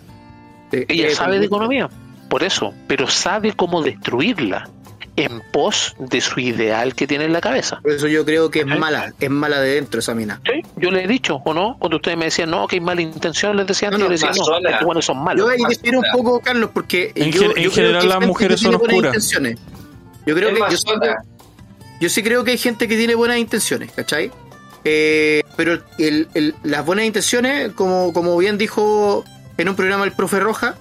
Ella 0.72 1.08
Eh, 1.08 1.16
sabe 1.16 1.40
de 1.40 1.48
economía, 1.48 1.90
por 2.30 2.44
eso, 2.44 2.76
pero 2.86 3.08
sabe 3.08 3.54
cómo 3.54 3.82
destruirla 3.82 4.70
en 5.26 5.41
pos 5.52 5.96
de 6.00 6.22
su 6.22 6.40
ideal 6.40 6.96
que 6.96 7.08
tiene 7.08 7.26
en 7.26 7.34
la 7.34 7.41
cabeza. 7.41 7.80
Por 7.82 7.91
eso 7.91 8.08
yo 8.08 8.26
creo 8.26 8.50
que 8.50 8.60
es 8.62 8.66
mala, 8.66 9.14
es 9.20 9.30
mala 9.30 9.60
de 9.60 9.76
dentro 9.76 10.00
esa 10.00 10.14
mina. 10.16 10.41
Sí, 10.46 10.62
yo 10.78 10.91
le 10.91 11.04
he 11.04 11.08
dicho, 11.08 11.41
¿o 11.46 11.54
no? 11.54 11.78
Cuando 11.80 11.98
ustedes 11.98 12.18
me 12.18 12.26
decían, 12.26 12.50
no, 12.52 12.68
que 12.68 12.78
hay 12.78 12.80
mala 12.82 13.02
intención, 13.02 13.56
les 13.58 13.68
decía 13.68 13.90
No, 13.90 13.96
antes, 13.96 14.00
no, 14.00 14.06
yo 14.08 14.12
les 14.12 14.22
decía, 14.22 14.34
no, 14.44 14.50
masona. 14.52 14.70
estos 14.70 14.86
buenos 14.86 15.06
son 15.06 15.24
malos. 15.24 15.46
Yo 15.46 15.52
ahí 15.52 15.60
difiero 15.70 16.00
un 16.00 16.06
poco, 16.14 16.40
Carlos, 16.40 16.70
porque 16.74 17.12
En 17.16 17.32
yo, 17.32 17.41
gen- 17.41 17.50
yo 17.52 17.56
en 17.56 17.56
creo 17.56 17.72
general 17.72 18.02
que 18.02 18.08
las 18.08 18.26
mujeres 18.28 18.60
son 18.60 18.72
tiene 18.72 18.78
buenas 18.78 18.94
oscuras. 18.96 19.16
intenciones. 19.16 19.60
Yo 20.26 20.36
creo 20.36 20.50
Es 20.50 20.56
que 20.56 20.60
yo 20.96 21.14
yo 22.02 22.10
sí 22.10 22.24
creo 22.24 22.44
que 22.44 22.52
hay 22.52 22.58
gente 22.58 22.88
que 22.88 22.96
tiene 22.96 23.16
buenas 23.16 23.38
intenciones, 23.40 23.91
¿cachai? 23.91 24.32
Eh, 24.86 25.44
pero 25.58 25.80
el- 25.98 26.30
el- 26.34 26.56
las 26.64 26.86
buenas 26.86 27.06
intenciones, 27.06 27.74
como, 27.74 28.14
como 28.14 28.38
bien 28.38 28.58
dijo 28.58 29.26
en 29.58 29.68
un 29.70 29.76
programa 29.76 30.06
el 30.06 30.14
profe 30.14 30.40
Roja, 30.40 30.76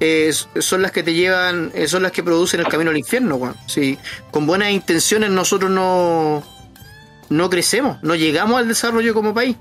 eh, 0.00 0.32
son 0.32 0.82
las 0.82 0.92
que 0.92 1.02
te 1.02 1.14
llevan, 1.14 1.70
eh, 1.74 1.86
son 1.88 2.02
las 2.02 2.12
que 2.12 2.22
producen 2.22 2.60
el 2.60 2.68
camino 2.68 2.90
al 2.90 2.98
infierno, 2.98 3.36
weón. 3.36 3.56
Sí, 3.66 3.98
con 4.30 4.46
buenas 4.46 4.70
intenciones 4.70 5.30
nosotros 5.30 5.70
no, 5.70 6.42
no 7.28 7.50
crecemos, 7.50 8.02
no 8.02 8.14
llegamos 8.14 8.58
al 8.58 8.68
desarrollo 8.68 9.14
como 9.14 9.34
país. 9.34 9.56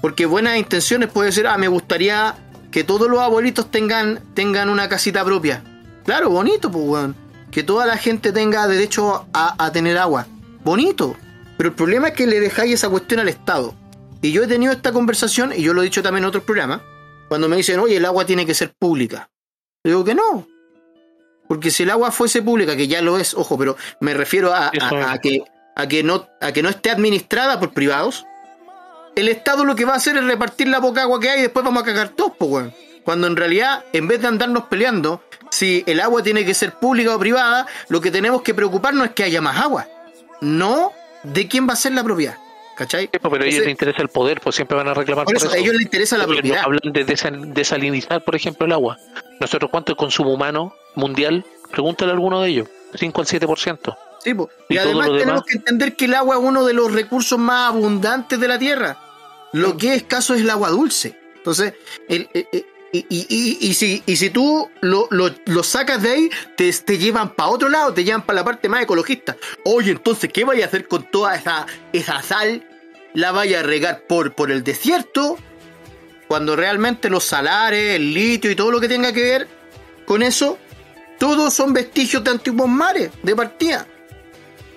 Porque 0.00 0.26
buenas 0.26 0.56
intenciones 0.56 1.10
puede 1.10 1.32
ser, 1.32 1.46
ah, 1.46 1.58
me 1.58 1.68
gustaría 1.68 2.36
que 2.70 2.84
todos 2.84 3.08
los 3.08 3.20
abuelitos 3.20 3.70
tengan, 3.70 4.20
tengan 4.34 4.68
una 4.68 4.88
casita 4.88 5.24
propia. 5.24 5.62
Claro, 6.04 6.30
bonito, 6.30 6.70
pues, 6.70 6.84
weón. 6.84 7.16
Que 7.50 7.62
toda 7.62 7.86
la 7.86 7.96
gente 7.96 8.32
tenga 8.32 8.66
derecho 8.68 9.26
a, 9.32 9.64
a 9.64 9.72
tener 9.72 9.96
agua. 9.98 10.26
Bonito. 10.62 11.16
Pero 11.56 11.70
el 11.70 11.74
problema 11.74 12.08
es 12.08 12.14
que 12.14 12.26
le 12.26 12.38
dejáis 12.38 12.74
esa 12.74 12.88
cuestión 12.88 13.20
al 13.20 13.28
Estado. 13.28 13.74
Y 14.20 14.32
yo 14.32 14.42
he 14.42 14.46
tenido 14.46 14.72
esta 14.72 14.92
conversación, 14.92 15.52
y 15.56 15.62
yo 15.62 15.72
lo 15.72 15.80
he 15.80 15.84
dicho 15.84 16.02
también 16.02 16.24
en 16.24 16.28
otros 16.28 16.44
programas, 16.44 16.80
cuando 17.28 17.48
me 17.48 17.56
dicen, 17.56 17.80
oye, 17.80 17.96
el 17.96 18.04
agua 18.04 18.26
tiene 18.26 18.46
que 18.46 18.54
ser 18.54 18.74
pública. 18.78 19.30
Yo 19.86 19.90
digo 19.90 20.04
que 20.04 20.16
no. 20.16 20.48
Porque 21.46 21.70
si 21.70 21.84
el 21.84 21.90
agua 21.90 22.10
fuese 22.10 22.42
pública, 22.42 22.74
que 22.74 22.88
ya 22.88 23.00
lo 23.02 23.18
es, 23.18 23.34
ojo, 23.34 23.56
pero 23.56 23.76
me 24.00 24.14
refiero 24.14 24.52
a, 24.52 24.72
que, 25.22 25.44
a, 25.76 25.86
que 25.86 26.02
no, 26.02 26.26
a 26.40 26.50
que 26.50 26.60
no 26.60 26.68
esté 26.68 26.90
administrada 26.90 27.60
por 27.60 27.72
privados, 27.72 28.26
el 29.14 29.28
Estado 29.28 29.64
lo 29.64 29.76
que 29.76 29.84
va 29.84 29.92
a 29.92 29.96
hacer 29.98 30.16
es 30.16 30.24
repartir 30.24 30.66
la 30.66 30.80
poca 30.80 31.02
agua 31.02 31.20
que 31.20 31.30
hay 31.30 31.38
y 31.38 31.42
después 31.42 31.64
vamos 31.64 31.84
a 31.84 31.86
cagar 31.86 32.08
todos, 32.08 32.32
pues, 32.36 32.50
weón. 32.50 32.74
Cuando 33.04 33.28
en 33.28 33.36
realidad, 33.36 33.84
en 33.92 34.08
vez 34.08 34.20
de 34.20 34.26
andarnos 34.26 34.64
peleando, 34.64 35.22
si 35.52 35.84
el 35.86 36.00
agua 36.00 36.24
tiene 36.24 36.44
que 36.44 36.52
ser 36.52 36.72
pública 36.72 37.14
o 37.14 37.18
privada, 37.20 37.68
lo 37.88 38.00
que 38.00 38.10
tenemos 38.10 38.42
que 38.42 38.54
preocuparnos 38.54 39.06
es 39.06 39.12
que 39.12 39.22
haya 39.22 39.40
más 39.40 39.60
agua. 39.60 39.86
No 40.40 40.90
de 41.22 41.46
quién 41.46 41.68
va 41.68 41.74
a 41.74 41.76
ser 41.76 41.92
la 41.92 42.02
propiedad. 42.02 42.38
¿Cachai? 42.76 43.04
Sí, 43.12 43.18
pues, 43.18 43.30
pero 43.32 43.44
a 43.44 43.46
ellos 43.46 43.60
les 43.60 43.70
interesa 43.70 44.02
el 44.02 44.08
poder, 44.08 44.40
pues 44.40 44.54
siempre 44.54 44.76
van 44.76 44.88
a 44.88 44.94
reclamar 44.94 45.24
por 45.24 45.34
eso, 45.36 45.50
a 45.50 45.56
ellos 45.56 45.72
les 45.74 45.82
interesa 45.82 46.16
la 46.18 46.24
Ellos 46.24 46.36
propiedad. 46.36 46.62
Hablan 46.64 46.92
de 46.92 47.06
desal- 47.06 47.52
desalinizar, 47.54 48.22
por 48.22 48.34
ejemplo, 48.36 48.66
el 48.66 48.72
agua. 48.72 48.98
Nosotros, 49.40 49.70
¿cuánto 49.70 49.92
es 49.92 49.98
consumo 49.98 50.32
humano 50.32 50.74
mundial? 50.94 51.44
Pregúntale 51.70 52.10
a 52.10 52.14
alguno 52.14 52.40
de 52.42 52.50
ellos. 52.50 52.68
5 52.94 53.20
al 53.20 53.26
7%. 53.26 53.96
Sí, 54.22 54.34
po. 54.34 54.50
Y 54.68 54.76
además 54.78 55.06
tenemos 55.06 55.26
demás. 55.26 55.42
que 55.46 55.56
entender 55.58 55.96
que 55.96 56.04
el 56.06 56.14
agua 56.14 56.36
es 56.36 56.42
uno 56.42 56.64
de 56.66 56.72
los 56.74 56.92
recursos 56.92 57.38
más 57.38 57.70
abundantes 57.70 58.38
de 58.38 58.48
la 58.48 58.58
Tierra. 58.58 58.98
Lo 59.52 59.76
que 59.76 59.90
es 59.94 59.96
escaso 60.02 60.34
es 60.34 60.42
el 60.42 60.50
agua 60.50 60.70
dulce. 60.70 61.18
Entonces, 61.36 61.74
el- 62.08 62.28
el- 62.34 62.46
el- 62.52 62.66
y, 62.92 62.98
y- 63.08 63.26
y- 63.28 63.58
y 63.68 63.74
si, 63.74 64.02
y 64.06 64.16
si 64.16 64.30
tú 64.30 64.70
lo, 64.80 65.08
lo- 65.10 65.34
lo 65.46 65.62
sacas 65.62 66.02
de 66.02 66.10
ahí, 66.10 66.30
te, 66.56 66.72
te 66.72 66.98
llevan 66.98 67.34
para 67.34 67.50
otro 67.50 67.68
lado, 67.68 67.92
te 67.92 68.04
llevan 68.04 68.22
para 68.24 68.36
la 68.40 68.44
parte 68.44 68.68
más 68.68 68.82
ecologista. 68.82 69.36
Oye, 69.64 69.90
entonces, 69.92 70.30
¿qué 70.32 70.44
vaya 70.44 70.64
a 70.64 70.68
hacer 70.68 70.86
con 70.88 71.04
toda 71.10 71.34
esa, 71.36 71.66
esa 71.92 72.22
sal? 72.22 72.66
¿La 73.14 73.32
vaya 73.32 73.60
a 73.60 73.62
regar 73.62 74.02
por, 74.06 74.34
por 74.34 74.50
el 74.50 74.62
desierto? 74.64 75.38
Cuando 76.28 76.56
realmente 76.56 77.08
los 77.10 77.24
salares, 77.24 77.94
el 77.96 78.12
litio 78.14 78.50
y 78.50 78.56
todo 78.56 78.70
lo 78.70 78.80
que 78.80 78.88
tenga 78.88 79.12
que 79.12 79.22
ver 79.22 79.48
con 80.06 80.22
eso, 80.22 80.58
todos 81.18 81.54
son 81.54 81.72
vestigios 81.72 82.22
de 82.24 82.30
antiguos 82.30 82.68
mares, 82.68 83.10
de 83.22 83.34
partida. 83.36 83.86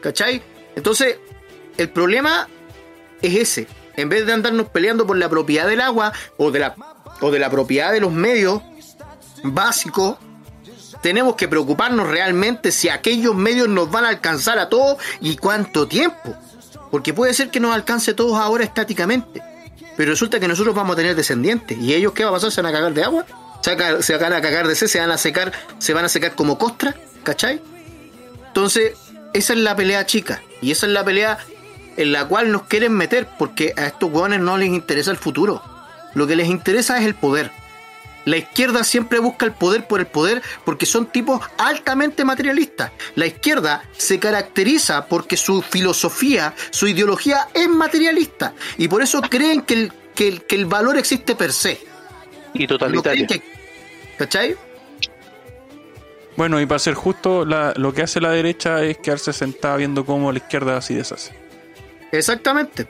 ¿Cachai? 0.02 0.42
Entonces, 0.76 1.18
el 1.78 1.90
problema 1.90 2.48
es 3.22 3.36
ese. 3.36 3.68
En 3.98 4.08
vez 4.10 4.26
de 4.26 4.32
andarnos 4.34 4.70
peleando 4.70 5.06
por 5.06 5.18
la 5.18 5.28
propiedad 5.30 5.68
del 5.68 5.82
agua 5.82 6.14
o 6.38 6.52
de 6.52 6.60
la, 6.60 6.76
o 7.22 7.32
de 7.32 7.40
la 7.40 7.50
propiedad 7.50 7.92
de 7.92 8.00
los 8.00 8.12
medios 8.12 8.62
básicos, 9.44 10.18
tenemos 11.02 11.36
que 11.36 11.48
preocuparnos 11.48 12.08
realmente 12.08 12.72
si 12.72 12.90
aquellos 12.90 13.36
medios 13.36 13.70
nos 13.70 13.90
van 13.90 14.06
a 14.06 14.10
alcanzar 14.10 14.60
a 14.60 14.70
todos 14.70 14.98
y 15.22 15.38
cuánto 15.38 15.88
tiempo. 15.88 16.36
Porque 16.92 17.14
puede 17.14 17.34
ser 17.34 17.50
que 17.52 17.60
nos 17.60 17.74
alcance 17.74 18.14
todos 18.14 18.38
ahora 18.40 18.64
estáticamente. 18.64 19.42
Pero 19.96 20.12
resulta 20.12 20.40
que 20.40 20.48
nosotros 20.48 20.74
vamos 20.76 20.94
a 20.94 20.98
tener 20.98 21.16
descendientes. 21.16 21.78
¿Y 21.78 21.94
ellos 21.94 22.14
qué 22.14 22.24
va 22.24 22.32
a 22.32 22.34
pasar? 22.34 22.52
¿Se 22.52 22.62
van 22.62 22.74
a 22.74 22.76
cagar 22.78 22.94
de 22.94 23.04
agua? 23.04 23.26
¿Se 23.62 23.76
van 23.76 23.96
a- 23.98 24.02
se 24.02 24.18
van 24.18 24.34
a 24.34 24.42
cagar 24.42 24.68
de 24.68 24.76
sed? 24.76 24.88
¿Se 24.88 25.00
van 25.00 25.12
a 25.12 25.18
secar? 25.18 25.52
¿Se 25.78 25.94
van 25.94 26.06
a 26.06 26.10
secar 26.10 26.36
como 26.36 26.58
costra? 26.58 26.96
¿Cachai? 27.24 27.62
Entonces, 28.48 28.94
esa 29.34 29.54
es 29.54 29.60
la 29.60 29.76
pelea 29.76 30.06
chica. 30.06 30.42
Y 30.62 30.72
esa 30.72 30.86
es 30.88 30.94
la 30.94 31.04
pelea 31.06 31.38
en 31.98 32.12
la 32.12 32.26
cual 32.28 32.52
nos 32.52 32.64
quieren 32.64 32.94
meter. 32.94 33.28
Porque 33.38 33.74
a 33.78 33.86
estos 33.88 34.10
hueones 34.12 34.40
no 34.40 34.58
les 34.58 34.70
interesa 34.70 35.12
el 35.12 35.18
futuro. 35.18 35.62
Lo 36.14 36.26
que 36.28 36.36
les 36.36 36.48
interesa 36.48 36.98
es 37.00 37.06
el 37.06 37.16
poder. 37.16 37.52
La 38.26 38.38
izquierda 38.38 38.84
siempre 38.84 39.20
busca 39.20 39.46
el 39.46 39.54
poder 39.54 39.88
por 39.88 40.00
el 40.02 40.06
poder 40.08 40.42
porque 40.66 40.86
son 40.86 41.08
tipos 41.08 41.42
altamente 41.58 42.26
materialistas. 42.26 42.92
La 43.16 43.26
izquierda 43.26 43.84
se 43.98 44.20
caracteriza 44.20 45.06
porque 45.08 45.38
su 45.38 45.62
filosofía, 45.62 46.54
su 46.70 46.88
ideología 46.88 47.48
es 47.54 47.68
materialista. 47.70 48.54
Y 48.78 48.88
por 48.88 49.02
eso 49.02 49.22
creen 49.22 49.62
que 49.62 49.74
el, 49.76 49.94
que 50.14 50.28
el, 50.28 50.44
que 50.44 50.56
el 50.58 50.66
valor 50.66 50.98
existe 50.98 51.34
per 51.36 51.54
se. 51.54 51.80
Y 52.54 52.68
totalitario. 52.68 53.26
que- 53.28 53.42
¿Cachai? 54.18 54.56
Bueno, 56.36 56.60
y 56.62 56.66
para 56.66 56.80
ser 56.80 56.94
justo, 56.94 57.46
la- 57.46 57.74
lo 57.78 57.94
que 57.94 58.02
hace 58.04 58.22
la 58.22 58.32
derecha 58.32 58.84
es 58.84 58.98
quedarse 58.98 59.34
sentada 59.34 59.76
viendo 59.78 60.06
cómo 60.06 60.32
la 60.32 60.38
izquierda 60.38 60.78
así 60.78 60.94
deshace. 60.96 61.34
Exactamente. 62.12 62.88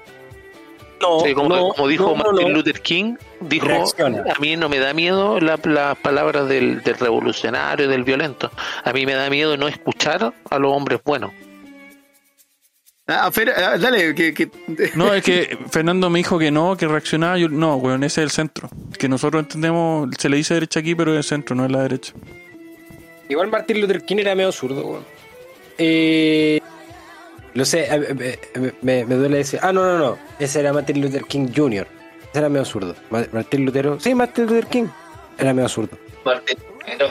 No, 1.01 1.19
Sí, 1.21 1.33
como, 1.33 1.49
no, 1.49 1.69
como 1.69 1.87
dijo 1.87 2.03
no, 2.07 2.09
no, 2.15 2.23
Martin 2.31 2.47
no. 2.49 2.53
Luther 2.55 2.81
King, 2.81 3.15
dijo, 3.39 3.67
Reacciona. 3.67 4.23
a 4.35 4.39
mí 4.39 4.55
no 4.57 4.67
me 4.69 4.79
da 4.79 4.93
miedo 4.93 5.39
la- 5.39 5.59
las 5.63 5.97
palabras 5.97 6.47
del, 6.49 6.81
del 6.83 6.95
revolucionario, 6.95 7.87
del 7.87 8.03
violento. 8.03 8.51
A 8.83 8.91
mí 8.93 9.05
me 9.05 9.13
da 9.13 9.29
miedo 9.29 9.55
no 9.57 9.67
escuchar 9.67 10.33
a 10.49 10.59
los 10.59 10.71
hombres 10.73 10.99
buenos. 11.03 11.31
Ah, 13.07 13.31
Fer, 13.31 13.49
ah, 13.57 13.77
dale, 13.77 14.13
que, 14.13 14.33
que- 14.33 14.51
No, 14.95 15.13
es 15.13 15.23
que 15.23 15.57
Fernando 15.71 16.09
me 16.11 16.19
dijo 16.19 16.37
que 16.37 16.51
no, 16.51 16.77
que 16.77 16.87
reaccionaba. 16.87 17.37
Yo, 17.39 17.49
no, 17.49 17.75
weón, 17.77 18.03
ese 18.03 18.21
es 18.21 18.25
el 18.25 18.31
centro. 18.31 18.69
Que 18.99 19.09
nosotros 19.09 19.41
entendemos, 19.43 20.09
se 20.19 20.29
le 20.29 20.37
dice 20.37 20.53
derecha 20.53 20.79
aquí, 20.81 20.93
pero 20.95 21.11
es 21.13 21.17
el 21.17 21.23
centro, 21.23 21.55
no 21.55 21.65
es 21.65 21.71
la 21.71 21.81
derecha. 21.81 22.13
Igual 23.27 23.47
Martin 23.47 23.81
Luther 23.81 24.03
King 24.05 24.17
era 24.19 24.35
medio 24.35 24.51
zurdo, 24.51 24.85
weón. 24.85 25.05
Eh, 25.79 26.59
lo 27.53 27.65
sé, 27.65 28.37
me, 28.81 29.05
me 29.05 29.15
duele 29.15 29.37
decir. 29.37 29.59
Ah, 29.61 29.71
no, 29.73 29.83
no, 29.85 29.97
no. 29.97 30.17
Ese 30.39 30.59
era 30.59 30.71
Martin 30.73 31.01
Luther 31.01 31.23
King 31.25 31.49
Jr. 31.55 31.87
Ese 32.29 32.39
era 32.39 32.49
medio 32.49 32.65
zurdo. 32.65 32.95
Ma- 33.09 33.25
Martin 33.31 33.65
Lutero. 33.65 33.99
Sí, 33.99 34.13
Martin 34.15 34.45
Luther 34.45 34.67
King. 34.67 34.85
Era 35.37 35.53
medio 35.53 35.69
zurdo. 35.69 35.97
Martín, 36.25 36.57
no. 36.99 37.05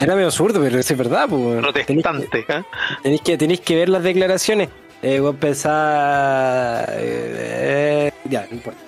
Era 0.00 0.14
medio 0.14 0.30
zurdo, 0.30 0.60
pero 0.62 0.78
eso 0.78 0.92
es 0.94 0.98
verdad, 0.98 1.26
pues. 1.28 1.40
weón. 1.42 1.72
Tenéis 1.72 1.86
que- 1.86 1.94
Protestante, 2.02 2.38
¿eh? 2.48 2.64
Tenéis 3.02 3.20
que, 3.22 3.36
tenéis 3.36 3.60
que 3.60 3.76
ver 3.76 3.88
las 3.88 4.02
declaraciones. 4.02 4.68
Eh, 5.02 5.20
vos 5.20 5.36
pensás. 5.36 6.88
eh, 6.90 8.10
eh, 8.10 8.12
ya, 8.24 8.46
no 8.50 8.56
importa. 8.56 8.80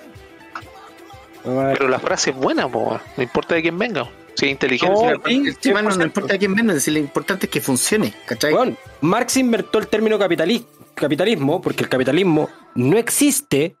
A. 1.43 1.73
Pero 1.73 1.87
la 1.87 1.99
frase 1.99 2.29
es 2.31 2.35
buena, 2.35 2.67
po, 2.67 2.99
no 3.17 3.23
importa 3.23 3.55
de 3.55 3.61
quién 3.61 3.77
venga. 3.77 4.07
Si 4.41 4.45
es 4.47 4.51
inteligente. 4.53 4.95
No, 4.95 5.21
sí, 5.23 5.43
el 5.45 5.57
tema 5.59 5.81
no, 5.83 5.89
no 5.89 5.95
100%. 5.97 6.05
importa 6.05 6.37
quién 6.39 6.55
vende, 6.55 6.79
si 6.79 6.89
lo 6.89 6.97
importante 6.97 7.45
es 7.45 7.51
que 7.51 7.61
funcione, 7.61 8.11
¿cachai? 8.25 8.51
Weón, 8.53 8.75
Marx 9.01 9.37
inventó 9.37 9.77
el 9.77 9.85
término 9.87 10.17
capitali- 10.17 10.65
capitalismo 10.95 11.61
porque 11.61 11.83
el 11.83 11.89
capitalismo 11.89 12.49
no 12.73 12.97
existe 12.97 13.75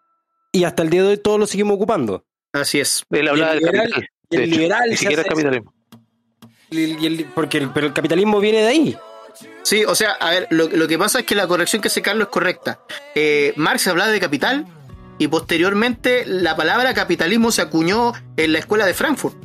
y 0.51 0.63
hasta 0.65 0.83
el 0.83 0.91
día 0.91 1.01
de 1.01 1.07
hoy 1.09 1.17
todos 1.17 1.39
lo 1.39 1.47
seguimos 1.47 1.75
ocupando. 1.77 2.23
Así 2.53 2.79
es. 2.79 3.03
Él 3.09 3.27
hablaba 3.27 3.53
del 3.55 3.59
liberal- 3.63 3.89
capital. 3.89 4.09
y 4.29 4.35
el 4.35 4.41
hecho, 4.43 4.51
liberal 4.59 4.81
ni 4.89 4.97
siquiera 4.97 5.23
capitalismo. 5.23 5.73
El- 6.69 6.77
y 7.03 7.05
el- 7.07 7.25
porque 7.33 7.57
el- 7.57 7.71
pero 7.71 7.87
el 7.87 7.93
capitalismo 7.93 8.39
viene 8.39 8.59
de 8.61 8.67
ahí. 8.67 8.97
Sí, 9.63 9.83
o 9.83 9.95
sea, 9.95 10.11
a 10.11 10.29
ver, 10.29 10.47
lo, 10.51 10.67
lo 10.69 10.87
que 10.87 10.97
pasa 10.99 11.19
es 11.21 11.25
que 11.25 11.33
la 11.33 11.47
corrección 11.47 11.81
que 11.81 11.87
hace 11.87 12.03
Carlos 12.03 12.27
es 12.27 12.31
correcta. 12.31 12.81
Eh, 13.15 13.53
Marx 13.55 13.87
hablaba 13.87 14.11
de 14.11 14.19
capital 14.19 14.67
y 15.17 15.27
posteriormente 15.27 16.23
la 16.27 16.55
palabra 16.55 16.93
capitalismo 16.93 17.51
se 17.51 17.63
acuñó 17.63 18.13
en 18.37 18.53
la 18.53 18.59
escuela 18.59 18.85
de 18.85 18.93
Frankfurt. 18.93 19.35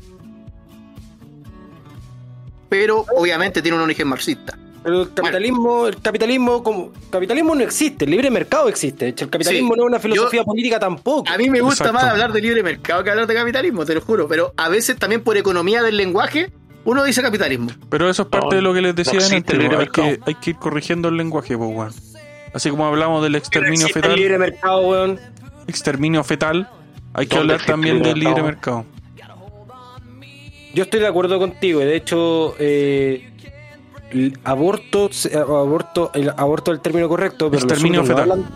Pero 2.69 3.05
obviamente 3.17 3.63
tiene 3.63 3.77
un 3.77 3.83
origen 3.85 4.09
marxista. 4.09 4.59
Pero 4.83 5.03
el 5.03 5.13
capitalismo, 5.15 5.87
el 5.89 6.01
capitalismo 6.01 6.63
como 6.63 6.93
capitalismo 7.11 7.55
no 7.57 7.61
existe, 7.63 8.05
el 8.05 8.13
libre 8.13 8.31
mercado 8.31 8.69
existe. 8.69 9.09
El 9.09 9.15
capitalismo 9.15 9.75
Sí, 9.75 9.79
no 9.81 9.85
es 9.85 9.89
una 9.89 9.99
filosofía 9.99 10.41
yo- 10.41 10.45
política 10.45 10.79
tampoco. 10.79 11.29
A 11.29 11.37
mí 11.37 11.51
me 11.51 11.61
gusta 11.61 11.85
Exacto. 11.85 11.93
más 12.05 12.05
hablar 12.13 12.33
de 12.33 12.41
libre 12.41 12.63
mercado 12.63 13.03
que 13.03 13.11
hablar 13.11 13.27
de 13.27 13.35
capitalismo, 13.35 13.85
te 13.85 13.95
lo 13.95 14.01
juro. 14.01 14.29
Pero 14.29 14.53
a 14.57 14.69
veces 14.69 14.97
también 14.97 15.23
por 15.23 15.37
economía 15.37 15.83
del 15.83 15.97
lenguaje 15.97 16.53
uno 16.85 17.03
dice 17.03 17.21
capitalismo. 17.21 17.71
Pero 17.91 18.09
eso 18.09 18.23
es 18.23 18.29
parte 18.29 18.47
No, 18.51 18.55
de 18.57 18.63
lo 18.63 18.73
que 18.75 18.81
les 18.83 18.95
decía 18.95 19.15
no 19.15 19.19
en 19.19 19.25
existe 19.27 19.53
el 19.55 19.59
libre 19.59 19.77
hay, 19.79 19.89
que, 19.89 20.03
mercado. 20.03 20.25
hay 20.29 20.35
que 20.37 20.51
ir 20.51 20.57
corrigiendo 20.57 21.09
el 21.09 21.17
lenguaje, 21.17 21.59
pues, 21.59 21.69
weón. 21.75 21.93
Así 22.55 22.71
como 22.71 22.87
hablamos 22.87 23.25
del 23.25 23.35
exterminio 23.35 23.89
fetal, 23.89 24.13
el 24.13 24.17
libre 24.21 24.39
mercado, 24.39 24.79
weón. 24.87 25.19
exterminio 25.67 26.23
fetal, 26.23 26.69
hay 27.13 27.27
que 27.27 27.37
¿Dónde 27.37 27.55
hablar 27.55 27.67
también 27.67 28.03
del 28.03 28.21
libre 28.21 28.41
mercado? 28.41 28.85
mercado. 28.85 29.06
Yo 30.77 30.83
estoy 30.85 31.01
de 31.01 31.07
acuerdo 31.09 31.39
contigo. 31.39 31.81
y 31.83 31.87
De 31.87 31.97
hecho, 31.97 32.55
eh, 32.59 33.31
el 34.11 34.39
aborto, 34.45 35.09
se- 35.11 35.37
aborto, 35.37 36.11
el 36.15 36.29
aborto 36.31 36.71
es 36.71 36.77
el 36.77 36.83
término 36.83 37.09
correcto, 37.09 37.51
pero 37.51 37.63
zurdos 37.63 37.83
no 37.83 38.05
fetal. 38.05 38.21
hablan, 38.31 38.47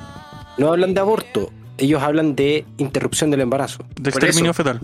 no 0.59 0.69
hablan 0.73 0.95
de 0.95 1.01
aborto. 1.01 1.51
Ellos 1.79 2.03
hablan 2.03 2.37
de 2.37 2.67
interrupción 2.77 3.31
del 3.31 3.41
embarazo. 3.41 3.85
De 3.99 4.11
exterminio 4.11 4.53
fetal. 4.55 4.81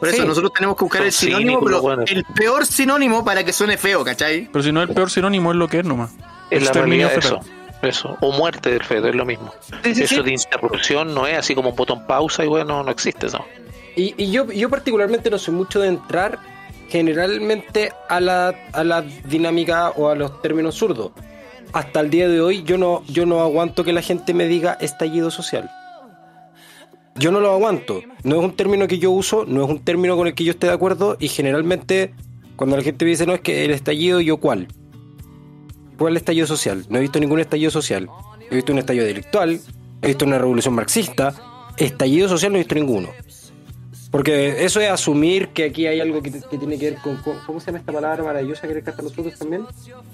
Por 0.00 0.08
eso 0.08 0.22
Sí. 0.22 0.26
nosotros 0.28 0.52
tenemos 0.54 0.76
que 0.76 0.84
buscar 0.84 1.00
Son 1.00 1.06
el 1.06 1.12
sinónimo, 1.12 1.60
pero 1.62 1.82
bueno. 1.82 2.04
el 2.06 2.24
peor 2.34 2.64
sinónimo 2.66 3.24
para 3.24 3.44
que 3.44 3.52
suene 3.52 3.76
feo, 3.76 4.04
¿cachai? 4.04 4.48
Pero 4.52 4.62
si 4.62 4.72
no, 4.72 4.80
el 4.80 4.88
peor 4.88 5.10
sinónimo 5.10 5.50
es 5.50 5.56
lo 5.58 5.68
que 5.68 5.80
es 5.80 5.84
nomás. 5.84 6.12
Es 6.50 6.62
la 6.62 6.68
Exterminio 6.68 7.08
fetal. 7.10 7.40
eso. 7.40 7.40
Eso. 7.82 8.16
O 8.20 8.32
muerte 8.32 8.70
del 8.70 8.82
feto, 8.82 9.06
es 9.08 9.14
lo 9.14 9.24
mismo. 9.24 9.52
sí, 9.84 9.90
eso 10.02 10.06
sí. 10.16 10.22
de 10.22 10.32
interrupción 10.32 11.14
no 11.14 11.26
es 11.26 11.36
así 11.38 11.54
como 11.54 11.70
un 11.70 11.76
botón 11.76 12.06
pausa 12.06 12.44
y 12.44 12.48
bueno, 12.48 12.82
no 12.82 12.90
existe 12.90 13.26
eso. 13.26 13.44
Y, 13.98 14.14
y 14.16 14.30
yo, 14.30 14.46
yo 14.52 14.70
particularmente 14.70 15.28
no 15.28 15.38
soy 15.38 15.54
mucho 15.54 15.80
de 15.80 15.88
entrar 15.88 16.38
generalmente 16.88 17.92
a 18.08 18.20
la, 18.20 18.54
a 18.72 18.84
la 18.84 19.02
dinámica 19.02 19.90
o 19.90 20.08
a 20.08 20.14
los 20.14 20.40
términos 20.40 20.76
zurdos. 20.76 21.10
Hasta 21.72 21.98
el 21.98 22.08
día 22.08 22.28
de 22.28 22.40
hoy 22.40 22.62
yo 22.62 22.78
no, 22.78 23.02
yo 23.08 23.26
no 23.26 23.40
aguanto 23.40 23.82
que 23.82 23.92
la 23.92 24.00
gente 24.00 24.34
me 24.34 24.46
diga 24.46 24.78
estallido 24.80 25.32
social. 25.32 25.68
Yo 27.16 27.32
no 27.32 27.40
lo 27.40 27.50
aguanto. 27.50 28.00
No 28.22 28.36
es 28.38 28.44
un 28.44 28.54
término 28.54 28.86
que 28.86 29.00
yo 29.00 29.10
uso, 29.10 29.44
no 29.48 29.64
es 29.64 29.68
un 29.68 29.80
término 29.80 30.16
con 30.16 30.28
el 30.28 30.34
que 30.34 30.44
yo 30.44 30.52
esté 30.52 30.68
de 30.68 30.74
acuerdo 30.74 31.16
y 31.18 31.26
generalmente 31.26 32.14
cuando 32.54 32.76
la 32.76 32.84
gente 32.84 33.04
me 33.04 33.10
dice 33.10 33.26
no 33.26 33.34
es 33.34 33.40
que 33.40 33.64
el 33.64 33.72
estallido, 33.72 34.20
yo 34.20 34.36
cuál. 34.36 34.68
¿Cuál 35.98 36.16
estallido 36.16 36.46
social? 36.46 36.86
No 36.88 36.98
he 36.98 37.00
visto 37.00 37.18
ningún 37.18 37.40
estallido 37.40 37.72
social. 37.72 38.08
He 38.48 38.54
visto 38.54 38.72
un 38.72 38.78
estallido 38.78 39.04
delictual, 39.04 39.60
he 40.02 40.06
visto 40.06 40.24
una 40.24 40.38
revolución 40.38 40.74
marxista. 40.74 41.34
Estallido 41.76 42.28
social 42.28 42.52
no 42.52 42.58
he 42.58 42.60
visto 42.60 42.76
ninguno. 42.76 43.08
Porque 44.10 44.64
eso 44.64 44.80
es 44.80 44.90
asumir 44.90 45.48
que 45.48 45.64
aquí 45.64 45.86
hay 45.86 46.00
algo 46.00 46.22
que, 46.22 46.30
que 46.30 46.58
tiene 46.58 46.78
que 46.78 46.92
ver 46.92 47.00
con, 47.02 47.16
¿Cómo 47.46 47.60
se 47.60 47.66
llama 47.66 47.78
esta 47.78 47.92
palabra 47.92 48.22
maravillosa 48.24 48.66
que 48.66 48.82
a 48.90 49.02
nosotros 49.02 49.38
también? 49.38 49.66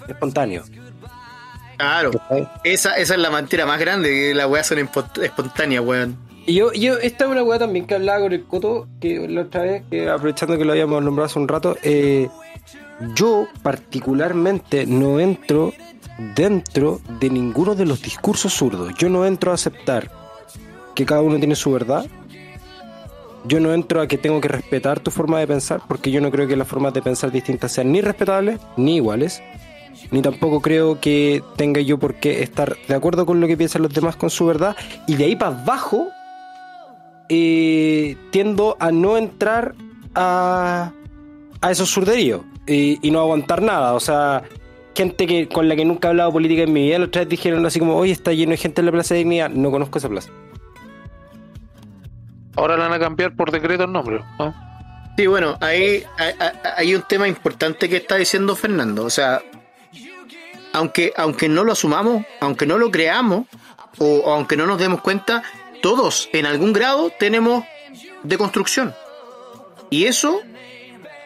Espontáneo. 0.09 0.65
Claro. 1.77 2.11
Esa, 2.65 2.97
esa 2.97 3.15
es 3.15 3.21
la 3.21 3.31
mentira 3.31 3.67
más 3.67 3.79
grande, 3.79 4.09
que 4.09 4.35
las 4.35 4.47
weas 4.47 4.67
son 4.67 4.79
espontáneas, 4.79 5.85
weón. 5.85 6.17
Y 6.47 6.55
yo, 6.55 6.73
yo, 6.73 6.99
esta 6.99 7.25
es 7.25 7.31
una 7.31 7.43
weá 7.43 7.59
también 7.59 7.87
que 7.87 7.95
hablaba 7.95 8.21
con 8.21 8.33
el 8.33 8.45
Coto, 8.45 8.87
que 9.01 9.27
la 9.29 9.43
otra 9.43 9.63
vez, 9.63 9.83
que 9.91 10.09
aprovechando 10.11 10.59
que 10.59 10.65
lo 10.65 10.73
habíamos 10.73 11.03
nombrado 11.03 11.27
hace 11.27 11.39
un 11.39 11.49
rato, 11.49 11.77
eh, 11.83 12.29
yo 13.15 13.49
particularmente 13.63 14.87
no 14.87 15.21
entro 15.21 15.73
dentro 16.37 17.01
de 17.21 17.31
ninguno 17.31 17.75
de 17.75 17.87
los 17.87 18.03
discursos 18.03 18.53
zurdos. 18.53 18.93
Yo 18.99 19.09
no 19.09 19.25
entro 19.25 19.53
a 19.53 19.55
aceptar 19.55 20.11
que 20.95 21.07
cada 21.07 21.23
uno 21.23 21.39
tiene 21.39 21.57
su 21.57 21.73
verdad. 21.73 22.07
Yo 23.45 23.61
no 23.61 23.75
entro 23.75 24.01
a 24.01 24.07
que 24.07 24.19
tengo 24.19 24.41
que 24.41 24.49
respetar 24.49 25.01
tu 25.01 25.11
forma 25.11 25.39
de 25.39 25.47
pensar, 25.47 25.83
porque 25.87 26.11
yo 26.11 26.21
no 26.21 26.31
creo 26.31 26.49
que 26.49 26.57
las 26.57 26.67
formas 26.67 26.95
de 26.95 27.03
pensar 27.03 27.31
distintas 27.31 27.73
sean 27.73 27.93
ni 27.93 28.01
respetables 28.01 28.61
ni 28.77 28.97
iguales. 28.97 29.43
Ni 30.11 30.23
tampoco 30.23 30.61
creo 30.61 31.01
que 31.01 31.43
tenga 31.57 31.81
yo 31.81 31.99
por 31.99 32.15
qué 32.15 32.43
estar 32.43 32.77
de 32.89 32.95
acuerdo 32.95 33.27
con 33.27 33.41
lo 33.41 33.47
que 33.47 33.57
piensan 33.57 33.83
los 33.83 33.93
demás 33.93 34.17
con 34.17 34.31
su 34.31 34.47
verdad. 34.47 34.77
Y 35.07 35.17
de 35.17 35.25
ahí 35.25 35.37
para 35.37 35.57
abajo, 35.57 36.09
eh, 37.29 38.17
tiendo 38.31 38.77
a 38.81 38.91
no 38.91 39.17
entrar 39.17 39.75
a, 40.15 40.93
a 41.61 41.71
esos 41.71 41.91
surderíos 41.91 42.43
y, 42.67 43.11
no 43.11 43.21
aguantar 43.21 43.63
nada. 43.63 43.95
O 43.95 44.01
sea, 44.01 44.43
gente 44.95 45.27
que 45.27 45.49
con 45.49 45.69
la 45.69 45.77
que 45.77 45.85
nunca 45.85 46.09
he 46.09 46.11
hablado 46.11 46.33
política 46.33 46.63
en 46.63 46.73
mi 46.73 46.83
vida, 46.83 46.99
los 46.99 47.11
tres 47.11 47.29
dijeron 47.29 47.65
así 47.67 47.79
como, 47.79 47.97
oye, 47.97 48.13
está 48.13 48.33
lleno 48.33 48.53
de 48.53 48.57
gente 48.57 48.81
en 48.81 48.87
la 48.87 48.93
Plaza 48.93 49.15
de 49.15 49.19
Dignidad. 49.19 49.51
No 49.51 49.71
conozco 49.71 49.99
esa 49.99 50.09
plaza. 50.09 50.31
Ahora 52.57 52.77
le 52.77 52.83
van 52.83 52.93
a 52.93 52.99
cambiar 52.99 53.35
por 53.35 53.51
decreto 53.51 53.85
el 53.85 53.93
nombre. 53.93 54.23
¿no? 54.39 54.55
Sí, 55.17 55.27
bueno, 55.27 55.57
ahí 55.61 56.05
hay, 56.19 56.35
hay- 56.77 56.95
un 56.95 57.03
tema 57.03 57.29
importante 57.29 57.89
que 57.89 57.97
está 57.99 58.17
diciendo 58.17 58.55
Fernando. 58.57 59.05
O 59.05 59.11
sea, 59.11 59.43
aunque, 60.73 61.13
aunque 61.17 61.49
no 61.49 61.65
lo 61.65 61.73
asumamos, 61.73 62.25
aunque 62.41 62.67
no 62.67 62.79
lo 62.79 62.91
creamos, 62.91 63.47
o, 63.99 64.07
o 64.25 64.33
aunque 64.33 64.57
no 64.57 64.67
nos 64.67 64.79
demos 64.79 65.01
cuenta, 65.01 65.43
todos 65.83 66.29
en 66.33 66.47
algún 66.47 66.73
grado 66.73 67.13
tenemos 67.19 67.65
deconstrucción. 68.23 68.95
Y 69.91 70.07
eso 70.07 70.41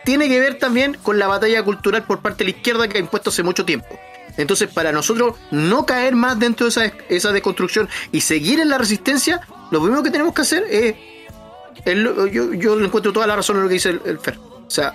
tiene 0.05 0.29
que 0.29 0.41
ver 0.41 0.59
también 0.59 0.95
con 1.03 1.19
la 1.19 1.27
batalla 1.29 1.63
cultural 1.63 2.03
por 2.05 2.21
parte 2.21 2.45
de 2.45 2.51
la 2.53 2.57
izquierda 2.57 2.89
que 2.89 2.99
ha 2.99 3.01
impuesto 3.01 3.31
hace 3.31 3.43
mucho 3.43 3.65
tiempo. 3.65 3.99
Entonces, 4.37 4.69
para 4.69 4.93
nosotros 4.93 5.35
no 5.51 5.85
caer 5.87 6.15
más 6.15 6.39
dentro 6.39 6.67
de 6.67 6.71
esa, 6.71 6.85
esa 7.09 7.33
deconstrucción 7.33 7.89
y 8.13 8.21
seguir 8.21 8.61
en 8.61 8.69
la 8.69 8.79
resistencia, 8.79 9.41
lo 9.71 9.81
primero 9.83 10.03
que 10.03 10.11
tenemos 10.11 10.35
que 10.35 10.43
hacer 10.43 10.65
es 10.71 10.95
él- 11.85 12.31
yo, 12.33 12.53
yo 12.55 12.77
le 12.77 12.87
encuentro 12.87 13.13
toda 13.13 13.27
la 13.27 13.37
razón 13.37 13.57
en 13.57 13.63
lo 13.63 13.69
que 13.69 13.75
dice 13.75 13.91
el, 13.91 14.01
el 14.05 14.19
Fer. 14.19 14.39
O 14.39 14.71
sea, 14.71 14.93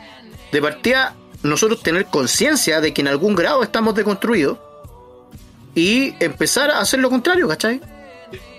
de 0.52 0.62
partida, 0.62 1.16
nosotros 1.42 1.82
tener 1.82 2.06
conciencia 2.06 2.80
de 2.82 2.94
que 2.94 3.02
en 3.02 3.08
algún 3.08 3.36
grado 3.36 3.64
estamos 3.64 3.96
deconstruidos 3.96 4.58
y 5.76 6.14
empezar 6.24 6.70
a 6.72 6.80
hacer 6.80 7.00
lo 7.00 7.10
contrario, 7.10 7.48
¿cachai? 7.48 7.82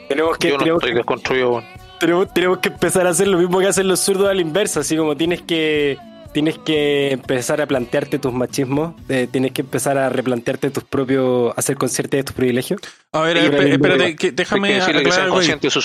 Tenemos 0.09 0.37
que, 0.39 0.49
Yo 0.49 0.55
no 0.55 0.59
tenemos, 0.59 0.83
estoy 0.83 0.95
desconstruido, 0.97 1.51
weón. 1.53 1.65
tenemos, 2.01 2.35
tenemos 2.35 2.59
que 2.59 2.69
empezar 2.69 3.07
a 3.07 3.11
hacer 3.11 3.29
lo 3.29 3.39
mismo 3.39 3.59
que 3.61 3.69
hacen 3.69 3.87
los 3.89 4.01
zurdos 4.01 4.29
a 4.29 4.35
la 4.35 4.41
inversa, 4.43 4.81
así 4.81 4.97
como 4.97 5.17
tienes 5.17 5.43
que 5.43 5.97
tienes 6.35 6.59
que 6.59 7.13
empezar 7.13 7.61
a 7.61 7.67
plantearte 7.67 8.19
tus 8.19 8.33
machismos, 8.33 8.95
eh, 9.09 9.29
tienes 9.31 9.53
que 9.53 9.63
empezar 9.63 9.97
a 9.97 10.09
replantearte 10.09 10.69
tus 10.71 10.83
propios, 10.83 11.55
hacer 11.57 11.77
consciente 11.77 12.17
de 12.17 12.25
tus 12.25 12.35
privilegios. 12.35 12.81
A 13.13 13.21
ver, 13.21 13.39
ahora 13.39 13.63
mismo 13.63 13.75
espérate, 13.75 14.17
que, 14.17 14.33
déjame 14.33 14.69
que 14.69 14.83
aclarar 14.83 15.13
sean 15.13 15.25
algo 15.27 15.37
conscientes. 15.37 15.77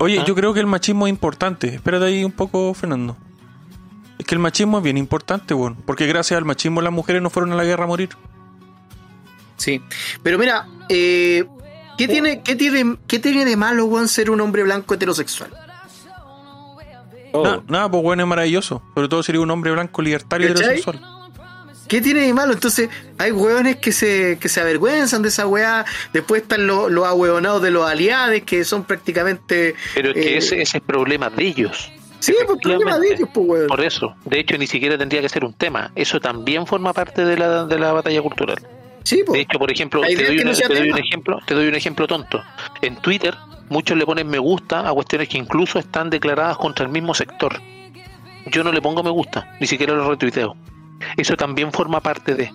Oye, 0.00 0.18
¿ah? 0.18 0.24
yo 0.26 0.34
creo 0.34 0.52
que 0.52 0.58
el 0.58 0.66
machismo 0.66 1.06
es 1.06 1.10
importante. 1.12 1.76
Espérate 1.76 2.06
ahí 2.06 2.24
un 2.24 2.32
poco, 2.32 2.74
Fernando. 2.74 3.16
Es 4.18 4.26
que 4.26 4.34
el 4.34 4.40
machismo 4.40 4.78
es 4.78 4.84
bien 4.84 4.98
importante, 4.98 5.54
weón. 5.54 5.76
Porque 5.86 6.06
gracias 6.08 6.36
al 6.36 6.44
machismo 6.44 6.82
las 6.82 6.92
mujeres 6.92 7.22
no 7.22 7.30
fueron 7.30 7.52
a 7.52 7.54
la 7.54 7.64
guerra 7.64 7.84
a 7.84 7.86
morir. 7.86 8.10
Sí. 9.56 9.80
Pero 10.24 10.36
mira, 10.36 10.66
eh, 10.88 11.44
¿qué, 11.96 12.08
tiene, 12.08 12.42
qué, 12.42 12.56
tiene, 12.56 12.96
¿qué 13.06 13.20
tiene 13.20 13.44
de 13.44 13.56
malo, 13.56 13.84
weón, 13.84 14.08
ser 14.08 14.30
un 14.30 14.40
hombre 14.40 14.64
blanco 14.64 14.94
heterosexual? 14.94 15.61
Na- 17.34 17.62
nada, 17.68 17.90
pues 17.90 18.02
weón 18.04 18.20
es 18.20 18.26
maravilloso. 18.26 18.82
Sobre 18.94 19.08
todo 19.08 19.22
sería 19.22 19.40
un 19.40 19.50
hombre 19.50 19.70
blanco 19.72 20.02
libertario 20.02 20.48
y 20.48 20.50
heterosexual. 20.50 21.00
¿Qué 21.88 22.00
tiene 22.00 22.20
de 22.20 22.32
malo? 22.32 22.52
Entonces, 22.54 22.88
hay 23.18 23.32
hueones 23.32 23.76
que 23.76 23.92
se, 23.92 24.38
que 24.40 24.48
se 24.48 24.60
avergüenzan 24.60 25.20
de 25.22 25.28
esa 25.28 25.46
weá. 25.46 25.84
Después 26.12 26.42
están 26.42 26.66
los, 26.66 26.90
los 26.90 27.04
ahueonados 27.06 27.60
de 27.60 27.70
los 27.70 27.86
aliados, 27.88 28.40
que 28.46 28.64
son 28.64 28.84
prácticamente. 28.84 29.74
Pero 29.94 30.08
es 30.10 30.14
que 30.14 30.34
eh, 30.34 30.38
ese, 30.38 30.62
ese 30.62 30.78
es 30.78 30.82
problema 30.84 31.28
de 31.28 31.44
ellos. 31.46 31.90
Sí, 32.20 32.34
pues 32.46 32.58
problema 32.62 32.98
de 32.98 33.08
ellos, 33.14 33.28
pues, 33.34 33.46
weón. 33.46 33.66
Por 33.66 33.82
eso. 33.84 34.14
De 34.24 34.38
hecho, 34.40 34.56
ni 34.56 34.66
siquiera 34.66 34.96
tendría 34.96 35.20
que 35.20 35.28
ser 35.28 35.44
un 35.44 35.52
tema. 35.52 35.90
Eso 35.94 36.18
también 36.20 36.66
forma 36.66 36.92
parte 36.94 37.24
de 37.26 37.36
la, 37.36 37.64
de 37.66 37.78
la 37.78 37.92
batalla 37.92 38.22
cultural. 38.22 38.58
Sí, 39.04 39.22
De 39.30 39.40
hecho, 39.40 39.58
por 39.58 39.70
ejemplo, 39.70 40.00
te 40.02 40.14
doy, 40.14 40.22
es 40.22 40.28
que 40.30 40.34
una- 40.42 40.44
no 40.50 40.54
sea 40.54 40.68
te 40.68 40.74
doy 40.74 40.90
un 40.90 40.98
ejemplo, 40.98 41.38
te 41.46 41.54
doy 41.54 41.66
un 41.68 41.74
ejemplo 41.74 42.06
tonto. 42.06 42.42
En 42.82 42.96
Twitter, 42.96 43.36
muchos 43.68 43.96
le 43.96 44.06
ponen 44.06 44.28
me 44.28 44.38
gusta 44.38 44.88
a 44.88 44.92
cuestiones 44.92 45.28
que 45.28 45.38
incluso 45.38 45.78
están 45.78 46.10
declaradas 46.10 46.56
contra 46.56 46.84
el 46.86 46.92
mismo 46.92 47.14
sector. 47.14 47.60
Yo 48.46 48.64
no 48.64 48.72
le 48.72 48.80
pongo 48.82 49.02
me 49.02 49.10
gusta, 49.10 49.56
ni 49.60 49.66
siquiera 49.66 49.94
lo 49.94 50.08
retuiteo. 50.08 50.56
Eso 51.16 51.36
también 51.36 51.72
forma 51.72 52.00
parte 52.00 52.34
de. 52.34 52.52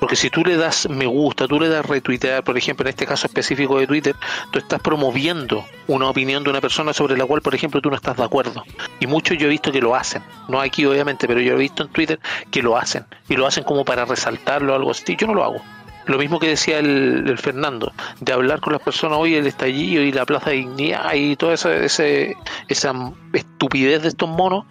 Porque 0.00 0.16
si 0.16 0.30
tú 0.30 0.42
le 0.44 0.56
das 0.56 0.88
me 0.90 1.06
gusta, 1.06 1.46
tú 1.46 1.60
le 1.60 1.68
das 1.68 1.86
retuitear, 1.86 2.42
por 2.42 2.58
ejemplo, 2.58 2.82
en 2.84 2.88
este 2.90 3.06
caso 3.06 3.28
específico 3.28 3.78
de 3.78 3.86
Twitter, 3.86 4.16
tú 4.50 4.58
estás 4.58 4.80
promoviendo 4.80 5.64
una 5.86 6.08
opinión 6.08 6.42
de 6.42 6.50
una 6.50 6.60
persona 6.60 6.92
sobre 6.92 7.16
la 7.16 7.24
cual, 7.24 7.40
por 7.40 7.54
ejemplo, 7.54 7.80
tú 7.80 7.88
no 7.88 7.94
estás 7.94 8.16
de 8.16 8.24
acuerdo. 8.24 8.64
Y 8.98 9.06
muchos 9.06 9.38
yo 9.38 9.46
he 9.46 9.50
visto 9.50 9.70
que 9.70 9.80
lo 9.80 9.94
hacen. 9.94 10.20
No 10.48 10.60
aquí, 10.60 10.84
obviamente, 10.86 11.28
pero 11.28 11.40
yo 11.40 11.52
he 11.52 11.56
visto 11.56 11.84
en 11.84 11.88
Twitter 11.90 12.18
que 12.50 12.62
lo 12.62 12.76
hacen. 12.76 13.04
Y 13.28 13.36
lo 13.36 13.46
hacen 13.46 13.62
como 13.62 13.84
para 13.84 14.04
resaltarlo 14.04 14.72
o 14.72 14.76
algo 14.76 14.90
así. 14.90 15.14
Yo 15.16 15.28
no 15.28 15.34
lo 15.34 15.44
hago. 15.44 15.62
Lo 16.06 16.18
mismo 16.18 16.38
que 16.38 16.48
decía 16.48 16.78
el, 16.78 17.24
el 17.28 17.38
Fernando, 17.38 17.92
de 18.20 18.32
hablar 18.32 18.60
con 18.60 18.72
las 18.72 18.82
personas 18.82 19.18
hoy, 19.18 19.34
el 19.36 19.46
estallido 19.46 20.02
y 20.02 20.12
la 20.12 20.26
Plaza 20.26 20.50
de 20.50 20.56
Dignidad 20.56 21.14
y 21.14 21.36
toda 21.36 21.54
esa, 21.54 21.74
ese, 21.74 22.36
esa 22.68 22.92
estupidez 23.32 24.02
de 24.02 24.08
estos 24.08 24.28
monos, 24.28 24.64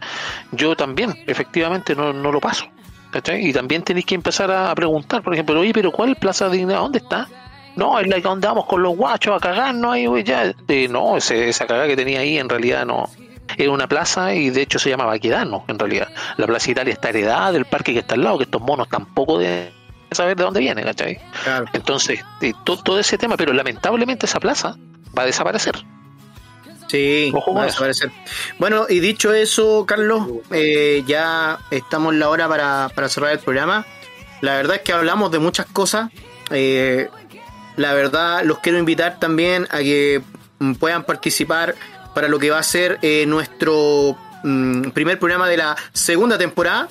yo 0.51 0.75
también, 0.75 1.13
efectivamente, 1.27 1.95
no, 1.95 2.11
no 2.13 2.31
lo 2.31 2.39
paso. 2.39 2.65
¿cachai? 3.11 3.45
Y 3.45 3.53
también 3.53 3.83
tenéis 3.83 4.05
que 4.05 4.15
empezar 4.15 4.49
a, 4.51 4.73
preguntar, 4.73 5.21
por 5.21 5.33
ejemplo, 5.33 5.59
oye, 5.59 5.73
pero 5.73 5.91
¿cuál 5.91 6.15
Plaza 6.15 6.49
de 6.49 6.57
Dignidad? 6.57 6.79
¿Dónde 6.79 6.99
está? 6.99 7.27
No, 7.75 7.99
es 7.99 8.07
la 8.07 8.19
que 8.19 8.27
andamos 8.27 8.65
con 8.65 8.81
los 8.81 8.95
guachos 8.95 9.35
a 9.35 9.39
cagarnos 9.39 9.93
ahí, 9.93 10.05
güey, 10.05 10.23
ya. 10.23 10.53
Eh, 10.67 10.87
no, 10.89 11.17
ese, 11.17 11.49
esa 11.49 11.67
cagada 11.67 11.87
que 11.87 11.95
tenía 11.95 12.19
ahí 12.21 12.37
en 12.37 12.49
realidad 12.49 12.85
no. 12.85 13.09
Era 13.57 13.71
una 13.71 13.87
plaza 13.87 14.33
y 14.33 14.49
de 14.49 14.61
hecho 14.61 14.79
se 14.79 14.89
llama 14.89 15.05
Baquedano, 15.05 15.65
en 15.67 15.77
realidad. 15.77 16.07
La 16.37 16.47
Plaza 16.47 16.71
Italia 16.71 16.93
está 16.93 17.09
heredada 17.09 17.51
del 17.51 17.65
parque 17.65 17.91
que 17.93 17.99
está 17.99 18.15
al 18.15 18.23
lado, 18.23 18.37
que 18.37 18.45
estos 18.45 18.61
monos 18.61 18.87
tampoco 18.87 19.37
de 19.37 19.73
saber 20.15 20.35
de 20.37 20.43
dónde 20.43 20.59
viene, 20.59 20.83
¿cachai? 20.83 21.19
Claro. 21.43 21.65
Entonces, 21.73 22.19
eh, 22.41 22.53
to- 22.63 22.77
todo 22.81 22.99
ese 22.99 23.17
tema, 23.17 23.37
pero 23.37 23.53
lamentablemente 23.53 24.25
esa 24.25 24.39
plaza 24.39 24.75
va 25.17 25.23
a 25.23 25.25
desaparecer. 25.25 25.75
Sí, 26.87 27.31
Ojo 27.33 27.53
va 27.53 27.63
a 27.63 27.65
desaparecer. 27.67 28.11
Bueno, 28.59 28.85
y 28.89 28.99
dicho 28.99 29.33
eso, 29.33 29.85
Carlos, 29.85 30.27
eh, 30.51 31.03
ya 31.07 31.59
estamos 31.71 32.13
en 32.13 32.19
la 32.19 32.27
hora 32.29 32.49
para, 32.49 32.89
para 32.93 33.07
cerrar 33.07 33.31
el 33.31 33.39
programa. 33.39 33.85
La 34.41 34.55
verdad 34.55 34.77
es 34.77 34.81
que 34.81 34.91
hablamos 34.91 35.31
de 35.31 35.39
muchas 35.39 35.67
cosas. 35.67 36.09
Eh, 36.49 37.07
la 37.77 37.93
verdad, 37.93 38.43
los 38.43 38.59
quiero 38.59 38.77
invitar 38.77 39.19
también 39.19 39.67
a 39.71 39.77
que 39.77 40.21
mm, 40.59 40.73
puedan 40.73 41.03
participar 41.05 41.75
para 42.13 42.27
lo 42.27 42.39
que 42.39 42.49
va 42.49 42.59
a 42.59 42.63
ser 42.63 42.99
eh, 43.01 43.23
nuestro 43.25 44.17
mm, 44.43 44.89
primer 44.89 45.17
programa 45.17 45.47
de 45.47 45.55
la 45.57 45.77
segunda 45.93 46.37
temporada. 46.37 46.89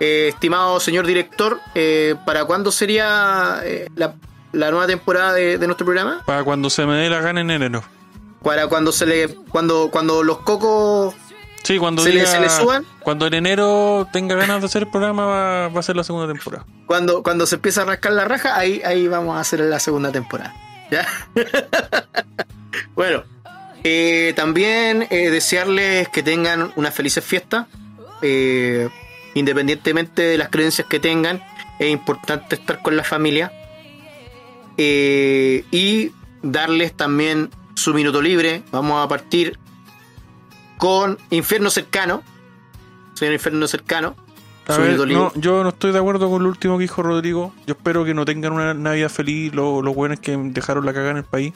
Eh, 0.00 0.28
estimado 0.28 0.78
señor 0.80 1.06
director, 1.06 1.58
eh, 1.74 2.14
¿para 2.26 2.44
cuándo 2.44 2.70
sería 2.70 3.60
eh, 3.64 3.88
la, 3.96 4.14
la 4.52 4.70
nueva 4.70 4.86
temporada 4.86 5.32
de- 5.32 5.56
de 5.58 5.66
nuestro 5.66 5.86
programa? 5.86 6.22
Para 6.26 6.44
cuando 6.44 6.68
se 6.70 6.84
me 6.84 6.94
dé 6.96 7.08
la 7.08 7.20
gana 7.20 7.40
en 7.40 7.50
enero. 7.50 7.82
para 8.42 8.66
cuando 8.68 8.92
se 8.92 9.06
le 9.06 9.28
cuando 9.48 9.88
cuando 9.90 10.22
los 10.22 10.38
cocos 10.38 11.14
Sí, 11.62 11.78
cuando 11.78 12.02
¿Se 12.02 12.10
le- 12.12 12.20
diga- 12.20 12.30
se 12.30 12.40
le 12.40 12.48
suban? 12.48 12.84
Cuando 13.02 13.26
en 13.26 13.34
enero 13.34 14.06
tenga 14.12 14.36
ganas 14.36 14.60
de 14.60 14.66
hacer 14.66 14.82
el 14.84 14.88
programa, 14.90 15.24
va, 15.26 15.68
va 15.68 15.80
a 15.80 15.82
ser 15.82 15.96
la 15.96 16.04
segunda 16.04 16.32
temporada. 16.32 16.64
cuando 16.86 17.22
cuando 17.24 17.44
se 17.46 17.56
empieza 17.56 17.82
a 17.82 17.86
rascar 17.86 18.12
la 18.12 18.24
raja 18.26 18.56
ahí 18.56 18.82
ahí 18.84 19.08
vamos 19.08 19.36
a 19.36 19.40
hacer 19.40 19.60
la 19.60 19.80
segunda 19.80 20.12
temporada 20.12 20.54
ya 20.90 21.04
bueno 22.94 23.24
eh, 23.82 24.32
también 24.36 25.06
desearles 25.10 26.08
que 26.08 26.22
tengan 26.22 26.72
unas 26.76 26.94
felices 26.94 27.24
fiestas 27.24 27.66
eh, 28.22 28.88
independientemente 29.36 30.22
de 30.22 30.38
las 30.38 30.48
creencias 30.48 30.88
que 30.88 30.98
tengan 30.98 31.42
es 31.78 31.90
importante 31.90 32.56
estar 32.56 32.82
con 32.82 32.96
la 32.96 33.04
familia 33.04 33.52
eh, 34.78 35.64
y 35.70 36.10
darles 36.42 36.94
también 36.94 37.50
su 37.74 37.92
minuto 37.92 38.22
libre 38.22 38.62
vamos 38.72 39.04
a 39.04 39.08
partir 39.08 39.58
con 40.78 41.18
Infierno 41.30 41.70
Cercano 41.70 42.22
señor 43.14 43.34
Infierno 43.34 43.68
Cercano 43.68 44.16
A 44.68 44.78
ver, 44.78 44.98
no, 45.06 45.32
yo 45.34 45.62
no 45.62 45.68
estoy 45.68 45.92
de 45.92 45.98
acuerdo 45.98 46.30
con 46.30 46.42
lo 46.42 46.48
último 46.48 46.76
que 46.76 46.82
dijo 46.82 47.00
Rodrigo. 47.00 47.52
Yo 47.68 47.74
espero 47.74 48.04
que 48.04 48.14
no 48.14 48.24
tengan 48.24 48.52
una 48.52 48.74
Navidad 48.74 49.10
feliz 49.10 49.54
los, 49.54 49.84
los 49.84 49.94
buenos 49.94 50.18
que 50.18 50.36
dejaron 50.36 50.84
la 50.84 50.92
cagada 50.92 51.12
en 51.12 51.16
el 51.18 51.24
país. 51.24 51.54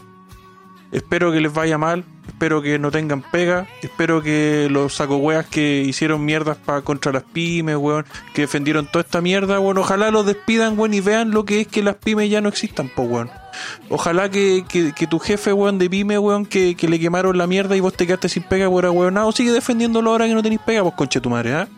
Espero 0.92 1.30
que 1.32 1.40
les 1.40 1.52
vaya 1.52 1.78
mal. 1.78 2.04
Espero 2.26 2.62
que 2.62 2.78
no 2.78 2.90
tengan 2.90 3.22
pega. 3.22 3.66
Espero 3.82 4.22
que 4.22 4.68
los 4.70 4.94
sacohueas 4.94 5.46
que 5.46 5.82
hicieron 5.86 6.24
mierdas 6.24 6.56
pa- 6.56 6.82
contra 6.82 7.12
las 7.12 7.22
pymes, 7.22 7.76
weón, 7.76 8.04
que 8.34 8.42
defendieron 8.42 8.86
toda 8.86 9.02
esta 9.02 9.20
mierda, 9.20 9.60
weón, 9.60 9.78
ojalá 9.78 10.10
los 10.10 10.24
despidan, 10.26 10.78
weón, 10.78 10.94
y 10.94 11.00
vean 11.00 11.30
lo 11.32 11.44
que 11.44 11.60
es 11.62 11.66
que 11.68 11.82
las 11.82 11.96
pymes 11.96 12.30
ya 12.30 12.40
no 12.40 12.48
existan, 12.48 12.88
po, 12.88 13.02
weón. 13.02 13.30
Ojalá 13.88 14.30
que, 14.30 14.64
que, 14.68 14.92
que 14.92 15.06
tu 15.06 15.18
jefe, 15.18 15.52
weón, 15.52 15.78
de 15.78 15.90
pyme, 15.90 16.18
weón, 16.18 16.46
que, 16.46 16.74
que 16.76 16.88
le 16.88 16.98
quemaron 16.98 17.36
la 17.36 17.46
mierda 17.46 17.76
y 17.76 17.80
vos 17.80 17.92
te 17.94 18.06
quedaste 18.06 18.28
sin 18.28 18.42
pega, 18.44 18.68
weón, 18.68 18.96
weón, 18.96 19.32
sigue 19.32 19.52
defendiéndolo 19.52 20.10
ahora 20.10 20.26
que 20.26 20.34
no 20.34 20.42
tenéis 20.42 20.60
pega, 20.64 20.82
vos, 20.82 20.94
conche 20.94 21.20
tu 21.20 21.28
madre, 21.30 21.54
¿ah? 21.54 21.68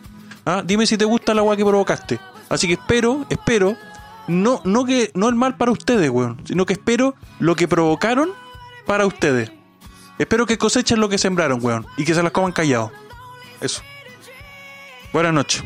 ¿Ah? 0.45 0.63
Dime 0.65 0.85
si 0.85 0.97
te 0.97 1.05
gusta 1.05 1.33
la 1.33 1.41
weá 1.43 1.57
que 1.57 1.65
provocaste. 1.65 2.19
Así 2.49 2.67
que 2.67 2.73
espero, 2.73 3.25
espero, 3.29 3.75
no, 4.27 4.61
no 4.63 4.85
que, 4.85 5.11
no 5.13 5.27
el 5.29 5.35
mal 5.35 5.55
para 5.57 5.71
ustedes, 5.71 6.09
weón, 6.09 6.39
sino 6.45 6.65
que 6.65 6.73
espero 6.73 7.15
lo 7.39 7.55
que 7.55 7.67
provocaron 7.67 8.29
para 8.85 9.05
ustedes. 9.05 9.51
Espero 10.17 10.45
que 10.45 10.57
cosechen 10.57 10.99
lo 10.99 11.09
que 11.09 11.17
sembraron, 11.17 11.59
weón. 11.63 11.87
Y 11.97 12.05
que 12.05 12.13
se 12.13 12.21
las 12.23 12.31
coman 12.31 12.51
callados. 12.51 12.91
Eso. 13.61 13.81
Buenas 15.11 15.33
noches. 15.33 15.63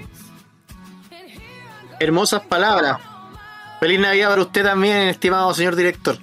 Hermosas 2.00 2.42
palabras. 2.44 2.98
Feliz 3.80 4.00
Navidad 4.00 4.30
para 4.30 4.42
usted 4.42 4.64
también, 4.64 5.08
estimado 5.10 5.54
señor 5.54 5.76
director. 5.76 6.18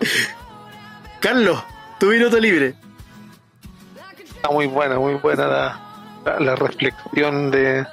Carlos, 1.20 1.62
tu 1.98 2.06
minuto 2.06 2.38
libre. 2.38 2.74
Está 4.24 4.50
muy 4.50 4.66
buena, 4.66 4.98
muy 4.98 5.14
buena 5.14 5.46
la, 5.46 5.80
la, 6.24 6.40
la 6.40 6.56
reflexión 6.56 7.50
de, 7.50 7.86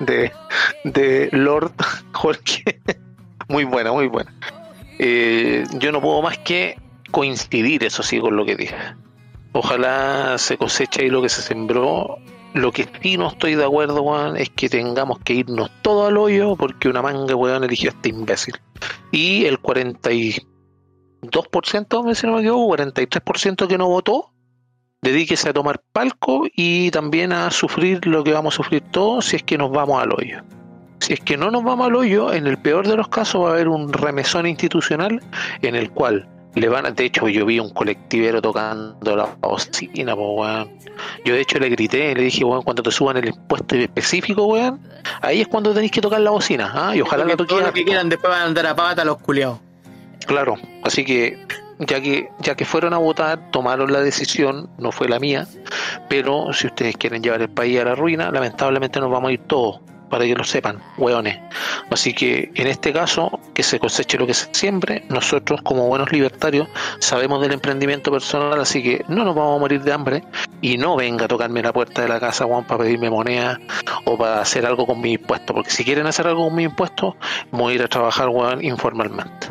de, 0.00 0.32
de 0.84 1.28
Lord 1.32 1.72
Jorge. 2.12 2.80
muy 3.48 3.64
buena, 3.64 3.92
muy 3.92 4.08
buena. 4.08 4.32
Eh, 4.98 5.64
yo 5.74 5.90
no 5.92 6.00
puedo 6.00 6.22
más 6.22 6.38
que 6.38 6.76
coincidir, 7.12 7.84
eso 7.84 8.02
sí, 8.02 8.18
con 8.18 8.34
lo 8.34 8.44
que 8.44 8.56
dije. 8.56 8.74
Ojalá 9.52 10.36
se 10.38 10.56
coseche 10.56 11.02
ahí 11.02 11.10
lo 11.10 11.22
que 11.22 11.28
se 11.28 11.42
sembró. 11.42 12.18
Lo 12.54 12.72
que 12.72 12.88
sí 13.00 13.16
no 13.16 13.28
estoy 13.28 13.54
de 13.54 13.64
acuerdo, 13.64 14.02
weón, 14.02 14.36
es 14.36 14.50
que 14.50 14.68
tengamos 14.68 15.20
que 15.20 15.34
irnos 15.34 15.70
todo 15.82 16.06
al 16.06 16.16
hoyo 16.16 16.56
porque 16.56 16.88
una 16.88 17.02
manga, 17.02 17.36
weón, 17.36 17.62
eligió 17.62 17.90
a 17.90 17.94
este 17.94 18.08
imbécil. 18.08 18.54
Y 19.10 19.44
el 19.44 19.60
42%, 19.60 22.14
si 22.14 22.26
no 22.26 22.34
me 22.34 22.40
equivoco, 22.40 22.76
43% 22.76 23.68
que 23.68 23.78
no 23.78 23.88
votó, 23.88 24.32
dedíquese 25.02 25.50
a 25.50 25.52
tomar 25.52 25.82
palco 25.92 26.46
y 26.54 26.90
también 26.90 27.32
a 27.32 27.50
sufrir 27.50 28.06
lo 28.06 28.24
que 28.24 28.32
vamos 28.32 28.54
a 28.54 28.58
sufrir 28.58 28.82
todos 28.90 29.26
si 29.26 29.36
es 29.36 29.42
que 29.42 29.58
nos 29.58 29.70
vamos 29.70 30.02
al 30.02 30.12
hoyo. 30.12 30.42
Si 31.00 31.14
es 31.14 31.20
que 31.20 31.36
no 31.36 31.50
nos 31.50 31.64
vamos 31.64 31.86
al 31.86 31.96
hoyo, 31.96 32.32
en 32.32 32.46
el 32.46 32.58
peor 32.58 32.86
de 32.86 32.96
los 32.96 33.08
casos 33.08 33.42
va 33.42 33.48
a 33.48 33.52
haber 33.52 33.68
un 33.68 33.92
remesón 33.92 34.46
institucional 34.46 35.20
en 35.62 35.74
el 35.74 35.90
cual 35.90 36.28
le 36.54 36.68
van 36.68 36.94
de 36.94 37.04
hecho 37.04 37.28
yo 37.28 37.46
vi 37.46 37.58
un 37.58 37.70
colectivero 37.70 38.42
tocando 38.42 39.16
la 39.16 39.28
bocina, 39.40 40.14
po, 40.14 40.34
weón. 40.34 40.70
Yo 41.24 41.34
de 41.34 41.40
hecho 41.40 41.58
le 41.58 41.68
grité, 41.70 42.14
le 42.14 42.22
dije, 42.22 42.44
weón, 42.44 42.62
cuando 42.62 42.82
te 42.82 42.90
suban 42.90 43.16
el 43.16 43.28
impuesto 43.28 43.74
específico, 43.76 44.44
weón, 44.46 44.80
ahí 45.20 45.40
es 45.40 45.48
cuando 45.48 45.72
tenéis 45.72 45.92
que 45.92 46.00
tocar 46.00 46.20
la 46.20 46.30
bocina, 46.30 46.70
¿ah? 46.74 46.94
Y 46.94 47.00
ojalá 47.00 47.24
la 47.24 47.34
lo 47.34 47.72
que 47.72 47.84
quieran 47.84 48.08
después 48.08 48.30
van 48.30 48.42
a 48.42 48.44
andar 48.44 48.66
a 48.66 48.76
pata 48.76 49.04
los 49.04 49.18
culiados. 49.18 49.58
Claro, 50.26 50.56
así 50.84 51.04
que 51.04 51.38
ya 51.78 52.00
que 52.00 52.28
ya 52.40 52.54
que 52.54 52.64
fueron 52.64 52.92
a 52.92 52.98
votar, 52.98 53.50
tomaron 53.50 53.92
la 53.92 54.00
decisión, 54.00 54.70
no 54.78 54.92
fue 54.92 55.08
la 55.08 55.18
mía, 55.18 55.46
pero 56.08 56.52
si 56.52 56.66
ustedes 56.66 56.96
quieren 56.96 57.22
llevar 57.22 57.42
el 57.42 57.50
país 57.50 57.80
a 57.80 57.84
la 57.84 57.94
ruina, 57.94 58.30
lamentablemente 58.30 59.00
nos 59.00 59.10
vamos 59.10 59.30
a 59.30 59.32
ir 59.32 59.40
todos, 59.40 59.80
para 60.12 60.26
que 60.26 60.34
lo 60.34 60.44
sepan, 60.44 60.78
hueones. 60.98 61.38
Así 61.88 62.12
que 62.12 62.50
en 62.54 62.66
este 62.66 62.92
caso, 62.92 63.40
que 63.54 63.62
se 63.62 63.80
coseche 63.80 64.18
lo 64.18 64.26
que 64.26 64.34
se 64.34 64.46
siembre, 64.52 65.06
nosotros 65.08 65.62
como 65.62 65.88
buenos 65.88 66.12
libertarios 66.12 66.68
sabemos 66.98 67.40
del 67.40 67.52
emprendimiento 67.52 68.12
personal, 68.12 68.60
así 68.60 68.82
que 68.82 69.06
no 69.08 69.24
nos 69.24 69.34
vamos 69.34 69.56
a 69.56 69.60
morir 69.60 69.82
de 69.82 69.90
hambre 69.90 70.22
y 70.60 70.76
no 70.76 70.96
venga 70.96 71.24
a 71.24 71.28
tocarme 71.28 71.62
la 71.62 71.72
puerta 71.72 72.02
de 72.02 72.08
la 72.08 72.20
casa, 72.20 72.44
Juan, 72.44 72.66
para 72.66 72.84
pedirme 72.84 73.08
moneda 73.08 73.58
o 74.04 74.18
para 74.18 74.42
hacer 74.42 74.66
algo 74.66 74.84
con 74.86 75.00
mi 75.00 75.12
impuesto, 75.12 75.54
porque 75.54 75.70
si 75.70 75.82
quieren 75.82 76.06
hacer 76.06 76.26
algo 76.26 76.44
con 76.44 76.56
mi 76.56 76.64
impuesto, 76.64 77.16
voy 77.50 77.72
a 77.72 77.76
ir 77.76 77.82
a 77.82 77.88
trabajar, 77.88 78.28
weón, 78.28 78.62
informalmente 78.62 79.48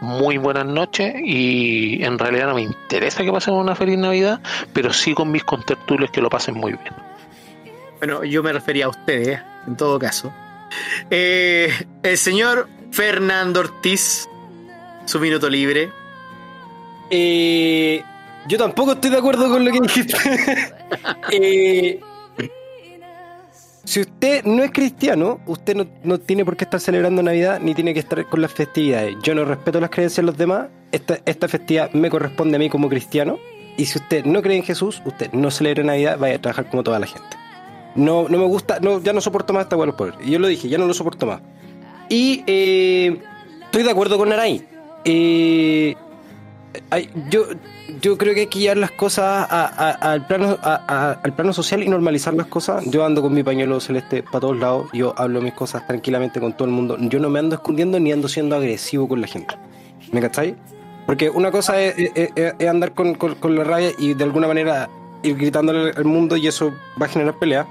muy 0.00 0.36
buenas 0.36 0.64
noches 0.64 1.12
y 1.24 2.04
en 2.04 2.20
realidad 2.20 2.46
no 2.46 2.54
me 2.54 2.62
interesa 2.62 3.24
que 3.24 3.32
pasen 3.32 3.54
una 3.54 3.74
feliz 3.74 3.98
Navidad, 3.98 4.40
pero 4.72 4.92
sí 4.92 5.12
con 5.12 5.32
mis 5.32 5.42
contertulios 5.42 6.12
que 6.12 6.20
lo 6.20 6.30
pasen 6.30 6.54
muy 6.54 6.74
bien. 6.74 6.94
Bueno, 7.98 8.22
yo 8.22 8.42
me 8.44 8.52
refería 8.52 8.86
a 8.86 8.88
ustedes, 8.88 9.40
en 9.68 9.76
todo 9.76 9.98
caso. 9.98 10.32
Eh, 11.10 11.70
el 12.02 12.18
señor 12.18 12.68
Fernando 12.90 13.60
Ortiz, 13.60 14.28
su 15.04 15.20
minuto 15.20 15.48
libre. 15.48 15.90
Eh, 17.10 18.02
yo 18.46 18.58
tampoco 18.58 18.92
estoy 18.92 19.10
de 19.10 19.18
acuerdo 19.18 19.48
con 19.48 19.64
lo 19.64 19.72
que 19.72 19.80
dijiste. 19.80 20.16
Eh, 21.30 22.00
si 23.84 24.00
usted 24.00 24.44
no 24.44 24.62
es 24.62 24.70
cristiano, 24.70 25.40
usted 25.46 25.74
no, 25.74 25.86
no 26.02 26.18
tiene 26.18 26.44
por 26.46 26.56
qué 26.56 26.64
estar 26.64 26.80
celebrando 26.80 27.22
Navidad 27.22 27.60
ni 27.60 27.74
tiene 27.74 27.92
que 27.92 28.00
estar 28.00 28.24
con 28.26 28.40
las 28.40 28.52
festividades. 28.52 29.16
Yo 29.22 29.34
no 29.34 29.44
respeto 29.44 29.78
las 29.80 29.90
creencias 29.90 30.16
de 30.16 30.22
los 30.24 30.38
demás. 30.38 30.68
Esta, 30.92 31.18
esta 31.26 31.46
festividad 31.46 31.90
me 31.92 32.08
corresponde 32.08 32.56
a 32.56 32.58
mí 32.58 32.70
como 32.70 32.88
cristiano. 32.88 33.38
Y 33.76 33.86
si 33.86 33.98
usted 33.98 34.24
no 34.24 34.40
cree 34.40 34.56
en 34.56 34.62
Jesús, 34.62 35.02
usted 35.04 35.30
no 35.32 35.50
celebra 35.50 35.84
Navidad, 35.84 36.18
vaya 36.18 36.36
a 36.36 36.40
trabajar 36.40 36.70
como 36.70 36.82
toda 36.82 36.98
la 36.98 37.06
gente. 37.06 37.36
No, 37.94 38.28
no 38.28 38.38
me 38.38 38.44
gusta, 38.44 38.78
no, 38.80 39.00
ya 39.00 39.12
no 39.12 39.20
soporto 39.20 39.52
más 39.52 39.64
esta 39.64 39.76
hueá 39.76 39.86
de 39.86 39.92
los 39.92 39.96
pobres. 39.96 40.14
Yo 40.28 40.38
lo 40.38 40.46
dije, 40.46 40.68
ya 40.68 40.78
no 40.78 40.86
lo 40.86 40.94
soporto 40.94 41.26
más. 41.26 41.40
Y 42.08 42.44
eh, 42.46 43.20
estoy 43.64 43.82
de 43.82 43.90
acuerdo 43.90 44.16
con 44.18 44.28
Naray. 44.28 44.64
Eh, 45.04 45.94
yo, 47.30 47.44
yo 48.00 48.16
creo 48.18 48.34
que 48.34 48.40
hay 48.40 48.46
que 48.46 48.74
las 48.74 48.90
cosas 48.92 49.46
a- 49.50 49.90
al, 50.12 50.26
plano, 50.26 50.58
al 50.62 51.32
plano 51.34 51.52
social 51.52 51.82
y 51.82 51.88
normalizar 51.88 52.34
las 52.34 52.46
cosas. 52.46 52.84
Yo 52.86 53.04
ando 53.04 53.20
con 53.22 53.32
mi 53.34 53.42
pañuelo 53.42 53.80
celeste 53.80 54.22
para 54.22 54.40
todos 54.40 54.58
lados. 54.58 54.88
Yo 54.92 55.14
hablo 55.16 55.40
mis 55.40 55.54
cosas 55.54 55.86
tranquilamente 55.86 56.40
con 56.40 56.52
todo 56.52 56.66
el 56.66 56.72
mundo. 56.74 56.96
Yo 57.00 57.18
no 57.18 57.30
me 57.30 57.38
ando 57.40 57.56
escondiendo 57.56 57.98
ni 57.98 58.12
ando 58.12 58.28
siendo 58.28 58.54
agresivo 58.56 59.08
con 59.08 59.20
la 59.20 59.26
gente. 59.26 59.54
¿Me 60.12 60.20
cacháis? 60.20 60.54
Porque 61.06 61.30
una 61.30 61.50
cosa 61.50 61.80
es 61.80 62.12
andar 62.68 62.92
con, 62.92 63.14
con- 63.14 63.34
con 63.36 63.56
la 63.56 63.64
rabia 63.64 63.90
y 63.98 64.14
de 64.14 64.24
alguna 64.24 64.46
manera 64.46 64.88
ir 65.22 65.36
gritándole 65.36 65.92
al 65.96 66.04
mundo 66.04 66.36
y 66.36 66.46
eso 66.46 66.72
va 67.00 67.06
a 67.06 67.08
generar 67.08 67.38
pelea. 67.38 67.66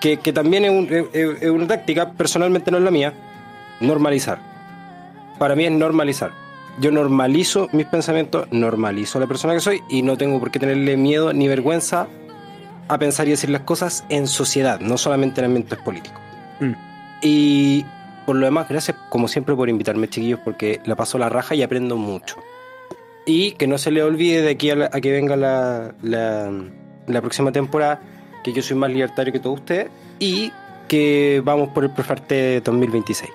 Que, 0.00 0.16
que 0.18 0.32
también 0.32 0.64
es, 0.64 0.70
un- 0.70 0.88
es- 1.12 1.42
es 1.42 1.50
una 1.50 1.66
táctica, 1.66 2.12
personalmente 2.12 2.70
no 2.70 2.78
es 2.78 2.82
la 2.84 2.90
mía, 2.90 3.12
normalizar. 3.80 4.38
Para 5.38 5.54
mí 5.54 5.64
es 5.66 5.72
normalizar. 5.72 6.30
Yo 6.80 6.90
normalizo 6.90 7.68
mis 7.72 7.84
pensamientos, 7.86 8.46
normalizo 8.50 9.18
a 9.18 9.20
la 9.20 9.26
persona 9.26 9.52
que 9.54 9.60
soy 9.60 9.82
y 9.90 10.00
no 10.02 10.16
tengo 10.16 10.38
por 10.40 10.50
qué 10.50 10.58
tenerle 10.58 10.96
miedo 10.96 11.32
ni 11.34 11.48
vergüenza 11.48 12.06
a 12.88 12.98
pensar 12.98 13.26
y 13.28 13.32
decir 13.32 13.50
las 13.50 13.62
cosas 13.62 14.04
en 14.08 14.26
sociedad, 14.26 14.80
no 14.80 14.96
solamente 14.96 15.40
en 15.40 15.46
ambientes 15.46 15.78
políticos. 15.78 16.18
Mm. 16.60 16.72
Y 17.22 17.84
por 18.24 18.36
lo 18.36 18.46
demás, 18.46 18.68
gracias 18.68 18.96
como 19.10 19.28
siempre 19.28 19.54
por 19.54 19.68
invitarme, 19.68 20.08
chiquillos, 20.08 20.40
porque 20.42 20.80
la 20.86 20.96
paso 20.96 21.18
la 21.18 21.28
raja 21.28 21.54
y 21.54 21.62
aprendo 21.62 21.96
mucho. 21.96 22.36
Y 23.26 23.52
que 23.52 23.66
no 23.66 23.76
se 23.76 23.90
le 23.90 24.02
olvide 24.02 24.40
de 24.40 24.50
aquí 24.52 24.70
a, 24.70 24.76
la- 24.76 24.90
a 24.92 25.00
que 25.00 25.12
venga 25.12 25.36
la, 25.36 25.94
la, 26.02 26.50
la 27.12 27.20
próxima 27.20 27.52
temporada, 27.52 28.00
que 28.42 28.52
yo 28.52 28.62
soy 28.62 28.76
más 28.76 28.90
libertario 28.90 29.32
que 29.32 29.40
todos 29.40 29.60
ustedes 29.60 29.88
y 30.18 30.52
que 30.88 31.40
vamos 31.44 31.68
por 31.70 31.84
el 31.84 31.90
Prefarte 31.90 32.60
2026. 32.60 33.30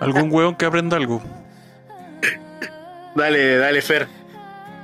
¿Algún 0.00 0.32
weón 0.32 0.54
que 0.54 0.64
aprenda 0.64 0.96
algo? 0.96 1.20
Dale, 3.14 3.58
dale, 3.58 3.82
Fer. 3.82 4.06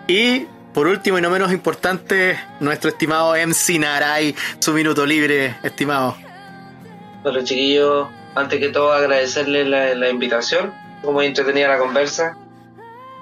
Y 0.09 0.47
por 0.73 0.89
último 0.89 1.19
y 1.19 1.23
no 1.23 1.31
menos 1.31 1.53
importante, 1.53 2.37
nuestro 2.61 2.91
estimado 2.91 3.35
MC 3.35 3.79
Naray, 3.79 4.35
su 4.59 4.73
minuto 4.73 5.07
libre, 5.07 5.55
estimado. 5.63 6.17
Bueno, 7.23 7.43
chiquillos, 7.45 8.09
antes 8.35 8.59
que 8.59 8.69
todo 8.71 8.93
agradecerles 8.93 9.67
la, 9.69 9.95
la 9.95 10.11
invitación, 10.11 10.75
como 11.03 11.23
entretenida 11.23 11.69
la 11.69 11.79
conversa. 11.79 12.37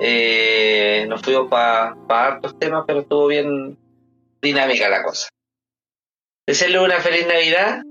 Eh, 0.00 1.04
nos 1.08 1.20
fuimos 1.20 1.48
para 1.48 1.94
hartos 2.08 2.58
temas, 2.58 2.84
pero 2.86 3.00
estuvo 3.00 3.26
bien 3.26 3.76
dinámica 4.42 4.88
la 4.88 5.02
cosa. 5.02 5.28
Desearles 6.46 6.82
una 6.82 7.00
feliz 7.00 7.26
Navidad, 7.26 7.82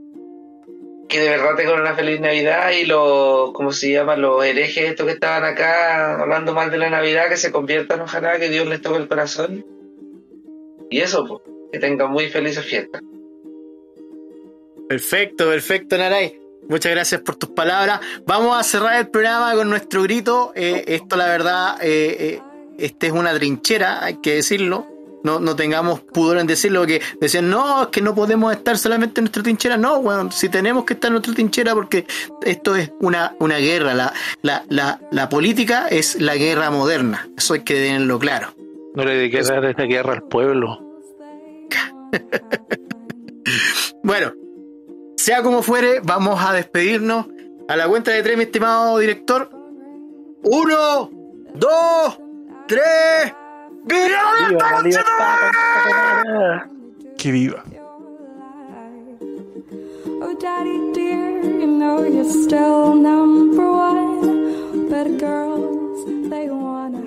que 1.08 1.20
de 1.20 1.30
verdad 1.30 1.56
tengan 1.56 1.80
una 1.80 1.96
feliz 1.96 2.20
Navidad 2.20 2.72
y 2.72 2.86
los, 2.86 3.52
¿cómo 3.54 3.72
se 3.72 3.92
llama? 3.92 4.16
Los 4.18 4.44
herejes 4.44 4.92
estos 4.92 5.06
que 5.06 5.14
estaban 5.14 5.46
acá 5.46 6.22
hablando 6.22 6.54
mal 6.54 6.70
de 6.70 6.78
la 6.78 6.90
Navidad, 6.90 7.30
que 7.30 7.38
se 7.38 7.52
conviertan, 7.52 8.02
ojalá, 8.02 8.38
que 8.40 8.50
Dios 8.50 8.68
les 8.68 8.82
toque 8.82 8.98
el 8.98 9.08
corazón. 9.08 9.66
Y 10.90 11.00
eso, 11.00 11.26
pues, 11.26 11.42
que 11.72 11.80
tengan 11.80 12.12
muy 12.12 12.30
felices 12.30 12.66
fiestas. 12.66 13.02
Perfecto, 14.90 15.48
perfecto, 15.48 15.98
Naray. 15.98 16.38
Muchas 16.68 16.92
gracias 16.92 17.22
por 17.22 17.38
tus 17.38 17.50
palabras. 17.50 18.02
Vamos 18.26 18.58
a 18.58 18.64
cerrar 18.64 19.00
el 19.00 19.10
programa 19.10 19.54
con 19.56 19.70
nuestro 19.70 20.04
grito. 20.04 20.52
Eh, 20.54 20.84
esto, 20.88 21.16
la 21.16 21.28
verdad, 21.28 21.78
eh, 21.82 22.18
eh, 22.20 22.42
este 22.78 23.08
es 23.08 23.14
una 23.14 23.34
trinchera, 23.34 24.04
hay 24.04 24.20
que 24.22 24.36
decirlo. 24.36 24.91
No, 25.24 25.40
no 25.40 25.56
tengamos 25.56 26.00
pudor 26.00 26.38
en 26.38 26.48
decirlo, 26.48 26.82
porque 26.82 27.02
decían, 27.20 27.50
no, 27.50 27.84
es 27.84 27.88
que 27.90 28.02
no 28.02 28.16
podemos 28.16 28.52
estar 28.54 28.78
solamente 28.78 29.22
en 29.22 29.26
nuestra 29.26 29.44
trinchera. 29.44 29.78
No, 29.78 30.02
bueno, 30.02 30.32
si 30.32 30.50
tenemos 30.50 30.86
que 30.86 30.94
estar 30.94 31.10
en 31.10 31.14
nuestra 31.14 31.34
trinchera, 31.34 31.74
porque 31.74 32.06
esto 32.44 32.76
es 32.76 32.92
una, 33.00 33.36
una 33.40 33.58
guerra. 33.58 33.94
La, 33.94 34.14
la, 34.42 34.64
la, 34.70 35.00
la 35.12 35.30
política 35.30 35.88
es 35.88 36.20
la 36.20 36.36
guerra 36.36 36.72
moderna. 36.72 37.30
Eso 37.38 37.54
hay 37.54 37.62
que 37.62 37.76
tenerlo 37.76 38.20
claro. 38.20 38.54
No 38.96 39.06
le 39.06 39.16
dediqué 39.16 39.42
dar 39.44 39.64
esta 39.66 39.84
guerra 39.84 40.14
al 40.14 40.24
pueblo. 40.24 40.80
Bueno, 44.04 44.34
sea 45.16 45.44
como 45.44 45.62
fuere, 45.62 46.00
vamos 46.04 46.44
a 46.44 46.54
despedirnos. 46.54 47.28
A 47.68 47.76
la 47.76 47.88
cuenta 47.88 48.12
de 48.12 48.24
tres, 48.24 48.36
mi 48.36 48.44
estimado 48.44 48.98
director. 48.98 49.50
Uno, 50.44 51.12
dos, 51.54 52.20
tres. 52.68 53.34
¡Viva 53.84 54.08
la, 54.08 54.50
¡Viva 54.50 54.72
la 54.72 54.82
libertad 54.82 55.38
¡Que 57.18 57.32
viva! 57.32 57.64
Oh, 60.24 60.36
daddy 60.40 60.94
dear, 60.94 61.42
you 61.42 61.68
know 61.68 62.04
you're 62.04 62.24
still 62.24 62.94
number 62.94 63.72
one, 63.72 64.88
but 64.90 65.18
girls, 65.18 66.06
they 66.30 66.48
wanna. 66.50 67.01